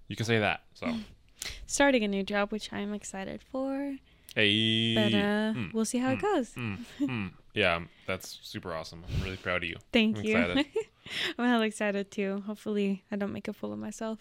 you 0.07 0.15
can 0.15 0.25
say 0.25 0.39
that 0.39 0.61
so 0.73 0.93
Starting 1.67 2.03
a 2.03 2.07
new 2.07 2.23
job, 2.23 2.51
which 2.51 2.73
I'm 2.73 2.93
excited 2.93 3.41
for, 3.51 3.95
hey 4.35 4.95
but 4.95 5.13
uh, 5.13 5.53
mm. 5.53 5.73
we'll 5.73 5.85
see 5.85 5.97
how 5.97 6.11
it 6.11 6.19
Mm. 6.19 6.21
goes. 6.21 6.49
Mm, 6.55 6.77
mm. 7.01 7.31
Yeah, 7.53 7.79
that's 8.05 8.39
super 8.43 8.73
awesome. 8.73 9.03
I'm 9.07 9.23
really 9.23 9.37
proud 9.37 9.63
of 9.63 9.69
you. 9.69 9.77
Thank 9.91 10.17
I'm 10.19 10.23
you. 10.23 10.37
I'm 11.37 11.45
hella 11.45 11.65
excited 11.65 12.11
too. 12.11 12.43
Hopefully, 12.45 13.03
I 13.11 13.15
don't 13.15 13.33
make 13.33 13.47
a 13.47 13.53
fool 13.53 13.73
of 13.73 13.79
myself. 13.79 14.19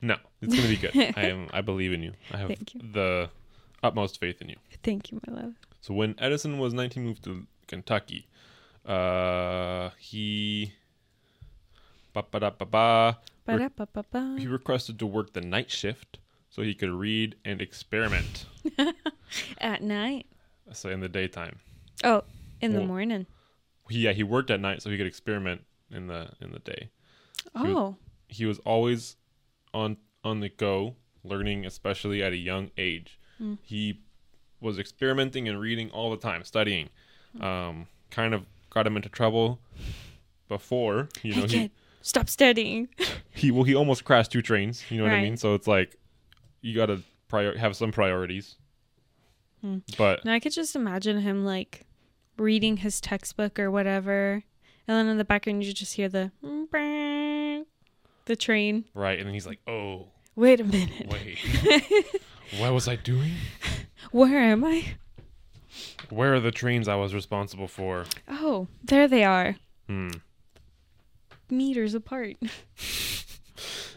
No, 0.00 0.16
it's 0.40 0.54
gonna 0.54 0.68
be 0.68 0.76
good. 0.76 0.94
I 1.16 1.24
am. 1.26 1.48
I 1.52 1.60
believe 1.60 1.92
in 1.92 2.02
you. 2.02 2.12
I 2.32 2.36
have 2.38 2.50
you. 2.50 2.56
the 2.92 3.30
utmost 3.82 4.18
faith 4.20 4.40
in 4.40 4.48
you. 4.48 4.56
Thank 4.82 5.10
you, 5.10 5.20
my 5.26 5.34
love. 5.34 5.54
So 5.80 5.94
when 5.94 6.14
Edison 6.18 6.58
was 6.58 6.72
19, 6.72 7.04
moved 7.04 7.24
to 7.24 7.46
Kentucky. 7.66 8.26
Uh, 8.86 9.90
he. 9.98 10.72
Ba-ba-da-ba-ba. 12.12 13.18
Re-. 13.46 14.38
He 14.38 14.46
requested 14.46 14.98
to 14.98 15.06
work 15.06 15.32
the 15.32 15.40
night 15.40 15.70
shift 15.70 16.18
so 16.50 16.62
he 16.62 16.74
could 16.74 16.90
read 16.90 17.36
and 17.44 17.60
experiment. 17.60 18.46
At 19.58 19.82
night. 19.82 20.26
So 20.72 20.88
in 20.90 21.00
the 21.00 21.08
daytime. 21.08 21.58
Oh, 22.04 22.22
in 22.60 22.72
the 22.72 22.80
morning. 22.84 23.26
Yeah, 23.90 24.12
he 24.12 24.22
worked 24.22 24.50
at 24.50 24.60
night 24.60 24.82
so 24.82 24.90
he 24.90 24.96
could 24.98 25.06
experiment 25.06 25.62
in 25.90 26.06
the 26.08 26.30
in 26.40 26.52
the 26.52 26.58
day. 26.58 26.88
he 27.54 27.68
was- 27.68 27.74
Oh, 27.76 27.96
he 28.28 28.44
was 28.46 28.58
always 28.60 29.16
on 29.72 29.96
on 30.24 30.40
the 30.40 30.48
go, 30.48 30.96
learning 31.24 31.64
especially 31.64 32.22
at 32.22 32.32
a 32.32 32.36
young 32.36 32.70
age. 32.76 33.18
Mm. 33.40 33.58
He 33.62 34.00
was 34.60 34.78
experimenting 34.78 35.48
and 35.48 35.58
reading 35.60 35.90
all 35.90 36.10
the 36.10 36.16
time, 36.16 36.42
studying. 36.44 36.90
Um, 37.40 37.86
kind 38.10 38.34
of 38.34 38.44
got 38.70 38.86
him 38.86 38.96
into 38.96 39.08
trouble 39.08 39.60
before, 40.48 41.08
you 41.22 41.34
know, 41.34 41.42
hey 41.42 41.46
he, 41.46 41.58
kid, 41.60 41.70
stop 42.02 42.28
studying. 42.28 42.88
he 43.34 43.50
well 43.50 43.64
he 43.64 43.74
almost 43.74 44.04
crashed 44.04 44.32
two 44.32 44.42
trains, 44.42 44.84
you 44.90 44.98
know 44.98 45.04
what 45.04 45.12
I 45.12 45.22
mean? 45.22 45.36
So 45.36 45.54
it's 45.54 45.66
like 45.66 45.96
you 46.60 46.74
got 46.74 46.86
to 46.86 47.02
prior 47.28 47.56
have 47.56 47.76
some 47.76 47.92
priorities. 47.92 48.56
Hmm. 49.60 49.78
But 49.96 50.24
now 50.24 50.34
I 50.34 50.40
could 50.40 50.52
just 50.52 50.76
imagine 50.76 51.20
him 51.20 51.44
like 51.44 51.86
reading 52.36 52.78
his 52.78 53.00
textbook 53.00 53.58
or 53.58 53.70
whatever, 53.70 54.44
and 54.86 54.96
then 54.96 55.08
in 55.08 55.18
the 55.18 55.24
background 55.24 55.64
you 55.64 55.72
just 55.72 55.94
hear 55.94 56.08
the 56.08 56.30
the 58.26 58.36
train. 58.36 58.84
right, 58.94 59.18
and 59.18 59.26
then 59.26 59.34
he's 59.34 59.46
like, 59.46 59.60
"Oh, 59.66 60.08
Wait 60.38 60.60
a 60.60 60.64
minute. 60.64 61.08
Wait. 61.08 61.38
what 62.58 62.72
was 62.72 62.86
I 62.86 62.94
doing? 62.94 63.32
Where 64.12 64.38
am 64.38 64.64
I? 64.64 64.94
Where 66.10 66.34
are 66.34 66.40
the 66.40 66.52
trains 66.52 66.86
I 66.86 66.94
was 66.94 67.12
responsible 67.12 67.66
for? 67.66 68.04
Oh, 68.28 68.68
there 68.84 69.08
they 69.08 69.24
are. 69.24 69.56
Hmm. 69.88 70.10
Meters 71.50 71.94
apart. 71.94 72.36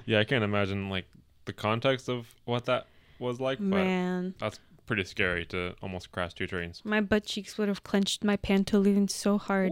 Yeah, 0.03 0.19
I 0.19 0.23
can't 0.23 0.43
imagine 0.43 0.89
like 0.89 1.05
the 1.45 1.53
context 1.53 2.09
of 2.09 2.27
what 2.45 2.65
that 2.65 2.87
was 3.21 3.39
like, 3.39 3.59
but 3.59 3.65
Man, 3.65 4.35
That's 4.39 4.59
pretty 4.85 5.05
scary 5.05 5.45
to 5.45 5.73
almost 5.81 6.11
crash 6.11 6.33
two 6.33 6.47
trains. 6.47 6.81
my 6.83 6.99
butt 6.99 7.23
cheeks 7.25 7.57
would 7.57 7.69
have 7.69 7.83
clenched 7.83 8.23
my 8.23 8.35
pantaloons 8.35 9.13
so 9.13 9.37
hard. 9.37 9.71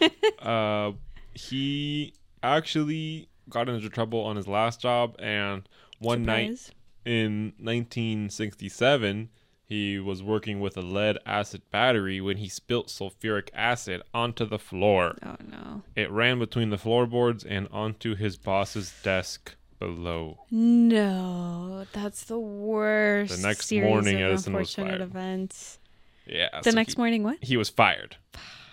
uh, 0.40 0.92
he 1.32 2.12
actually 2.42 3.28
got 3.48 3.68
into 3.68 3.88
trouble 3.88 4.20
on 4.20 4.36
his 4.36 4.48
last 4.48 4.80
job, 4.80 5.16
and 5.18 5.68
one 5.98 6.24
night 6.24 6.70
in 7.04 7.52
1967, 7.58 9.30
he 9.64 9.98
was 9.98 10.22
working 10.22 10.60
with 10.60 10.76
a 10.76 10.82
lead 10.82 11.18
acid 11.24 11.62
battery 11.70 12.20
when 12.20 12.36
he 12.36 12.48
spilt 12.48 12.88
sulfuric 12.88 13.48
acid 13.54 14.02
onto 14.12 14.44
the 14.44 14.58
floor. 14.58 15.16
Oh 15.24 15.36
no. 15.48 15.82
It 15.94 16.10
ran 16.10 16.38
between 16.38 16.70
the 16.70 16.78
floorboards 16.78 17.44
and 17.44 17.68
onto 17.72 18.14
his 18.14 18.36
boss's 18.36 18.92
desk 19.02 19.56
below. 19.78 20.40
No, 20.50 21.86
that's 21.92 22.24
the 22.24 22.38
worst. 22.38 23.36
The 23.36 23.46
next 23.46 23.72
morning, 23.72 24.22
of 24.22 24.30
Edison 24.30 24.52
was 24.54 24.76
unfortunate 24.76 24.98
fired. 24.98 25.00
events. 25.02 25.78
Yeah. 26.26 26.48
The 26.62 26.70
so 26.70 26.76
next 26.76 26.94
he, 26.94 26.98
morning, 26.98 27.22
what? 27.22 27.38
he 27.42 27.56
was 27.56 27.68
fired. 27.68 28.16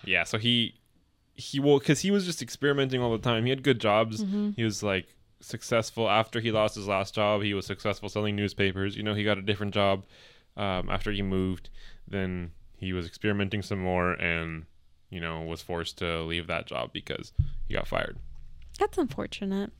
Yeah, 0.04 0.24
so 0.24 0.38
he 0.38 0.74
he 1.34 1.58
well 1.60 1.78
because 1.78 2.00
he 2.00 2.10
was 2.10 2.24
just 2.24 2.42
experimenting 2.42 3.00
all 3.00 3.12
the 3.12 3.18
time. 3.18 3.44
He 3.44 3.50
had 3.50 3.62
good 3.62 3.80
jobs. 3.80 4.22
Mm-hmm. 4.22 4.50
He 4.56 4.64
was 4.64 4.82
like 4.82 5.14
successful 5.40 6.08
after 6.08 6.40
he 6.40 6.50
lost 6.50 6.74
his 6.74 6.88
last 6.88 7.14
job. 7.14 7.42
He 7.42 7.54
was 7.54 7.66
successful 7.66 8.08
selling 8.08 8.36
newspapers. 8.36 8.96
You 8.96 9.02
know, 9.02 9.14
he 9.14 9.24
got 9.24 9.38
a 9.38 9.42
different 9.42 9.74
job 9.74 10.04
um, 10.56 10.88
after 10.88 11.12
he 11.12 11.22
moved. 11.22 11.70
Then 12.06 12.52
he 12.76 12.92
was 12.92 13.06
experimenting 13.06 13.62
some 13.62 13.78
more, 13.78 14.12
and 14.12 14.66
you 15.10 15.20
know 15.20 15.42
was 15.42 15.62
forced 15.62 15.98
to 15.98 16.22
leave 16.22 16.46
that 16.46 16.66
job 16.66 16.92
because 16.92 17.32
he 17.66 17.74
got 17.74 17.86
fired. 17.86 18.18
That's 18.78 18.98
unfortunate. 18.98 19.72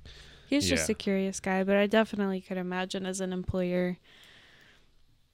He 0.55 0.59
was 0.59 0.69
just 0.69 0.89
Yeah. 0.89 0.93
a 0.93 0.95
curious 0.95 1.41
guy, 1.41 1.65
but 1.65 1.75
I 1.77 1.89
definitely 1.89 2.41
could 2.41 2.57
imagine 2.59 3.05
as 3.07 3.21
an 3.21 3.33
employer, 3.33 3.99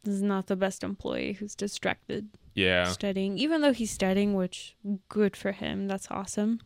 this 0.02 0.14
is 0.14 0.22
not 0.22 0.46
the 0.46 0.56
best 0.56 0.82
employee 0.82 1.34
who's 1.34 1.54
distracted 1.54 2.30
Yeah, 2.54 2.84
studying. 2.84 3.36
Even 3.36 3.60
though 3.60 3.74
he's 3.74 3.90
studying, 3.90 4.32
which 4.34 4.74
good 5.10 5.36
for 5.36 5.52
him. 5.52 5.88
That's 5.88 6.10
awesome. 6.10 6.60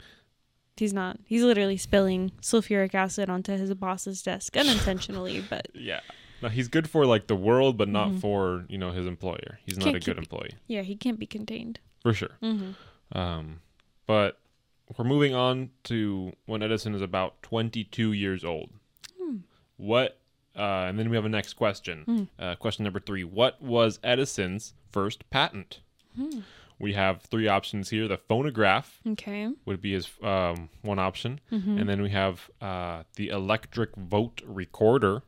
He's 0.76 0.92
not. 0.92 1.18
He's 1.26 1.42
literally 1.42 1.76
spilling 1.76 2.30
sulfuric 2.40 2.94
acid 2.94 3.28
onto 3.28 3.52
his 3.57 3.74
boss's 3.74 4.22
desk 4.22 4.57
unintentionally, 4.57 5.42
but 5.50 5.66
yeah. 5.74 6.00
No, 6.42 6.48
he's 6.48 6.68
good 6.68 6.88
for 6.88 7.07
like 7.07 7.26
the 7.26 7.34
world, 7.36 7.76
but 7.76 7.88
not 7.88 8.11
Mhm. 8.11 8.20
for 8.20 8.64
you 8.68 8.78
know 8.78 8.92
his 8.92 9.07
employer. 9.07 9.59
He's 9.66 9.78
not 9.78 9.86
Can't 9.86 9.96
a 9.96 10.00
good 10.00 10.18
employee 10.18 10.55
yeah, 10.68 10.82
he 10.82 10.94
can't 10.94 11.18
be 11.18 11.26
contained. 11.26 11.80
for 12.02 12.12
sure. 12.14 12.38
Mm-hmm. 12.42 13.18
Um, 13.18 13.61
but 14.07 14.38
we're 14.97 15.05
moving 15.05 15.34
on 15.34 15.70
to 15.84 16.32
when 16.47 16.62
Edison 16.62 16.95
is 16.95 17.03
about 17.03 17.42
22 17.42 18.12
years 18.12 18.45
old. 18.45 18.70
Hmm. 19.20 19.38
What? 19.76 20.18
Uh, 20.57 20.86
and 20.88 20.99
then 20.99 21.11
we 21.11 21.16
have 21.16 21.24
a 21.24 21.28
next 21.28 21.55
question. 21.55 22.03
Hmm. 22.05 22.22
Uh, 22.38 22.55
question 22.55 22.84
number 22.84 23.01
three: 23.01 23.24
What 23.24 23.61
was 23.61 23.99
Edison's 24.05 24.74
first 24.92 25.28
patent? 25.30 25.80
Hmm. 26.16 26.40
We 26.78 26.92
have 26.95 27.22
three 27.22 27.47
options 27.49 27.90
here. 27.90 28.09
The 28.09 28.18
phonograph 28.18 29.01
Okay. 29.07 29.49
would 29.64 29.80
be 29.80 29.92
his 29.95 30.09
um, 30.22 30.68
one 30.82 30.99
option, 30.99 31.40
Mm-hmm. 31.53 31.78
and 31.78 31.88
then 31.88 32.03
we 32.03 32.11
have 32.11 32.51
uh, 32.61 33.05
the 33.16 33.28
electric 33.28 33.95
vote 33.97 34.42
recorder. 34.47 35.22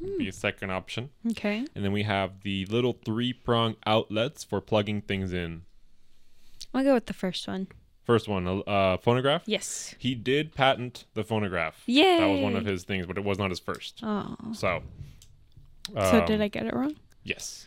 Would 0.00 0.10
Hmm. 0.12 0.18
be 0.18 0.28
a 0.28 0.32
second 0.32 0.70
option, 0.70 1.10
Okay. 1.30 1.64
and 1.76 1.84
then 1.84 1.92
we 1.92 2.02
have 2.02 2.40
the 2.42 2.66
little 2.66 2.92
three-prong 3.04 3.76
outlets 3.86 4.42
for 4.42 4.60
plugging 4.60 5.00
things 5.00 5.32
in. 5.32 5.62
I'll 6.74 6.82
go 6.82 6.94
with 6.94 7.06
the 7.06 7.12
first 7.14 7.46
one. 7.46 7.68
First 8.04 8.28
one, 8.28 8.62
uh, 8.66 8.96
phonograph. 8.98 9.42
Yes. 9.46 9.94
He 9.98 10.14
did 10.14 10.54
patent 10.54 11.04
the 11.14 11.22
phonograph. 11.22 11.82
Yeah. 11.86 12.18
That 12.18 12.26
was 12.26 12.40
one 12.40 12.56
of 12.56 12.64
his 12.64 12.84
things, 12.84 13.06
but 13.06 13.16
it 13.16 13.24
was 13.24 13.38
not 13.38 13.50
his 13.50 13.60
first. 13.60 14.00
Oh. 14.02 14.36
So, 14.52 14.82
so 15.94 16.20
um, 16.20 16.26
did 16.26 16.40
I 16.40 16.48
get 16.48 16.66
it 16.66 16.74
wrong? 16.74 16.96
Yes, 17.22 17.66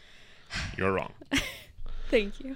you're 0.77 0.91
wrong. 0.91 1.13
Thank 2.09 2.41
you. 2.41 2.55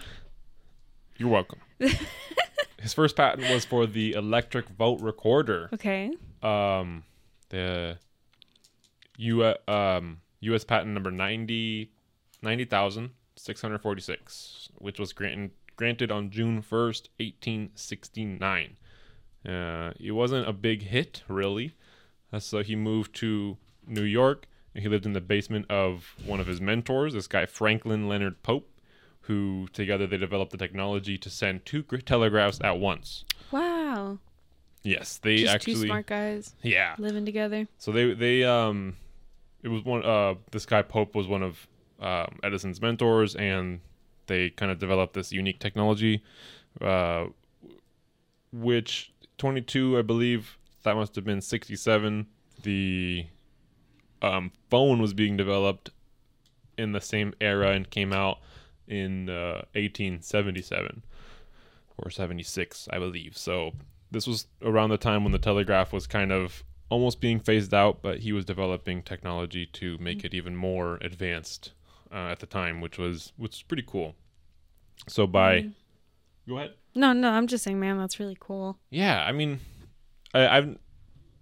You're 1.18 1.30
welcome. 1.30 1.60
his 2.82 2.94
first 2.94 3.16
patent 3.16 3.50
was 3.50 3.64
for 3.64 3.86
the 3.86 4.14
electric 4.14 4.68
vote 4.70 5.00
recorder. 5.00 5.70
Okay. 5.74 6.12
Um, 6.44 7.04
the 7.50 7.98
U 9.18 9.54
um 9.68 10.22
U.S. 10.42 10.64
patent 10.64 10.94
number 10.94 11.12
90 11.12 11.92
90,646, 12.42 14.70
which 14.78 14.98
was 15.00 15.12
granted 15.14 15.52
granted 15.80 16.12
on 16.12 16.30
June 16.30 16.62
1st, 16.62 17.08
1869. 17.20 18.76
Uh, 19.48 19.94
it 19.98 20.12
wasn't 20.12 20.46
a 20.46 20.52
big 20.52 20.84
hit, 20.84 21.24
really. 21.30 21.74
Uh, 22.34 22.40
so 22.40 22.62
he 22.62 22.76
moved 22.76 23.16
to 23.16 23.56
New 23.88 24.04
York 24.04 24.46
and 24.76 24.84
he 24.84 24.90
lived 24.90 25.06
in 25.06 25.14
the 25.14 25.22
basement 25.22 25.66
of 25.72 26.16
one 26.26 26.42
of 26.42 26.48
his 26.48 26.60
mentors, 26.60 27.14
this 27.14 27.28
guy 27.28 27.46
Franklin 27.46 28.10
Leonard 28.10 28.44
Pope, 28.44 28.70
who 29.22 29.70
together 29.72 30.06
they 30.06 30.18
developed 30.18 30.52
the 30.52 30.58
technology 30.58 31.18
to 31.18 31.30
send 31.30 31.66
two 31.66 31.82
telegraphs 31.84 32.60
at 32.62 32.78
once. 32.78 33.24
Wow. 33.50 34.20
Yes, 34.84 35.18
they 35.18 35.38
Just 35.38 35.56
actually 35.56 35.74
two 35.76 35.86
smart 35.86 36.08
guys 36.08 36.56
yeah. 36.62 36.96
living 36.98 37.26
together. 37.26 37.70
So 37.78 37.94
they 37.94 38.14
they 38.14 38.44
um 38.44 38.98
it 39.64 39.70
was 39.70 39.86
one 39.86 40.04
uh 40.04 40.36
this 40.52 40.66
guy 40.66 40.82
Pope 40.82 41.16
was 41.16 41.28
one 41.28 41.42
of 41.42 41.68
um, 42.02 42.40
Edison's 42.44 42.82
mentors 42.82 43.36
and 43.36 43.80
they 44.30 44.50
kind 44.52 44.72
of 44.72 44.80
developed 44.80 45.14
this 45.14 45.34
unique 45.34 45.60
technology 45.60 46.24
uh 46.82 47.26
which 48.54 49.12
22 49.38 50.00
I 50.00 50.02
believe 50.02 50.58
that 50.84 50.96
must 50.96 51.16
have 51.16 51.26
been 51.26 51.42
67 51.42 52.28
the 52.64 53.26
um 54.22 54.52
phone 54.70 55.02
was 55.02 55.14
being 55.14 55.36
developed 55.36 55.92
in 56.78 56.94
the 56.94 57.02
same 57.02 57.34
era 57.42 57.72
and 57.72 57.90
came 57.90 58.14
out 58.14 58.40
in 58.88 59.30
uh, 59.30 59.66
1877 59.76 61.04
or 61.98 62.10
76 62.10 62.88
I 62.92 62.98
believe. 62.98 63.38
So 63.38 63.74
this 64.10 64.26
was 64.26 64.48
around 64.64 64.90
the 64.90 64.98
time 64.98 65.24
when 65.24 65.34
the 65.34 65.40
telegraph 65.40 65.94
was 65.94 66.08
kind 66.08 66.32
of 66.32 66.64
almost 66.90 67.22
being 67.22 67.40
phased 67.40 67.74
out, 67.74 68.02
but 68.02 68.20
he 68.20 68.32
was 68.32 68.46
developing 68.46 69.04
technology 69.04 69.66
to 69.68 69.98
make 70.00 70.24
it 70.24 70.34
even 70.34 70.56
more 70.56 70.98
advanced 71.02 71.74
uh, 72.12 72.28
at 72.32 72.40
the 72.40 72.46
time, 72.46 72.82
which 72.82 72.98
was 72.98 73.32
which 73.38 73.52
was 73.52 73.62
pretty 73.64 73.84
cool. 73.86 74.16
So 75.08 75.26
by 75.28 75.62
Mm. 75.62 75.74
go 76.48 76.58
ahead. 76.58 76.74
No, 76.96 77.14
no, 77.14 77.30
I'm 77.32 77.48
just 77.48 77.64
saying, 77.64 77.80
man, 77.80 77.98
that's 77.98 78.20
really 78.20 78.38
cool. 78.40 78.78
Yeah, 78.90 79.24
I 79.24 79.32
mean, 79.32 79.60
I, 80.34 80.48
I've 80.58 80.78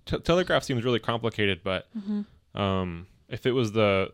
t- 0.05 0.19
telegraph 0.19 0.63
seems 0.63 0.83
really 0.83 0.99
complicated, 0.99 1.61
but 1.63 1.87
Mm-hmm. 1.97 2.59
um, 2.59 3.07
if 3.29 3.45
it 3.45 3.51
was 3.51 3.71
the 3.71 4.11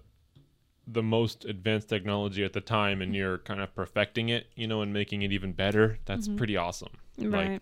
the 0.86 1.02
most 1.04 1.46
advanced 1.46 1.88
technology 1.88 2.44
at 2.44 2.52
the 2.54 2.60
time 2.62 3.02
and 3.02 3.16
you're 3.16 3.38
kind 3.38 3.62
of 3.62 3.74
perfecting 3.74 4.28
it, 4.30 4.48
you 4.56 4.68
know, 4.68 4.82
and 4.82 4.92
making 4.94 5.22
it 5.22 5.32
even 5.32 5.54
better, 5.54 5.98
that's 6.06 6.28
Mhm. 6.28 6.38
pretty 6.38 6.58
awesome. 6.58 6.92
Like, 7.18 7.32
Right. 7.32 7.62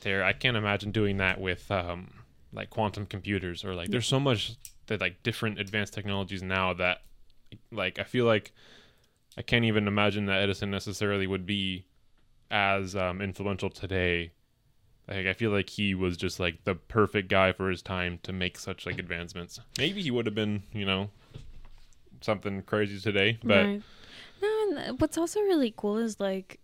there 0.00 0.24
i 0.24 0.32
can't 0.32 0.56
imagine 0.56 0.90
doing 0.90 1.18
that 1.18 1.40
with 1.40 1.70
um 1.70 2.10
like 2.52 2.68
quantum 2.70 3.06
computers 3.06 3.64
or 3.64 3.72
like 3.74 3.88
there's 3.90 4.06
so 4.06 4.18
much 4.18 4.56
that 4.86 5.00
like 5.00 5.22
different 5.22 5.60
advanced 5.60 5.94
technologies 5.94 6.42
now 6.42 6.72
that 6.74 7.02
like 7.70 7.98
i 7.98 8.04
feel 8.04 8.24
like 8.24 8.52
i 9.36 9.42
can't 9.42 9.64
even 9.64 9.86
imagine 9.86 10.26
that 10.26 10.40
edison 10.40 10.70
necessarily 10.70 11.26
would 11.26 11.46
be 11.46 11.84
as 12.50 12.94
um, 12.94 13.20
influential 13.20 13.70
today 13.70 14.32
like 15.08 15.26
i 15.26 15.32
feel 15.32 15.50
like 15.50 15.70
he 15.70 15.94
was 15.94 16.16
just 16.16 16.38
like 16.38 16.64
the 16.64 16.74
perfect 16.74 17.28
guy 17.28 17.52
for 17.52 17.70
his 17.70 17.82
time 17.82 18.18
to 18.22 18.32
make 18.32 18.58
such 18.58 18.84
like 18.86 18.98
advancements 18.98 19.60
maybe 19.78 20.02
he 20.02 20.10
would 20.10 20.26
have 20.26 20.34
been 20.34 20.62
you 20.72 20.84
know 20.84 21.10
something 22.20 22.62
crazy 22.62 23.00
today 23.00 23.38
but 23.42 23.66
right. 23.66 23.82
No, 24.42 24.74
and 24.76 25.00
what's 25.00 25.16
also 25.16 25.40
really 25.40 25.72
cool 25.76 25.98
is 25.98 26.18
like 26.18 26.58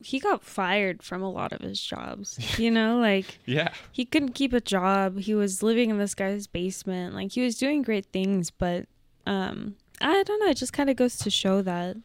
he 0.00 0.18
got 0.18 0.42
fired 0.42 1.02
from 1.02 1.22
a 1.22 1.30
lot 1.30 1.52
of 1.52 1.60
his 1.60 1.80
jobs. 1.80 2.38
You 2.58 2.70
know, 2.70 2.98
like 2.98 3.38
yeah 3.46 3.72
he 3.92 4.04
couldn't 4.04 4.32
keep 4.32 4.52
a 4.52 4.60
job. 4.60 5.18
He 5.18 5.34
was 5.34 5.62
living 5.62 5.90
in 5.90 5.98
this 5.98 6.14
guy's 6.14 6.46
basement. 6.46 7.14
Like 7.14 7.32
he 7.32 7.42
was 7.42 7.56
doing 7.56 7.82
great 7.82 8.06
things, 8.06 8.50
but 8.50 8.86
um 9.30 9.76
I 10.00 10.22
don't 10.22 10.40
know, 10.40 10.50
it 10.50 10.56
just 10.56 10.72
kind 10.72 10.90
of 10.90 10.96
goes 10.96 11.16
to 11.18 11.30
show 11.30 11.62
that 11.62 11.96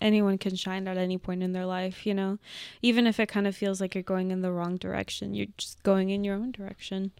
anyone 0.00 0.38
can 0.38 0.54
shine 0.56 0.86
at 0.88 0.96
any 0.96 1.18
point 1.18 1.42
in 1.42 1.52
their 1.52 1.66
life, 1.66 2.06
you 2.06 2.14
know. 2.14 2.38
Even 2.82 3.06
if 3.06 3.18
it 3.20 3.28
kind 3.28 3.46
of 3.46 3.56
feels 3.56 3.80
like 3.80 3.94
you're 3.94 4.02
going 4.02 4.30
in 4.30 4.40
the 4.40 4.52
wrong 4.52 4.76
direction, 4.76 5.34
you're 5.34 5.54
just 5.56 5.82
going 5.82 6.10
in 6.10 6.24
your 6.24 6.36
own 6.36 6.50
direction. 6.52 7.10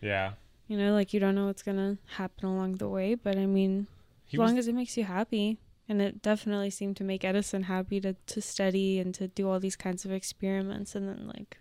yeah 0.00 0.32
You 0.68 0.76
know, 0.78 0.92
like 0.92 1.12
you 1.12 1.20
don't 1.20 1.34
know 1.34 1.46
what's 1.46 1.62
going 1.62 1.78
to 1.78 1.98
happen 2.16 2.44
along 2.46 2.76
the 2.76 2.88
way, 2.88 3.14
but 3.14 3.36
I 3.38 3.46
mean, 3.46 3.86
he 4.26 4.36
as 4.36 4.38
long 4.38 4.58
as 4.58 4.68
it 4.68 4.74
makes 4.74 4.96
you 4.96 5.04
happy. 5.04 5.58
And 5.88 6.00
it 6.00 6.22
definitely 6.22 6.70
seemed 6.70 6.96
to 6.98 7.04
make 7.04 7.24
Edison 7.24 7.64
happy 7.64 8.00
to, 8.00 8.14
to 8.14 8.40
study 8.40 8.98
and 9.00 9.12
to 9.14 9.28
do 9.28 9.50
all 9.50 9.60
these 9.60 9.76
kinds 9.76 10.04
of 10.04 10.12
experiments 10.12 10.94
and 10.94 11.08
then 11.08 11.26
like 11.26 11.58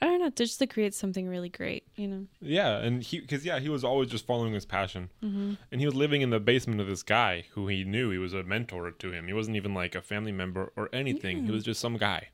I 0.00 0.06
don't 0.06 0.20
know, 0.20 0.30
just 0.30 0.58
to 0.60 0.66
create 0.68 0.94
something 0.94 1.26
really 1.28 1.48
great, 1.48 1.84
you 1.96 2.06
know. 2.06 2.26
Yeah, 2.40 2.76
and 2.78 3.02
he 3.02 3.20
because 3.20 3.44
yeah, 3.44 3.58
he 3.58 3.68
was 3.68 3.82
always 3.82 4.08
just 4.08 4.26
following 4.26 4.52
his 4.54 4.64
passion, 4.64 5.10
Mm-hmm. 5.24 5.54
and 5.72 5.80
he 5.80 5.86
was 5.86 5.94
living 5.96 6.22
in 6.22 6.30
the 6.30 6.38
basement 6.40 6.80
of 6.80 6.86
this 6.86 7.02
guy 7.02 7.46
who 7.52 7.66
he 7.68 7.82
knew 7.84 8.10
he 8.10 8.18
was 8.18 8.32
a 8.32 8.42
mentor 8.44 8.90
to 8.92 9.12
him. 9.12 9.26
He 9.26 9.32
wasn't 9.32 9.56
even 9.56 9.74
like 9.74 9.94
a 9.96 10.00
family 10.00 10.30
member 10.32 10.72
or 10.76 10.88
anything. 10.92 11.44
He 11.46 11.50
was 11.50 11.64
just 11.64 11.80
some 11.80 11.96
guy. 11.96 12.28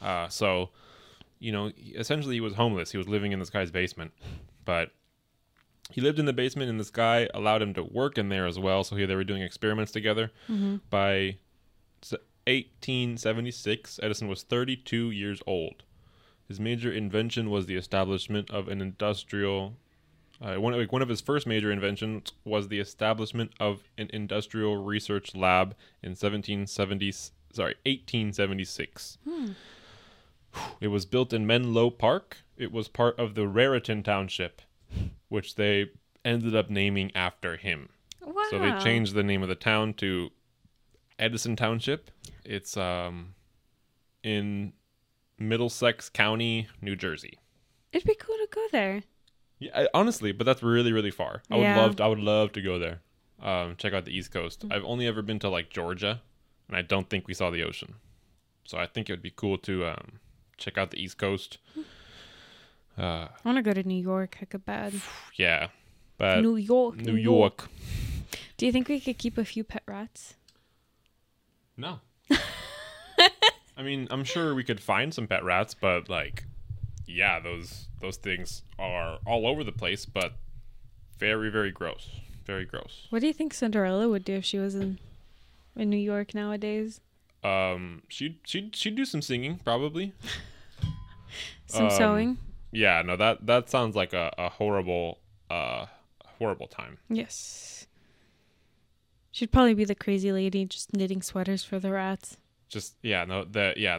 Uh, 0.00 0.28
so, 0.28 0.70
you 1.40 1.50
know, 1.52 1.72
he- 1.76 1.92
essentially 1.92 2.36
he 2.36 2.40
was 2.40 2.54
homeless. 2.54 2.92
He 2.92 2.98
was 2.98 3.08
living 3.08 3.32
in 3.32 3.38
this 3.40 3.50
guy's 3.50 3.70
basement, 3.72 4.12
but 4.64 4.92
he 5.90 6.00
lived 6.00 6.20
in 6.20 6.26
the 6.26 6.32
basement, 6.32 6.70
and 6.70 6.78
this 6.78 6.90
guy 6.90 7.28
allowed 7.34 7.60
him 7.60 7.74
to 7.74 7.82
work 7.82 8.18
in 8.18 8.28
there 8.28 8.46
as 8.46 8.56
well. 8.58 8.84
So 8.84 8.94
he, 8.94 9.04
they 9.04 9.16
were 9.16 9.24
doing 9.24 9.42
experiments 9.42 9.90
together. 9.90 10.30
Mm-hmm. 10.48 10.76
By 10.90 11.38
1876, 12.46 14.00
Edison 14.02 14.28
was 14.28 14.42
32 14.42 15.10
years 15.10 15.42
old. 15.46 15.82
His 16.50 16.58
major 16.58 16.90
invention 16.90 17.48
was 17.48 17.66
the 17.66 17.76
establishment 17.76 18.50
of 18.50 18.66
an 18.66 18.80
industrial. 18.80 19.76
Uh, 20.42 20.56
one, 20.56 20.76
like 20.76 20.90
one 20.90 21.00
of 21.00 21.08
his 21.08 21.20
first 21.20 21.46
major 21.46 21.70
inventions 21.70 22.32
was 22.44 22.66
the 22.66 22.80
establishment 22.80 23.52
of 23.60 23.84
an 23.96 24.10
industrial 24.12 24.82
research 24.82 25.36
lab 25.36 25.76
in 26.02 26.10
1770. 26.10 27.12
Sorry, 27.52 27.76
1876. 27.86 29.18
Hmm. 29.24 29.46
It 30.80 30.88
was 30.88 31.06
built 31.06 31.32
in 31.32 31.46
Menlo 31.46 31.88
Park. 31.88 32.38
It 32.56 32.72
was 32.72 32.88
part 32.88 33.16
of 33.16 33.36
the 33.36 33.46
Raritan 33.46 34.02
Township, 34.02 34.60
which 35.28 35.54
they 35.54 35.90
ended 36.24 36.56
up 36.56 36.68
naming 36.68 37.12
after 37.14 37.58
him. 37.58 37.90
Wow. 38.20 38.42
So 38.50 38.58
they 38.58 38.76
changed 38.80 39.14
the 39.14 39.22
name 39.22 39.44
of 39.44 39.48
the 39.48 39.54
town 39.54 39.94
to 39.98 40.30
Edison 41.16 41.54
Township. 41.54 42.10
It's 42.44 42.76
um 42.76 43.34
in 44.24 44.72
Middlesex 45.40 46.08
County, 46.08 46.68
New 46.80 46.94
Jersey. 46.94 47.38
It'd 47.92 48.06
be 48.06 48.14
cool 48.14 48.36
to 48.36 48.48
go 48.52 48.66
there. 48.70 49.02
Yeah, 49.58 49.70
I, 49.74 49.88
honestly, 49.92 50.32
but 50.32 50.44
that's 50.44 50.62
really 50.62 50.92
really 50.92 51.10
far. 51.10 51.42
I 51.50 51.56
would 51.56 51.76
love 51.76 51.96
to, 51.96 52.04
I 52.04 52.06
would 52.06 52.20
love 52.20 52.52
to 52.52 52.62
go 52.62 52.78
there. 52.78 53.00
Um 53.42 53.74
check 53.76 53.92
out 53.92 54.04
the 54.04 54.16
East 54.16 54.30
Coast. 54.30 54.64
I've 54.70 54.84
only 54.84 55.06
ever 55.06 55.22
been 55.22 55.38
to 55.40 55.48
like 55.48 55.70
Georgia 55.70 56.20
and 56.68 56.76
I 56.76 56.82
don't 56.82 57.08
think 57.10 57.26
we 57.26 57.34
saw 57.34 57.50
the 57.50 57.64
ocean. 57.64 57.94
So 58.64 58.78
I 58.78 58.86
think 58.86 59.08
it 59.08 59.12
would 59.14 59.22
be 59.22 59.32
cool 59.34 59.58
to 59.58 59.86
um 59.86 60.20
check 60.58 60.78
out 60.78 60.90
the 60.90 61.02
East 61.02 61.18
Coast. 61.18 61.58
Uh 62.98 63.02
I 63.02 63.40
want 63.44 63.56
to 63.56 63.62
go 63.62 63.72
to 63.72 63.82
New 63.82 64.00
York. 64.00 64.36
Heck, 64.36 64.54
bad. 64.64 64.92
yeah. 65.36 65.68
But 66.18 66.42
New 66.42 66.56
York. 66.56 66.96
New 66.96 67.16
York. 67.16 67.68
Do 68.58 68.66
you 68.66 68.72
think 68.72 68.88
we 68.88 69.00
could 69.00 69.16
keep 69.16 69.38
a 69.38 69.44
few 69.44 69.64
pet 69.64 69.82
rats? 69.86 70.34
No. 71.78 72.00
I 73.80 73.82
mean, 73.82 74.08
I'm 74.10 74.24
sure 74.24 74.54
we 74.54 74.62
could 74.62 74.78
find 74.78 75.14
some 75.14 75.26
pet 75.26 75.42
rats, 75.42 75.74
but 75.74 76.10
like, 76.10 76.44
yeah, 77.06 77.40
those 77.40 77.88
those 78.02 78.18
things 78.18 78.62
are 78.78 79.18
all 79.24 79.46
over 79.46 79.64
the 79.64 79.72
place, 79.72 80.04
but 80.04 80.34
very 81.18 81.48
very 81.50 81.70
gross, 81.70 82.10
very 82.44 82.66
gross. 82.66 83.06
What 83.08 83.20
do 83.20 83.26
you 83.26 83.32
think 83.32 83.54
Cinderella 83.54 84.06
would 84.06 84.22
do 84.22 84.34
if 84.34 84.44
she 84.44 84.58
was 84.58 84.74
in 84.74 84.98
in 85.74 85.88
New 85.88 85.96
York 85.96 86.34
nowadays? 86.34 87.00
Um, 87.42 88.02
she 88.08 88.38
she 88.44 88.70
she'd 88.74 88.96
do 88.96 89.06
some 89.06 89.22
singing 89.22 89.58
probably. 89.64 90.12
Some 91.66 91.84
Um, 91.84 91.90
sewing? 91.90 92.38
Yeah, 92.72 93.00
no 93.02 93.16
that 93.16 93.46
that 93.46 93.70
sounds 93.70 93.96
like 93.96 94.12
a, 94.12 94.30
a 94.36 94.50
horrible 94.50 95.20
uh 95.48 95.86
horrible 96.38 96.66
time. 96.66 96.98
Yes. 97.08 97.86
She'd 99.30 99.52
probably 99.52 99.74
be 99.74 99.84
the 99.86 99.94
crazy 99.94 100.32
lady 100.32 100.66
just 100.66 100.92
knitting 100.92 101.22
sweaters 101.22 101.64
for 101.64 101.78
the 101.78 101.92
rats. 101.92 102.36
Just 102.70 102.94
yeah, 103.02 103.24
no 103.26 103.44
the 103.44 103.74
yeah 103.76 103.98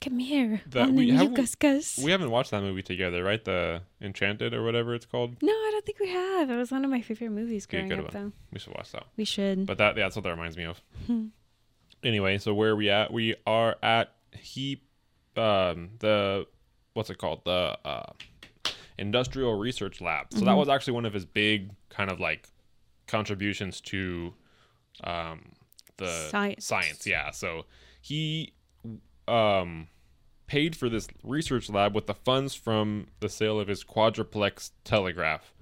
Come 0.00 0.18
here. 0.18 0.60
The- 0.68 0.88
we 0.88 1.08
have- 1.10 1.30
new 1.30 1.36
Gus 1.36 1.54
Gus. 1.54 1.98
we 1.98 2.10
haven't 2.10 2.30
watched 2.30 2.50
that 2.50 2.60
movie 2.62 2.82
together, 2.82 3.22
right? 3.24 3.42
The 3.42 3.82
Enchanted 4.00 4.52
or 4.52 4.62
whatever 4.64 4.94
it's 4.94 5.06
called. 5.06 5.42
No, 5.42 5.52
I 5.52 5.68
don't 5.72 5.86
think 5.86 6.00
we 6.00 6.08
have. 6.10 6.50
It 6.50 6.56
was 6.56 6.70
one 6.70 6.84
of 6.84 6.90
my 6.90 7.00
favorite 7.00 7.30
movies 7.30 7.64
growing 7.66 7.88
good 7.88 8.00
up, 8.00 8.10
though. 8.10 8.32
We 8.52 8.58
should 8.58 8.74
watch 8.74 8.90
that. 8.92 9.04
We 9.16 9.24
should. 9.24 9.64
But 9.66 9.78
that 9.78 9.96
yeah, 9.96 10.04
that's 10.04 10.16
what 10.16 10.24
that 10.24 10.30
reminds 10.32 10.56
me 10.56 10.64
of. 10.64 10.80
Anyway, 12.02 12.38
so 12.38 12.52
where 12.54 12.70
are 12.70 12.76
we 12.76 12.90
at? 12.90 13.12
We 13.12 13.34
are 13.46 13.76
at 13.82 14.12
he 14.38 14.82
um 15.36 15.90
the 15.98 16.46
what's 16.92 17.10
it 17.10 17.18
called? 17.18 17.44
The 17.44 17.78
uh 17.84 18.12
Industrial 18.98 19.54
Research 19.58 20.00
Lab. 20.00 20.26
So 20.32 20.40
that 20.40 20.52
Mhm. 20.52 20.56
was 20.58 20.68
actually 20.68 20.92
one 20.94 21.04
of 21.06 21.12
his 21.14 21.24
big 21.24 21.70
kind 21.88 22.10
of 22.10 22.20
like 22.20 22.48
contributions 23.06 23.80
to 23.82 24.34
um 25.04 25.52
the 25.96 26.28
Science. 26.30 26.64
science, 26.66 27.06
yeah. 27.06 27.30
So 27.30 27.64
he 28.06 28.52
um 29.26 29.88
paid 30.46 30.76
for 30.76 30.88
this 30.88 31.08
research 31.24 31.68
lab 31.68 31.92
with 31.92 32.06
the 32.06 32.14
funds 32.14 32.54
from 32.54 33.08
the 33.18 33.28
sale 33.28 33.58
of 33.58 33.66
his 33.66 33.82
quadruplex 33.82 34.70
telegraph. 34.84 35.52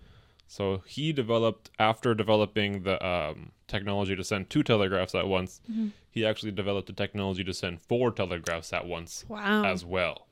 So 0.47 0.83
he 0.87 1.11
developed 1.15 1.71
after 1.79 2.15
developing 2.15 2.83
the 2.83 3.05
um, 3.05 3.53
technology 3.67 4.15
to 4.15 4.23
send 4.23 4.51
two 4.51 4.63
telegraphs 4.63 5.15
at 5.15 5.27
once. 5.27 5.63
Mhm. 5.73 5.93
He 6.11 6.27
actually 6.27 6.53
developed 6.53 6.87
the 6.87 6.93
technology 6.93 7.43
to 7.45 7.55
send 7.55 7.81
four 7.81 8.11
telegraphs 8.11 8.75
at 8.75 8.87
once 8.87 9.25
wow. 9.27 9.65
as 9.65 9.87
well. 9.87 10.27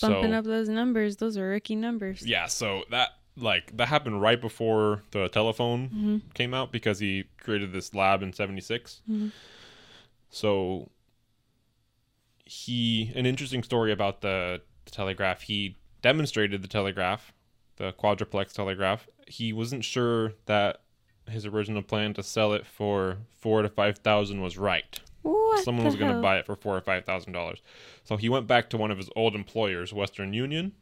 Bumping 0.00 0.32
so 0.32 0.38
up 0.38 0.44
those 0.44 0.68
numbers. 0.68 1.18
Those 1.18 1.38
are 1.38 1.48
rookie 1.48 1.76
numbers. 1.76 2.26
yeah, 2.26 2.46
so 2.46 2.82
that 2.90 3.10
like 3.36 3.76
that 3.76 3.86
happened 3.86 4.20
right 4.20 4.40
before 4.40 5.04
the 5.12 5.28
telephone 5.28 5.88
hmm 5.88 6.16
came 6.34 6.52
out 6.52 6.72
because 6.72 6.98
he 6.98 7.24
created 7.38 7.72
this 7.72 7.94
lab 7.94 8.22
in 8.24 8.32
76. 8.32 9.02
Mhm. 9.08 9.30
So 10.30 10.90
he 12.44 13.12
an 13.14 13.26
interesting 13.26 13.62
story 13.62 13.92
about 13.92 14.20
the, 14.20 14.60
the 14.84 14.90
telegraph. 14.90 15.42
He 15.42 15.76
demonstrated 16.02 16.62
the 16.62 16.68
telegraph, 16.68 17.32
the 17.76 17.92
quadruplex 17.92 18.52
telegraph. 18.52 19.08
He 19.26 19.52
wasn't 19.52 19.84
sure 19.84 20.32
that 20.46 20.82
his 21.28 21.46
original 21.46 21.82
plan 21.82 22.12
to 22.14 22.22
sell 22.22 22.52
it 22.52 22.66
for 22.66 23.18
4 23.38 23.62
to 23.62 23.68
5,000 23.70 24.40
was 24.40 24.58
right. 24.58 25.00
What 25.22 25.64
Someone 25.64 25.86
was 25.86 25.96
going 25.96 26.14
to 26.14 26.20
buy 26.20 26.36
it 26.38 26.44
for 26.44 26.54
4 26.54 26.76
or 26.76 26.80
5,000 26.82 27.32
dollars. 27.32 27.62
So 28.04 28.18
he 28.18 28.28
went 28.28 28.46
back 28.46 28.68
to 28.70 28.76
one 28.76 28.90
of 28.90 28.98
his 28.98 29.08
old 29.16 29.34
employers, 29.34 29.94
Western 29.94 30.34
Union. 30.34 30.72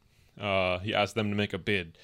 Uh, 0.41 0.81
he 0.81 0.93
asked 0.93 1.15
them 1.15 1.31
to 1.31 1.37
make 1.37 1.53
a 1.53 1.59
bid 1.59 1.97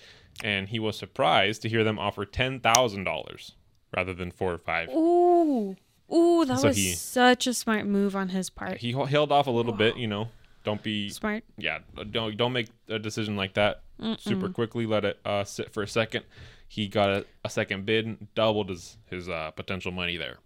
and 0.45 0.69
he 0.69 0.79
was 0.79 0.97
surprised 0.97 1.63
to 1.63 1.69
hear 1.69 1.85
them 1.85 1.99
offer 1.99 2.25
$10,000 2.25 3.53
rather 3.97 4.15
than 4.15 4.31
4 4.31 4.53
or 4.53 4.59
5. 4.59 4.89
Ooh. 4.91 5.77
Ooh, 6.13 6.45
that 6.47 6.61
So 6.61 6.69
was 6.69 6.77
he- 6.77 6.93
such 6.93 7.47
a 7.47 7.55
smart 7.55 7.87
move 7.87 8.17
on 8.17 8.31
his 8.31 8.49
part. 8.51 8.79
he 8.79 8.93
held 8.93 9.31
off 9.33 9.47
a 9.47 9.51
little 9.51 9.73
bit, 9.75 9.97
you 9.97 10.07
know. 10.07 10.29
Don't 10.65 10.83
be 10.83 11.09
Smart. 11.09 11.45
yeah, 11.57 11.79
don't 12.11 12.37
don't 12.37 12.53
make 12.53 12.69
a 12.89 12.99
decision 12.99 13.37
like 13.37 13.55
that 13.55 13.83
super 14.19 14.49
Mm-mm. 14.49 14.55
quickly. 14.55 14.85
Let 14.87 15.05
it 15.05 15.19
uh, 15.25 15.45
sit 15.45 15.73
for 15.73 15.83
a 15.83 15.89
second. 15.89 16.25
He 16.67 16.89
got 16.89 17.09
a, 17.09 17.27
a 17.45 17.49
second 17.49 17.87
bid, 17.87 18.35
doubled 18.35 18.69
his 18.69 18.99
his 19.07 19.29
uh, 19.29 19.51
potential 19.53 19.93
money 19.93 20.17
there. 20.19 20.39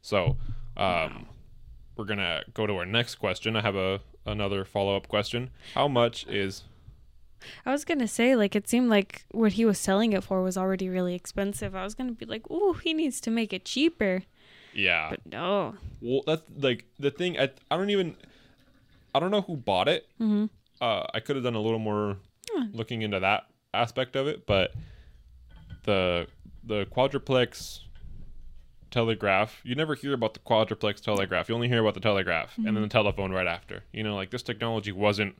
So, 0.00 0.36
um, 0.76 1.26
we're 1.96 2.06
gonna 2.06 2.42
go 2.54 2.66
to 2.66 2.74
our 2.74 2.86
next 2.86 3.16
question. 3.16 3.54
I 3.54 3.60
have 3.60 3.76
a 3.76 4.00
another 4.26 4.64
follow 4.64 4.96
up 4.96 5.06
question. 5.06 5.50
How 5.74 5.86
much 5.86 6.26
is 6.26 6.64
I 7.66 7.70
was 7.72 7.84
gonna 7.84 8.08
say, 8.08 8.34
like, 8.34 8.56
it 8.56 8.68
seemed 8.68 8.88
like 8.90 9.24
what 9.30 9.52
he 9.52 9.64
was 9.64 9.78
selling 9.78 10.12
it 10.12 10.24
for 10.24 10.42
was 10.42 10.56
already 10.56 10.88
really 10.88 11.14
expensive. 11.14 11.74
I 11.76 11.84
was 11.84 11.94
gonna 11.94 12.12
be 12.12 12.26
like, 12.26 12.50
ooh, 12.50 12.72
he 12.82 12.94
needs 12.94 13.20
to 13.20 13.30
make 13.30 13.52
it 13.52 13.64
cheaper. 13.64 14.22
Yeah? 14.74 15.10
But 15.10 15.20
no. 15.26 15.74
Well, 16.00 16.22
that's 16.26 16.42
like 16.58 16.84
the 16.98 17.10
thing. 17.10 17.38
I 17.38 17.50
I 17.70 17.76
don't 17.76 17.90
even 17.90 18.16
I 19.14 19.20
don't 19.20 19.30
know 19.30 19.42
who 19.42 19.56
bought 19.56 19.88
it. 19.88 20.06
Mm-hmm. 20.20 20.46
uh, 20.80 21.06
I 21.14 21.20
could 21.20 21.36
have 21.36 21.44
done 21.44 21.54
a 21.54 21.60
little 21.60 21.78
more 21.78 22.16
Hmm. 22.52 22.76
looking 22.76 23.02
into 23.02 23.20
that 23.20 23.46
aspect 23.72 24.16
of 24.16 24.26
it, 24.26 24.46
but 24.46 24.72
the 25.84 26.26
the 26.64 26.84
quadruplex 26.86 27.80
telegraph, 28.90 29.60
you 29.64 29.74
never 29.74 29.94
hear 29.94 30.12
about 30.12 30.34
the 30.34 30.40
quadruplex 30.40 31.00
telegraph. 31.00 31.48
You 31.48 31.54
only 31.54 31.68
hear 31.68 31.80
about 31.80 31.94
the 31.94 32.00
telegraph 32.00 32.56
and 32.58 32.66
then 32.76 32.82
the 32.82 32.88
telephone 32.88 33.32
right 33.32 33.46
after. 33.46 33.84
You 33.92 34.02
know, 34.02 34.14
like 34.14 34.30
this 34.30 34.42
technology 34.42 34.92
wasn't 34.92 35.36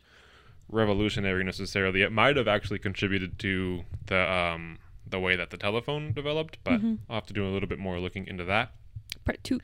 revolutionary 0.69 1.45
necessarily. 1.45 2.03
It 2.03 2.13
might 2.13 2.37
have 2.37 2.49
actually 2.49 2.79
contributed 2.79 3.39
to 3.41 3.83
the 4.07 4.19
um 4.33 4.79
the 5.07 5.21
way 5.21 5.37
that 5.37 5.51
the 5.51 5.59
telephone 5.59 6.13
developed, 6.13 6.59
but 6.65 6.81
Mhm. 6.81 6.99
I'll 7.11 7.17
have 7.17 7.27
to 7.27 7.35
do 7.35 7.47
a 7.47 7.51
little 7.51 7.69
bit 7.69 7.79
more 7.79 8.01
looking 8.01 8.27
into 8.27 8.45
that. 8.45 8.73
Part 9.25 9.43
two. 9.45 9.61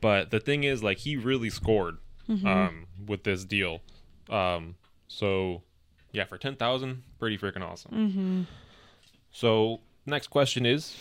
But 0.00 0.30
the 0.30 0.40
thing 0.40 0.64
is, 0.64 0.82
like, 0.82 0.98
he 0.98 1.16
really 1.16 1.50
scored 1.50 1.98
Mhm. 2.28 2.44
um, 2.46 2.86
with 3.06 3.24
this 3.24 3.44
deal. 3.44 3.82
Um, 4.28 4.76
so, 5.08 5.62
yeah, 6.12 6.24
for 6.24 6.38
ten 6.38 6.56
thousand, 6.56 7.02
pretty 7.18 7.36
freaking 7.38 7.62
awesome. 7.62 7.92
mm-hmm. 7.92 8.42
So, 9.30 9.80
next 10.06 10.28
question 10.28 10.64
is, 10.66 10.96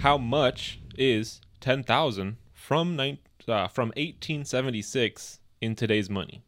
how 0.00 0.18
much 0.18 0.78
is 0.96 1.40
ten 1.60 1.82
thousand 1.82 2.36
from 2.52 2.96
nine 2.96 3.18
uh, 3.48 3.68
from 3.68 3.92
eighteen 3.96 4.44
seventy 4.44 4.82
six 4.82 5.38
in 5.60 5.74
today's 5.74 6.08
money? 6.10 6.42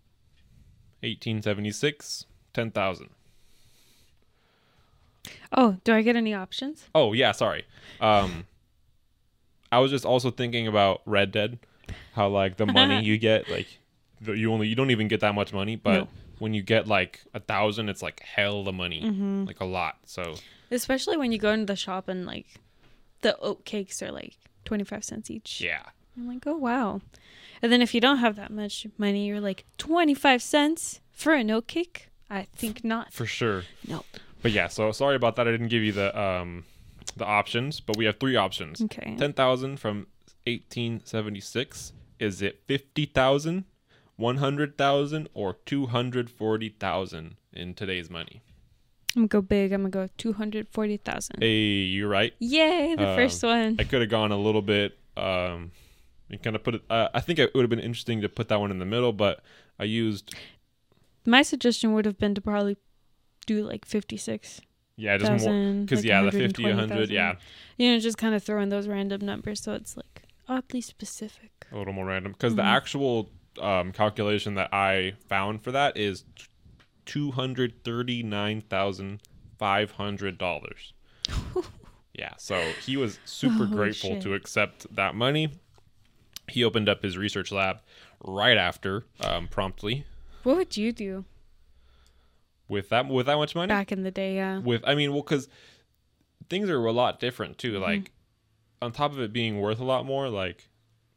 Eighteen 1.03 1.43
seventy 1.43 1.71
six, 1.73 2.27
ten 2.53 2.71
thousand. 2.71 3.11
Oh, 5.53 5.79
do 5.85 5.93
I 5.93 6.03
get 6.03 6.17
any 6.17 6.35
options? 6.35 6.89
Oh 6.95 7.13
yeah, 7.13 7.33
sorry. 7.33 7.65
Um, 8.01 8.47
I 9.73 9.79
was 9.81 9.91
just 9.91 10.05
also 10.05 10.31
thinking 10.31 10.67
about 10.67 11.03
Red 11.07 11.33
Dead, 11.33 11.59
how 12.15 12.29
like 12.29 12.57
the 12.57 12.67
money 12.67 13.03
you 13.05 13.19
get, 13.19 13.49
like 13.51 13.67
you 14.25 14.53
only 14.53 14.69
you 14.69 14.75
don't 14.75 14.91
even 14.91 15.09
get 15.09 15.21
that 15.21 15.35
much 15.35 15.53
money, 15.53 15.77
but 15.77 15.93
No. 16.01 16.09
when 16.39 16.55
you 16.55 16.63
get 16.63 16.87
like 16.87 17.23
a 17.35 17.41
thousand, 17.41 17.89
it's 17.89 18.03
like 18.03 18.21
hell 18.21 18.65
the 18.65 18.73
money, 18.73 19.03
Mm-hmm. 19.03 19.45
like 19.45 19.61
a 19.61 19.65
lot. 19.65 19.97
So 20.07 20.35
Especially 20.71 21.17
when 21.17 21.33
you 21.33 21.39
go 21.39 21.53
into 21.53 21.67
the 21.67 21.77
shop 21.77 22.09
and 22.09 22.27
like 22.27 22.47
the 23.23 23.39
oat 23.39 23.65
cakes 23.65 24.03
are 24.03 24.11
like 24.13 24.37
25 24.65 25.05
cents 25.05 25.31
each. 25.31 25.61
yeah, 25.61 25.83
I'm 26.17 26.27
like, 26.29 26.47
oh, 26.47 26.57
wow. 26.57 27.01
And 27.63 27.73
then 27.73 27.81
if 27.83 27.95
you 27.95 28.01
don't 28.01 28.19
have 28.19 28.37
that 28.37 28.51
much 28.51 28.87
money, 28.99 29.27
you're 29.27 29.41
like, 29.41 29.65
25 29.79 30.43
cents 30.43 31.01
for 31.13 31.33
an 31.35 31.51
oat 31.51 31.67
cake? 31.69 32.09
I 32.29 32.47
think 32.57 32.85
not. 32.85 33.13
for 33.13 33.25
sure. 33.27 33.63
No. 33.87 34.05
But 34.43 34.51
yeah, 34.53 34.67
so 34.69 34.91
sorry 34.93 35.17
about 35.17 35.37
that. 35.37 35.47
I 35.49 35.53
didn't 35.53 35.69
give 35.69 35.83
you 35.83 35.93
the 35.93 36.19
um 36.21 36.65
the 37.17 37.25
options, 37.27 37.81
but 37.81 37.97
we 37.97 38.05
have 38.05 38.19
three 38.19 38.37
options. 38.37 38.81
Okay. 38.83 39.17
Ten 39.17 39.33
thousand 39.33 39.79
from 39.79 40.07
eighteen 40.47 41.01
seventy 41.05 41.41
six. 41.41 41.93
Is 42.19 42.41
it 42.43 42.63
fifty 42.67 43.05
thousand, 43.07 43.65
one 44.17 44.37
hundred 44.39 44.77
thousand, 44.79 45.29
or 45.35 45.55
two 45.67 45.87
hundred 45.87 46.31
forty 46.31 46.69
thousand 46.69 47.37
in 47.53 47.75
today's 47.75 48.09
money? 48.11 48.43
I'm 49.15 49.23
going 49.23 49.29
to 49.29 49.33
go 49.33 49.41
big. 49.41 49.73
I'm 49.73 49.81
going 49.89 49.93
to 49.93 49.99
go 50.09 50.15
240,000. 50.19 51.37
Hey, 51.41 51.49
you're 51.85 52.09
right. 52.09 52.35
Yay, 52.39 52.95
the 52.97 53.09
Um, 53.09 53.17
first 53.17 53.43
one. 53.43 53.77
I 53.79 53.85
could 53.85 54.03
have 54.03 54.11
gone 54.11 54.31
a 54.31 54.37
little 54.37 54.61
bit. 54.61 54.99
Um, 55.17 55.71
and 56.29 56.43
kind 56.43 56.55
of 56.55 56.63
put 56.63 56.75
it. 56.75 56.83
Uh, 56.91 57.09
I 57.15 57.21
think 57.21 57.39
it 57.39 57.55
would 57.55 57.63
have 57.63 57.71
been 57.71 57.79
interesting 57.81 58.21
to 58.21 58.29
put 58.29 58.49
that 58.49 58.61
one 58.61 58.71
in 58.71 58.79
the 58.79 58.85
middle, 58.85 59.15
but 59.15 59.41
I 59.79 59.85
used 59.85 60.35
My 61.25 61.41
suggestion 61.41 61.95
would 61.95 62.05
have 62.05 62.19
been 62.19 62.35
to 62.35 62.43
probably 62.43 62.77
do 63.47 63.65
like 63.67 63.87
56. 63.87 64.61
Yeah, 64.97 65.17
just 65.19 65.31
more 65.31 65.39
thousand, 65.41 65.85
because 65.87 65.99
like 66.01 66.09
yeah, 66.09 66.23
the 66.23 66.33
50, 66.33 66.63
100, 66.63 67.11
120,000. 67.11 67.15
yeah, 67.15 67.35
You 67.77 67.93
know, 67.93 67.99
just 67.99 68.19
kind 68.19 68.35
of 68.35 68.43
throwing 68.43 68.69
those 68.71 68.89
random 68.89 69.21
numbers 69.25 69.63
so 69.63 69.75
it's 69.75 69.97
like 69.97 70.23
oddly 70.49 70.81
specific. 70.81 71.67
a 71.73 71.77
little 71.77 71.93
more 71.93 72.07
random 72.07 72.33
because 72.33 72.55
the 72.55 72.63
Mhm. 72.63 72.75
actual 72.77 73.31
um, 73.61 73.91
calculation 73.93 74.55
that 74.55 74.73
I 74.73 75.15
found 75.29 75.63
for 75.63 75.73
that 75.73 75.97
is 75.97 76.25
two 77.07 77.31
hundred 77.33 77.83
thirty 77.85 78.23
nine 78.23 78.61
thousand 78.61 79.23
five 79.59 79.93
hundred 79.93 80.37
dollars. 80.39 80.93
yeah, 82.15 82.35
so 82.39 82.75
he 82.79 82.97
was 82.97 83.21
super 83.25 83.65
Oh, 83.65 83.67
grateful 83.75 84.11
shit. 84.11 84.23
to 84.23 84.35
accept 84.35 84.87
that 84.95 85.15
money. 85.15 85.51
He 86.49 86.63
opened 86.65 86.89
up 86.89 87.03
his 87.03 87.17
research 87.19 87.51
lab 87.51 87.81
right 88.25 88.57
after, 88.57 89.05
um, 89.21 89.49
promptly 89.49 90.05
What 90.43 90.57
would 90.57 90.77
you 90.77 90.93
do 90.93 91.25
with 92.69 92.89
that 92.91 93.09
with 93.09 93.27
that 93.27 93.37
much 93.37 93.55
money. 93.55 93.69
back 93.69 93.93
in 93.93 94.03
the 94.03 94.11
day? 94.11 94.37
Yeah. 94.37 94.59
with 94.59 94.83
I 94.87 94.95
mean, 94.95 95.13
well, 95.13 95.23
because 95.23 95.49
things 96.49 96.69
are 96.71 96.85
a 96.85 96.93
lot 96.93 97.21
different 97.21 97.59
too. 97.59 97.75
Mm-hmm. 97.75 97.83
Like 97.83 98.13
on 98.83 98.93
top 98.93 99.13
of 99.13 99.21
it 99.21 99.33
being 99.33 99.61
worth 99.61 99.81
a 99.81 99.85
lot 99.85 100.05
more, 100.05 100.29
like 100.29 100.69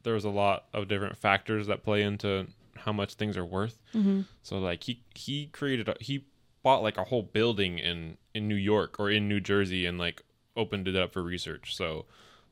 there 0.02 0.14
was 0.14 0.24
a 0.24 0.30
lot 0.30 0.64
of 0.72 0.88
different 0.88 1.16
factors 1.16 1.66
that 1.66 1.82
play 1.82 2.02
into 2.02 2.46
how 2.76 2.92
much 2.92 3.14
things 3.14 3.36
are 3.36 3.44
worth. 3.44 3.78
Mm-hmm. 3.94 4.22
So 4.42 4.58
like 4.58 4.84
he 4.84 5.02
he 5.14 5.46
created 5.46 5.88
a, 5.88 5.96
he 6.00 6.24
bought 6.62 6.82
like 6.82 6.96
a 6.98 7.04
whole 7.04 7.22
building 7.22 7.78
in 7.78 8.16
in 8.34 8.48
New 8.48 8.54
York 8.54 8.98
or 8.98 9.10
in 9.10 9.28
New 9.28 9.40
Jersey 9.40 9.86
and 9.86 9.98
like 9.98 10.22
opened 10.56 10.88
it 10.88 10.96
up 10.96 11.12
for 11.12 11.22
research. 11.22 11.76
So 11.76 12.06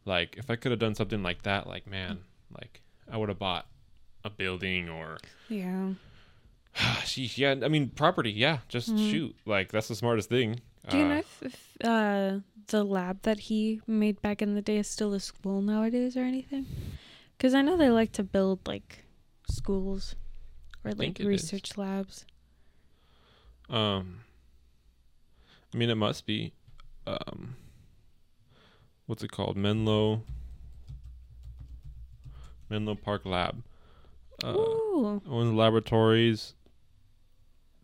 like 0.04 0.36
if 0.36 0.50
I 0.50 0.56
could 0.56 0.72
have 0.72 0.80
done 0.80 0.94
something 0.94 1.22
like 1.22 1.42
that, 1.42 1.66
like 1.66 1.86
man, 1.86 2.20
like 2.58 2.82
I 3.10 3.16
would 3.16 3.28
have 3.28 3.38
bought 3.38 3.66
a 4.24 4.30
building 4.30 4.88
or 4.88 5.18
Yeah. 5.48 5.90
sheesh, 7.04 7.36
yeah, 7.38 7.54
I 7.62 7.68
mean 7.68 7.88
property, 7.90 8.30
yeah, 8.30 8.58
just 8.68 8.94
Mhm. 8.94 9.10
shoot. 9.10 9.36
Like 9.44 9.72
that's 9.72 9.88
the 9.88 9.94
smartest 9.96 10.28
thing. 10.28 10.60
Do 10.88 10.96
you 10.96 11.04
Uh, 11.04 11.08
know 11.08 11.16
if, 11.18 11.42
if 11.42 11.76
uh, 11.84 12.38
the 12.68 12.84
lab 12.84 13.22
that 13.22 13.40
he 13.40 13.80
made 13.86 14.22
back 14.22 14.40
in 14.40 14.54
the 14.54 14.62
day 14.62 14.78
is 14.78 14.88
still 14.88 15.12
a 15.12 15.20
school 15.20 15.60
nowadays 15.60 16.16
or 16.16 16.20
anything? 16.20 16.66
Because 17.36 17.52
I 17.54 17.62
know 17.62 17.76
they 17.76 17.90
like 17.90 18.12
to 18.12 18.22
build 18.24 18.66
like 18.66 19.04
schools 19.50 20.14
or 20.84 20.92
like 20.92 21.20
it 21.20 21.24
is. 21.24 21.28
research 21.28 21.76
labs. 21.76 22.24
Um, 23.68 24.20
I 25.74 25.76
mean, 25.76 25.90
it 25.90 25.96
must 25.96 26.24
be. 26.26 26.52
Um, 27.06 27.56
what's 29.06 29.22
it 29.22 29.30
called? 29.30 29.56
Menlo. 29.56 30.22
Menlo 32.70 32.94
Park 32.94 33.24
Lab. 33.26 33.62
Uh, 34.42 34.52
Ooh. 34.56 35.20
owns 35.28 35.52
laboratories 35.52 36.54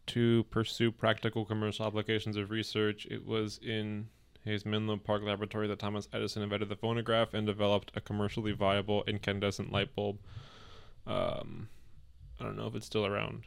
to 0.08 0.44
pursue 0.44 0.90
practical 0.90 1.44
commercial 1.44 1.86
applications 1.86 2.36
of 2.36 2.50
research. 2.50 3.06
It 3.10 3.26
was 3.26 3.58
in 3.62 4.08
his 4.44 4.66
Menlo 4.66 4.96
Park 4.96 5.22
laboratory 5.22 5.66
that 5.68 5.78
Thomas 5.78 6.08
Edison 6.12 6.42
invented 6.42 6.68
the 6.68 6.76
phonograph 6.76 7.32
and 7.32 7.46
developed 7.46 7.92
a 7.94 8.00
commercially 8.00 8.52
viable 8.52 9.02
incandescent 9.06 9.72
light 9.72 9.94
bulb. 9.94 10.18
Um, 11.06 11.68
I 12.38 12.44
don't 12.44 12.56
know 12.56 12.66
if 12.66 12.74
it's 12.74 12.86
still 12.86 13.06
around. 13.06 13.44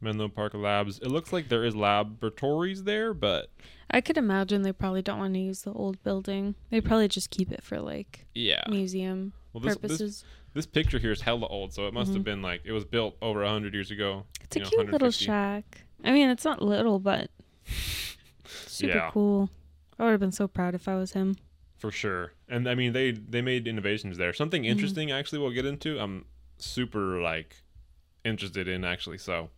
Menlo 0.00 0.28
Park 0.28 0.54
Labs. 0.54 0.98
It 0.98 1.08
looks 1.08 1.32
like 1.32 1.48
there 1.48 1.64
is 1.64 1.74
laboratories 1.74 2.84
there, 2.84 3.14
but 3.14 3.48
I 3.90 4.00
could 4.00 4.18
imagine 4.18 4.62
they 4.62 4.72
probably 4.72 5.02
don't 5.02 5.18
want 5.18 5.34
to 5.34 5.40
use 5.40 5.62
the 5.62 5.72
old 5.72 6.02
building. 6.02 6.54
They 6.70 6.80
probably 6.80 7.08
just 7.08 7.30
keep 7.30 7.50
it 7.50 7.62
for 7.62 7.80
like 7.80 8.26
yeah. 8.34 8.62
museum 8.68 9.32
Well, 9.52 9.62
this, 9.62 9.76
purposes. 9.76 9.98
this 9.98 10.24
picture 10.72 10.98
here 10.98 11.12
is 11.12 11.20
hella 11.22 11.46
old, 11.48 11.72
so 11.74 11.86
it 11.88 11.94
must 11.94 12.12
have 12.12 12.22
Mhm. 12.22 12.24
been 12.24 12.42
like 12.42 12.62
it 12.64 12.72
was 12.72 12.84
built 12.84 13.16
over 13.20 13.42
a 13.42 13.48
hundred 13.50 13.74
years 13.74 13.90
ago. 13.90 14.24
it's 14.42 14.56
a 14.56 14.60
know, 14.60 14.64
cute 14.66 14.90
little 14.90 15.10
shack. 15.10 15.82
I 16.04 16.12
mean, 16.12 16.28
it's 16.30 16.44
not 16.44 16.62
little, 16.62 16.98
but 16.98 17.30
super 18.46 18.92
Yeah. 18.96 19.10
cool. 19.10 19.50
I 19.98 20.04
would 20.04 20.10
have 20.12 20.20
been 20.20 20.32
so 20.32 20.46
proud 20.48 20.74
if 20.74 20.88
I 20.88 20.94
was 20.96 21.12
him. 21.12 21.36
For 21.78 21.90
sure. 21.90 22.32
And 22.48 22.68
I 22.68 22.74
mean 22.74 22.92
they 22.92 23.10
they 23.10 23.42
made 23.42 23.66
innovations 23.68 24.16
there. 24.16 24.32
Something 24.32 24.62
Mhm. 24.62 24.68
interesting 24.68 25.10
actually 25.10 25.38
we'll 25.40 25.50
get 25.50 25.66
into. 25.66 25.98
I'm 25.98 26.24
super 26.58 27.20
like 27.20 27.56
interested 28.24 28.68
in 28.68 28.84
actually. 28.84 29.18
So, 29.18 29.50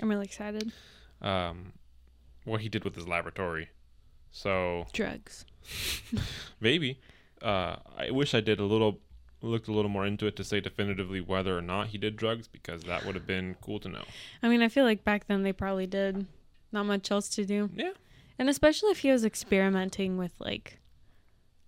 I'm 0.00 0.08
really 0.08 0.26
excited. 0.26 0.72
um 1.20 1.72
what 2.44 2.60
he 2.60 2.68
did 2.68 2.84
with 2.84 2.94
his 2.96 3.06
laboratory. 3.06 3.68
So, 4.30 4.86
Drugs. 4.92 5.44
maybe 6.60 7.00
uh 7.40 7.76
I 7.96 8.10
wish 8.10 8.34
I 8.34 8.40
did 8.40 8.58
a 8.60 8.64
little 8.64 9.00
looked 9.42 9.68
a 9.68 9.72
little 9.72 9.90
more 9.90 10.06
into 10.06 10.26
it 10.26 10.36
to 10.36 10.44
say 10.44 10.60
definitively 10.60 11.20
whether 11.20 11.56
or 11.56 11.62
not 11.62 11.88
he 11.88 11.98
did 11.98 12.16
drugs 12.16 12.46
because 12.48 12.82
that 12.84 13.04
would 13.04 13.14
have 13.14 13.26
been 13.26 13.56
cool 13.60 13.80
to 13.80 13.88
know. 13.88 14.04
I 14.42 14.48
mean, 14.48 14.62
I 14.62 14.68
feel 14.68 14.84
like 14.84 15.04
back 15.04 15.26
then 15.26 15.42
they 15.42 15.52
probably 15.52 15.86
did 15.86 16.26
not 16.70 16.86
much 16.86 17.10
else 17.10 17.28
to 17.30 17.44
do. 17.44 17.70
Yeah. 17.74 17.92
And 18.38 18.48
especially 18.48 18.90
if 18.90 18.98
he 19.00 19.10
was 19.10 19.24
experimenting 19.24 20.16
with 20.16 20.32
like 20.38 20.78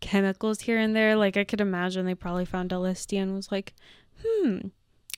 chemicals 0.00 0.60
here 0.60 0.78
and 0.78 0.94
there, 0.94 1.16
like 1.16 1.36
I 1.36 1.44
could 1.44 1.60
imagine 1.60 2.06
they 2.06 2.14
probably 2.14 2.44
found 2.44 2.70
LSD 2.70 3.20
and 3.20 3.34
was 3.34 3.50
like, 3.52 3.74
hmm, 4.24 4.58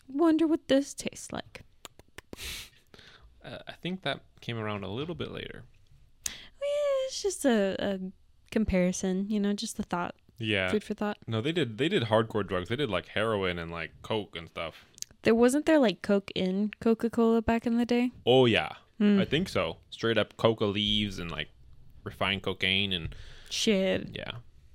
wonder 0.09 0.46
what 0.46 0.68
this 0.68 0.94
tastes 0.94 1.32
like. 1.32 1.62
Uh, 3.44 3.59
I 3.68 3.72
think 3.80 4.02
that 4.02 4.22
came 4.40 4.59
around 4.59 4.82
a 4.82 4.88
little 4.90 5.14
bit 5.14 5.30
later. 5.30 5.62
Yeah, 6.26 7.07
It's 7.07 7.22
just 7.22 7.44
a, 7.44 7.76
a 7.78 8.00
comparison, 8.50 9.26
you 9.28 9.38
know, 9.38 9.52
just 9.52 9.78
a 9.78 9.84
thought, 9.84 10.16
Yeah. 10.39 10.70
food 10.70 10.84
for 10.84 10.95
thought. 10.95 11.18
No, 11.26 11.41
they 11.41 11.53
did 11.53 11.78
they 11.78 11.89
did 11.89 12.05
hardcore 12.05 12.47
drugs. 12.47 12.68
They 12.68 12.76
did 12.76 12.91
like 12.91 13.09
heroin 13.09 13.59
and 13.59 13.70
like 13.70 13.91
coke 14.03 14.37
and 14.37 14.49
stuff. 14.49 14.84
There 15.22 15.34
wasn't 15.34 15.66
there 15.66 15.78
like 15.80 16.03
Coke 16.03 16.30
in 16.34 16.70
Coca 16.80 17.11
Cola 17.11 17.43
back 17.43 17.66
in 17.66 17.78
the 17.78 17.87
day? 17.87 18.12
Oh 18.24 18.47
yeah. 18.47 18.72
Hmm. 18.99 19.18
I 19.20 19.24
think 19.24 19.49
so. 19.49 19.78
Straight 19.91 20.18
up 20.18 20.37
coca 20.37 20.64
leaves 20.66 21.18
and 21.18 21.30
like 21.30 21.49
refined 22.05 22.43
cocaine 22.43 22.93
and 22.93 23.14
Shit. 23.51 24.11
yeah. 24.14 24.32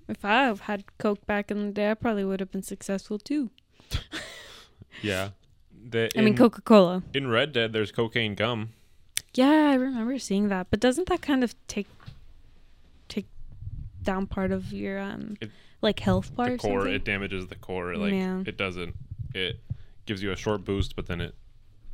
If 0.09 0.25
I 0.25 0.53
had 0.53 0.83
Coke 0.97 1.25
back 1.25 1.51
in 1.51 1.67
the 1.67 1.71
day, 1.71 1.91
I 1.91 1.93
probably 1.93 2.25
would 2.25 2.39
have 2.41 2.51
been 2.51 2.63
successful 2.63 3.17
too. 3.17 3.49
Yeah. 5.01 5.29
The, 5.89 6.09
I 6.17 6.21
mean, 6.21 6.35
Coca 6.37 6.61
Cola. 6.61 7.01
In 7.13 7.27
Red 7.27 7.53
Dead, 7.53 7.73
there's 7.73 7.91
cocaine 7.91 8.35
gum. 8.35 8.69
Yeah, 9.33 9.69
I 9.71 9.73
remember 9.75 10.19
seeing 10.19 10.49
that. 10.49 10.67
But 10.69 10.79
doesn't 10.79 11.07
that 11.09 11.21
kind 11.21 11.43
of 11.43 11.55
take 11.67 11.87
down 14.03 14.27
part 14.27 14.51
of 14.51 14.71
your 14.73 14.99
um 14.99 15.35
It- 15.41 15.51
like 15.81 15.99
health 15.99 16.35
bar 16.35 16.47
the 16.47 16.53
or 16.53 16.57
core, 16.57 16.87
it 16.87 17.03
damages 17.05 17.47
the 17.47 17.55
core. 17.55 17.95
Like 17.95 18.13
Yeah. 18.13 18.43
it 18.45 18.55
doesn't. 18.57 18.95
It 19.33 19.59
gives 20.05 20.21
you 20.21 20.31
a 20.31 20.35
short 20.35 20.63
boost, 20.63 20.95
but 20.95 21.07
then 21.07 21.19
it 21.21 21.33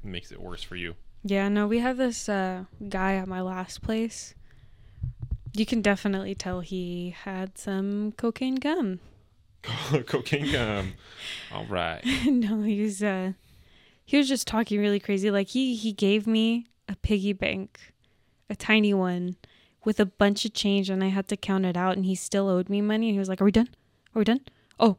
makes 0.04 0.32
it 0.32 0.42
worse 0.42 0.62
for 0.64 0.76
you. 0.76 0.96
Yeah, 1.24 1.48
no, 1.50 1.68
we 1.68 1.80
have 1.80 1.98
this 1.98 2.28
uh 2.28 2.66
guy 2.90 3.16
at 3.16 3.28
my 3.28 3.42
last 3.42 3.82
place. 3.82 4.34
You 5.54 5.66
can 5.66 5.82
definitely 5.82 6.36
tell 6.36 6.60
he 6.60 7.16
had 7.24 7.58
some 7.58 8.12
cocaine 8.18 8.56
gum. 8.56 9.00
cocaine 10.06 10.52
gum. 10.52 10.94
All 11.52 11.66
right. 11.66 12.02
no, 12.26 12.62
he 12.62 12.82
was 12.82 13.02
uh 13.02 13.34
he 14.06 14.18
was 14.18 14.28
just 14.28 14.48
talking 14.48 14.80
really 14.80 15.00
crazy. 15.00 15.32
Like 15.32 15.48
he 15.50 15.76
he 15.76 15.92
gave 15.94 16.28
me 16.28 16.68
a 16.90 16.96
piggy 16.96 17.34
bank, 17.34 17.94
a 18.50 18.56
tiny 18.56 18.94
one, 18.94 19.36
with 19.88 20.00
a 20.02 20.06
bunch 20.06 20.44
of 20.46 20.52
change, 20.54 20.90
and 20.90 21.02
I 21.04 21.08
had 21.08 21.28
to 21.30 21.38
count 21.38 21.66
it 21.66 21.78
out. 21.78 21.96
And 21.96 22.06
he 22.06 22.14
still 22.16 22.48
owed 22.50 22.68
me 22.70 22.82
money. 22.82 23.08
And 23.08 23.16
he 23.16 23.20
was 23.20 23.30
like, 23.30 23.42
"Are 23.42 23.46
we 23.46 23.52
done? 23.60 23.70
Are 24.14 24.20
we 24.20 24.26
done? 24.26 24.42
Oh, 24.80 24.98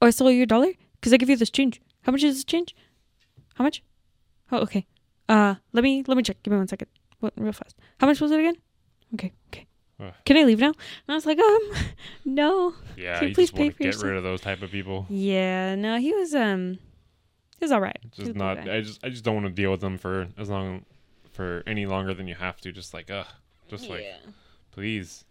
oh, 0.00 0.06
I 0.06 0.10
still 0.10 0.28
owe 0.28 0.30
you 0.38 0.44
a 0.44 0.46
dollar 0.46 0.72
because 0.96 1.12
I 1.12 1.18
give 1.18 1.28
you 1.30 1.36
this 1.36 1.50
change. 1.50 1.80
How 2.04 2.12
much 2.12 2.24
is 2.24 2.36
this 2.36 2.44
change? 2.44 2.74
How 3.56 3.64
much? 3.64 3.82
Oh, 4.50 4.60
okay. 4.66 4.86
Uh, 5.28 5.54
let 5.74 5.84
me 5.84 6.02
let 6.08 6.16
me 6.16 6.22
check. 6.22 6.42
Give 6.42 6.52
me 6.52 6.58
one 6.58 6.68
second. 6.68 6.88
What, 7.20 7.34
real 7.36 7.52
fast. 7.52 7.76
How 8.00 8.06
much 8.06 8.20
was 8.20 8.30
it 8.32 8.40
again? 8.40 8.56
Okay, 9.14 9.32
okay. 9.48 9.66
Can 10.24 10.38
I 10.38 10.44
leave 10.44 10.60
now? 10.60 10.68
And 10.68 11.10
I 11.10 11.14
was 11.14 11.26
like, 11.26 11.38
um, 11.38 11.60
no. 12.24 12.74
Yeah, 12.96 13.18
Can 13.18 13.24
you 13.24 13.28
you 13.28 13.34
please 13.34 13.50
just 13.50 13.58
want 13.58 13.62
pay 13.64 13.68
to 13.68 13.74
for 13.74 13.78
get 13.82 13.86
yourself? 13.88 14.04
rid 14.04 14.16
of 14.16 14.22
those 14.22 14.40
type 14.40 14.62
of 14.62 14.70
people. 14.70 15.04
Yeah, 15.10 15.74
no, 15.74 15.98
he 15.98 16.14
was 16.14 16.34
um 16.34 16.78
He's 17.60 17.70
all 17.70 17.82
right. 17.82 17.98
It's 18.06 18.16
He's 18.16 18.28
a 18.28 18.32
just 18.32 18.38
cool 18.38 18.46
not. 18.46 18.68
I 18.68 18.80
just 18.80 19.04
I 19.04 19.10
just 19.10 19.22
don't 19.24 19.34
want 19.34 19.46
to 19.46 19.52
deal 19.52 19.70
with 19.70 19.82
them 19.82 19.98
for 19.98 20.28
as 20.38 20.48
long 20.48 20.86
for 21.30 21.62
any 21.66 21.84
longer 21.84 22.14
than 22.14 22.26
you 22.26 22.34
have 22.34 22.58
to. 22.62 22.72
Just 22.72 22.94
like 22.94 23.10
ugh, 23.10 23.26
just 23.70 23.88
like 23.88 24.02
Yeah. 24.02 24.16
please, 24.72 25.24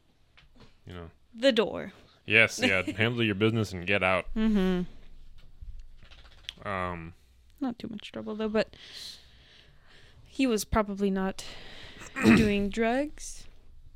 you 0.88 0.94
know. 0.94 1.10
the 1.36 1.52
door. 1.52 1.92
Yes, 2.26 2.60
yeah. 2.64 2.82
handle 2.98 3.24
your 3.24 3.36
business 3.36 3.72
and 3.74 3.86
get 3.88 4.04
out. 4.04 4.26
Mm-hmm. 4.36 4.82
Um, 6.68 7.14
Not 7.60 7.80
too 7.80 7.88
much 7.90 8.12
trouble 8.12 8.36
though, 8.36 8.50
but 8.50 8.76
he 10.26 10.46
was 10.48 10.66
probably 10.66 11.10
not 11.10 11.44
doing 12.24 12.70
drugs. 12.70 13.46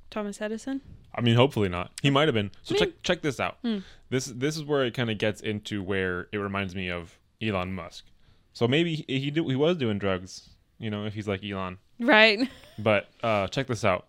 Thomas 0.10 0.42
Edison. 0.42 0.82
I 1.16 1.22
mean, 1.22 1.36
hopefully 1.36 1.70
not. 1.70 1.92
He 2.02 2.10
might 2.10 2.28
have 2.28 2.36
been. 2.36 2.52
So 2.64 2.76
Hmm. 2.76 2.80
check 2.80 2.90
check 3.04 3.22
this 3.22 3.40
out. 3.40 3.58
Hmm. 3.64 3.80
This 4.10 4.26
this 4.26 4.56
is 4.56 4.64
where 4.64 4.84
it 4.84 4.94
kind 4.94 5.10
of 5.10 5.18
gets 5.18 5.42
into 5.42 5.82
where 5.84 6.28
it 6.32 6.38
reminds 6.38 6.76
me 6.76 6.90
of 6.90 7.18
Elon 7.42 7.74
Musk. 7.74 8.06
So 8.54 8.68
maybe 8.68 8.96
he 9.08 9.20
he, 9.20 9.32
do, 9.32 9.48
he 9.48 9.56
was 9.56 9.78
doing 9.78 9.98
drugs. 10.00 10.50
You 10.80 10.90
know, 10.90 11.06
if 11.06 11.14
he's 11.14 11.28
like 11.28 11.44
Elon. 11.44 11.78
Right. 12.00 12.48
But 12.80 13.10
uh, 13.24 13.48
check 13.48 13.68
this 13.68 13.84
out. 13.86 14.08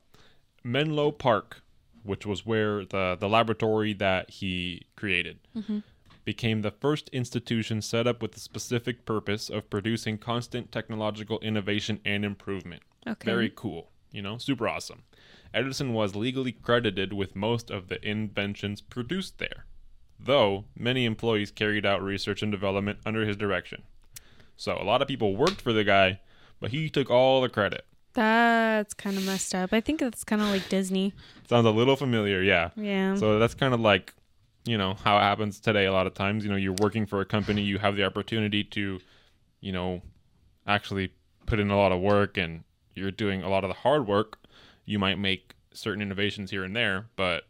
Menlo 0.65 1.11
Park, 1.13 1.63
which 2.03 2.25
was 2.25 2.47
where 2.47 2.85
the, 2.85 3.17
the 3.21 3.29
laboratory 3.29 3.93
that 3.93 4.31
he 4.31 4.87
created, 4.97 5.39
mm-hmm. 5.55 5.81
became 6.25 6.63
the 6.63 6.71
first 6.71 7.11
institution 7.11 7.83
set 7.83 8.07
up 8.07 8.23
with 8.23 8.33
the 8.33 8.41
specific 8.41 9.05
purpose 9.05 9.51
of 9.51 9.69
producing 9.69 10.17
constant 10.17 10.73
technological 10.73 11.39
innovation 11.41 12.01
and 12.05 12.25
improvement. 12.25 12.83
Okay. 13.07 13.25
Very 13.25 13.53
cool. 13.55 13.91
You 14.11 14.23
know, 14.23 14.39
super 14.39 14.67
awesome. 14.67 15.03
Edison 15.53 15.93
was 15.93 16.17
legally 16.17 16.53
credited 16.53 17.13
with 17.13 17.37
most 17.37 17.71
of 17.71 17.89
the 17.89 18.05
inventions 18.07 18.81
produced 18.81 19.39
there, 19.39 19.67
though 20.19 20.65
many 20.77 21.05
employees 21.05 21.51
carried 21.51 21.85
out 21.85 22.03
research 22.03 22.43
and 22.43 22.51
development 22.51 22.99
under 23.05 23.27
his 23.27 23.37
direction. 23.37 23.83
So 24.57 24.79
a 24.81 24.85
lot 24.85 25.03
of 25.03 25.09
people 25.09 25.37
worked 25.37 25.61
for 25.61 25.73
the 25.73 25.85
guy, 25.85 26.21
but 26.59 26.71
he 26.71 26.89
took 26.89 27.11
all 27.11 27.41
the 27.41 27.49
credit. 27.49 27.85
That's 28.15 28.95
kind 28.95 29.17
of 29.17 29.25
messed 29.25 29.55
up. 29.55 29.73
I 29.73 29.81
think 29.81 30.01
that's 30.01 30.25
kind 30.25 30.41
of 30.41 30.49
like 30.49 30.69
Disney. 30.69 31.13
Sounds 31.49 31.67
a 31.67 31.71
little 31.71 31.97
familiar, 31.97 32.43
yeah. 32.43 32.71
Yeah. 32.77 33.17
So 33.17 33.39
that's 33.39 33.55
kind 33.55 33.75
of 33.75 33.81
like, 33.81 34.15
you 34.65 34.79
know, 34.79 34.95
how 34.95 35.17
it 35.19 35.23
happens 35.23 35.61
today 35.61 35.87
a 35.87 35.93
lot 35.93 36.07
of 36.07 36.15
times. 36.15 36.45
You 36.45 36.51
know, 36.51 36.57
you're 36.57 36.77
working 36.81 37.07
for 37.07 37.21
a 37.21 37.25
company, 37.25 37.63
you 37.63 37.79
have 37.79 37.97
the 37.97 38.05
opportunity 38.05 38.65
to, 38.65 39.01
you 39.61 39.73
know, 39.73 40.03
actually 40.67 41.13
put 41.47 41.59
in 41.61 41.71
a 41.71 41.77
lot 41.77 41.93
of 41.93 42.01
work 42.01 42.39
and 42.39 42.65
you're 42.95 43.11
doing 43.11 43.43
a 43.43 43.49
lot 43.49 43.65
of 43.65 43.69
the 43.69 43.75
hard 43.75 44.07
work. 44.07 44.39
You 44.85 44.99
might 44.99 45.19
make 45.19 45.55
certain 45.73 46.01
innovations 46.01 46.51
here 46.51 46.65
and 46.65 46.75
there, 46.75 47.07
but 47.17 47.45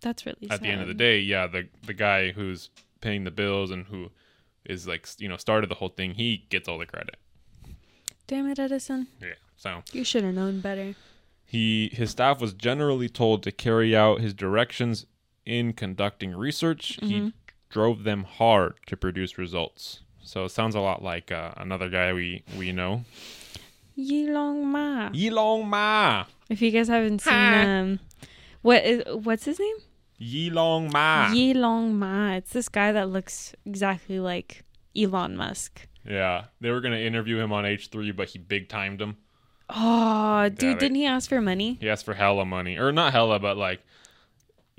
that's 0.00 0.26
really 0.26 0.48
at 0.50 0.60
the 0.60 0.68
end 0.68 0.80
of 0.80 0.88
the 0.88 0.94
day, 0.94 1.18
yeah, 1.18 1.46
the 1.46 1.68
the 1.86 1.94
guy 1.94 2.32
who's 2.32 2.70
paying 3.00 3.24
the 3.24 3.30
bills 3.30 3.70
and 3.70 3.86
who 3.86 4.10
is 4.64 4.86
like, 4.86 5.08
you 5.18 5.28
know, 5.28 5.36
started 5.36 5.70
the 5.70 5.74
whole 5.76 5.88
thing, 5.88 6.14
he 6.14 6.46
gets 6.50 6.68
all 6.68 6.78
the 6.78 6.86
credit. 6.86 7.16
Damn 8.26 8.46
it, 8.48 8.58
Edison. 8.58 9.08
Yeah. 9.20 9.34
So, 9.60 9.82
You 9.92 10.04
should 10.04 10.24
have 10.24 10.32
known 10.34 10.60
better. 10.60 10.94
He 11.44 11.90
his 11.92 12.10
staff 12.12 12.40
was 12.40 12.54
generally 12.54 13.10
told 13.10 13.42
to 13.42 13.52
carry 13.52 13.94
out 13.94 14.22
his 14.22 14.32
directions 14.32 15.04
in 15.44 15.74
conducting 15.74 16.34
research. 16.34 16.98
He 17.02 17.34
drove 17.68 18.04
them 18.04 18.24
hard 18.24 18.74
to 18.86 18.96
produce 18.96 19.36
results. 19.36 20.00
So 20.22 20.44
it 20.46 20.48
sounds 20.50 20.74
a 20.74 20.80
lot 20.80 21.02
like 21.02 21.30
uh, 21.30 21.52
another 21.58 21.90
guy 21.90 22.12
we 22.14 22.42
we 22.56 22.72
know, 22.72 23.04
Yilong 23.98 24.64
Ma. 24.64 25.10
Yilong 25.10 25.66
Ma. 25.66 26.24
If 26.48 26.62
you 26.62 26.70
guys 26.70 26.88
haven't 26.88 27.20
seen 27.20 27.32
Ha. 27.34 27.62
um 27.80 28.00
what 28.62 28.82
is 28.84 29.02
what's 29.24 29.44
his 29.44 29.60
name? 29.60 29.76
Yilong 30.20 30.90
Ma. 30.90 31.28
Yilong 31.34 31.92
Ma. 31.92 32.32
It's 32.36 32.52
this 32.52 32.68
guy 32.70 32.92
that 32.92 33.10
looks 33.10 33.54
exactly 33.66 34.20
like 34.20 34.64
Elon 34.96 35.36
Musk. 35.36 35.86
yeah, 36.08 36.44
they 36.62 36.70
were 36.70 36.80
gonna 36.80 36.96
interview 36.96 37.38
him 37.38 37.52
on 37.52 37.66
H 37.66 37.88
three, 37.88 38.10
but 38.10 38.28
he 38.30 38.38
big 38.38 38.68
timed 38.70 39.00
him. 39.02 39.16
Oh, 39.74 40.48
dude, 40.48 40.78
didn't 40.78 40.96
he 40.96 41.06
ask 41.06 41.28
for 41.28 41.40
money? 41.40 41.78
He 41.80 41.88
asked 41.88 42.04
for 42.04 42.14
hella 42.14 42.44
money, 42.44 42.76
or 42.76 42.92
not 42.92 43.12
hella, 43.12 43.38
but 43.38 43.56
like 43.56 43.80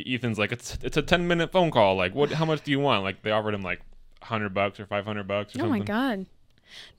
Ethan's 0.06 0.38
like 0.40 0.52
it's 0.52 0.78
it's 0.84 0.98
a 0.98 1.02
ten 1.02 1.28
minute 1.28 1.52
phone 1.52 1.72
call. 1.72 1.96
Like 1.96 2.14
what? 2.16 2.32
How 2.32 2.46
much 2.46 2.64
do 2.64 2.72
you 2.72 2.80
want? 2.80 3.04
Like 3.04 3.22
they 3.24 3.32
offered 3.32 3.54
him 3.54 3.62
like 3.64 3.82
hundred 4.22 4.54
bucks 4.54 4.80
or 4.80 4.86
five 4.86 5.06
hundred 5.06 5.28
bucks 5.28 5.56
or 5.56 5.60
Oh 5.60 5.62
something. 5.64 5.80
my 5.80 5.86
god. 5.86 6.26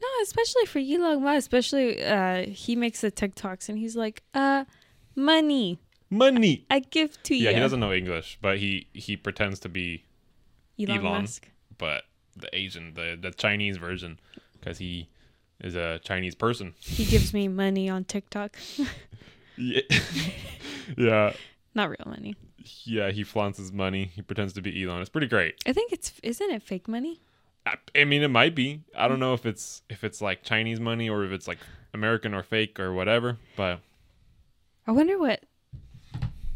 No, 0.02 0.08
especially 0.22 0.66
for 0.66 0.80
Yilong 0.80 1.22
Ma, 1.22 1.32
especially 1.34 2.02
uh 2.04 2.46
he 2.46 2.76
makes 2.76 3.00
the 3.00 3.10
TikToks 3.10 3.68
and 3.68 3.78
he's 3.78 3.96
like, 3.96 4.22
uh 4.34 4.64
money. 5.16 5.78
Money. 6.10 6.66
I 6.70 6.80
give 6.80 7.22
to 7.24 7.34
you. 7.34 7.44
Yeah, 7.46 7.52
he 7.52 7.60
doesn't 7.60 7.80
know 7.80 7.92
English, 7.92 8.38
but 8.42 8.58
he 8.58 8.86
he 8.92 9.16
pretends 9.16 9.58
to 9.60 9.68
be, 9.68 10.04
Elon, 10.78 10.98
Elon. 11.06 11.20
Musk. 11.22 11.48
but 11.78 12.04
the 12.36 12.54
Asian, 12.56 12.94
the 12.94 13.18
the 13.20 13.30
Chinese 13.30 13.78
version, 13.78 14.20
because 14.60 14.78
he 14.78 15.08
is 15.62 15.74
a 15.76 15.98
Chinese 16.04 16.34
person. 16.34 16.74
He 16.80 17.04
gives 17.04 17.32
me 17.32 17.48
money 17.48 17.88
on 17.88 18.04
TikTok. 18.04 18.56
Yeah, 19.56 19.80
yeah, 20.96 21.32
Not 21.74 21.88
real 21.90 22.04
money. 22.06 22.34
yeah. 22.84 23.10
He 23.10 23.22
flaunts 23.24 23.58
his 23.58 23.70
money. 23.72 24.10
He 24.14 24.22
pretends 24.22 24.52
to 24.54 24.62
be 24.62 24.82
Elon. 24.82 25.00
It's 25.00 25.10
pretty 25.10 25.26
great. 25.28 25.54
I 25.66 25.72
think 25.72 25.92
it's 25.92 26.12
isn't 26.22 26.50
it 26.50 26.62
fake 26.62 26.88
money? 26.88 27.20
I, 27.64 27.74
I 27.94 28.04
mean, 28.04 28.22
it 28.22 28.28
might 28.28 28.54
be. 28.54 28.82
I 28.96 29.06
don't 29.08 29.20
know 29.20 29.34
if 29.34 29.46
it's 29.46 29.82
if 29.88 30.02
it's 30.04 30.20
like 30.20 30.42
Chinese 30.42 30.80
money 30.80 31.08
or 31.08 31.24
if 31.24 31.32
it's 31.32 31.46
like 31.46 31.58
American 31.94 32.34
or 32.34 32.42
fake 32.42 32.80
or 32.80 32.92
whatever. 32.92 33.36
But 33.56 33.80
I 34.86 34.90
wonder 34.92 35.18
what 35.18 35.44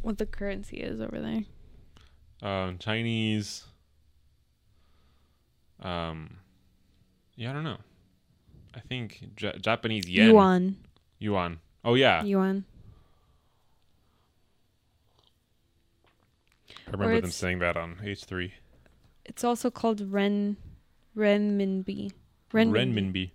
what 0.02 0.18
the 0.18 0.26
currency 0.26 0.78
is 0.78 1.00
over 1.00 1.20
there. 1.20 2.48
um, 2.50 2.78
Chinese. 2.78 3.64
Um, 5.80 6.38
yeah, 7.36 7.50
I 7.50 7.52
don't 7.52 7.64
know. 7.64 7.78
I 8.76 8.80
think 8.80 9.30
J- 9.34 9.56
Japanese 9.60 10.08
yen. 10.08 10.30
Yuan. 10.30 10.76
Yuan. 11.18 11.60
Oh 11.84 11.94
yeah, 11.94 12.22
Yuan. 12.22 12.64
I 16.86 16.90
remember 16.92 17.20
them 17.20 17.30
saying 17.30 17.58
that 17.60 17.76
on 17.76 17.96
H 18.04 18.24
three. 18.24 18.52
It's 19.24 19.42
also 19.42 19.70
called 19.70 20.00
ren 20.12 20.56
renminbi. 21.16 22.12
Renminbi. 22.52 22.72
Renminbi. 22.72 23.30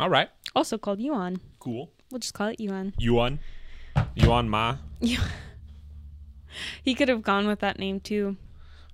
All 0.00 0.08
right. 0.10 0.28
Also 0.54 0.78
called 0.78 1.00
yuan. 1.00 1.40
Cool. 1.58 1.90
We'll 2.10 2.18
just 2.20 2.34
call 2.34 2.48
it 2.48 2.60
yuan. 2.60 2.94
Yuan. 2.98 3.38
Yuan 4.14 4.48
Ma. 4.48 4.76
He 6.82 6.94
could 6.94 7.08
have 7.08 7.22
gone 7.22 7.46
with 7.46 7.60
that 7.60 7.78
name 7.78 8.00
too. 8.00 8.36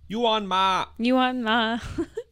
Yuan 0.08 0.46
Ma. 0.46 0.86
Yuan 0.98 1.42
Ma. 1.42 1.78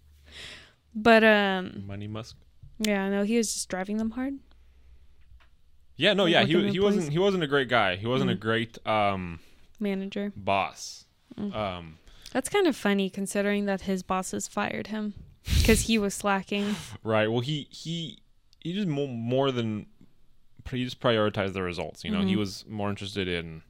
but 0.95 1.23
um 1.25 1.85
Money 1.87 2.07
Musk. 2.09 2.37
yeah, 2.79 3.09
no, 3.09 3.23
he 3.25 3.37
was 3.37 3.53
just 3.53 3.69
driving 3.69 3.97
them 3.99 4.11
hard. 4.13 4.35
Yeah, 5.97 6.15
no, 6.15 6.25
Like 6.25 6.33
yeah, 6.33 6.45
he 6.45 6.69
he 6.71 6.81
wasn't 6.81 7.13
he 7.13 7.19
wasn't 7.19 7.43
a 7.45 7.47
great 7.47 7.69
guy. 7.69 7.97
He 7.97 8.07
wasn't 8.07 8.31
a 8.31 8.35
Mm. 8.35 8.41
great 8.41 8.87
um 8.87 9.41
Manager. 9.79 10.33
boss. 10.37 11.05
Mm. 11.39 11.55
Um 11.55 11.99
That's 12.33 12.49
kind 12.49 12.67
of 12.67 12.75
funny 12.77 13.11
considering 13.11 13.67
that 13.67 13.83
his 13.83 14.03
bosses 14.03 14.49
fired 14.49 14.89
him 14.89 15.15
because 15.59 15.83
he 15.83 15.99
was 15.99 16.15
slacking. 16.15 16.75
right. 17.05 17.31
Well, 17.31 17.41
he 17.41 17.67
he 17.71 18.19
he 18.61 18.73
just 18.73 18.89
more, 18.89 19.09
more 19.09 19.51
than 19.51 19.87
he 20.71 20.85
just 20.85 21.01
prioritized 21.01 21.53
the 21.53 21.63
results, 21.63 22.05
you 22.05 22.11
know. 22.11 22.23
He 22.23 22.35
Mhm. 22.35 22.39
was 22.39 22.65
more 22.69 22.89
interested 22.89 23.27
in 23.29 23.63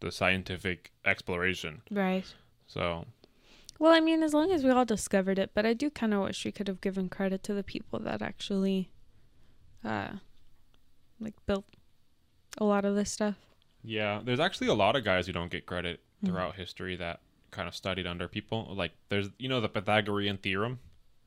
the 0.00 0.10
scientific 0.10 0.92
exploration. 1.04 1.82
Right. 1.90 2.24
So, 2.66 3.06
Well, 3.78 3.92
I 3.92 4.00
mean, 4.00 4.22
as 4.22 4.34
long 4.34 4.50
as 4.50 4.64
we 4.64 4.70
all 4.70 4.84
discovered 4.84 5.38
it, 5.38 5.50
but 5.54 5.64
I 5.64 5.72
do 5.72 5.88
kind 5.90 6.12
of 6.12 6.22
wish 6.22 6.44
we 6.44 6.52
could 6.52 6.66
have 6.68 6.80
given 6.80 7.08
credit 7.08 7.42
to 7.44 7.54
the 7.54 7.62
people 7.62 8.00
that 8.00 8.22
actually, 8.22 8.90
uh, 9.84 10.14
like 11.20 11.34
built 11.46 11.64
a 12.58 12.64
lot 12.64 12.84
of 12.84 12.96
this 12.96 13.10
stuff. 13.12 13.36
Yeah, 13.84 14.20
there's 14.24 14.40
actually 14.40 14.66
a 14.68 14.74
lot 14.74 14.96
of 14.96 15.04
guys 15.04 15.26
who 15.26 15.32
don't 15.32 15.50
get 15.50 15.64
credit 15.66 16.00
Mhm. 16.22 16.26
throughout 16.28 16.56
history 16.56 16.96
that 16.96 17.20
kind 17.52 17.68
of 17.68 17.74
studied 17.74 18.06
under 18.06 18.26
people. 18.26 18.74
Like 18.74 18.92
there's 19.08 19.28
you 19.38 19.48
know 19.48 19.60
the 19.60 19.68
Pythagorean 19.68 20.38
theorem. 20.38 20.80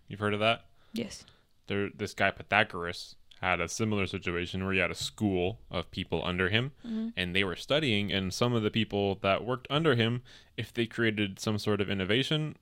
You've 0.10 0.20
heard 0.20 0.34
of 0.34 0.42
that? 0.42 0.66
Yes. 0.94 1.26
There 1.68 1.90
this 1.90 2.14
guy 2.14 2.32
Pythagoras 2.32 3.16
had 3.42 3.60
a 3.60 3.68
similar 3.68 4.06
situation 4.06 4.64
where 4.64 4.74
he 4.74 4.80
had 4.80 4.92
a 4.92 4.96
school 4.96 5.60
of 5.72 5.90
people 5.92 6.22
under 6.24 6.50
him 6.50 6.72
Mhm. 6.86 7.14
and 7.18 7.36
they 7.36 7.44
were 7.44 7.56
studying 7.56 8.12
and 8.12 8.34
some 8.34 8.54
of 8.54 8.62
the 8.64 8.70
people 8.72 9.16
that 9.22 9.44
worked 9.44 9.68
under 9.70 9.96
him 9.96 10.22
if 10.58 10.72
they 10.74 10.86
created 10.86 11.40
some 11.40 11.58
sort 11.58 11.82
of 11.82 11.90
innovation 11.90 12.56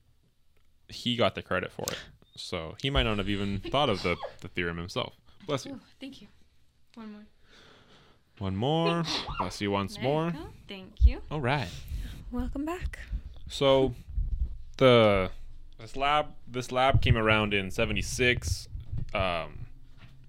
he 0.88 1.16
got 1.16 1.36
the 1.36 1.42
credit 1.44 1.72
for 1.72 1.86
it. 1.92 2.00
So 2.36 2.76
he 2.82 2.90
might 2.90 3.04
not 3.04 3.18
have 3.20 3.30
even 3.30 3.60
thought 3.72 3.90
of 3.90 4.02
the, 4.02 4.16
the 4.42 4.48
theorem 4.48 4.78
himself. 4.78 5.14
Bless 5.46 5.66
you. 5.66 5.80
thank 6.00 6.22
you. 6.22 6.28
One 6.96 7.12
more. 7.12 7.26
One 8.40 8.56
more. 8.56 9.04
Bless 9.40 9.60
you 9.62 9.70
once 9.72 10.00
more. 10.00 10.34
Thank 10.68 11.06
you. 11.06 11.22
All 11.30 11.42
right. 11.42 11.68
Welcome 12.32 12.64
back. 12.66 13.00
So 13.48 13.94
the 14.78 15.30
this 15.78 15.96
lab 15.98 16.28
this 16.48 16.72
lab 16.72 17.02
came 17.02 17.18
around 17.18 17.54
in 17.54 17.70
76 17.70 18.68
um 19.14 19.66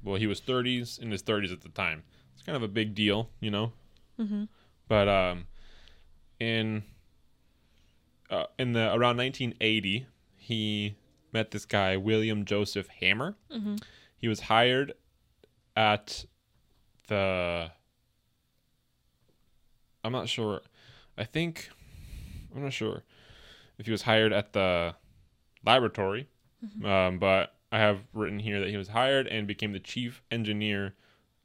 well 0.03 0.17
he 0.17 0.27
was 0.27 0.41
30s 0.41 0.99
in 0.99 1.11
his 1.11 1.23
30s 1.23 1.53
at 1.53 1.61
the 1.63 1.69
time 1.69 2.03
it's 2.35 2.43
kind 2.43 2.57
of 2.57 2.63
a 2.63 2.69
big 2.69 2.95
deal 2.95 3.31
you 3.41 3.51
know 3.51 3.73
Mm-hmm. 4.19 4.45
but 4.89 5.09
um 5.09 5.47
in 6.39 6.83
uh, 8.31 8.45
in 8.59 8.73
the 8.75 8.93
around 8.95 9.17
1980 9.17 10.07
he 10.37 10.97
met 11.33 11.51
this 11.53 11.65
guy 11.65 11.97
William 11.97 12.45
Joseph 12.45 12.89
Hammer. 13.01 13.37
Mm-hmm. 13.51 13.77
He 14.17 14.29
was 14.29 14.41
hired 14.41 14.93
at 15.77 16.25
the. 17.09 17.71
I'm 20.03 20.13
not 20.13 20.29
sure. 20.29 20.61
I 21.19 21.25
think 21.25 21.71
I'm 22.55 22.63
not 22.63 22.73
sure 22.73 23.05
if 23.79 23.87
he 23.87 23.93
was 23.93 24.03
hired 24.03 24.33
at 24.33 24.53
the 24.53 24.95
laboratory, 25.65 26.29
um, 26.85 27.19
but 27.19 27.55
I 27.73 27.79
have 27.79 28.01
written 28.13 28.39
here 28.41 28.61
that 28.61 28.69
he 28.69 28.77
was 28.77 28.89
hired 28.89 29.27
and 29.27 29.47
became 29.47 29.73
the 29.73 29.79
chief 29.81 30.23
engineer 30.31 30.95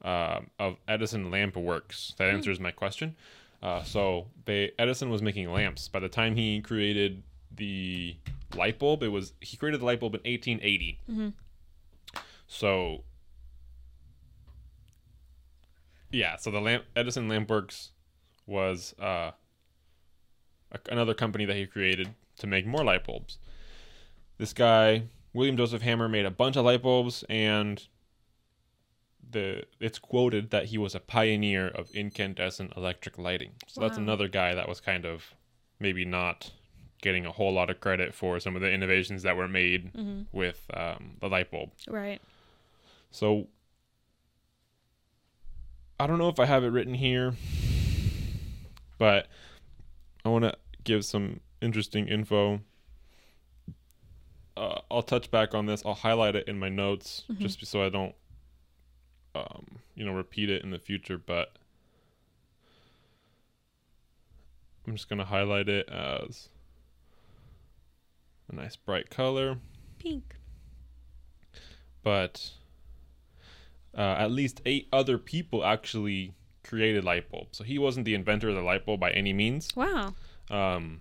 um 0.02 0.50
of 0.58 0.76
Edison 0.86 1.30
Lamp 1.30 1.56
Works. 1.56 2.14
That 2.18 2.28
answers 2.28 2.60
my 2.60 2.70
question. 2.70 3.16
Uh, 3.62 3.82
so 3.82 4.26
they 4.44 4.72
Edison 4.78 5.08
was 5.10 5.22
making 5.22 5.50
lamps. 5.50 5.88
By 5.88 6.00
the 6.00 6.08
time 6.08 6.36
he 6.36 6.60
created 6.60 7.22
the 7.54 8.16
light 8.54 8.78
bulb, 8.78 9.02
it 9.02 9.08
was 9.08 9.32
he 9.40 9.56
created 9.56 9.80
the 9.80 9.86
light 9.86 10.00
bulb 10.00 10.14
in 10.14 10.20
1880. 10.20 10.98
Mhm. 11.10 11.32
So 12.46 13.04
yeah, 16.10 16.36
so 16.36 16.50
the 16.50 16.60
lamp 16.60 16.84
Edison 16.94 17.28
Lamp 17.28 17.50
Works 17.50 17.90
was 18.46 18.94
uh, 19.00 19.32
a, 20.72 20.78
another 20.90 21.14
company 21.14 21.44
that 21.44 21.56
he 21.56 21.66
created 21.66 22.14
to 22.38 22.46
make 22.46 22.66
more 22.66 22.84
light 22.84 23.04
bulbs. 23.04 23.38
This 24.38 24.52
guy, 24.52 25.04
William 25.36 25.56
Joseph 25.56 25.82
Hammer, 25.82 26.08
made 26.08 26.24
a 26.24 26.30
bunch 26.30 26.56
of 26.56 26.64
light 26.64 26.82
bulbs, 26.82 27.22
and 27.28 27.86
the 29.28 29.64
it's 29.80 29.98
quoted 29.98 30.50
that 30.50 30.66
he 30.66 30.78
was 30.78 30.94
a 30.94 31.00
pioneer 31.00 31.68
of 31.68 31.90
incandescent 31.90 32.72
electric 32.76 33.18
lighting. 33.18 33.52
So 33.66 33.80
that's 33.82 33.98
another 33.98 34.28
guy 34.28 34.54
that 34.54 34.68
was 34.68 34.80
kind 34.80 35.04
of 35.04 35.34
maybe 35.78 36.04
not 36.04 36.52
getting 37.02 37.26
a 37.26 37.32
whole 37.32 37.52
lot 37.52 37.68
of 37.68 37.80
credit 37.80 38.14
for 38.14 38.40
some 38.40 38.56
of 38.56 38.62
the 38.62 38.70
innovations 38.70 39.22
that 39.24 39.36
were 39.36 39.48
made 39.48 39.92
Mm-hmm. 39.92 40.22
with 40.32 40.64
um, 40.72 41.16
the 41.20 41.28
light 41.28 41.50
bulb. 41.50 41.70
Right. 41.88 42.20
So 43.10 43.48
I 46.00 46.06
don't 46.06 46.18
know 46.18 46.28
if 46.28 46.40
I 46.40 46.46
have 46.46 46.64
it 46.64 46.68
written 46.68 46.94
here, 46.94 47.34
but 48.98 49.26
I 50.24 50.28
want 50.30 50.44
to 50.44 50.54
give 50.84 51.04
some 51.04 51.40
interesting 51.60 52.08
info. 52.08 52.60
Uh, 54.56 54.80
I'll 54.90 55.02
touch 55.02 55.30
back 55.30 55.54
on 55.54 55.66
this. 55.66 55.82
I'll 55.84 55.94
highlight 55.94 56.34
it 56.34 56.48
in 56.48 56.58
my 56.58 56.68
notes 56.70 57.24
Mhm. 57.30 57.38
just 57.40 57.64
so 57.66 57.84
I 57.84 57.88
don't, 57.90 58.14
um, 59.34 59.80
you 59.94 60.04
know, 60.04 60.12
repeat 60.12 60.48
it 60.48 60.62
in 60.62 60.70
the 60.70 60.78
future. 60.78 61.18
But 61.18 61.56
I'm 64.86 64.94
just 64.94 65.08
gonna 65.08 65.24
highlight 65.24 65.68
it 65.68 65.88
as 65.88 66.48
a 68.50 68.54
nice 68.54 68.76
bright 68.76 69.10
color 69.10 69.58
Pink. 69.98 70.36
but 72.02 72.52
uh, 73.96 74.14
at 74.18 74.30
least 74.30 74.60
eight 74.64 74.88
other 74.92 75.18
people 75.18 75.64
actually 75.64 76.34
created 76.62 77.02
light 77.04 77.30
bulbs. 77.30 77.58
So 77.58 77.64
he 77.64 77.78
wasn't 77.78 78.04
the 78.04 78.14
inventor 78.14 78.48
of 78.50 78.54
the 78.54 78.62
light 78.62 78.86
bulb 78.86 79.00
by 79.00 79.10
any 79.10 79.32
means. 79.32 79.74
Wow. 79.74 80.14
Um, 80.50 81.00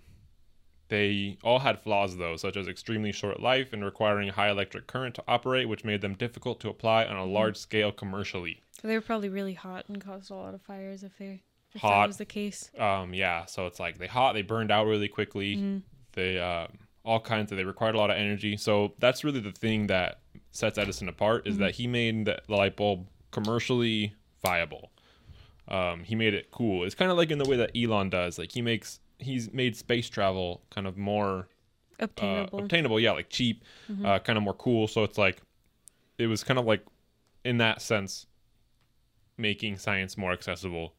they 0.89 1.37
all 1.43 1.59
had 1.59 1.79
flaws 1.79 2.17
though, 2.17 2.35
such 2.35 2.57
as 2.57 2.67
extremely 2.67 3.11
short 3.11 3.39
life 3.39 3.73
and 3.73 3.83
requiring 3.83 4.29
high 4.29 4.49
electric 4.49 4.87
current 4.87 5.15
to 5.15 5.23
operate, 5.27 5.67
which 5.67 5.83
made 5.83 6.01
them 6.01 6.13
difficult 6.13 6.59
to 6.61 6.69
apply 6.69 7.05
on 7.05 7.15
a 7.17 7.25
large 7.25 7.57
scale 7.57 7.91
commercially. 7.91 8.61
So 8.81 8.87
they 8.87 8.95
were 8.95 9.01
probably 9.01 9.29
really 9.29 9.53
hot 9.53 9.85
and 9.87 9.99
caused 9.99 10.29
a 10.31 10.35
lot 10.35 10.53
of 10.53 10.61
fires 10.61 11.03
if 11.03 11.17
they 11.17 11.41
if 11.73 11.81
Hot. 11.81 12.01
that 12.03 12.07
was 12.07 12.17
the 12.17 12.25
case. 12.25 12.69
Um, 12.77 13.13
yeah, 13.13 13.45
so 13.45 13.65
it's 13.67 13.79
like 13.79 13.97
they 13.97 14.07
hot, 14.07 14.33
they 14.33 14.41
burned 14.43 14.71
out 14.71 14.85
really 14.85 15.07
quickly. 15.09 15.57
Mhm. 15.57 15.81
They 16.13 16.39
um, 16.39 16.69
all 17.03 17.19
kinds 17.19 17.51
of 17.51 17.57
they 17.57 17.63
required 17.65 17.95
a 17.95 17.97
lot 17.97 18.09
of 18.11 18.17
energy. 18.17 18.55
So 18.57 18.93
that's 18.99 19.23
really 19.23 19.39
the 19.41 19.51
thing 19.51 19.87
that 19.87 20.19
sets 20.51 20.77
Edison 20.77 21.09
apart 21.09 21.45
is 21.47 21.55
Mhm. 21.55 21.59
that 21.59 21.75
he 21.75 21.87
made 21.87 22.25
the 22.25 22.41
the 22.47 22.55
light 22.55 22.75
bulb 22.77 23.07
commercially 23.31 24.13
viable. 24.43 24.91
Um, 25.67 26.03
he 26.03 26.15
made 26.15 26.33
it 26.33 26.51
cool. 26.51 26.83
It's 26.85 26.95
kind 26.95 27.09
of 27.11 27.17
like 27.17 27.31
in 27.31 27.39
the 27.39 27.45
way 27.49 27.57
that 27.57 27.71
Elon 27.75 28.09
does. 28.09 28.37
Like 28.37 28.51
he 28.51 28.61
makes 28.61 28.99
he's 29.25 29.51
made 29.51 29.75
space 29.75 30.09
travel 30.09 30.61
kind 30.69 30.87
of 30.87 30.97
more 30.97 31.47
Obtainable. 31.99 32.59
uh, 32.59 32.63
obtainable. 32.63 32.99
Yeah, 32.99 33.11
like 33.11 33.29
cheap, 33.29 33.63
Mhm. 33.89 34.05
uh, 34.05 34.19
kind 34.19 34.37
of 34.37 34.43
more 34.43 34.53
cool. 34.53 34.87
So 34.87 35.03
it's 35.03 35.17
like 35.17 35.41
it 36.17 36.27
was 36.27 36.43
kind 36.43 36.57
of 36.59 36.65
like 36.65 36.85
in 37.43 37.57
that 37.57 37.81
sense 37.81 38.25
making 39.37 39.77
science 39.77 40.17
more 40.17 40.31
accessible. 40.31 40.93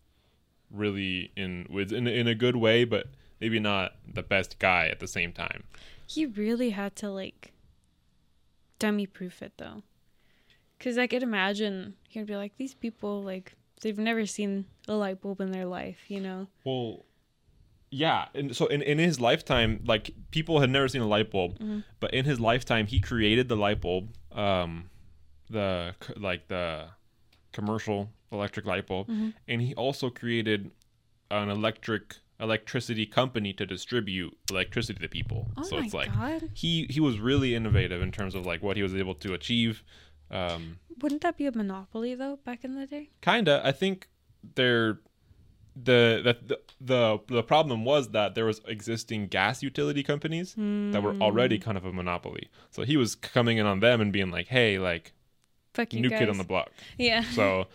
Really 0.70 1.32
in 1.36 1.66
with 1.70 1.92
in 1.92 2.06
in 2.06 2.26
a 2.26 2.34
good 2.34 2.56
way, 2.56 2.84
but 2.84 3.06
maybe 3.40 3.58
not 3.60 3.92
the 4.06 4.22
best 4.22 4.58
guy 4.58 4.88
at 4.88 4.98
the 5.00 5.06
same 5.08 5.32
time. 5.32 5.64
he 6.08 6.24
really 6.26 6.70
had 6.70 6.94
to 6.96 7.10
like 7.10 7.52
dummy 8.78 9.06
proof 9.06 9.42
it 9.42 9.52
though. 9.58 9.82
Cause 10.78 10.98
I 10.98 11.06
could 11.06 11.22
imagine 11.22 11.94
he'd 12.08 12.26
be 12.26 12.36
like, 12.36 12.56
these 12.58 12.74
people 12.74 13.22
like 13.22 13.54
they've 13.80 13.98
never 13.98 14.26
seen 14.26 14.66
a 14.88 14.94
light 14.94 15.20
bulb 15.22 15.40
in 15.40 15.50
their 15.52 15.64
life, 15.66 15.98
you 16.08 16.20
know? 16.20 16.48
Well, 16.64 17.05
yeah, 17.90 18.26
and 18.34 18.54
so 18.56 18.66
in, 18.66 18.82
in 18.82 18.98
his 18.98 19.20
lifetime, 19.20 19.80
like 19.86 20.10
people 20.30 20.60
had 20.60 20.70
never 20.70 20.88
seen 20.88 21.02
a 21.02 21.06
light 21.06 21.30
bulb, 21.30 21.58
Mhm. 21.58 21.84
but 22.00 22.12
in 22.12 22.24
his 22.24 22.40
lifetime, 22.40 22.86
he 22.86 23.00
created 23.00 23.48
the 23.48 23.56
light 23.56 23.80
bulb, 23.80 24.14
um, 24.32 24.90
the 25.48 25.94
like 26.16 26.48
the 26.48 26.88
commercial 27.52 28.10
electric 28.32 28.66
light 28.66 28.86
bulb, 28.86 29.08
Mhm. 29.08 29.34
and 29.48 29.62
he 29.62 29.74
also 29.74 30.10
created 30.10 30.70
an 31.30 31.48
electric 31.48 32.16
electricity 32.38 33.06
company 33.06 33.52
to 33.54 33.64
distribute 33.64 34.36
electricity 34.50 35.00
to 35.00 35.08
people. 35.08 35.50
Oh 35.56 35.62
so 35.62 35.76
my 35.78 35.84
it's 35.84 35.94
like 35.94 36.12
god. 36.12 36.50
he 36.54 36.86
he 36.90 37.00
was 37.00 37.18
really 37.18 37.54
innovative 37.54 38.02
in 38.02 38.12
terms 38.12 38.34
of 38.34 38.44
like 38.44 38.62
what 38.62 38.76
he 38.76 38.82
was 38.82 38.94
able 38.94 39.14
to 39.14 39.32
achieve. 39.32 39.82
Um, 40.30 40.78
Wouldn't 41.00 41.22
that 41.22 41.36
be 41.38 41.46
a 41.46 41.52
monopoly 41.52 42.14
though 42.14 42.36
back 42.44 42.64
in 42.64 42.74
the 42.74 42.86
day? 42.86 43.10
kinda 43.22 43.62
i 43.64 43.70
think 43.72 44.08
there 44.54 44.98
the, 45.76 46.20
the 46.24 46.36
the 46.46 46.60
the 46.80 47.18
the 47.28 47.42
problem 47.42 47.84
was 47.84 48.08
that 48.08 48.34
there 48.34 48.46
was 48.46 48.60
existing 48.66 49.26
gas 49.28 49.62
utility 49.62 50.02
companies 50.02 50.54
that 50.56 51.02
were 51.02 51.14
already 51.20 51.58
kind 51.58 51.76
of 51.76 51.84
a 51.84 51.92
monopoly 51.92 52.48
so 52.70 52.82
he 52.82 52.96
was 52.96 53.14
coming 53.14 53.58
in 53.58 53.66
on 53.66 53.80
them 53.80 54.00
and 54.00 54.10
being 54.12 54.30
like 54.30 54.48
hey 54.48 54.78
like 54.78 55.12
Fuck 55.74 55.92
you 55.92 56.00
new 56.00 56.08
guys. 56.08 56.20
kid 56.20 56.28
on 56.30 56.38
the 56.38 56.44
block 56.44 56.70
Yeah. 56.96 57.22
so 57.22 57.66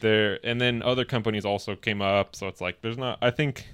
there 0.00 0.38
and 0.44 0.60
then 0.60 0.82
other 0.82 1.04
companies 1.06 1.44
also 1.46 1.74
came 1.74 2.02
up 2.02 2.36
so 2.36 2.48
it's 2.48 2.60
like 2.60 2.82
there's 2.82 2.98
not 2.98 3.18
i 3.22 3.30
think 3.30 3.66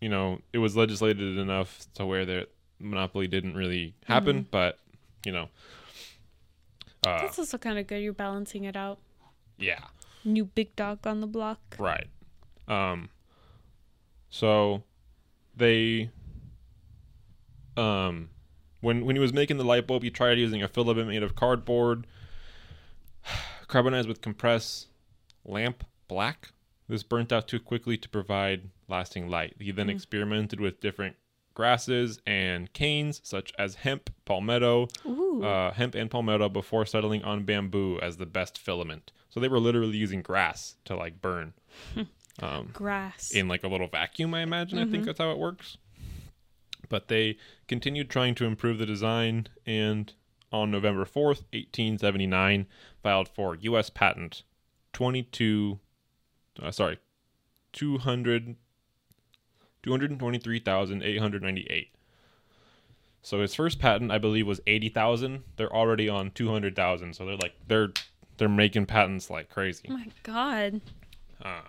you 0.00 0.08
know 0.08 0.40
it 0.52 0.58
was 0.58 0.76
legislated 0.76 1.38
enough 1.38 1.86
to 1.94 2.04
where 2.04 2.26
the 2.26 2.48
monopoly 2.80 3.28
didn't 3.28 3.54
really 3.54 3.94
happen 4.06 4.46
but 4.50 4.78
you 5.24 5.30
know 5.32 5.48
uh 7.06 7.20
That's 7.22 7.38
also 7.38 7.58
kind 7.58 7.78
of 7.78 7.86
good. 7.86 8.02
You're 8.02 8.12
balancing 8.12 8.64
it 8.64 8.76
out. 8.76 8.98
yeah 9.58 9.84
New 10.24 10.44
big 10.44 10.76
dog 10.76 11.06
on 11.06 11.20
the 11.22 11.26
block. 11.26 11.60
Right. 11.78 12.08
Um 12.68 13.08
so 14.30 14.82
they 15.56 16.10
um 17.76 18.30
when 18.80 19.04
when 19.04 19.16
he 19.16 19.20
was 19.20 19.32
making 19.32 19.56
the 19.58 19.64
light 19.64 19.86
bulb 19.86 20.02
he 20.02 20.10
tried 20.10 20.38
using 20.38 20.62
a 20.62 20.68
filament 20.68 21.08
made 21.08 21.22
of 21.22 21.34
cardboard 21.34 22.06
carbonized 23.68 24.08
with 24.08 24.20
compressed 24.20 24.88
lamp 25.44 25.84
black. 26.08 26.52
This 26.88 27.02
burnt 27.04 27.32
out 27.32 27.46
too 27.46 27.60
quickly 27.60 27.96
to 27.98 28.08
provide 28.08 28.70
lasting 28.88 29.28
light. 29.28 29.54
He 29.60 29.70
then 29.70 29.86
Mm. 29.86 29.90
experimented 29.92 30.58
with 30.60 30.80
different 30.80 31.16
grasses 31.54 32.18
and 32.26 32.72
canes 32.72 33.20
such 33.22 33.52
as 33.58 33.76
hemp, 33.76 34.10
palmetto, 34.24 34.88
uh, 35.42 35.70
hemp 35.72 35.94
and 35.94 36.10
palmetto 36.10 36.48
before 36.48 36.84
settling 36.86 37.22
on 37.22 37.44
bamboo 37.44 37.98
as 38.00 38.16
the 38.16 38.26
best 38.26 38.58
filament. 38.58 39.12
So 39.28 39.38
they 39.38 39.48
were 39.48 39.60
literally 39.60 39.96
using 39.96 40.20
grass 40.22 40.76
to 40.86 40.96
like 40.96 41.20
burn 41.22 41.52
um, 42.42 42.70
Grass. 42.72 43.30
in 43.32 43.48
like 43.48 43.64
a 43.64 43.68
little 43.68 43.88
vacuum. 43.88 44.32
I 44.34 44.40
imagine. 44.42 44.78
I 44.78 44.84
think 44.86 45.02
Mhm. 45.02 45.06
that's 45.06 45.18
how 45.18 45.30
it 45.30 45.38
works. 45.38 45.76
But 46.88 47.08
they 47.08 47.36
continued 47.68 48.08
trying 48.10 48.34
to 48.36 48.44
improve 48.46 48.78
the 48.78 48.86
design, 48.86 49.46
and 49.66 50.12
on 50.52 50.70
November 50.70 51.04
fourth, 51.04 51.44
eighteen 51.52 51.98
seventy 51.98 52.26
nine, 52.26 52.66
filed 53.02 53.28
for 53.28 53.54
U.S. 53.56 53.90
patent 53.90 54.42
twenty 54.92 55.22
two. 55.22 55.78
Uh, 56.60 56.70
sorry, 56.72 56.98
200 57.72 58.56
223,898. 59.82 61.88
So 63.22 63.40
his 63.40 63.54
first 63.54 63.78
patent, 63.78 64.10
I 64.10 64.18
believe, 64.18 64.46
was 64.46 64.60
80,000. 64.66 65.44
They're 65.56 65.74
already 65.74 66.08
on 66.08 66.30
200,000. 66.30 67.14
So 67.14 67.26
they're 67.26 67.36
like 67.36 67.54
they're 67.66 67.90
they're 68.38 68.48
making 68.48 68.86
patents 68.86 69.28
like 69.30 69.50
crazy. 69.50 69.88
oh 69.90 69.94
my 69.94 70.06
god. 70.22 70.80
Um, 71.42 71.62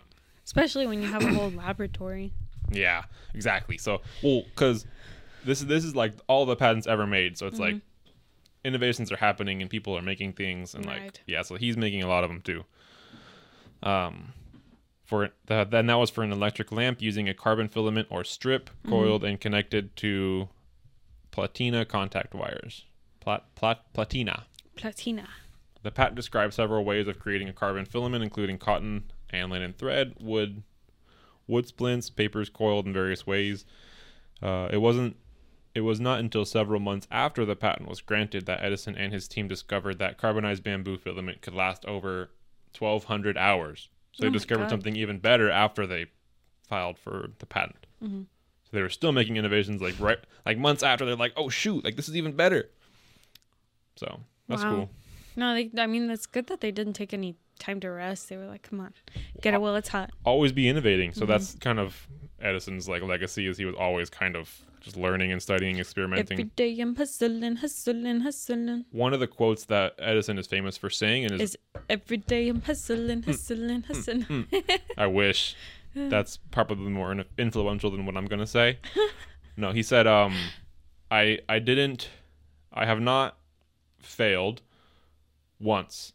Especially 0.46 0.88
when 0.88 1.02
you 1.02 1.08
have 1.08 1.24
a 1.24 1.34
whole 1.34 1.52
laboratory. 1.56 2.34
yeah, 2.72 3.04
exactly. 3.34 3.78
So 3.78 4.02
well, 4.24 4.44
because 4.44 4.86
this 5.46 5.62
is 5.62 5.68
this 5.68 5.84
is 5.86 5.96
like 5.96 6.14
all 6.28 6.46
the 6.46 6.56
patents 6.56 6.88
ever 6.88 7.08
made. 7.08 7.38
So 7.38 7.48
it's 7.48 7.60
like 7.60 7.76
innovations 8.64 9.12
are 9.12 9.18
happening 9.18 9.62
and 9.62 9.70
people 9.70 9.98
are 9.98 10.02
making 10.02 10.34
things 10.34 10.76
and 10.76 10.86
like 10.86 11.22
yeah. 11.28 11.42
So 11.42 11.56
he's 11.56 11.78
making 11.78 12.04
a 12.04 12.08
lot 12.08 12.24
of 12.24 12.30
them 12.30 12.42
too. 12.42 12.64
Um, 13.84 14.34
for 15.04 15.30
the, 15.48 15.66
then 15.70 15.88
that 15.88 15.96
was 15.96 16.10
for 16.10 16.24
an 16.24 16.32
electric 16.32 16.72
lamp 16.72 17.02
using 17.02 17.28
a 17.28 17.34
carbon 17.34 17.68
filament 17.68 18.08
or 18.10 18.24
strip 18.24 18.70
coiled 18.88 19.24
and 19.24 19.39
connected 19.42 19.96
to 19.98 20.48
platina 21.32 21.84
contact 21.86 22.34
wires. 22.34 22.86
Plat, 23.20 23.44
plat, 23.56 23.82
platina. 23.94 24.46
Platina. 24.76 25.28
The 25.84 25.92
patent 25.92 26.16
describes 26.16 26.56
several 26.56 26.86
ways 26.86 27.08
of 27.08 27.20
creating 27.20 27.50
a 27.50 27.54
carbon 27.54 27.86
filament, 27.86 28.24
including 28.24 28.58
cotton 28.58 29.12
and 29.32 29.52
linen 29.52 29.74
thread, 29.74 30.16
wood, 30.20 30.64
wood 31.48 31.68
splints, 31.68 32.10
papers 32.10 32.50
coiled 32.50 32.86
in 32.86 32.94
various 32.94 33.26
ways. 33.28 33.66
Uh, 34.42 34.70
it 34.72 34.78
wasn't. 34.78 35.16
It 35.74 35.82
was 35.82 36.02
not 36.02 36.20
until 36.20 36.44
several 36.44 36.82
months 36.82 37.08
after 37.10 37.46
the 37.46 37.56
patent 37.56 37.88
was 37.88 38.02
granted 38.02 38.46
that 38.46 38.62
Edison 38.62 38.96
and 38.98 39.14
his 39.14 39.28
team 39.28 39.48
discovered 39.48 40.00
that 40.00 40.18
carbonized 40.18 40.64
bamboo 40.64 40.98
filament 40.98 41.42
could 41.42 41.54
last 41.54 41.86
over 41.86 42.30
1,200 42.78 43.38
hours. 43.38 43.88
So 44.12 44.26
Oh 44.26 44.28
they 44.28 44.34
discovered 44.34 44.64
God. 44.64 44.70
something 44.72 44.96
even 44.98 45.20
better 45.20 45.50
after 45.50 45.88
they 45.88 46.08
filed 46.68 47.00
for 47.00 47.30
the 47.40 47.46
patent. 47.46 47.86
Mhm. 48.04 48.26
So 48.66 48.70
they 48.74 48.82
were 48.82 48.90
still 48.90 49.14
making 49.14 49.38
innovations 49.38 49.82
like 49.82 49.98
right, 50.00 50.20
like 50.46 50.58
months 50.58 50.84
after. 50.84 51.06
They're 51.06 51.16
like, 51.16 51.34
"Oh 51.38 51.48
shoot! 51.48 51.86
Like 51.86 51.96
this 51.96 52.10
is 52.10 52.18
even 52.18 52.34
better." 52.34 52.70
So 53.96 54.22
that's 54.50 54.64
Wow. 54.64 54.70
cool. 54.70 54.90
No, 55.38 55.54
they, 55.54 55.72
I 55.82 55.88
mean, 55.88 56.10
it's 56.10 56.26
good 56.26 56.48
that 56.48 56.60
they 56.60 56.72
didn't 56.72 56.94
take 56.94 57.14
any 57.14 57.36
time 57.62 57.80
to 57.82 57.89
rest. 57.89 58.28
They 58.30 58.38
were 58.38 58.45
like, 58.47 58.64
come 58.64 58.80
on, 58.82 58.93
get 59.41 59.53
it 59.53 59.62
while 59.62 59.76
it's 59.76 59.89
hot. 59.89 60.09
always 60.26 60.51
be 60.51 60.68
innovating. 60.68 61.14
So 61.14 61.26
Mhm. 61.26 61.28
that's 61.30 61.55
kind 61.55 61.80
of 61.80 62.07
Edison's 62.41 62.89
like 62.89 63.01
legacy 63.03 63.45
is 63.47 63.57
he 63.57 63.66
was 63.66 63.76
always 63.76 64.09
kind 64.09 64.36
of 64.36 64.49
just 64.82 64.97
learning 64.97 65.32
and 65.32 65.39
studying, 65.41 65.78
experimenting. 65.80 66.39
Every 66.39 66.51
day 66.55 66.80
I'm 66.82 66.95
hustling, 66.95 67.57
hustling, 67.57 68.22
hustling. 68.22 68.86
One 68.91 69.14
of 69.14 69.20
the 69.20 69.28
quotes 69.28 69.66
that 69.66 69.93
Edison 69.99 70.39
is 70.39 70.47
famous 70.47 70.76
for 70.76 70.89
saying 70.89 71.26
and 71.26 71.34
is 71.36 71.41
Is 71.51 71.57
every 71.88 72.18
day 72.18 72.49
I'm 72.49 72.62
hustling, 72.62 73.22
hustling, 73.24 73.84
hustling. 73.84 74.47
I 74.97 75.05
wish 75.05 75.55
that's 75.93 76.38
probably 76.49 76.89
more 76.89 77.16
influential 77.38 77.91
than 77.91 78.05
what 78.07 78.18
I'm 78.18 78.26
going 78.26 78.39
to 78.39 78.47
say. 78.47 78.80
no, 79.57 79.72
he 79.72 79.84
said 79.84 80.07
um 80.07 80.36
I 81.12 81.39
I 81.47 81.59
didn't 81.59 82.09
I 82.74 82.86
have 82.86 82.99
not 83.01 83.38
failed 83.99 84.62
once. 85.59 86.14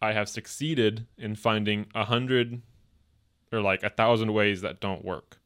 I 0.00 0.12
have 0.12 0.28
succeeded 0.28 1.06
in 1.16 1.34
finding 1.34 1.86
a 1.94 2.04
hundred 2.04 2.62
or 3.52 3.60
like 3.60 3.82
a 3.82 3.90
thousand 3.90 4.32
ways 4.32 4.60
that 4.60 4.80
don't 4.80 5.04
work. 5.04 5.38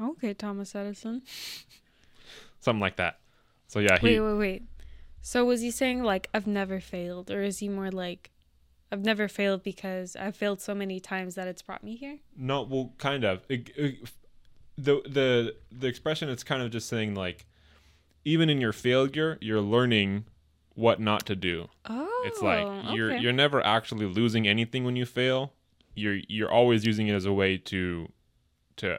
Okay, 0.00 0.34
Thomas 0.34 0.74
Edison. 0.74 1.22
Something 2.60 2.80
like 2.80 2.96
that. 2.96 3.18
So 3.68 3.78
yeah, 3.80 3.98
he 3.98 4.06
Wait, 4.06 4.20
wait, 4.20 4.34
wait. 4.38 4.62
So 5.22 5.44
was 5.44 5.60
he 5.60 5.70
saying 5.70 6.02
like 6.02 6.28
I've 6.34 6.46
never 6.46 6.80
failed, 6.80 7.30
or 7.30 7.42
is 7.42 7.58
he 7.58 7.68
more 7.68 7.90
like 7.90 8.30
I've 8.90 9.04
never 9.04 9.28
failed 9.28 9.62
because 9.62 10.16
I've 10.16 10.36
failed 10.36 10.60
so 10.60 10.74
many 10.74 11.00
times 11.00 11.34
that 11.34 11.48
it's 11.48 11.62
brought 11.62 11.82
me 11.84 11.96
here? 11.96 12.18
No, 12.36 12.62
well, 12.62 12.92
kind 12.98 13.24
of. 13.24 13.44
It, 13.48 13.70
it- 13.76 14.10
the 14.76 15.00
the 15.08 15.54
the 15.70 15.86
expression 15.86 16.28
it's 16.28 16.42
kind 16.42 16.60
of 16.60 16.72
just 16.72 16.88
saying 16.88 17.14
like, 17.14 17.46
even 18.24 18.50
in 18.50 18.60
your 18.60 18.72
failure, 18.72 19.38
you're 19.40 19.60
learning 19.60 20.24
what 20.74 21.00
not 21.00 21.26
to 21.26 21.36
do. 21.36 21.68
Oh, 21.88 22.22
It's 22.26 22.42
like 22.42 22.64
oh, 22.66 22.92
you're 22.94 23.12
okay. 23.12 23.22
you're 23.22 23.32
never 23.32 23.64
actually 23.64 24.06
losing 24.06 24.46
anything 24.48 24.84
when 24.84 24.96
you 24.96 25.06
fail. 25.06 25.52
You're 25.94 26.18
you're 26.28 26.50
always 26.50 26.84
using 26.84 27.08
it 27.08 27.14
as 27.14 27.24
a 27.26 27.32
way 27.32 27.56
to 27.58 28.08
to 28.76 28.98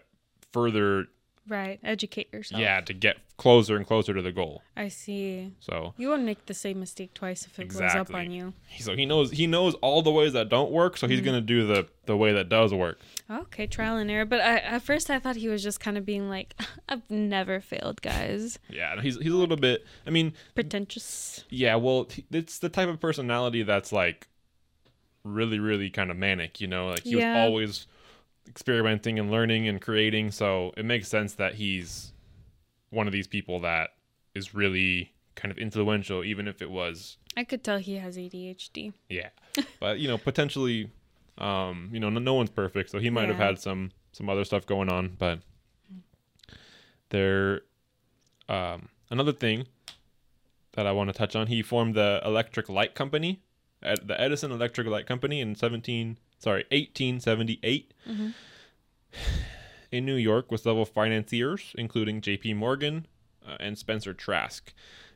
further 0.52 1.08
right. 1.48 1.80
Educate 1.84 2.32
yourself. 2.34 2.60
yeah 2.62 2.82
to 2.82 2.94
get 2.94 3.18
closer 3.38 3.76
and 3.76 3.86
closer 3.86 4.14
to 4.14 4.22
the 4.22 4.32
goal. 4.32 4.62
I 4.78 4.88
see. 4.88 5.52
So 5.60 5.94
You 5.98 6.10
won't 6.10 6.24
make 6.24 6.46
the 6.46 6.54
same 6.54 6.80
mistake 6.80 7.14
twice 7.14 7.46
if 7.46 7.60
it 7.60 7.70
blows 7.70 7.94
up 7.96 8.14
on 8.14 8.32
you. 8.32 8.54
so 8.80 8.96
he 8.96 9.06
knows 9.06 9.32
he 9.32 9.46
knows 9.46 9.74
all 9.76 10.02
the 10.02 10.12
ways 10.12 10.34
that 10.34 10.50
don't 10.50 10.72
work. 10.72 10.98
So 10.98 11.08
he's 11.08 11.20
Mm-hmm. 11.20 11.26
gonna 11.26 11.42
do 11.42 11.68
the 11.68 11.88
the 12.06 12.16
way 12.16 12.34
that 12.34 12.48
does 12.50 12.74
work. 12.74 13.00
Okay, 13.30 13.66
trial 13.68 13.98
and 13.98 14.10
error. 14.12 14.26
But 14.26 14.40
I, 14.42 14.58
at 14.58 14.82
first, 14.84 15.10
I 15.10 15.18
thought 15.20 15.36
he 15.36 15.48
was 15.50 15.64
just 15.64 15.80
kind 15.80 15.98
of 15.98 16.06
being 16.06 16.30
like, 16.30 16.56
"I've 16.90 17.10
never 17.10 17.60
failed, 17.60 18.02
guys." 18.02 18.60
Yeah, 18.70 19.02
he's 19.02 19.18
he's 19.18 19.34
a 19.34 19.36
little 19.38 19.58
bit. 19.58 19.84
I 20.06 20.12
mean, 20.12 20.34
Pretentious. 20.54 21.44
Yeah, 21.50 21.76
well, 21.76 22.08
it's 22.32 22.60
the 22.60 22.70
type 22.70 22.88
of 22.90 23.00
personality 23.00 23.64
that's 23.64 23.92
like 23.92 24.28
really, 25.24 25.58
really 25.60 25.90
kind 25.90 26.12
of 26.12 26.18
manic, 26.18 26.62
you 26.62 26.68
know? 26.68 26.90
Like 26.90 27.04
he 27.04 27.18
Yeah. 27.18 27.34
was 27.34 27.48
always 27.50 27.88
experimenting 28.48 29.20
and 29.20 29.32
learning 29.32 29.68
and 29.68 29.82
creating, 29.82 30.32
so 30.32 30.74
it 30.78 30.86
makes 30.86 31.08
sense 31.08 31.34
that 31.36 31.56
he's 31.56 32.14
one 32.90 33.08
of 33.08 33.14
these 33.14 33.28
people 33.28 33.60
that 33.62 33.92
is 34.34 34.54
really 34.54 35.14
kind 35.36 35.52
of 35.52 35.58
influential, 35.58 36.24
even 36.24 36.48
if 36.48 36.62
it 36.62 36.70
was, 36.70 37.18
I 37.38 37.44
could 37.44 37.64
tell 37.64 37.78
he 37.78 37.96
has 37.96 38.18
ADHD. 38.18 38.94
yeah. 39.10 39.30
but 39.80 40.00
you 40.00 40.08
know, 40.08 40.18
potentially, 40.18 40.90
um, 41.38 41.90
you 41.92 42.00
know, 42.00 42.10
no, 42.10 42.20
no 42.20 42.34
one's 42.34 42.50
perfect, 42.50 42.90
so 42.90 43.00
he 43.00 43.10
might 43.10 43.28
have 43.28 43.38
had 43.38 43.60
some 43.60 43.92
some 44.12 44.30
other 44.30 44.46
stuff 44.46 44.66
going 44.66 44.90
on, 44.90 45.16
but 45.20 45.40
there, 47.10 47.62
um, 48.48 48.88
another 49.10 49.34
thing 49.34 49.68
that 50.74 50.88
I 50.88 50.92
want 50.92 51.10
to 51.10 51.14
touch 51.14 51.36
on. 51.36 51.48
He 51.48 51.62
formed 51.62 51.96
the 51.96 52.22
Electric 52.24 52.70
Light 52.70 52.96
Company, 52.96 53.42
at 53.82 54.08
the 54.08 54.20
Edison 54.20 54.52
Electric 54.52 54.88
Light 54.88 55.06
Company 55.06 55.42
in 55.42 55.56
17 55.56 56.18
sorry 56.46 56.64
1878 56.70 57.92
Mhm. 58.08 58.34
in 59.92 60.06
New 60.06 60.16
York 60.16 60.52
with 60.52 60.62
several 60.62 60.86
financiers, 60.86 61.74
including 61.76 62.22
J.P. 62.22 62.54
Morgan 62.54 63.08
uh, 63.44 63.58
and 63.60 63.76
Spencer 63.80 64.14
Trask, 64.14 64.72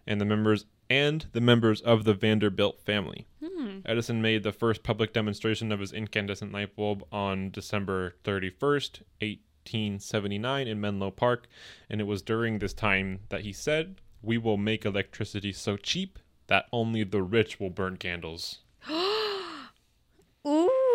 and 0.08 0.20
the 0.20 0.26
members 0.26 0.66
and 0.90 1.28
the 1.34 1.42
members 1.42 1.82
of 1.82 2.04
the 2.04 2.16
Vanderbilt 2.16 2.82
family. 2.82 3.28
Hmm. 3.46 3.82
Edison 3.86 4.24
made 4.24 4.42
the 4.42 4.52
first 4.52 4.82
public 4.82 5.14
demonstration 5.14 5.72
of 5.72 5.80
his 5.82 5.94
incandescent 5.94 6.52
light 6.52 6.76
bulb 6.76 7.04
on 7.12 7.52
December 7.52 8.16
31st, 8.24 9.04
1879, 9.22 10.68
in 10.68 10.82
Menlo 10.82 11.12
Park, 11.12 11.48
and 11.92 12.02
it 12.02 12.06
was 12.06 12.24
during 12.24 12.58
this 12.58 12.74
time 12.74 13.20
that 13.30 13.42
he 13.42 13.54
said, 13.54 14.02
We 14.24 14.40
will 14.40 14.58
make 14.58 14.84
electricity 14.84 15.54
so 15.54 15.78
cheap 15.78 16.18
that 16.48 16.66
only 16.74 17.04
the 17.04 17.22
rich 17.22 17.60
will 17.60 17.70
burn 17.70 17.98
candles. 17.98 18.62
Ooh, 20.48 20.89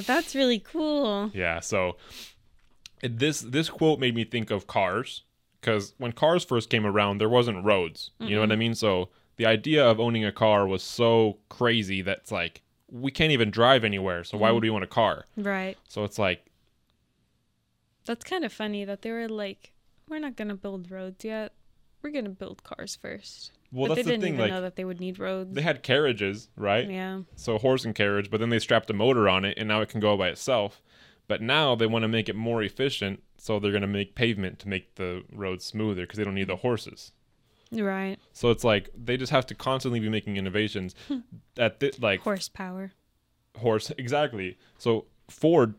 that's 0.00 0.34
really 0.34 0.58
cool. 0.58 1.30
Yeah, 1.34 1.60
so 1.60 1.96
this 3.02 3.40
this 3.40 3.68
quote 3.68 4.00
made 4.00 4.14
me 4.14 4.24
think 4.24 4.50
of 4.50 4.66
cars 4.66 5.22
because 5.60 5.94
when 5.98 6.12
cars 6.12 6.44
first 6.44 6.70
came 6.70 6.86
around, 6.86 7.18
there 7.18 7.28
wasn't 7.28 7.64
roads. 7.64 8.10
You 8.20 8.34
know 8.34 8.40
what 8.40 8.52
I 8.52 8.56
mean? 8.56 8.74
So 8.74 9.08
the 9.36 9.46
idea 9.46 9.84
of 9.84 10.00
owning 10.00 10.24
a 10.24 10.32
car 10.32 10.66
was 10.66 10.82
so 10.82 11.38
crazy 11.48 12.02
that 12.02 12.18
it's 12.18 12.32
like 12.32 12.62
we 12.90 13.10
can't 13.10 13.32
even 13.32 13.50
drive 13.50 13.84
anywhere. 13.84 14.24
So 14.24 14.38
why 14.38 14.50
would 14.50 14.62
we 14.62 14.68
mm-hmm. 14.68 14.74
want 14.74 14.84
a 14.84 14.88
car? 14.88 15.24
Right. 15.36 15.76
So 15.88 16.04
it's 16.04 16.18
like 16.18 16.46
That's 18.06 18.24
kind 18.24 18.44
of 18.44 18.52
funny 18.52 18.84
that 18.84 19.02
they 19.02 19.10
were 19.10 19.28
like, 19.28 19.72
"We're 20.08 20.20
not 20.20 20.36
gonna 20.36 20.54
build 20.54 20.90
roads 20.90 21.24
yet. 21.24 21.52
We're 22.06 22.12
gonna 22.12 22.28
build 22.30 22.62
cars 22.62 22.94
first. 22.94 23.50
well, 23.72 23.88
but 23.88 23.96
that's 23.96 23.96
they 23.96 24.02
the 24.04 24.10
didn't 24.10 24.22
thing. 24.22 24.34
even 24.34 24.40
Like 24.46 24.52
know 24.52 24.60
that 24.62 24.76
they 24.76 24.84
would 24.84 25.00
need 25.00 25.18
roads. 25.18 25.52
they 25.54 25.62
had 25.62 25.82
carriages, 25.82 26.48
right? 26.56 26.88
yeah. 26.88 27.22
So 27.34 27.58
horse 27.58 27.84
and 27.84 27.94
carriage, 27.96 28.30
but 28.30 28.38
then 28.38 28.48
they 28.50 28.60
strapped 28.60 28.88
a 28.90 28.92
motor 28.94 29.28
on 29.28 29.44
it, 29.44 29.58
and 29.58 29.66
now 29.68 29.80
it 29.80 29.88
can 29.88 30.00
go 30.00 30.16
by 30.16 30.28
itself. 30.28 30.82
But 31.26 31.42
now 31.42 31.74
they 31.74 31.86
want 31.86 32.04
to 32.04 32.08
make 32.08 32.28
it 32.28 32.36
more 32.36 32.62
efficient, 32.62 33.24
so 33.38 33.58
they're 33.58 33.72
going 33.72 33.80
to 33.80 33.88
make 33.88 34.14
pavement 34.14 34.60
to 34.60 34.68
make 34.68 34.94
the 34.94 35.24
roads 35.32 35.64
smoother 35.64 36.02
because 36.02 36.18
they 36.18 36.22
don't 36.24 36.36
need 36.36 36.46
the 36.46 36.54
horses. 36.56 37.10
Right. 37.72 38.18
So 38.32 38.50
it's 38.52 38.62
like 38.62 38.90
they 38.96 39.16
just 39.16 39.32
have 39.32 39.44
to 39.46 39.54
constantly 39.56 39.98
be 39.98 40.08
making 40.08 40.36
innovations. 40.36 40.94
at 41.58 41.80
thi- 41.80 41.90
like 42.00 42.20
Horsepower. 42.20 42.92
horse 43.58 43.90
exactly. 43.98 44.56
So 44.78 45.06
Ford 45.28 45.74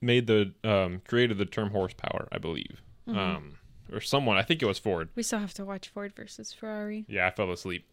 made 0.00 0.28
the 0.28 0.52
um, 0.62 1.02
created 1.08 1.38
the 1.38 1.44
term 1.46 1.70
horsepower, 1.72 2.28
I 2.30 2.38
believe, 2.38 2.80
Mm-hmm. 3.08 3.18
um, 3.18 3.57
or 3.92 4.00
someone. 4.00 4.36
I 4.36 4.42
think 4.42 4.62
it 4.62 4.66
was 4.66 4.78
Ford. 4.78 5.08
We 5.14 5.22
still 5.22 5.38
have 5.38 5.54
to 5.54 5.64
watch 5.64 5.88
Ford 5.88 6.12
versus 6.14 6.52
Ferrari. 6.52 7.04
Yeah, 7.08 7.26
I 7.26 7.30
fell 7.30 7.50
asleep. 7.52 7.86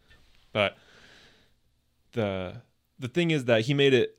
But 0.54 0.78
the 2.14 2.62
the 2.98 3.08
thing 3.08 3.32
is 3.32 3.46
that 3.46 3.62
he 3.62 3.74
made 3.74 3.94
it 3.94 4.18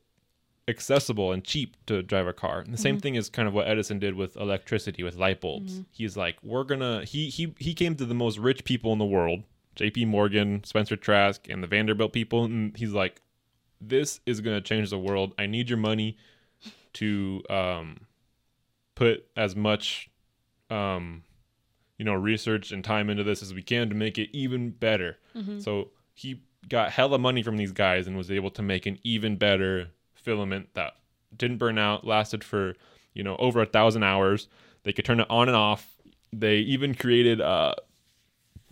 accessible 0.67 1.31
and 1.31 1.43
cheap 1.43 1.77
to 1.85 2.03
drive 2.03 2.27
a 2.27 2.33
car. 2.33 2.59
And 2.59 2.73
the 2.73 2.77
same 2.77 2.99
thing 2.99 3.15
is 3.15 3.29
kind 3.29 3.47
of 3.47 3.53
what 3.53 3.67
Edison 3.67 3.99
did 3.99 4.15
with 4.15 4.35
electricity 4.35 5.01
with 5.01 5.15
light 5.15 5.39
bulbs. 5.39 5.81
He's 5.91 6.17
like, 6.17 6.37
we're 6.43 6.63
gonna 6.65 7.05
he 7.05 7.29
he 7.29 7.53
he 7.57 7.73
came 7.73 7.95
to 7.95 8.05
the 8.05 8.13
most 8.13 8.37
rich 8.37 8.63
people 8.65 8.91
in 8.91 8.99
the 8.99 9.05
world, 9.05 9.43
J.P. 9.75 10.05
Morgan, 10.05 10.63
Spencer 10.63 10.95
Trask, 10.95 11.47
and 11.49 11.63
the 11.63 11.67
Vanderbilt 11.67 12.11
people, 12.13 12.43
and 12.43 12.75
he's 12.75 12.91
like, 12.91 13.21
this 13.79 14.19
is 14.25 14.41
gonna 14.41 14.61
change 14.61 14.89
the 14.89 14.99
world. 14.99 15.33
I 15.37 15.45
need 15.45 15.69
your 15.69 15.77
money 15.77 16.17
to 16.93 17.43
um 17.49 18.01
put 18.95 19.25
as 19.37 19.55
much 19.55 20.09
um 20.69 21.23
you 21.97 22.05
know 22.05 22.13
research 22.13 22.71
and 22.71 22.83
time 22.83 23.09
into 23.09 23.23
this 23.23 23.41
as 23.41 23.53
we 23.53 23.61
can 23.63 23.89
to 23.89 23.95
make 23.95 24.17
it 24.17 24.29
even 24.31 24.69
better. 24.71 25.17
So 25.59 25.89
he 26.13 26.41
got 26.69 26.91
hella 26.91 27.17
money 27.17 27.43
from 27.43 27.57
these 27.57 27.71
guys 27.71 28.07
and 28.07 28.17
was 28.17 28.29
able 28.31 28.49
to 28.51 28.61
make 28.61 28.85
an 28.85 28.99
even 29.03 29.35
better 29.37 29.89
filament 30.15 30.69
that 30.73 30.93
didn't 31.35 31.57
burn 31.57 31.77
out, 31.77 32.05
lasted 32.05 32.43
for 32.43 32.75
you 33.13 33.23
know 33.23 33.35
over 33.37 33.61
a 33.61 33.65
thousand 33.65 34.03
hours. 34.03 34.47
They 34.83 34.93
could 34.93 35.05
turn 35.05 35.19
it 35.19 35.27
on 35.29 35.47
and 35.47 35.55
off. 35.57 35.97
They 36.31 36.57
even 36.57 36.93
created 36.93 37.39
a, 37.39 37.75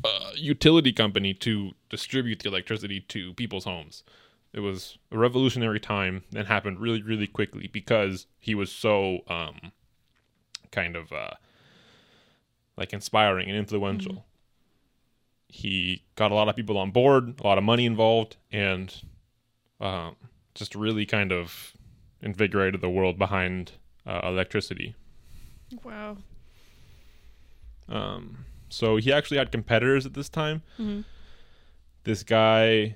a 0.03 0.09
utility 0.35 0.91
company 0.91 1.33
to 1.35 1.71
distribute 1.89 2.39
the 2.39 2.49
electricity 2.49 2.99
to 3.01 3.33
people's 3.33 3.65
homes. 3.65 4.03
It 4.53 4.59
was 4.61 4.97
a 5.11 5.17
revolutionary 5.17 5.79
time 5.79 6.23
and 6.33 6.47
happened 6.47 6.79
really, 6.79 7.01
really 7.01 7.27
quickly 7.27 7.67
because 7.67 8.27
he 8.39 8.55
was 8.55 8.71
so 8.71 9.19
um, 9.27 9.71
kind 10.71 10.95
of 10.95 11.11
uh, 11.11 11.31
like 12.77 12.93
inspiring 12.93 13.47
and 13.47 13.57
influential. 13.57 14.25
he 15.47 16.03
got 16.15 16.31
a 16.31 16.35
lot 16.35 16.49
of 16.49 16.55
people 16.55 16.77
on 16.77 16.91
board, 16.91 17.39
a 17.39 17.47
lot 17.47 17.57
of 17.57 17.63
money 17.63 17.85
involved, 17.85 18.35
and 18.51 19.01
um, 19.79 20.15
just 20.53 20.75
really 20.75 21.05
kind 21.05 21.31
of 21.31 21.73
invigorated 22.21 22.81
the 22.81 22.89
world 22.89 23.17
behind 23.17 23.73
uh, 24.05 24.21
electricity. 24.23 24.95
Wow. 25.83 26.17
Um, 27.87 28.45
so 28.69 28.97
he 28.97 29.13
actually 29.13 29.37
had 29.37 29.51
competitors 29.51 30.05
at 30.05 30.13
this 30.13 30.27
time. 30.29 30.61
hmm 30.77 31.01
This 32.03 32.23
guy, 32.23 32.95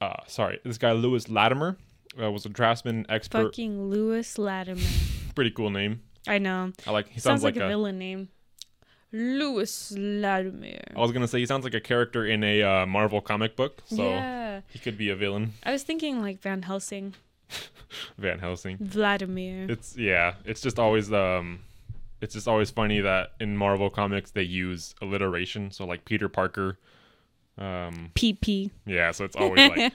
uh, 0.00 0.14
sorry, 0.26 0.60
this 0.64 0.78
guy 0.78 0.92
Lewis 0.92 1.28
Latimer 1.28 1.76
uh, 2.20 2.30
was 2.30 2.46
a 2.46 2.48
draftsman 2.48 3.04
expert. 3.08 3.48
Fucking 3.48 3.88
Lewis 3.90 4.38
Latimer. 4.38 4.80
Pretty 5.34 5.50
cool 5.50 5.70
name. 5.70 6.02
I 6.26 6.38
know. 6.38 6.72
I 6.86 6.90
like. 6.90 7.08
He 7.08 7.14
sounds, 7.14 7.22
sounds, 7.22 7.44
like, 7.44 7.56
like, 7.56 7.64
a, 7.64 7.68
villain 7.68 7.98
name. 7.98 8.28
Louis 9.12 9.92
Latimer. 9.96 10.80
I 10.94 11.00
was 11.00 11.12
gonna 11.12 11.26
say 11.26 11.40
he 11.40 11.46
sounds 11.46 11.64
like 11.64 11.74
a 11.74 11.80
character 11.80 12.24
in 12.24 12.44
a 12.44 12.62
uh, 12.62 12.86
Marvel 12.86 13.20
comic 13.20 13.56
book, 13.56 13.82
so 13.86 14.04
yeah. 14.04 14.60
he 14.68 14.78
could 14.78 14.96
be 14.96 15.10
a 15.10 15.16
villain. 15.16 15.54
I 15.64 15.72
was 15.72 15.82
thinking 15.82 16.20
like 16.20 16.40
Van 16.40 16.62
Helsing. 16.62 17.14
Van 18.18 18.38
Helsing. 18.38 18.76
Vladimir. 18.80 19.66
It's 19.68 19.96
yeah. 19.96 20.34
It's 20.44 20.60
just 20.60 20.78
always 20.78 21.12
um, 21.12 21.60
it's 22.20 22.34
just 22.34 22.46
always 22.46 22.70
funny 22.70 23.00
that 23.00 23.32
in 23.40 23.56
Marvel 23.56 23.90
comics 23.90 24.30
they 24.30 24.42
use 24.42 24.94
alliteration. 25.02 25.70
So 25.70 25.84
like 25.86 26.04
Peter 26.04 26.28
Parker, 26.28 26.78
um, 27.58 28.12
PP. 28.14 28.70
yeah. 28.86 29.10
So 29.10 29.24
it's 29.24 29.36
always 29.36 29.70
like, 29.70 29.92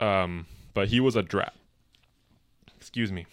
um, 0.00 0.46
but 0.74 0.88
he 0.88 1.00
was 1.00 1.16
a 1.16 1.22
draft. 1.22 1.56
Excuse 2.76 3.10
me. 3.10 3.26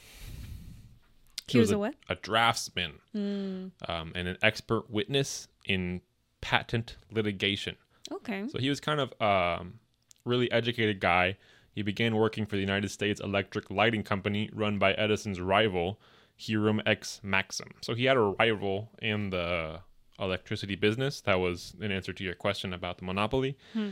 He 1.48 1.58
was 1.60 1.72
a 1.72 1.78
what? 1.78 1.96
A 2.10 2.16
draftsman, 2.16 3.00
Mm. 3.16 3.72
um, 3.88 4.12
and 4.16 4.28
an 4.28 4.38
expert 4.42 4.90
witness 4.90 5.48
in 5.66 6.02
patent 6.42 6.98
litigation. 7.12 7.76
Okay. 8.12 8.48
So 8.50 8.60
he 8.60 8.70
was 8.70 8.80
kind 8.80 9.00
of 9.00 9.22
um, 9.22 9.80
really 10.26 10.52
educated 10.52 11.00
guy. 11.00 11.38
He 11.74 11.82
began 11.84 12.16
working 12.16 12.46
for 12.46 12.56
the 12.56 12.62
United 12.62 12.90
States 12.90 13.20
Electric 13.22 13.70
Lighting 13.72 14.04
Company, 14.04 14.50
run 14.54 14.78
by 14.80 14.94
Edison's 14.94 15.40
rival, 15.40 16.00
Hiram 16.38 16.82
X 16.86 17.20
Maxim. 17.24 17.70
So 17.82 17.94
he 17.96 18.06
had 18.06 18.18
a 18.18 18.22
rival 18.40 18.90
in 19.02 19.30
the 19.30 19.80
electricity 20.20 20.76
business. 20.76 21.22
That 21.22 21.40
was 21.40 21.76
an 21.80 21.92
answer 21.92 22.14
to 22.14 22.24
your 22.24 22.34
question 22.36 22.74
about 22.74 22.98
the 22.98 23.06
monopoly. 23.06 23.58
Hmm. 23.74 23.90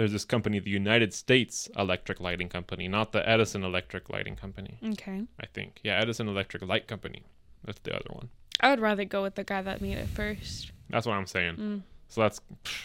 There's 0.00 0.12
this 0.12 0.24
company, 0.24 0.58
the 0.60 0.70
United 0.70 1.12
States 1.12 1.68
Electric 1.76 2.20
Lighting 2.20 2.48
Company, 2.48 2.88
not 2.88 3.12
the 3.12 3.28
Edison 3.28 3.62
Electric 3.62 4.08
Lighting 4.08 4.34
Company. 4.34 4.78
Okay. 4.82 5.24
I 5.38 5.44
think, 5.44 5.78
yeah, 5.84 6.00
Edison 6.00 6.26
Electric 6.26 6.62
Light 6.62 6.88
Company. 6.88 7.22
That's 7.66 7.80
the 7.80 7.94
other 7.94 8.08
one. 8.08 8.30
I 8.60 8.70
would 8.70 8.80
rather 8.80 9.04
go 9.04 9.22
with 9.22 9.34
the 9.34 9.44
guy 9.44 9.60
that 9.60 9.82
made 9.82 9.98
it 9.98 10.08
first. 10.08 10.72
That's 10.88 11.06
what 11.06 11.16
I'm 11.16 11.26
saying. 11.26 11.56
Mm. 11.56 11.82
So 12.08 12.22
that's 12.22 12.40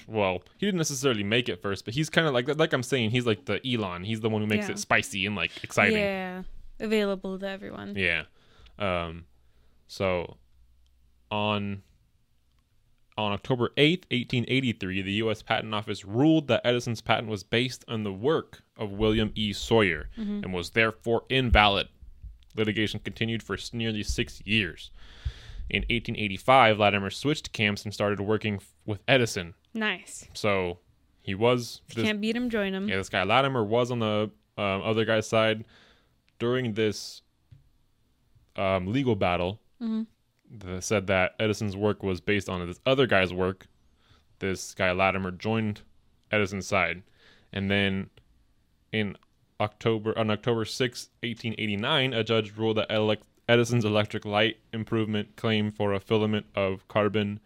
well, 0.10 0.44
he 0.58 0.66
didn't 0.66 0.78
necessarily 0.80 1.24
make 1.24 1.48
it 1.48 1.62
first, 1.62 1.86
but 1.86 1.94
he's 1.94 2.10
kind 2.10 2.28
of 2.28 2.34
like 2.34 2.50
like 2.58 2.74
I'm 2.74 2.84
saying, 2.84 3.12
he's 3.12 3.26
like 3.26 3.46
the 3.46 3.62
Elon. 3.66 4.04
He's 4.04 4.20
the 4.20 4.30
one 4.30 4.42
who 4.42 4.48
makes 4.48 4.66
Yeah. 4.68 4.74
it 4.74 4.80
spicy 4.80 5.26
and 5.26 5.38
like 5.38 5.64
exciting. 5.64 5.98
Yeah. 5.98 6.44
Available 6.82 7.40
to 7.40 7.48
everyone. 7.48 7.96
Yeah. 7.96 8.24
Um 8.78 9.24
so 9.88 10.36
on 11.32 11.82
on 13.18 13.32
October 13.32 13.70
8th, 13.78 14.04
1883, 14.12 15.02
the 15.02 15.12
US 15.14 15.42
Patent 15.42 15.74
Office 15.74 16.04
ruled 16.04 16.48
that 16.48 16.62
Edison's 16.66 17.02
patent 17.02 17.30
was 17.30 17.44
based 17.44 17.86
on 17.88 18.04
the 18.04 18.12
work 18.12 18.64
of 18.78 18.92
William 18.92 19.32
E. 19.36 19.54
Sawyer 19.54 20.10
Mhm. 20.18 20.44
and 20.44 20.54
was 20.54 20.72
therefore 20.72 21.24
invalid. 21.30 21.88
Litigation 22.56 23.00
continued 23.00 23.42
for 23.44 23.58
nearly 23.74 24.04
6 24.04 24.42
years. 24.46 24.92
In 25.70 25.84
1885, 25.90 26.78
Latimer 26.78 27.10
switched 27.10 27.52
camps 27.54 27.84
and 27.86 27.94
started 27.94 28.20
working 28.20 28.60
with 28.86 29.02
Edison. 29.08 29.54
Nice. 29.74 30.28
So 30.34 30.80
he 31.22 31.34
was 31.36 31.82
this, 31.94 32.04
can't 32.06 32.22
beat 32.22 32.36
him, 32.36 32.50
join 32.50 32.74
him. 32.74 32.88
yeah, 32.88 32.98
this 32.98 33.10
guy 33.10 33.24
Latimer 33.24 33.64
was 33.64 33.92
on 33.92 34.00
the 34.00 34.30
um, 34.58 34.82
other 34.84 35.06
guy's 35.06 35.28
side 35.28 35.66
during 36.40 36.74
this 36.74 37.22
um, 38.58 38.88
legal 38.92 39.16
battle. 39.16 39.60
hmm 39.80 40.04
That 40.52 40.84
said 40.84 41.08
that 41.08 41.36
Edison's 41.40 41.76
work 41.76 42.04
was 42.04 42.22
based 42.22 42.50
on 42.50 42.66
this 42.66 42.80
other 42.86 43.08
guy's 43.08 43.34
work. 43.34 43.68
This 44.40 44.74
guy 44.74 44.92
Latimer 44.92 45.32
joined 45.32 45.82
Edison's 46.32 46.68
side, 46.68 47.04
and 47.52 47.70
then 47.70 48.10
in 48.92 49.18
October 49.60 50.18
on 50.18 50.30
October 50.30 50.66
6, 50.66 51.10
1889, 51.22 52.14
a 52.14 52.24
judge 52.24 52.56
ruled 52.58 52.78
that 52.78 53.20
Edison's 53.48 53.86
electric 53.86 54.26
light 54.26 54.58
improvement 54.74 55.36
claim 55.36 55.72
for 55.72 55.94
a 55.94 56.00
filament 56.00 56.46
of 56.56 56.88
carbon 56.88 57.40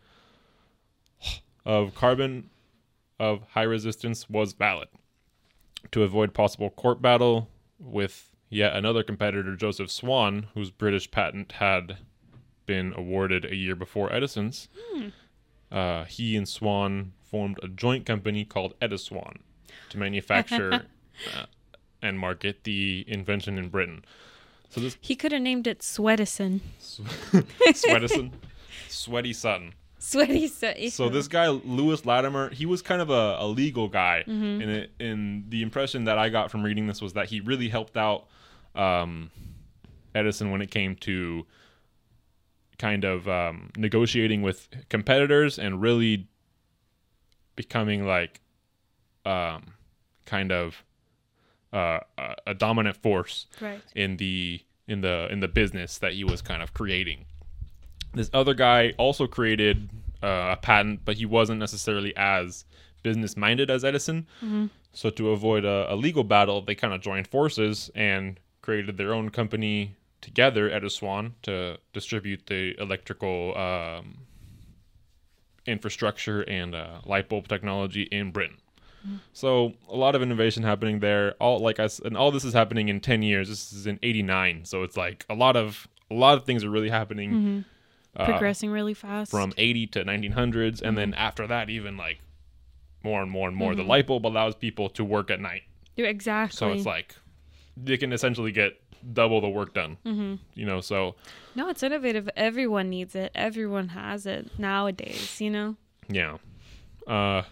of 1.66 1.94
carbon 1.94 2.50
of 3.20 3.44
high 3.52 3.64
resistance 3.64 4.30
was 4.30 4.54
valid. 4.54 4.88
To 5.92 6.04
avoid 6.04 6.34
possible 6.34 6.70
court 6.70 7.02
battle 7.02 7.50
with 7.78 8.32
yet 8.50 8.76
another 8.76 9.04
competitor, 9.04 9.56
Joseph 9.56 9.92
Swan, 9.92 10.48
whose 10.54 10.72
British 10.72 11.12
patent 11.12 11.54
had 11.54 11.98
been 12.74 12.94
awarded 12.96 13.46
a 13.46 13.56
year 13.56 13.76
before 13.76 14.08
Edison's, 14.14 14.68
uh, 15.72 16.04
he 16.06 16.36
and 16.38 16.48
Swan 16.48 17.14
formed 17.32 17.58
a 17.64 17.68
joint 17.68 18.06
company 18.06 18.46
called 18.46 18.74
Ediswan 18.80 19.38
to 19.90 19.98
manufacture 19.98 20.72
uh, 21.36 21.46
and 22.02 22.20
market 22.20 22.64
the 22.64 23.04
invention 23.08 23.58
in 23.58 23.70
Britain. 23.70 24.04
So 24.70 24.82
this 24.82 24.98
He 25.02 25.16
could 25.16 25.32
have 25.32 25.42
named 25.42 25.66
it 25.68 25.80
Sweatison. 25.80 26.62
Sweatison, 26.80 28.32
Sweaty 28.88 29.34
Sutton. 29.34 29.74
Sweaty 30.02 30.48
Sutton. 30.48 30.92
So 30.92 31.10
this 31.10 31.28
guy 31.28 31.48
Lewis 31.50 32.06
Latimer, 32.06 32.50
he 32.52 32.66
was 32.66 32.82
kind 32.82 33.02
of 33.02 33.10
a, 33.10 33.38
a 33.40 33.48
legal 33.48 33.88
guy, 33.88 34.24
Mhm. 34.28 34.62
and 34.64 34.72
it, 34.72 34.92
and 35.00 35.50
the 35.50 35.62
impression 35.62 36.06
that 36.06 36.18
I 36.18 36.30
got 36.30 36.50
from 36.52 36.64
reading 36.64 36.88
this 36.88 37.02
was 37.02 37.14
that 37.14 37.28
he 37.30 37.42
really 37.42 37.68
helped 37.70 37.98
out 37.98 38.28
um, 38.76 39.30
Edison 40.16 40.52
when 40.52 40.62
it 40.62 40.72
came 40.72 40.96
to 40.98 41.46
kind 42.80 43.04
of 43.04 43.28
um, 43.28 43.70
negotiating 43.78 44.42
with 44.42 44.68
competitors 44.90 45.60
and 45.60 45.82
really 45.82 46.28
becoming 47.56 48.06
like 48.08 48.40
um, 49.26 49.74
kind 50.26 50.52
of 50.52 50.84
uh, 51.74 52.00
a, 52.48 52.54
dominant 52.56 52.96
force 52.98 53.46
Right. 53.62 53.82
in 53.96 54.18
the 54.18 54.62
in 54.88 55.02
the 55.02 55.28
in 55.32 55.40
the 55.40 55.48
business 55.48 56.00
that 56.00 56.14
he 56.14 56.24
was 56.24 56.42
kind 56.42 56.64
of 56.64 56.74
creating. 56.74 57.26
This 58.16 58.30
other 58.34 58.56
guy 58.56 58.94
also 58.98 59.28
created 59.28 59.90
uh, 60.24 60.50
a 60.54 60.58
patent, 60.58 61.02
but 61.06 61.18
he 61.18 61.26
wasn't 61.28 61.60
necessarily 61.60 62.16
as 62.18 62.66
business 63.04 63.38
minded 63.38 63.70
as 63.70 63.86
Edison. 63.86 64.26
hmm 64.40 64.66
So 64.94 65.10
to 65.12 65.30
avoid 65.30 65.64
a, 65.64 65.94
a 65.94 65.96
legal 65.96 66.24
battle, 66.24 66.62
they 66.62 66.74
kind 66.76 66.94
of 66.94 67.02
joined 67.02 67.28
forces 67.28 67.92
and 67.94 68.40
created 68.62 68.98
their 68.98 69.14
own 69.14 69.30
company 69.30 69.96
together, 70.22 70.70
Ediswan, 70.70 71.34
to 71.44 71.78
distribute 71.94 72.48
the 72.48 72.76
electrical 72.80 73.58
um, 73.58 74.20
infrastructure 75.66 76.42
and 76.50 76.74
uh, 76.76 77.00
light 77.06 77.30
bulb 77.30 77.48
technology 77.48 78.04
in 78.04 78.32
Britain. 78.32 78.58
So 79.32 79.74
a 79.88 79.96
lot 79.96 80.16
of 80.16 80.22
innovation 80.22 80.64
happening 80.64 81.00
there. 81.00 81.34
All 81.40 81.60
like 81.60 81.80
I 81.80 81.88
and 82.04 82.18
all 82.18 82.32
this 82.32 82.44
is 82.44 82.54
happening 82.54 82.90
in 82.90 83.00
ten 83.00 83.22
years. 83.22 83.48
This 83.48 83.72
is 83.72 83.88
in 83.88 83.98
'89, 84.04 84.66
so 84.66 84.84
it's 84.84 84.98
like 84.98 85.26
a 85.30 85.36
lot 85.36 85.56
of 85.56 85.88
a 86.12 86.16
lot 86.16 86.38
of 86.38 86.46
things 86.46 86.64
are 86.64 86.70
really 86.70 86.90
happening 86.90 87.32
hmm 87.32 87.60
uh, 88.18 88.26
Progressing 88.26 88.72
really 88.72 88.94
fast. 88.96 89.32
from 89.32 89.54
80 89.58 89.88
to 89.88 90.04
1900s, 90.04 90.82
and 90.82 90.98
then 90.98 91.14
after 91.14 91.46
that, 91.48 91.70
even 91.70 91.96
like 91.96 92.20
more 93.04 93.22
and 93.22 93.32
more 93.32 93.48
and 93.48 93.56
more. 93.56 93.76
The 93.76 93.84
Mhm. 93.84 93.88
light 93.88 94.08
bulb 94.08 94.26
allows 94.26 94.56
people 94.56 94.90
to 94.90 95.06
work 95.06 95.30
at 95.32 95.40
night. 95.40 95.64
Exactly. 95.96 96.58
So 96.58 96.72
it's 96.74 96.86
like 96.86 97.16
they 97.78 97.98
can 97.98 98.12
essentially 98.12 98.52
get 98.52 98.82
double 99.14 99.42
the 99.42 99.50
work 99.50 99.74
done. 99.74 99.98
hmm 100.04 100.36
You 100.56 100.66
know, 100.66 100.82
so 100.82 101.16
No, 101.56 101.70
it's 101.70 101.84
innovative. 101.84 102.30
Everyone 102.36 102.90
needs 102.90 103.16
it. 103.16 103.32
Everyone 103.36 103.90
has 103.90 104.26
it 104.26 104.58
nowadays. 104.60 105.40
You 105.42 105.50
know. 105.50 105.76
yeah. 106.08 106.38
Uh 107.08 107.44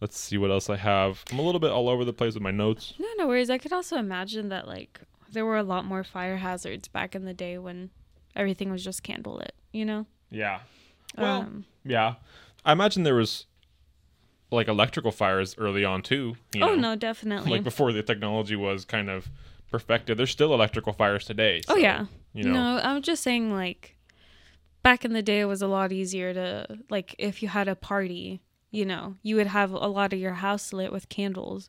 let's 0.00 0.18
see 0.18 0.36
what 0.38 0.50
else 0.50 0.68
I 0.68 0.76
have. 0.76 1.24
I'm 1.32 1.38
a 1.38 1.42
little 1.42 1.60
bit 1.60 1.70
all 1.70 1.88
over 1.88 2.04
the 2.04 2.12
place 2.12 2.34
with 2.34 2.42
my 2.42 2.50
notes. 2.50 2.94
No, 2.98 3.06
no 3.16 3.26
worries. 3.26 3.50
I 3.50 3.58
could 3.58 3.72
also 3.72 3.96
imagine 3.96 4.48
that 4.50 4.66
like 4.66 5.00
there 5.32 5.44
were 5.44 5.56
a 5.56 5.62
lot 5.62 5.84
more 5.84 6.04
fire 6.04 6.36
hazards 6.36 6.88
back 6.88 7.14
in 7.14 7.24
the 7.24 7.34
day 7.34 7.58
when 7.58 7.90
everything 8.36 8.70
was 8.70 8.84
just 8.84 9.02
candlelit. 9.02 9.50
You 9.72 9.84
know. 9.84 10.06
Yeah. 10.30 10.60
Well, 11.16 11.42
um, 11.42 11.64
yeah. 11.84 12.14
I 12.64 12.72
imagine 12.72 13.02
there 13.02 13.14
was 13.14 13.46
like 14.50 14.68
electrical 14.68 15.10
fires 15.10 15.54
early 15.58 15.84
on 15.84 16.02
too. 16.02 16.36
You 16.54 16.62
oh 16.62 16.74
know? 16.74 16.76
no, 16.76 16.96
definitely. 16.96 17.50
Like 17.50 17.64
before 17.64 17.92
the 17.92 18.02
technology 18.02 18.56
was 18.56 18.84
kind 18.84 19.10
of 19.10 19.28
perfected. 19.74 20.16
There's 20.16 20.30
still 20.30 20.54
electrical 20.54 20.92
fires 20.92 21.24
today. 21.24 21.60
oh 21.68 21.74
yeah. 21.74 22.06
You 22.32 22.44
know. 22.44 22.52
No, 22.52 22.80
I'm 22.80 23.02
just 23.02 23.24
saying 23.24 23.52
like 23.52 23.96
back 24.84 25.04
in 25.04 25.12
the 25.12 25.22
day 25.22 25.40
it 25.40 25.46
was 25.46 25.62
a 25.62 25.66
lot 25.66 25.90
easier 25.90 26.32
to 26.32 26.78
like 26.90 27.16
if 27.18 27.42
you 27.42 27.48
had 27.48 27.66
a 27.66 27.74
party, 27.74 28.40
you 28.70 28.84
know, 28.84 29.16
you 29.24 29.34
would 29.34 29.48
have 29.48 29.72
a 29.72 29.88
lot 29.88 30.12
of 30.12 30.20
your 30.20 30.34
house 30.34 30.72
lit 30.72 30.92
with 30.92 31.08
candles. 31.08 31.68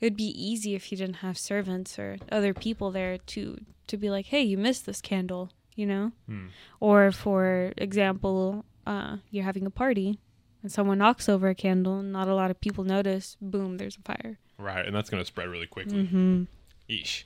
It 0.00 0.06
would 0.06 0.16
be 0.16 0.34
easy 0.50 0.74
if 0.74 0.90
you 0.90 0.98
didn't 0.98 1.22
have 1.26 1.38
servants 1.38 1.96
or 1.96 2.16
other 2.32 2.52
people 2.52 2.90
there 2.90 3.18
to 3.18 3.56
to 3.86 3.96
be 3.96 4.10
like, 4.10 4.26
"Hey, 4.26 4.42
you 4.42 4.58
missed 4.58 4.84
this 4.84 5.00
candle," 5.00 5.52
you 5.76 5.86
know? 5.86 6.10
Hmm. 6.26 6.46
Or 6.80 7.12
for 7.12 7.72
example, 7.76 8.64
uh, 8.84 9.18
you're 9.30 9.44
having 9.44 9.66
a 9.66 9.70
party 9.70 10.18
and 10.62 10.72
someone 10.72 10.98
knocks 10.98 11.28
over 11.28 11.48
a 11.48 11.54
candle 11.54 12.00
and 12.00 12.12
not 12.12 12.26
a 12.26 12.34
lot 12.34 12.50
of 12.50 12.60
people 12.60 12.82
notice, 12.82 13.36
boom, 13.40 13.76
there's 13.76 13.96
a 13.96 14.02
fire. 14.02 14.38
Right, 14.58 14.84
and 14.84 14.94
that's 14.94 15.08
gonna 15.10 15.24
spread 15.24 15.48
really 15.48 15.66
quickly. 15.68 16.02
Mm-hmm. 16.04 16.44
Eesh. 16.90 17.24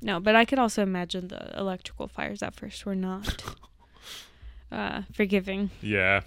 No, 0.00 0.18
but 0.18 0.34
I 0.34 0.44
could 0.44 0.58
also 0.58 0.82
imagine 0.82 1.28
the 1.28 1.56
electrical 1.58 2.08
fires 2.08 2.42
at 2.42 2.54
first 2.54 2.84
were 2.84 2.94
not 2.96 3.56
uh, 4.72 5.02
forgiving. 5.12 5.70
Yeah. 5.80 6.22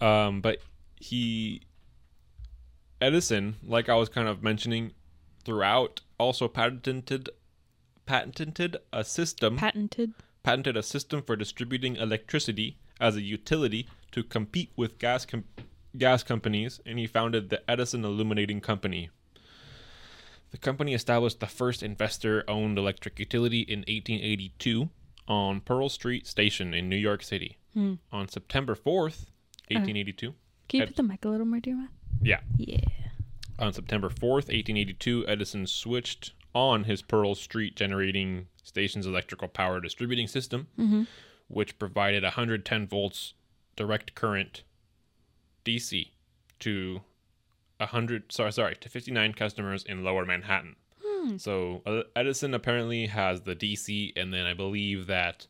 Um, 0.00 0.40
but 0.40 0.58
he 0.96 1.62
Edison, 3.00 3.56
like 3.62 3.88
I 3.88 3.94
was 3.94 4.08
kind 4.08 4.28
of 4.28 4.42
mentioning 4.42 4.92
throughout, 5.44 6.00
also 6.18 6.48
patented 6.48 7.30
patented 8.06 8.78
a 8.92 9.04
system 9.04 9.56
Patented. 9.58 10.14
patented 10.42 10.76
a 10.78 10.82
system 10.82 11.20
for 11.22 11.36
distributing 11.36 11.96
electricity 11.96 12.78
as 12.98 13.16
a 13.16 13.20
utility 13.22 13.86
to 14.12 14.24
compete 14.24 14.70
with 14.76 14.98
gas 14.98 15.26
com- 15.26 15.44
gas 15.96 16.22
companies, 16.22 16.80
and 16.86 16.98
he 16.98 17.06
founded 17.06 17.50
the 17.50 17.70
Edison 17.70 18.04
Illuminating 18.04 18.60
Company. 18.60 19.10
The 20.50 20.58
company 20.58 20.94
established 20.94 21.40
the 21.40 21.46
first 21.46 21.82
investor-owned 21.82 22.78
electric 22.78 23.18
utility 23.18 23.60
in 23.60 23.80
1882 23.80 24.88
on 25.26 25.60
Pearl 25.60 25.88
Street 25.88 26.26
Station 26.26 26.72
in 26.72 26.88
New 26.88 26.96
York 26.96 27.22
City. 27.22 27.58
Hmm. 27.74 27.94
On 28.12 28.28
September 28.28 28.74
4th, 28.74 29.26
1882. 29.70 30.34
Can 30.68 30.78
you 30.78 30.82
Ed- 30.82 30.86
put 30.88 30.96
the 30.96 31.02
mic 31.02 31.24
a 31.24 31.28
little 31.28 31.46
more 31.46 31.60
your 31.64 31.76
mouth? 31.76 31.90
Yeah. 32.22 32.40
Yeah. 32.56 32.80
On 33.58 33.72
September 33.72 34.08
4th, 34.08 34.48
1882, 34.48 35.26
Edison 35.28 35.66
switched 35.66 36.32
on 36.54 36.84
his 36.84 37.02
Pearl 37.02 37.34
Street 37.34 37.76
generating 37.76 38.46
station's 38.62 39.06
electrical 39.06 39.48
power 39.48 39.80
distributing 39.80 40.26
system, 40.26 40.68
Mm-hmm. 40.78 41.02
which 41.48 41.78
provided 41.78 42.22
110 42.22 42.86
volts 42.86 43.34
direct 43.76 44.14
current 44.14 44.62
DC 45.64 46.10
to 46.60 47.02
100 47.78 48.32
sorry 48.32 48.52
sorry 48.52 48.74
to 48.76 48.88
59 48.88 49.32
customers 49.34 49.84
in 49.84 50.04
lower 50.04 50.24
Manhattan. 50.24 50.76
So 51.36 51.82
uh, 51.84 52.02
Edison 52.16 52.54
apparently 52.54 53.06
has 53.06 53.42
the 53.42 53.54
DC 53.54 54.12
and 54.16 54.32
then 54.32 54.46
I 54.46 54.54
believe 54.54 55.06
that 55.08 55.46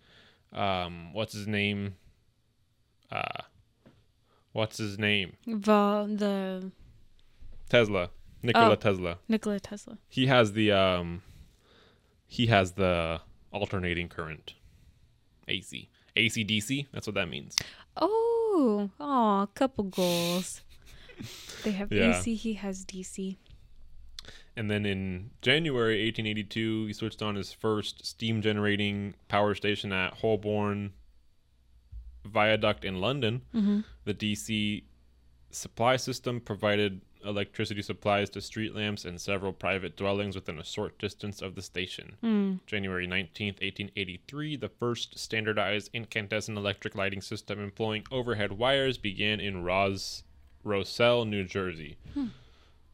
um 0.53 1.13
what's 1.13 1.35
his 1.35 1.47
name 1.47 1.95
uh 3.13 3.43
what's 4.53 4.79
his 4.79 4.99
name? 4.99 5.37
Vol 5.47 6.07
the 6.09 6.73
Tesla. 7.69 8.11
Nikola 8.43 8.73
Oh. 8.73 8.75
Tesla. 8.77 9.19
Nikola 9.29 9.61
Tesla. 9.61 9.99
He 10.09 10.27
has 10.27 10.53
the 10.53 10.73
um 10.73 11.23
he 12.27 12.47
has 12.47 12.73
the 12.73 13.21
alternating 13.53 14.09
current. 14.09 14.55
AC. 15.47 15.89
AC 16.17 16.45
DC, 16.45 16.87
that's 16.93 17.07
what 17.07 17.15
that 17.15 17.29
means. 17.29 17.57
Oh, 17.97 18.91
oh, 18.99 19.49
couple 19.55 19.85
goals. 19.85 20.61
They 21.65 21.73
have 21.73 21.93
Yeah. 21.93 22.19
AC. 22.19 22.35
He 22.35 22.55
has 22.55 22.85
DC. 22.85 23.37
And 24.57 24.71
then 24.71 24.85
in 24.87 25.31
January 25.41 26.05
1882, 26.07 26.87
he 26.87 26.93
switched 26.93 27.23
on 27.23 27.37
his 27.37 27.53
first 27.53 28.05
steam 28.05 28.43
generating 28.43 29.15
power 29.29 29.55
station 29.55 29.93
at 29.93 30.15
Holborn 30.15 30.93
Viaduct 32.25 32.85
in 32.85 33.01
London. 33.01 33.43
Mm-hmm. 33.55 33.81
The 34.05 34.15
DC 34.15 34.83
supply 35.51 35.97
system 35.97 36.41
provided 36.41 37.01
electricity 37.25 37.83
supplies 37.83 38.31
to 38.31 38.41
street 38.41 38.75
lamps 38.75 39.05
and 39.05 39.21
several 39.21 39.53
private 39.53 39.97
dwellings 39.97 40.35
within 40.35 40.59
a 40.59 40.65
short 40.65 40.99
distance 40.99 41.41
of 41.43 41.55
the 41.55 41.63
station. 41.63 42.17
Mm. 42.23 42.61
January 42.67 43.07
19th, 43.07 43.61
1883, 43.61 44.57
the 44.57 44.69
first 44.69 45.19
standardized 45.19 45.91
incandescent 45.93 46.57
electric 46.59 46.95
lighting 46.95 47.21
system 47.21 47.61
employing 47.63 48.05
overhead 48.11 48.53
wires 48.53 48.99
began 48.99 49.41
in 49.41 49.65
Ros- 49.65 50.23
Roselle, 50.69 51.25
New 51.25 51.45
Jersey. 51.45 51.97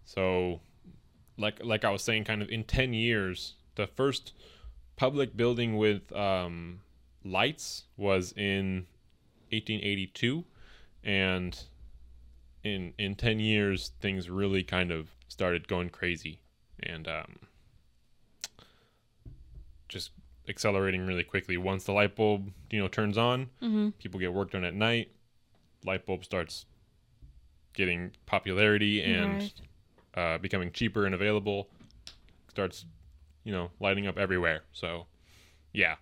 So, 0.04 0.60
like 1.36 1.62
like 1.62 1.84
I 1.84 1.90
was 1.90 2.02
saying, 2.02 2.24
kind 2.24 2.40
of 2.42 2.48
in 2.48 2.64
10 2.64 2.92
years, 2.94 3.54
the 3.74 3.86
first 3.86 4.32
public 4.96 5.36
building 5.36 5.76
with 5.76 6.12
um, 6.12 6.80
lights 7.24 7.84
was 7.96 8.32
in 8.36 8.86
1882, 9.50 10.44
and 11.02 11.58
in 12.62 12.92
in 12.98 13.14
10 13.14 13.40
years, 13.40 13.92
things 14.00 14.30
really 14.30 14.62
kind 14.62 14.90
of 14.92 15.08
started 15.28 15.66
going 15.68 15.90
crazy, 15.90 16.40
and 16.82 17.08
um, 17.08 17.38
just 19.88 20.10
accelerating 20.48 21.06
really 21.06 21.24
quickly. 21.24 21.56
Once 21.56 21.84
the 21.84 21.92
light 21.92 22.14
bulb, 22.14 22.50
you 22.70 22.78
know, 22.80 22.88
turns 22.88 23.16
on, 23.18 23.48
Mm-hmm. 23.62 23.90
people 23.98 24.20
get 24.20 24.32
work 24.32 24.50
done 24.50 24.64
at 24.64 24.74
night. 24.74 25.10
Light 25.84 26.04
bulb 26.06 26.24
starts 26.24 26.66
getting 27.74 28.12
popularity 28.26 29.02
and 29.02 29.32
Right. 29.34 29.52
uh, 30.14 30.38
becoming 30.38 30.72
cheaper 30.72 31.04
and 31.06 31.14
available. 31.14 31.68
Starts, 32.48 32.86
you 33.44 33.52
know, 33.52 33.70
lighting 33.80 34.06
up 34.06 34.16
everywhere. 34.16 34.62
So, 34.72 35.06
yeah, 35.72 35.96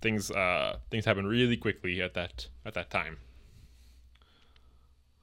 things 0.00 0.30
uh, 0.30 0.78
things 0.90 1.04
happen 1.04 1.26
really 1.26 1.56
quickly 1.56 2.00
at 2.02 2.14
that 2.14 2.48
at 2.64 2.74
that 2.74 2.90
time. 2.90 3.18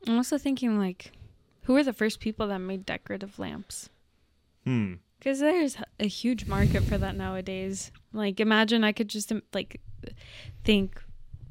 I'm 0.07 0.17
also 0.17 0.37
thinking 0.37 0.77
like, 0.77 1.11
who 1.63 1.73
were 1.73 1.83
the 1.83 1.93
first 1.93 2.19
people 2.19 2.47
that 2.47 2.59
made 2.59 2.85
decorative 2.85 3.39
lamps? 3.39 3.89
Hmm. 4.65 4.95
Because 5.17 5.39
there's 5.39 5.77
a 5.99 6.07
huge 6.07 6.45
market 6.47 6.83
for 6.83 6.97
that 6.97 7.15
nowadays. 7.15 7.91
Like, 8.11 8.39
imagine 8.41 8.83
I 8.83 8.91
could 8.91 9.07
just 9.07 9.31
like 9.53 9.79
think 10.65 11.01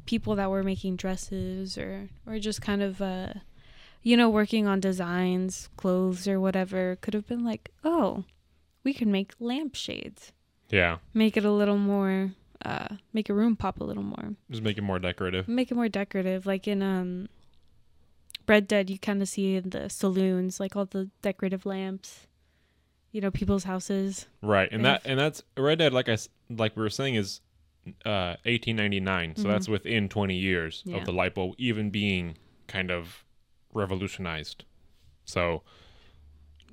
people 0.05 0.37
that 0.37 0.51
were 0.51 0.63
making 0.63 0.97
dresses 0.97 1.79
or 1.79 2.09
or 2.27 2.39
just 2.39 2.61
kind 2.61 2.83
of 2.83 3.01
uh, 3.01 3.33
you 4.03 4.17
know, 4.17 4.29
working 4.29 4.67
on 4.67 4.81
designs, 4.81 5.69
clothes 5.77 6.27
or 6.27 6.41
whatever 6.41 6.97
could 7.01 7.15
have 7.15 7.27
been 7.27 7.45
like, 7.45 7.71
oh, 7.85 8.25
we 8.85 8.93
can 8.93 9.11
make 9.13 9.33
lampshades, 9.39 10.33
Yeah, 10.71 10.99
make 11.15 11.37
it 11.37 11.45
a 11.45 11.51
little 11.53 11.79
more, 11.79 12.33
uh, 12.65 12.97
make 13.13 13.29
a 13.31 13.35
room 13.35 13.55
pop 13.57 13.81
a 13.81 13.85
little 13.85 14.03
more, 14.03 14.35
just 14.51 14.63
make 14.63 14.77
it 14.79 14.83
more 14.83 14.99
decorative. 14.99 15.47
make 15.49 15.71
it 15.71 15.75
more 15.75 15.89
decorative. 15.89 16.47
Like 16.47 16.67
in 16.67 16.83
um, 16.83 17.29
Red 18.49 18.67
Dead, 18.67 18.91
you 18.91 18.99
kind 18.99 19.23
of 19.23 19.29
see 19.29 19.55
in 19.57 19.71
the 19.71 19.89
saloons 19.89 20.59
like 20.59 20.75
all 20.77 20.85
the 20.87 21.11
decorative 21.23 21.65
lamps. 21.65 22.27
You 23.13 23.21
know, 23.21 23.31
people's 23.31 23.65
houses. 23.65 24.27
Right, 24.41 24.71
and 24.73 24.85
that 24.87 25.03
and 25.05 25.19
that's 25.21 25.43
Red 25.57 25.79
Dead. 25.79 25.93
Like 25.93 26.09
I 26.09 26.17
like 26.49 26.75
we 26.77 26.83
were 26.83 26.89
saying 26.91 27.15
is 27.17 27.41
uh 28.07 28.35
1899, 28.47 29.37
so 29.37 29.49
that's 29.49 29.69
within 29.69 30.09
20 30.09 30.35
years 30.35 30.81
Mm-hmm. 30.81 30.91
Yeah. 30.91 30.97
of 30.99 31.05
the 31.05 31.13
light 31.13 31.35
bulb 31.35 31.55
even 31.59 31.91
being 31.91 32.37
kind 32.69 32.91
of 32.91 33.23
revolutionized. 33.73 34.65
So 35.25 35.63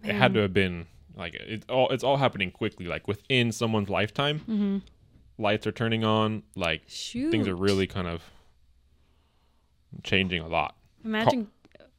it 0.03 0.13
had 0.15 0.34
to 0.34 0.41
have 0.41 0.53
been 0.53 0.88
like 1.15 1.34
it's 1.35 1.65
all 1.69 1.89
it's 1.89 2.03
all 2.03 2.17
happening 2.17 2.51
quickly. 2.51 2.85
Like 2.85 3.07
within 3.07 3.51
someone's 3.51 3.89
lifetime, 3.89 4.39
Mm-hmm. 4.41 4.77
lights 5.38 5.67
are 5.67 5.71
turning 5.71 6.03
on. 6.03 6.43
Like 6.55 6.81
Shoot. 6.88 7.31
things 7.31 7.47
are 7.47 7.55
really 7.55 7.88
kind 7.88 8.07
of 8.07 8.23
changing 10.03 10.41
a 10.41 10.47
lot. 10.47 10.76
Imagine, 11.03 11.47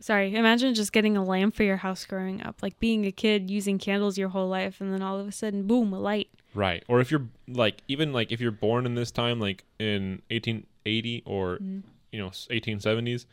sorry, 0.00 0.34
imagine 0.34 0.74
just 0.74 0.92
getting 0.92 1.16
a 1.16 1.24
lamp 1.24 1.54
for 1.54 1.62
your 1.64 1.78
house 1.78 2.04
growing 2.04 2.42
up, 2.42 2.62
like 2.62 2.78
being 2.78 3.06
a 3.06 3.12
kid 3.12 3.50
using 3.50 3.78
candles 3.78 4.18
your 4.18 4.28
whole 4.28 4.48
life, 4.48 4.80
and 4.80 4.92
then 4.92 5.02
all 5.02 5.18
of 5.18 5.26
a 5.26 5.32
sudden, 5.32 5.66
boom, 5.66 5.92
a 5.92 5.98
light. 5.98 6.28
Right. 6.54 6.84
Or 6.88 7.00
if 7.00 7.10
you're 7.10 7.26
like 7.48 7.82
even 7.88 8.12
like 8.12 8.32
if 8.32 8.40
you're 8.40 8.50
born 8.50 8.84
in 8.86 8.94
this 8.94 9.10
time 9.10 9.38
like 9.40 9.64
in 9.78 10.20
1880 10.30 11.22
or 11.26 11.56
Mm-hmm. 11.58 11.80
you 12.12 12.18
know 12.20 12.30
1870s 12.30 13.26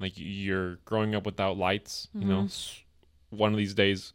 like 0.00 0.12
you're 0.16 0.76
growing 0.84 1.14
up 1.14 1.26
without 1.26 1.56
lights, 1.56 2.08
you 2.14 2.26
know, 2.26 2.42
Mhm. 2.42 2.82
one 3.30 3.52
of 3.52 3.58
these 3.58 3.74
days 3.74 4.12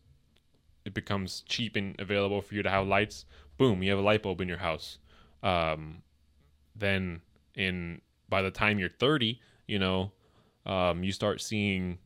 it 0.86 0.94
becomes 0.94 1.42
cheap 1.48 1.76
and 1.76 1.98
available 2.00 2.42
for 2.42 2.56
you 2.56 2.64
to 2.64 2.70
have 2.70 2.86
lights. 2.88 3.26
Boom, 3.58 3.82
you 3.84 3.90
have 3.90 4.00
a 4.00 4.02
light 4.02 4.22
bulb 4.24 4.42
in 4.42 4.48
your 4.48 4.58
house. 4.58 4.98
Um 5.42 6.04
then 6.76 7.22
in 7.56 8.02
by 8.30 8.42
the 8.42 8.52
time 8.52 8.80
you're 8.80 8.90
30, 8.90 9.40
you 9.68 9.78
know, 9.80 10.12
um 10.66 11.04
you 11.04 11.12
start 11.12 11.42
seeing 11.42 12.00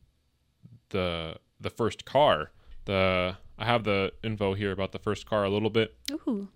the 0.90 1.36
the 1.60 1.70
first 1.70 2.04
car. 2.04 2.52
The 2.84 3.36
I 3.58 3.64
have 3.64 3.84
the 3.84 4.12
info 4.22 4.54
here 4.54 4.70
about 4.72 4.92
the 4.92 4.98
first 4.98 5.26
car 5.26 5.44
a 5.44 5.50
little 5.50 5.70
bit 5.70 5.96
Ooh, 6.12 6.48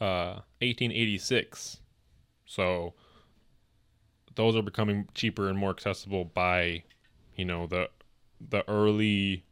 uh, 0.00 0.40
1886. 0.60 1.80
So 2.44 2.94
those 4.38 4.54
are 4.56 4.62
becoming 4.62 5.08
cheaper 5.14 5.48
and 5.48 5.58
more 5.58 5.70
accessible 5.70 6.24
by, 6.24 6.84
you 7.36 7.44
know, 7.44 7.66
the 7.66 7.90
the 8.40 8.62
early 8.68 9.44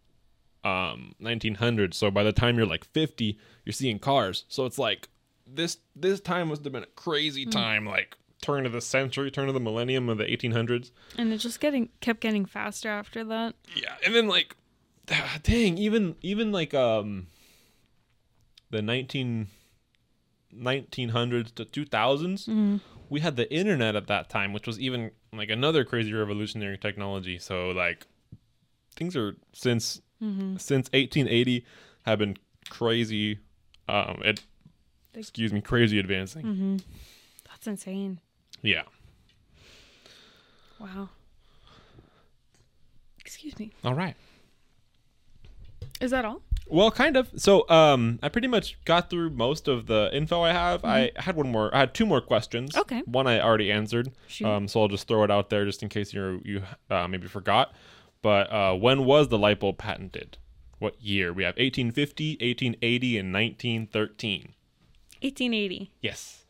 um 0.64 1.14
1900s. 1.20 1.94
So 1.94 2.10
by 2.10 2.22
the 2.22 2.32
time 2.32 2.56
you're 2.56 2.66
like 2.66 2.84
50, 2.84 3.36
you're 3.64 3.72
seeing 3.72 3.98
cars. 3.98 4.44
So 4.48 4.64
it's 4.64 4.78
like 4.78 5.08
this 5.46 5.78
this 5.94 6.20
time 6.20 6.48
must 6.48 6.62
have 6.64 6.72
been 6.72 6.84
a 6.84 6.86
crazy 6.94 7.44
time, 7.46 7.84
like 7.84 8.16
turn 8.42 8.64
of 8.64 8.72
the 8.72 8.80
century, 8.80 9.30
turn 9.30 9.48
of 9.48 9.54
the 9.54 9.60
millennium 9.60 10.08
of 10.08 10.18
the 10.18 10.24
1800s. 10.24 10.92
and 11.18 11.32
it 11.32 11.38
just 11.38 11.58
getting 11.60 11.88
kept 12.00 12.20
getting 12.20 12.44
faster 12.46 12.88
after 12.88 13.24
that. 13.24 13.54
Yeah, 13.74 13.94
and 14.04 14.14
then 14.14 14.28
like, 14.28 14.56
dang, 15.42 15.78
even 15.78 16.14
even 16.22 16.52
like 16.52 16.74
um, 16.74 17.26
the 18.70 18.82
19, 18.82 19.48
1900s 20.54 21.54
to 21.54 21.64
two 21.64 21.84
thousands, 21.84 22.46
Mm. 22.46 22.80
We 23.08 23.20
had 23.20 23.36
the 23.36 23.52
internet 23.52 23.94
at 23.96 24.06
that 24.08 24.28
time, 24.28 24.52
which 24.52 24.66
was 24.66 24.78
even 24.80 25.10
like 25.32 25.48
another 25.50 25.84
crazy 25.84 26.12
revolutionary 26.12 26.78
technology. 26.78 27.38
So 27.38 27.70
like 27.70 28.06
things 28.94 29.16
are 29.16 29.36
since 29.52 30.00
Mm-hmm. 30.22 30.56
since 30.56 30.88
1880 30.94 31.66
have 32.06 32.18
been 32.18 32.38
crazy 32.70 33.38
um 33.86 34.22
it 34.24 34.40
excuse 35.12 35.52
me 35.52 35.60
crazy 35.60 35.98
advancing. 35.98 36.42
Mm-hmm. 36.46 36.76
That's 37.50 37.66
insane. 37.66 38.20
Yeah. 38.62 38.84
Wow. 40.80 41.10
Excuse 43.20 43.58
me. 43.58 43.72
All 43.84 43.92
right. 43.92 44.14
Is 46.00 46.10
that 46.12 46.24
all? 46.24 46.40
Well, 46.68 46.90
kind 46.90 47.16
of. 47.16 47.30
So, 47.36 47.68
um, 47.68 48.18
I 48.22 48.28
pretty 48.28 48.48
much 48.48 48.78
got 48.84 49.08
through 49.08 49.30
most 49.30 49.68
of 49.68 49.86
the 49.86 50.10
info 50.12 50.42
I 50.42 50.52
have. 50.52 50.84
I 50.84 51.12
had 51.16 51.36
one 51.36 51.50
more. 51.50 51.74
I 51.74 51.80
had 51.80 51.94
two 51.94 52.06
more 52.06 52.20
questions. 52.20 52.72
Mm-hmm. 52.72 52.80
Okay. 52.80 53.02
One 53.06 53.26
I 53.26 53.40
already 53.40 53.70
answered. 53.70 54.10
Shoot. 54.26 54.46
Um, 54.46 54.68
so 54.68 54.82
I'll 54.82 54.88
just 54.88 55.06
throw 55.06 55.22
it 55.22 55.30
out 55.30 55.50
there 55.50 55.64
just 55.64 55.82
in 55.82 55.88
case 55.88 56.12
you 56.12 56.40
you 56.44 56.62
uh, 56.90 57.06
maybe 57.06 57.28
forgot. 57.28 57.72
But 58.22 58.52
uh, 58.52 58.74
when 58.74 59.04
was 59.04 59.28
the 59.28 59.38
light 59.38 59.60
bulb 59.60 59.78
patented? 59.78 60.38
What 60.78 61.00
year? 61.00 61.32
We 61.32 61.44
have 61.44 61.54
1850, 61.54 62.32
1880, 62.32 63.18
and 63.18 63.32
1913. 63.32 64.54
1880. 65.22 65.92
Yes. 66.02 66.44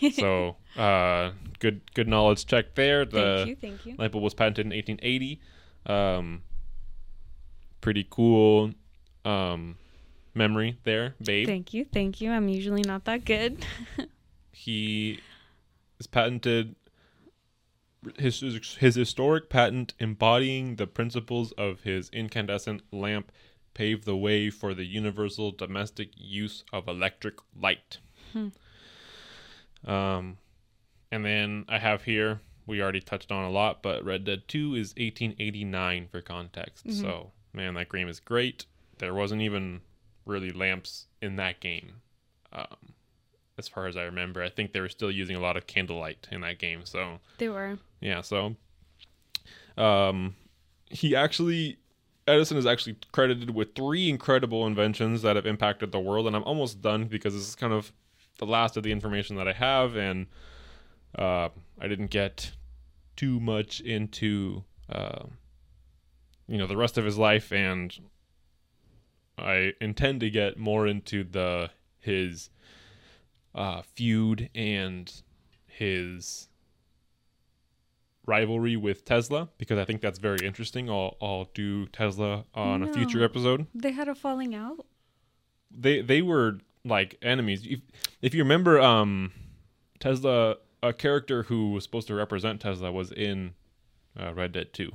so, 0.12 0.56
uh, 0.76 1.32
good 1.58 1.80
good 1.94 2.08
knowledge 2.08 2.46
check 2.46 2.74
there. 2.74 3.04
The 3.04 3.34
thank 3.36 3.48
you. 3.48 3.56
Thank 3.56 3.86
you. 3.86 3.94
light 3.98 4.12
bulb 4.12 4.24
was 4.24 4.34
patented 4.34 4.66
in 4.66 4.72
1880. 4.72 5.40
Um, 5.86 6.42
pretty 7.84 8.06
cool 8.08 8.70
um, 9.26 9.76
memory 10.32 10.78
there, 10.84 11.14
babe. 11.22 11.46
Thank 11.46 11.74
you. 11.74 11.84
Thank 11.84 12.18
you. 12.18 12.30
I'm 12.32 12.48
usually 12.48 12.80
not 12.80 13.04
that 13.04 13.26
good. 13.26 13.64
he 14.52 15.20
is 16.00 16.06
patented 16.06 16.76
his 18.18 18.40
his 18.80 18.94
historic 18.94 19.50
patent 19.50 19.92
embodying 19.98 20.76
the 20.76 20.86
principles 20.86 21.52
of 21.52 21.82
his 21.82 22.08
incandescent 22.08 22.82
lamp 22.90 23.30
paved 23.74 24.04
the 24.04 24.16
way 24.16 24.48
for 24.48 24.72
the 24.72 24.84
universal 24.84 25.50
domestic 25.50 26.08
use 26.16 26.64
of 26.72 26.88
electric 26.88 27.34
light. 27.54 27.98
Um, 29.86 30.38
and 31.12 31.22
then 31.22 31.66
I 31.68 31.78
have 31.78 32.04
here 32.04 32.40
we 32.66 32.80
already 32.80 33.00
touched 33.02 33.30
on 33.30 33.44
a 33.44 33.50
lot, 33.50 33.82
but 33.82 34.02
Red 34.02 34.24
Dead 34.24 34.48
Two 34.48 34.74
is 34.74 34.94
1889 34.96 36.08
for 36.10 36.22
context. 36.22 36.86
So 36.90 37.32
man, 37.54 37.74
that 37.74 37.90
game 37.90 38.08
is 38.08 38.20
great. 38.20 38.66
There 38.98 39.14
wasn't 39.14 39.42
even 39.42 39.80
really 40.26 40.50
lamps 40.50 41.06
in 41.20 41.36
that 41.36 41.60
game. 41.60 42.00
Um, 42.52 42.94
as 43.58 43.68
far 43.68 43.86
as 43.86 43.96
I 43.96 44.02
remember. 44.02 44.42
I 44.42 44.48
think 44.48 44.72
they 44.72 44.80
were 44.80 44.88
still 44.88 45.10
using 45.10 45.36
a 45.36 45.40
lot 45.40 45.56
of 45.56 45.66
candlelight 45.66 46.26
in 46.30 46.40
that 46.42 46.58
game. 46.58 46.84
So 46.84 47.20
they 47.38 47.48
were. 47.48 47.78
yeah, 48.00 48.20
so 48.20 48.56
um, 49.76 50.34
he 50.86 51.14
actually 51.14 51.78
Edison 52.26 52.56
is 52.56 52.66
actually 52.66 52.96
credited 53.12 53.50
with 53.50 53.74
three 53.74 54.08
incredible 54.08 54.66
inventions 54.66 55.22
that 55.22 55.36
have 55.36 55.46
impacted 55.46 55.92
the 55.92 56.00
world, 56.00 56.26
and 56.26 56.34
I'm 56.34 56.44
almost 56.44 56.80
done 56.80 57.04
because 57.04 57.34
this 57.34 57.46
is 57.46 57.54
kind 57.54 57.72
of 57.72 57.92
the 58.38 58.46
last 58.46 58.76
of 58.76 58.82
the 58.82 58.92
information 58.92 59.36
that 59.36 59.46
I 59.46 59.52
have, 59.52 59.94
and 59.94 60.26
uh, 61.18 61.50
I 61.80 61.88
didn't 61.88 62.10
get 62.10 62.52
too 63.16 63.38
much 63.40 63.80
into 63.80 64.64
uh, 64.88 65.24
you 66.46 66.58
know 66.58 66.66
the 66.66 66.76
rest 66.76 66.98
of 66.98 67.04
his 67.04 67.18
life, 67.18 67.52
and 67.52 67.96
I 69.38 69.72
intend 69.80 70.20
to 70.20 70.30
get 70.30 70.58
more 70.58 70.86
into 70.86 71.24
the 71.24 71.70
his 71.98 72.50
uh, 73.54 73.82
feud 73.82 74.50
and 74.54 75.12
his 75.66 76.48
rivalry 78.26 78.76
with 78.76 79.04
Tesla 79.04 79.48
because 79.58 79.78
I 79.78 79.84
think 79.84 80.00
that's 80.00 80.18
very 80.18 80.46
interesting. 80.46 80.88
I'll 80.88 81.16
I'll 81.20 81.50
do 81.54 81.86
Tesla 81.86 82.44
on 82.54 82.82
a 82.82 82.92
future 82.92 83.22
episode. 83.24 83.66
They 83.74 83.92
had 83.92 84.08
a 84.08 84.14
falling 84.14 84.54
out. 84.54 84.86
They 85.70 86.00
they 86.00 86.22
were 86.22 86.58
like 86.84 87.18
enemies. 87.22 87.66
If, 87.66 87.80
if 88.20 88.34
you 88.34 88.42
remember, 88.42 88.80
um, 88.80 89.32
Tesla, 89.98 90.56
a 90.82 90.92
character 90.92 91.44
who 91.44 91.70
was 91.70 91.84
supposed 91.84 92.06
to 92.08 92.14
represent 92.14 92.60
Tesla 92.60 92.92
was 92.92 93.10
in 93.10 93.54
uh, 94.18 94.34
Red 94.34 94.52
Dead 94.52 94.72
Two. 94.72 94.92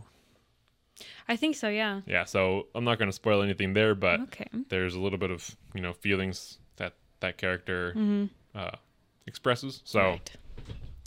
I 1.27 1.35
think 1.35 1.55
so. 1.55 1.69
Yeah. 1.69 2.01
Yeah, 2.05 2.25
so 2.25 2.67
I'm 2.75 2.83
not 2.83 2.97
going 2.99 3.09
to 3.09 3.13
spoil 3.15 3.41
anything 3.41 3.73
there, 3.73 3.95
but 3.95 4.19
Okay. 4.21 4.47
there's 4.69 4.95
a 4.95 4.99
little 4.99 5.19
bit 5.19 5.31
of 5.31 5.55
you 5.73 5.81
know 5.81 5.93
feelings 5.93 6.57
that 6.77 6.93
that 7.19 7.37
character 7.37 7.91
Mm-hmm. 7.95 8.25
uh, 8.57 8.71
expresses. 9.27 9.81
So 9.85 9.99
Right. 9.99 10.31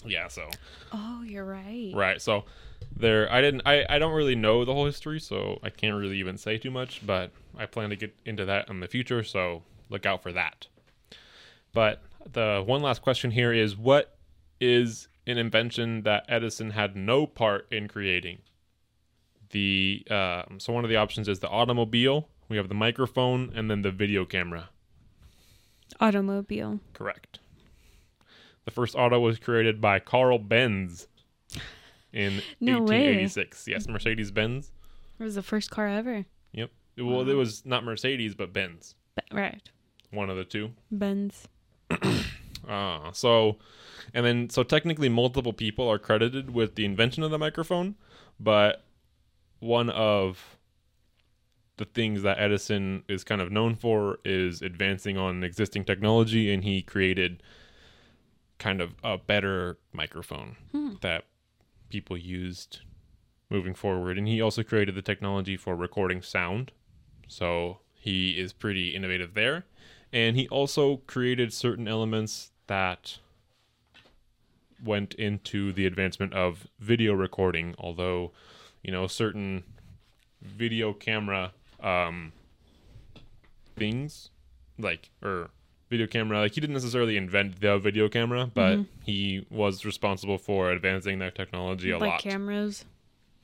yeah, 0.04 0.28
so 0.28 0.48
Oh, 0.92 1.22
you're 1.22 1.44
right. 1.44 1.92
Right. 1.94 2.20
So 2.22 2.44
there 2.94 3.30
I 3.32 3.40
didn't 3.40 3.62
I, 3.66 3.84
I 3.88 3.98
don't 3.98 4.12
really 4.14 4.34
know 4.36 4.64
the 4.64 4.72
whole 4.74 4.86
history, 4.86 5.20
so 5.20 5.58
I 5.62 5.70
can't 5.70 5.96
really 5.96 6.18
even 6.18 6.36
say 6.38 6.58
too 6.58 6.70
much, 6.70 7.00
but 7.06 7.30
I 7.56 7.66
plan 7.66 7.90
to 7.90 7.96
get 7.96 8.14
into 8.24 8.44
that 8.46 8.68
in 8.70 8.80
the 8.80 8.88
future, 8.88 9.22
so 9.22 9.62
look 9.90 10.06
out 10.06 10.22
for 10.22 10.32
that. 10.32 10.66
But 11.72 12.02
the 12.30 12.62
one 12.64 12.82
last 12.82 13.02
question 13.02 13.30
here 13.32 13.52
is 13.52 13.76
what 13.76 14.16
is 14.60 15.08
an 15.26 15.38
invention 15.38 16.02
that 16.02 16.24
Edison 16.28 16.70
had 16.70 16.94
no 16.96 17.26
part 17.26 17.66
in 17.70 17.88
creating? 17.88 18.38
The 19.52 20.04
uh, 20.10 20.42
so 20.58 20.72
one 20.72 20.84
of 20.84 20.90
the 20.90 20.96
options 20.96 21.28
is 21.28 21.38
the 21.40 21.48
automobile, 21.48 22.28
we 22.48 22.56
have 22.56 22.68
the 22.68 22.74
microphone, 22.74 23.52
and 23.54 23.70
then 23.70 23.82
the 23.82 23.90
video 23.90 24.24
camera. 24.24 24.70
Automobile. 26.00 26.80
Correct. 26.94 27.38
The 28.64 28.70
first 28.70 28.94
auto 28.94 29.20
was 29.20 29.38
created 29.38 29.80
by 29.80 29.98
Carl 29.98 30.38
Benz 30.38 31.06
in 32.12 32.42
No 32.60 32.74
way. 32.74 33.18
1886. 33.22 33.68
Yes, 33.68 33.88
Mercedes 33.88 34.30
Benz. 34.30 34.72
It 35.18 35.22
was 35.22 35.34
the 35.34 35.42
first 35.42 35.70
car 35.70 35.86
ever. 35.88 36.24
Yep. 36.52 36.70
Well, 36.98 37.28
it 37.28 37.34
was 37.34 37.64
not 37.64 37.84
Mercedes, 37.84 38.34
but 38.34 38.52
Benz. 38.52 38.94
Be- 39.16 39.36
right. 39.36 39.68
One 40.10 40.30
of 40.30 40.36
the 40.36 40.44
two. 40.44 40.70
Benz. 40.90 41.48
Ah, 42.68 43.10
so, 43.12 43.56
and 44.14 44.24
then 44.24 44.48
so 44.48 44.62
technically 44.62 45.08
multiple 45.08 45.52
people 45.52 45.88
are 45.88 45.98
credited 45.98 46.50
with 46.50 46.76
the 46.76 46.84
invention 46.84 47.24
of 47.24 47.32
the 47.32 47.38
microphone, 47.38 47.96
but 48.38 48.84
one 49.62 49.90
of 49.90 50.58
the 51.76 51.84
things 51.84 52.22
that 52.22 52.38
Edison 52.38 53.04
is 53.08 53.22
kind 53.22 53.40
of 53.40 53.52
known 53.52 53.76
for 53.76 54.18
is 54.24 54.60
advancing 54.60 55.16
on 55.16 55.44
existing 55.44 55.84
technology, 55.84 56.52
and 56.52 56.64
he 56.64 56.82
created 56.82 57.42
kind 58.58 58.80
of 58.80 58.94
a 59.04 59.16
better 59.16 59.78
microphone 59.92 60.56
hmm. 60.72 60.94
that 61.00 61.24
people 61.90 62.16
used 62.16 62.80
moving 63.50 63.74
forward. 63.74 64.18
And 64.18 64.26
he 64.26 64.40
also 64.40 64.64
created 64.64 64.96
the 64.96 65.02
technology 65.02 65.56
for 65.56 65.76
recording 65.76 66.22
sound, 66.22 66.72
so 67.28 67.78
he 67.94 68.30
is 68.30 68.52
pretty 68.52 68.90
innovative 68.90 69.34
there. 69.34 69.64
And 70.12 70.36
he 70.36 70.48
also 70.48 70.98
created 71.06 71.52
certain 71.52 71.86
elements 71.86 72.50
that 72.66 73.18
went 74.84 75.14
into 75.14 75.72
the 75.72 75.86
advancement 75.86 76.34
of 76.34 76.66
video 76.80 77.14
recording, 77.14 77.76
although, 77.78 78.32
you 78.82 78.92
know, 78.92 79.06
certain 79.06 79.64
video 80.40 80.92
camera 80.92 81.52
um, 81.80 82.32
things, 83.76 84.30
like, 84.78 85.10
or 85.22 85.50
video 85.90 86.06
camera, 86.06 86.40
like, 86.40 86.52
he 86.52 86.60
didn't 86.60 86.74
necessarily 86.74 87.16
invent 87.16 87.60
the 87.60 87.78
video 87.78 88.08
camera, 88.08 88.50
but 88.52 88.80
he 89.04 89.46
was 89.50 89.84
responsible 89.84 90.38
for 90.38 90.70
advancing 90.70 91.18
that 91.20 91.34
technology 91.34 91.90
a 91.90 91.94
lot. 91.94 92.00
like 92.00 92.10
lot. 92.10 92.20
cameras. 92.20 92.84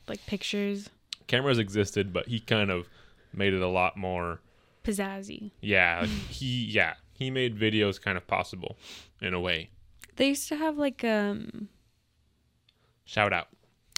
Like 0.08 0.24
pictures. 0.26 0.88
Cameras 1.26 1.58
existed, 1.58 2.12
but 2.12 2.28
he 2.28 2.40
kind 2.40 2.70
of 2.70 2.88
made 3.32 3.52
it 3.52 3.60
a 3.60 3.68
lot 3.68 3.96
more 3.96 4.40
Pizzazzy. 4.84 5.50
Yeah, 5.60 6.00
like 6.00 6.08
he 6.30 6.64
yeah 6.64 6.94
he 7.12 7.30
made 7.30 7.58
videos 7.58 8.00
kind 8.00 8.16
of 8.16 8.26
possible 8.26 8.76
in 9.20 9.34
a 9.34 9.40
way. 9.40 9.70
They 10.16 10.28
used 10.28 10.48
to 10.48 10.56
have 10.56 10.78
like 10.78 11.04
um 11.04 11.68
Shout 13.04 13.32
out. 13.32 13.48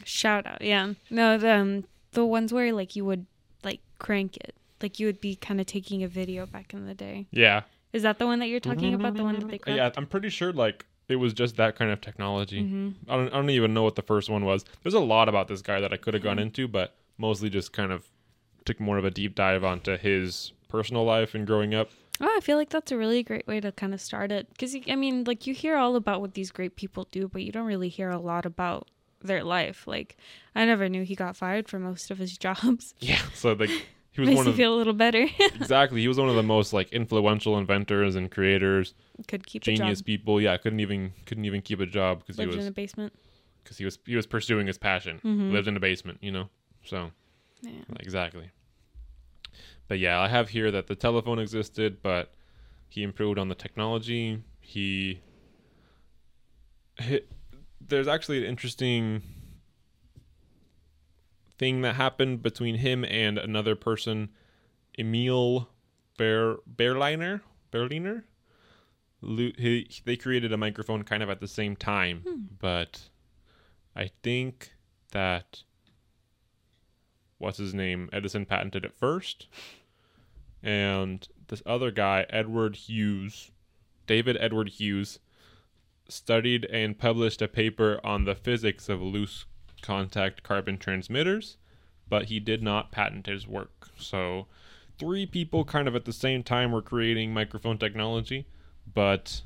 Shout 0.04 0.46
out. 0.46 0.62
Yeah. 0.62 0.94
No, 1.10 1.38
the 1.38 1.50
um, 1.56 1.84
the 2.12 2.24
ones 2.24 2.52
where 2.52 2.72
like 2.72 2.96
you 2.96 3.04
would 3.04 3.26
like 3.64 3.80
crank 3.98 4.36
it. 4.38 4.54
Like 4.82 4.98
you 4.98 5.06
would 5.06 5.20
be 5.20 5.36
kind 5.36 5.60
of 5.60 5.66
taking 5.66 6.02
a 6.02 6.08
video 6.08 6.46
back 6.46 6.72
in 6.72 6.86
the 6.86 6.94
day. 6.94 7.26
Yeah, 7.30 7.62
Is 7.92 8.02
that 8.02 8.18
the 8.18 8.26
one 8.26 8.38
that 8.38 8.46
you're 8.46 8.60
talking 8.60 8.94
about? 8.94 9.14
The 9.14 9.22
one 9.22 9.38
that 9.38 9.48
they 9.48 9.58
cranked? 9.58 9.76
yeah. 9.76 9.90
I'm 9.96 10.06
pretty 10.06 10.30
sure 10.30 10.52
like 10.52 10.86
it 11.08 11.16
was 11.16 11.32
just 11.32 11.56
that 11.56 11.76
kind 11.76 11.90
of 11.90 12.00
technology. 12.00 12.62
Mm-hmm. 12.62 13.10
I 13.10 13.16
don't 13.16 13.28
I 13.28 13.36
don't 13.36 13.50
even 13.50 13.74
know 13.74 13.82
what 13.82 13.96
the 13.96 14.02
first 14.02 14.30
one 14.30 14.44
was. 14.44 14.64
There's 14.82 14.94
a 14.94 15.00
lot 15.00 15.28
about 15.28 15.48
this 15.48 15.60
guy 15.62 15.80
that 15.80 15.92
I 15.92 15.96
could 15.96 16.14
have 16.14 16.22
gone 16.22 16.38
into, 16.38 16.66
but 16.66 16.94
mostly 17.18 17.50
just 17.50 17.72
kind 17.72 17.92
of 17.92 18.06
took 18.64 18.80
more 18.80 18.96
of 18.98 19.04
a 19.04 19.10
deep 19.10 19.34
dive 19.34 19.64
onto 19.64 19.96
his 19.96 20.52
personal 20.68 21.04
life 21.04 21.34
and 21.34 21.46
growing 21.46 21.74
up. 21.74 21.90
Oh, 22.22 22.34
I 22.36 22.40
feel 22.40 22.58
like 22.58 22.68
that's 22.68 22.92
a 22.92 22.96
really 22.98 23.22
great 23.22 23.46
way 23.46 23.60
to 23.60 23.72
kind 23.72 23.94
of 23.94 24.00
start 24.00 24.30
it. 24.30 24.46
Because, 24.50 24.76
I 24.88 24.94
mean, 24.94 25.24
like, 25.24 25.46
you 25.46 25.54
hear 25.54 25.76
all 25.76 25.96
about 25.96 26.20
what 26.20 26.34
these 26.34 26.50
great 26.50 26.76
people 26.76 27.08
do, 27.10 27.28
but 27.28 27.42
you 27.42 27.50
don't 27.50 27.66
really 27.66 27.88
hear 27.88 28.10
a 28.10 28.18
lot 28.18 28.44
about 28.44 28.88
their 29.22 29.44
life. 29.44 29.86
Like, 29.86 30.16
I 30.54 30.64
never 30.64 30.88
knew 30.88 31.02
he 31.04 31.14
got 31.14 31.36
fired 31.36 31.68
for 31.68 31.78
most 31.78 32.10
of 32.10 32.18
his 32.18 32.36
jobs. 32.46 32.94
Yeah. 33.00 33.20
So 33.34 33.52
like 33.52 33.70
he 34.12 34.20
was 34.20 34.28
Makes 34.28 34.36
one 34.38 34.46
you 34.46 34.50
of 34.50 34.56
feel 34.56 34.74
a 34.74 34.76
little 34.76 34.92
better. 34.92 35.26
exactly 35.54 36.00
he 36.00 36.08
was 36.08 36.18
one 36.18 36.28
of 36.28 36.34
the 36.34 36.42
most 36.42 36.72
like 36.72 36.92
influential 36.92 37.56
inventors 37.58 38.16
and 38.16 38.30
creators, 38.30 38.94
Could 39.28 39.46
keep 39.46 39.62
a 39.62 39.66
genius 39.66 40.02
people. 40.02 40.40
Yeah, 40.40 40.56
couldn't 40.56 40.80
even 40.80 41.12
couldn't 41.26 41.44
even 41.44 41.62
keep 41.62 41.80
a 41.80 41.86
job 41.86 42.20
because 42.20 42.36
he 42.36 42.46
was. 42.46 42.56
In 42.56 42.66
a 42.66 42.70
basement. 42.72 43.12
because 43.62 43.78
he 43.78 43.84
was 43.84 43.98
he 44.06 44.16
was 44.16 44.26
pursuing 44.26 44.66
his 44.66 44.78
passion. 44.78 45.20
Mhm. 45.24 45.52
Lived 45.52 45.68
in 45.68 45.76
a 45.76 45.80
basement, 45.80 46.18
you 46.22 46.32
know. 46.32 46.48
So 46.84 47.10
Yeah. 47.62 47.70
exactly. 48.00 48.50
But 49.86 49.98
yeah, 49.98 50.20
I 50.20 50.28
have 50.28 50.48
here 50.50 50.70
that 50.70 50.86
the 50.86 50.94
telephone 50.94 51.38
existed, 51.40 51.98
but 52.02 52.32
he 52.88 53.02
improved 53.02 53.38
on 53.38 53.48
the 53.48 53.54
technology. 53.56 54.42
He, 54.60 55.20
he 57.00 57.20
there's 57.80 58.08
actually 58.08 58.38
an 58.38 58.44
interesting 58.44 59.22
thing 61.58 61.82
that 61.82 61.96
happened 61.96 62.42
between 62.42 62.76
him 62.76 63.04
and 63.04 63.38
another 63.38 63.74
person, 63.74 64.30
Emil 64.98 65.68
Bear 66.16 66.56
Berliner? 66.66 67.42
Berliner. 67.70 68.24
He, 69.22 69.90
they 70.04 70.16
created 70.16 70.52
a 70.52 70.56
microphone 70.56 71.02
kind 71.02 71.22
of 71.22 71.28
at 71.28 71.40
the 71.40 71.48
same 71.48 71.76
time, 71.76 72.22
hmm. 72.26 72.42
but 72.58 73.10
I 73.94 74.10
think 74.22 74.72
that 75.12 75.62
what's 77.36 77.58
his 77.58 77.74
name? 77.74 78.08
Edison 78.12 78.46
patented 78.46 78.84
it 78.84 78.94
first, 78.94 79.48
and 80.62 81.26
this 81.48 81.62
other 81.66 81.90
guy 81.90 82.24
Edward 82.30 82.76
Hughes, 82.76 83.50
David 84.06 84.38
Edward 84.40 84.70
Hughes, 84.70 85.18
studied 86.12 86.64
and 86.66 86.98
published 86.98 87.42
a 87.42 87.48
paper 87.48 88.00
on 88.04 88.24
the 88.24 88.34
physics 88.34 88.88
of 88.88 89.00
loose 89.00 89.44
contact 89.82 90.42
carbon 90.42 90.76
transmitters, 90.78 91.56
but 92.08 92.26
he 92.26 92.40
did 92.40 92.62
not 92.62 92.92
patent 92.92 93.26
his 93.26 93.46
work. 93.46 93.88
So, 93.96 94.46
three 94.98 95.26
people 95.26 95.64
kind 95.64 95.88
of 95.88 95.96
at 95.96 96.04
the 96.04 96.12
same 96.12 96.42
time 96.42 96.72
were 96.72 96.82
creating 96.82 97.32
microphone 97.32 97.78
technology, 97.78 98.46
but 98.92 99.42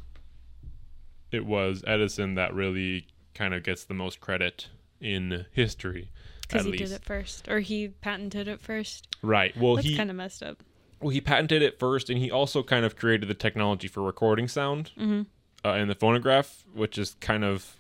it 1.31 1.45
was 1.47 1.85
Edison 1.87 2.35
that 2.35 2.55
really 2.55 3.07
kind 3.35 3.55
of 3.55 3.63
gets 3.63 3.85
the 3.85 3.95
most 3.95 4.21
credit 4.21 4.69
in 5.01 5.47
history. 5.53 6.11
Because 6.43 6.65
he 6.65 6.73
least. 6.73 6.85
did 6.85 6.93
it 6.93 7.05
first, 7.05 7.49
or 7.49 7.61
he 7.61 7.89
patented 7.89 8.49
it 8.49 8.61
first. 8.61 9.09
Right. 9.23 9.57
Well, 9.57 9.77
That's 9.77 9.89
he 9.89 9.97
kind 9.97 10.11
of 10.11 10.17
messed 10.17 10.43
up. 10.43 10.63
well 11.01 11.11
he 11.11 11.21
patented 11.21 11.63
it 11.63 11.79
first, 11.79 12.11
and 12.11 12.19
he 12.19 12.31
also 12.31 12.63
kind 12.63 12.85
of 12.85 12.97
created 12.97 13.29
the 13.29 13.35
technology 13.35 13.89
for 13.89 14.03
recording 14.03 14.49
sound 14.49 14.91
hmm 14.97 15.23
uh, 15.65 15.75
in 15.75 15.89
the 15.89 15.95
phonograph, 15.95 16.65
which 16.75 16.99
is 16.99 17.15
kind 17.21 17.45
of 17.45 17.77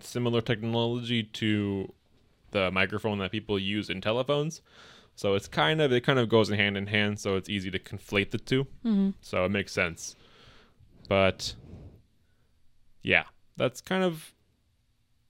similar 0.00 0.40
technology 0.40 1.22
to 1.22 1.92
the 2.50 2.70
microphone 2.70 3.18
that 3.18 3.30
people 3.30 3.58
use 3.58 3.88
in 3.88 4.00
telephones. 4.00 4.60
So 5.14 5.34
it's 5.34 5.46
kind 5.48 5.80
of 5.80 5.92
it 5.92 6.02
kind 6.02 6.18
of 6.18 6.28
goes 6.28 6.50
in 6.50 6.58
hand 6.58 6.76
in 6.76 6.86
hand. 6.86 7.20
So 7.20 7.36
it's 7.36 7.48
easy 7.48 7.70
to 7.70 7.78
conflate 7.78 8.30
the 8.30 8.38
two. 8.38 8.66
hmm 8.82 9.10
So 9.20 9.44
it 9.44 9.50
makes 9.50 9.72
sense. 9.72 10.16
But 11.08 11.54
yeah, 13.02 13.24
that's 13.56 13.80
kind 13.80 14.04
of 14.04 14.32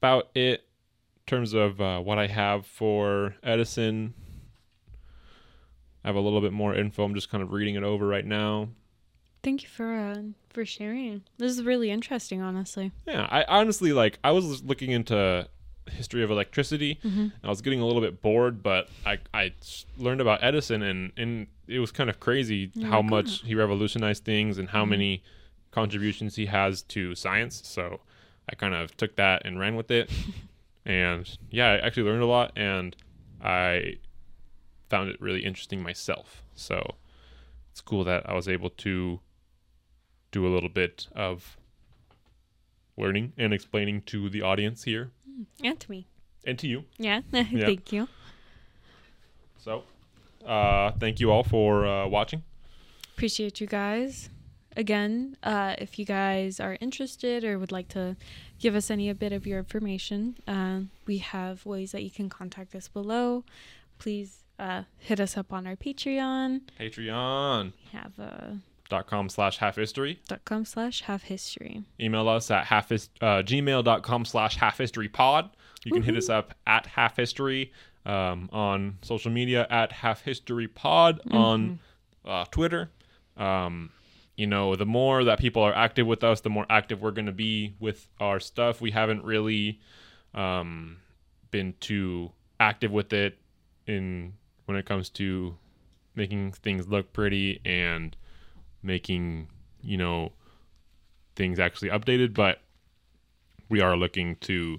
about 0.00 0.30
it 0.34 0.60
in 1.16 1.22
terms 1.26 1.52
of 1.54 1.80
uh, 1.80 2.00
what 2.00 2.18
I 2.18 2.26
have 2.26 2.66
for 2.66 3.34
Edison. 3.42 4.14
I 6.04 6.08
have 6.08 6.16
a 6.16 6.20
little 6.20 6.40
bit 6.40 6.52
more 6.52 6.74
info. 6.74 7.04
I'm 7.04 7.14
just 7.14 7.30
kind 7.30 7.42
of 7.42 7.52
reading 7.52 7.76
it 7.76 7.84
over 7.84 8.06
right 8.06 8.26
now. 8.26 8.68
Thank 9.42 9.62
you 9.64 9.68
for 9.68 9.92
uh, 9.92 10.22
for 10.50 10.64
sharing. 10.64 11.22
This 11.38 11.52
is 11.52 11.64
really 11.64 11.90
interesting, 11.90 12.40
honestly. 12.40 12.92
Yeah, 13.06 13.26
I 13.30 13.44
honestly 13.48 13.92
like. 13.92 14.18
I 14.22 14.30
was 14.30 14.62
looking 14.62 14.90
into 14.92 15.48
history 15.90 16.22
of 16.22 16.30
electricity. 16.30 17.00
Mhm. 17.04 17.32
I 17.42 17.48
was 17.48 17.60
getting 17.60 17.80
a 17.80 17.86
little 17.86 18.00
bit 18.00 18.22
bored, 18.22 18.62
but 18.62 18.88
I 19.04 19.18
I 19.34 19.52
learned 19.98 20.20
about 20.20 20.42
Edison, 20.44 20.82
and 20.82 21.12
and 21.16 21.48
it 21.66 21.80
was 21.80 21.90
kind 21.90 22.08
of 22.08 22.20
crazy 22.20 22.70
Oh 22.82 22.86
how 22.86 23.02
much 23.02 23.40
he 23.42 23.54
revolutionized 23.54 24.24
things 24.24 24.58
and 24.58 24.68
how 24.70 24.84
Mhm. 24.84 24.88
many 24.90 25.22
contributions 25.72 26.36
he 26.36 26.46
has 26.46 26.82
to 26.82 27.14
science. 27.16 27.62
So 27.66 28.00
I 28.48 28.54
kind 28.54 28.74
of 28.74 28.96
took 28.96 29.16
that 29.16 29.42
and 29.44 29.58
ran 29.58 29.74
with 29.74 29.90
it, 29.90 30.08
and 30.86 31.28
yeah, 31.50 31.68
I 31.72 31.78
actually 31.78 32.04
learned 32.04 32.22
a 32.22 32.26
lot, 32.26 32.52
and 32.54 32.94
I 33.42 33.96
found 34.88 35.10
it 35.10 35.20
really 35.20 35.44
interesting 35.44 35.82
myself. 35.82 36.44
So 36.54 36.94
it's 37.72 37.80
cool 37.80 38.04
that 38.04 38.28
I 38.28 38.34
was 38.34 38.46
able 38.46 38.70
to 38.70 39.20
do 40.32 40.46
a 40.46 40.50
little 40.52 40.68
bit 40.68 41.06
of 41.14 41.56
learning 42.98 43.32
and 43.38 43.54
explaining 43.54 44.02
to 44.02 44.28
the 44.28 44.42
audience 44.42 44.82
here 44.84 45.10
And 45.62 45.78
to 45.80 45.90
me. 45.90 46.06
and 46.44 46.58
to 46.58 46.66
you. 46.66 46.84
Yeah. 46.98 47.20
Thank 47.30 47.92
you. 47.92 48.08
So, 49.58 49.84
uh, 50.44 50.90
thank 50.98 51.20
you 51.20 51.30
all 51.30 51.44
for 51.44 51.86
uh, 51.86 52.08
watching. 52.08 52.42
Appreciate 53.14 53.60
you 53.60 53.66
guys. 53.66 54.28
Again, 54.76 55.36
uh, 55.42 55.74
if 55.78 55.98
you 55.98 56.04
guys 56.04 56.58
are 56.58 56.76
interested 56.80 57.44
or 57.44 57.58
would 57.58 57.70
like 57.72 57.88
to 57.88 58.16
give 58.58 58.74
us 58.74 58.90
any 58.90 59.08
a 59.10 59.14
bit 59.14 59.32
of 59.32 59.46
your 59.46 59.58
information, 59.58 60.36
uh, 60.48 60.80
we 61.06 61.18
have 61.18 61.64
ways 61.66 61.92
that 61.92 62.02
you 62.02 62.10
can 62.10 62.28
contact 62.30 62.74
us 62.74 62.88
below. 62.88 63.44
Please 63.98 64.44
uh, 64.58 64.82
hit 64.98 65.20
us 65.20 65.36
up 65.36 65.52
on 65.52 65.66
our 65.66 65.76
Patreon. 65.76 66.62
Patreon. 66.80 67.72
We 67.92 67.98
have 67.98 68.18
uh, 68.92 69.28
slash 69.28 69.58
half 69.58 69.76
history. 69.76 70.20
dot 70.28 70.44
com 70.44 70.64
slash 70.64 71.02
half 71.02 71.22
history. 71.22 71.84
Email 72.00 72.28
us 72.28 72.50
at 72.50 72.66
half 72.66 72.92
uh, 72.92 72.96
gmail.com 73.42 74.24
slash 74.24 74.56
half 74.56 74.78
history 74.78 75.08
pod. 75.08 75.50
You 75.84 75.92
can 75.92 76.02
hit 76.02 76.16
us 76.16 76.28
up 76.28 76.54
at 76.66 76.86
half 76.86 77.16
history 77.16 77.72
um, 78.06 78.48
on 78.52 78.98
social 79.02 79.32
media 79.32 79.66
at 79.68 79.92
half 79.92 80.22
history 80.22 80.68
pod 80.68 81.20
on 81.30 81.80
uh, 82.24 82.44
Twitter. 82.50 82.90
Um, 83.36 83.90
you 84.36 84.46
know, 84.46 84.76
the 84.76 84.86
more 84.86 85.24
that 85.24 85.38
people 85.38 85.62
are 85.62 85.74
active 85.74 86.06
with 86.06 86.22
us, 86.22 86.40
the 86.40 86.50
more 86.50 86.66
active 86.70 87.02
we're 87.02 87.10
going 87.10 87.26
to 87.26 87.32
be 87.32 87.74
with 87.80 88.06
our 88.20 88.40
stuff. 88.40 88.80
We 88.80 88.92
haven't 88.92 89.24
really 89.24 89.80
um, 90.34 90.98
been 91.50 91.74
too 91.80 92.32
active 92.60 92.92
with 92.92 93.12
it 93.12 93.38
in 93.86 94.34
when 94.66 94.76
it 94.76 94.86
comes 94.86 95.10
to 95.10 95.56
making 96.14 96.52
things 96.52 96.86
look 96.86 97.12
pretty 97.12 97.60
and 97.64 98.16
making 98.82 99.48
you 99.82 99.96
know 99.96 100.32
things 101.36 101.58
actually 101.58 101.88
updated 101.88 102.34
but 102.34 102.60
we 103.68 103.80
are 103.80 103.96
looking 103.96 104.36
to 104.36 104.78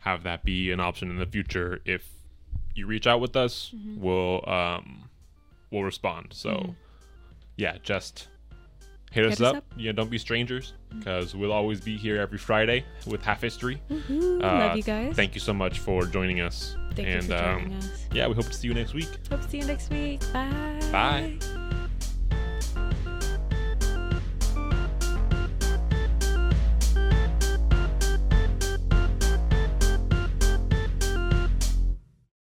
have 0.00 0.22
that 0.24 0.44
be 0.44 0.70
an 0.72 0.80
option 0.80 1.10
in 1.10 1.16
the 1.18 1.26
future 1.26 1.80
if 1.84 2.08
you 2.74 2.86
reach 2.86 3.06
out 3.06 3.20
with 3.20 3.36
us 3.36 3.72
we'll 3.96 4.42
um 4.48 5.08
we'll 5.70 5.82
respond 5.84 6.28
so 6.30 6.50
Mhm. 6.50 6.74
yeah 7.56 7.76
just 7.82 8.28
hit, 9.10 9.24
us, 9.26 9.38
Hit 9.38 9.46
us 9.46 9.50
up. 9.50 9.56
up. 9.56 9.64
yeah 9.76 9.92
don't 9.92 10.10
be 10.10 10.18
strangers 10.18 10.74
because 10.96 11.34
we'll 11.34 11.52
always 11.52 11.80
be 11.80 11.96
here 11.96 12.20
every 12.20 12.38
friday 12.38 12.84
with 13.06 13.22
half 13.22 13.40
history. 13.42 13.80
Uh, 13.90 13.94
Love 14.08 14.76
you 14.76 14.82
guys. 14.82 15.14
thank 15.14 15.34
you 15.34 15.40
so 15.40 15.52
much 15.52 15.80
for 15.80 16.04
joining 16.06 16.40
us 16.40 16.76
Thank 16.94 17.08
and 17.08 17.22
you 17.24 17.28
for 17.30 17.38
joining 17.38 17.72
um, 17.72 17.78
us. 17.78 18.06
yeah 18.12 18.26
we 18.26 18.34
hope 18.34 18.46
to 18.46 18.54
see 18.54 18.68
you 18.68 18.74
next 18.74 18.94
week 18.94 19.08
Hope 19.30 19.40
to 19.42 19.48
see 19.48 19.58
you 19.58 19.64
next 19.66 19.90
week. 19.90 20.20
Bye. 20.32 20.78
Bye. 20.90 21.61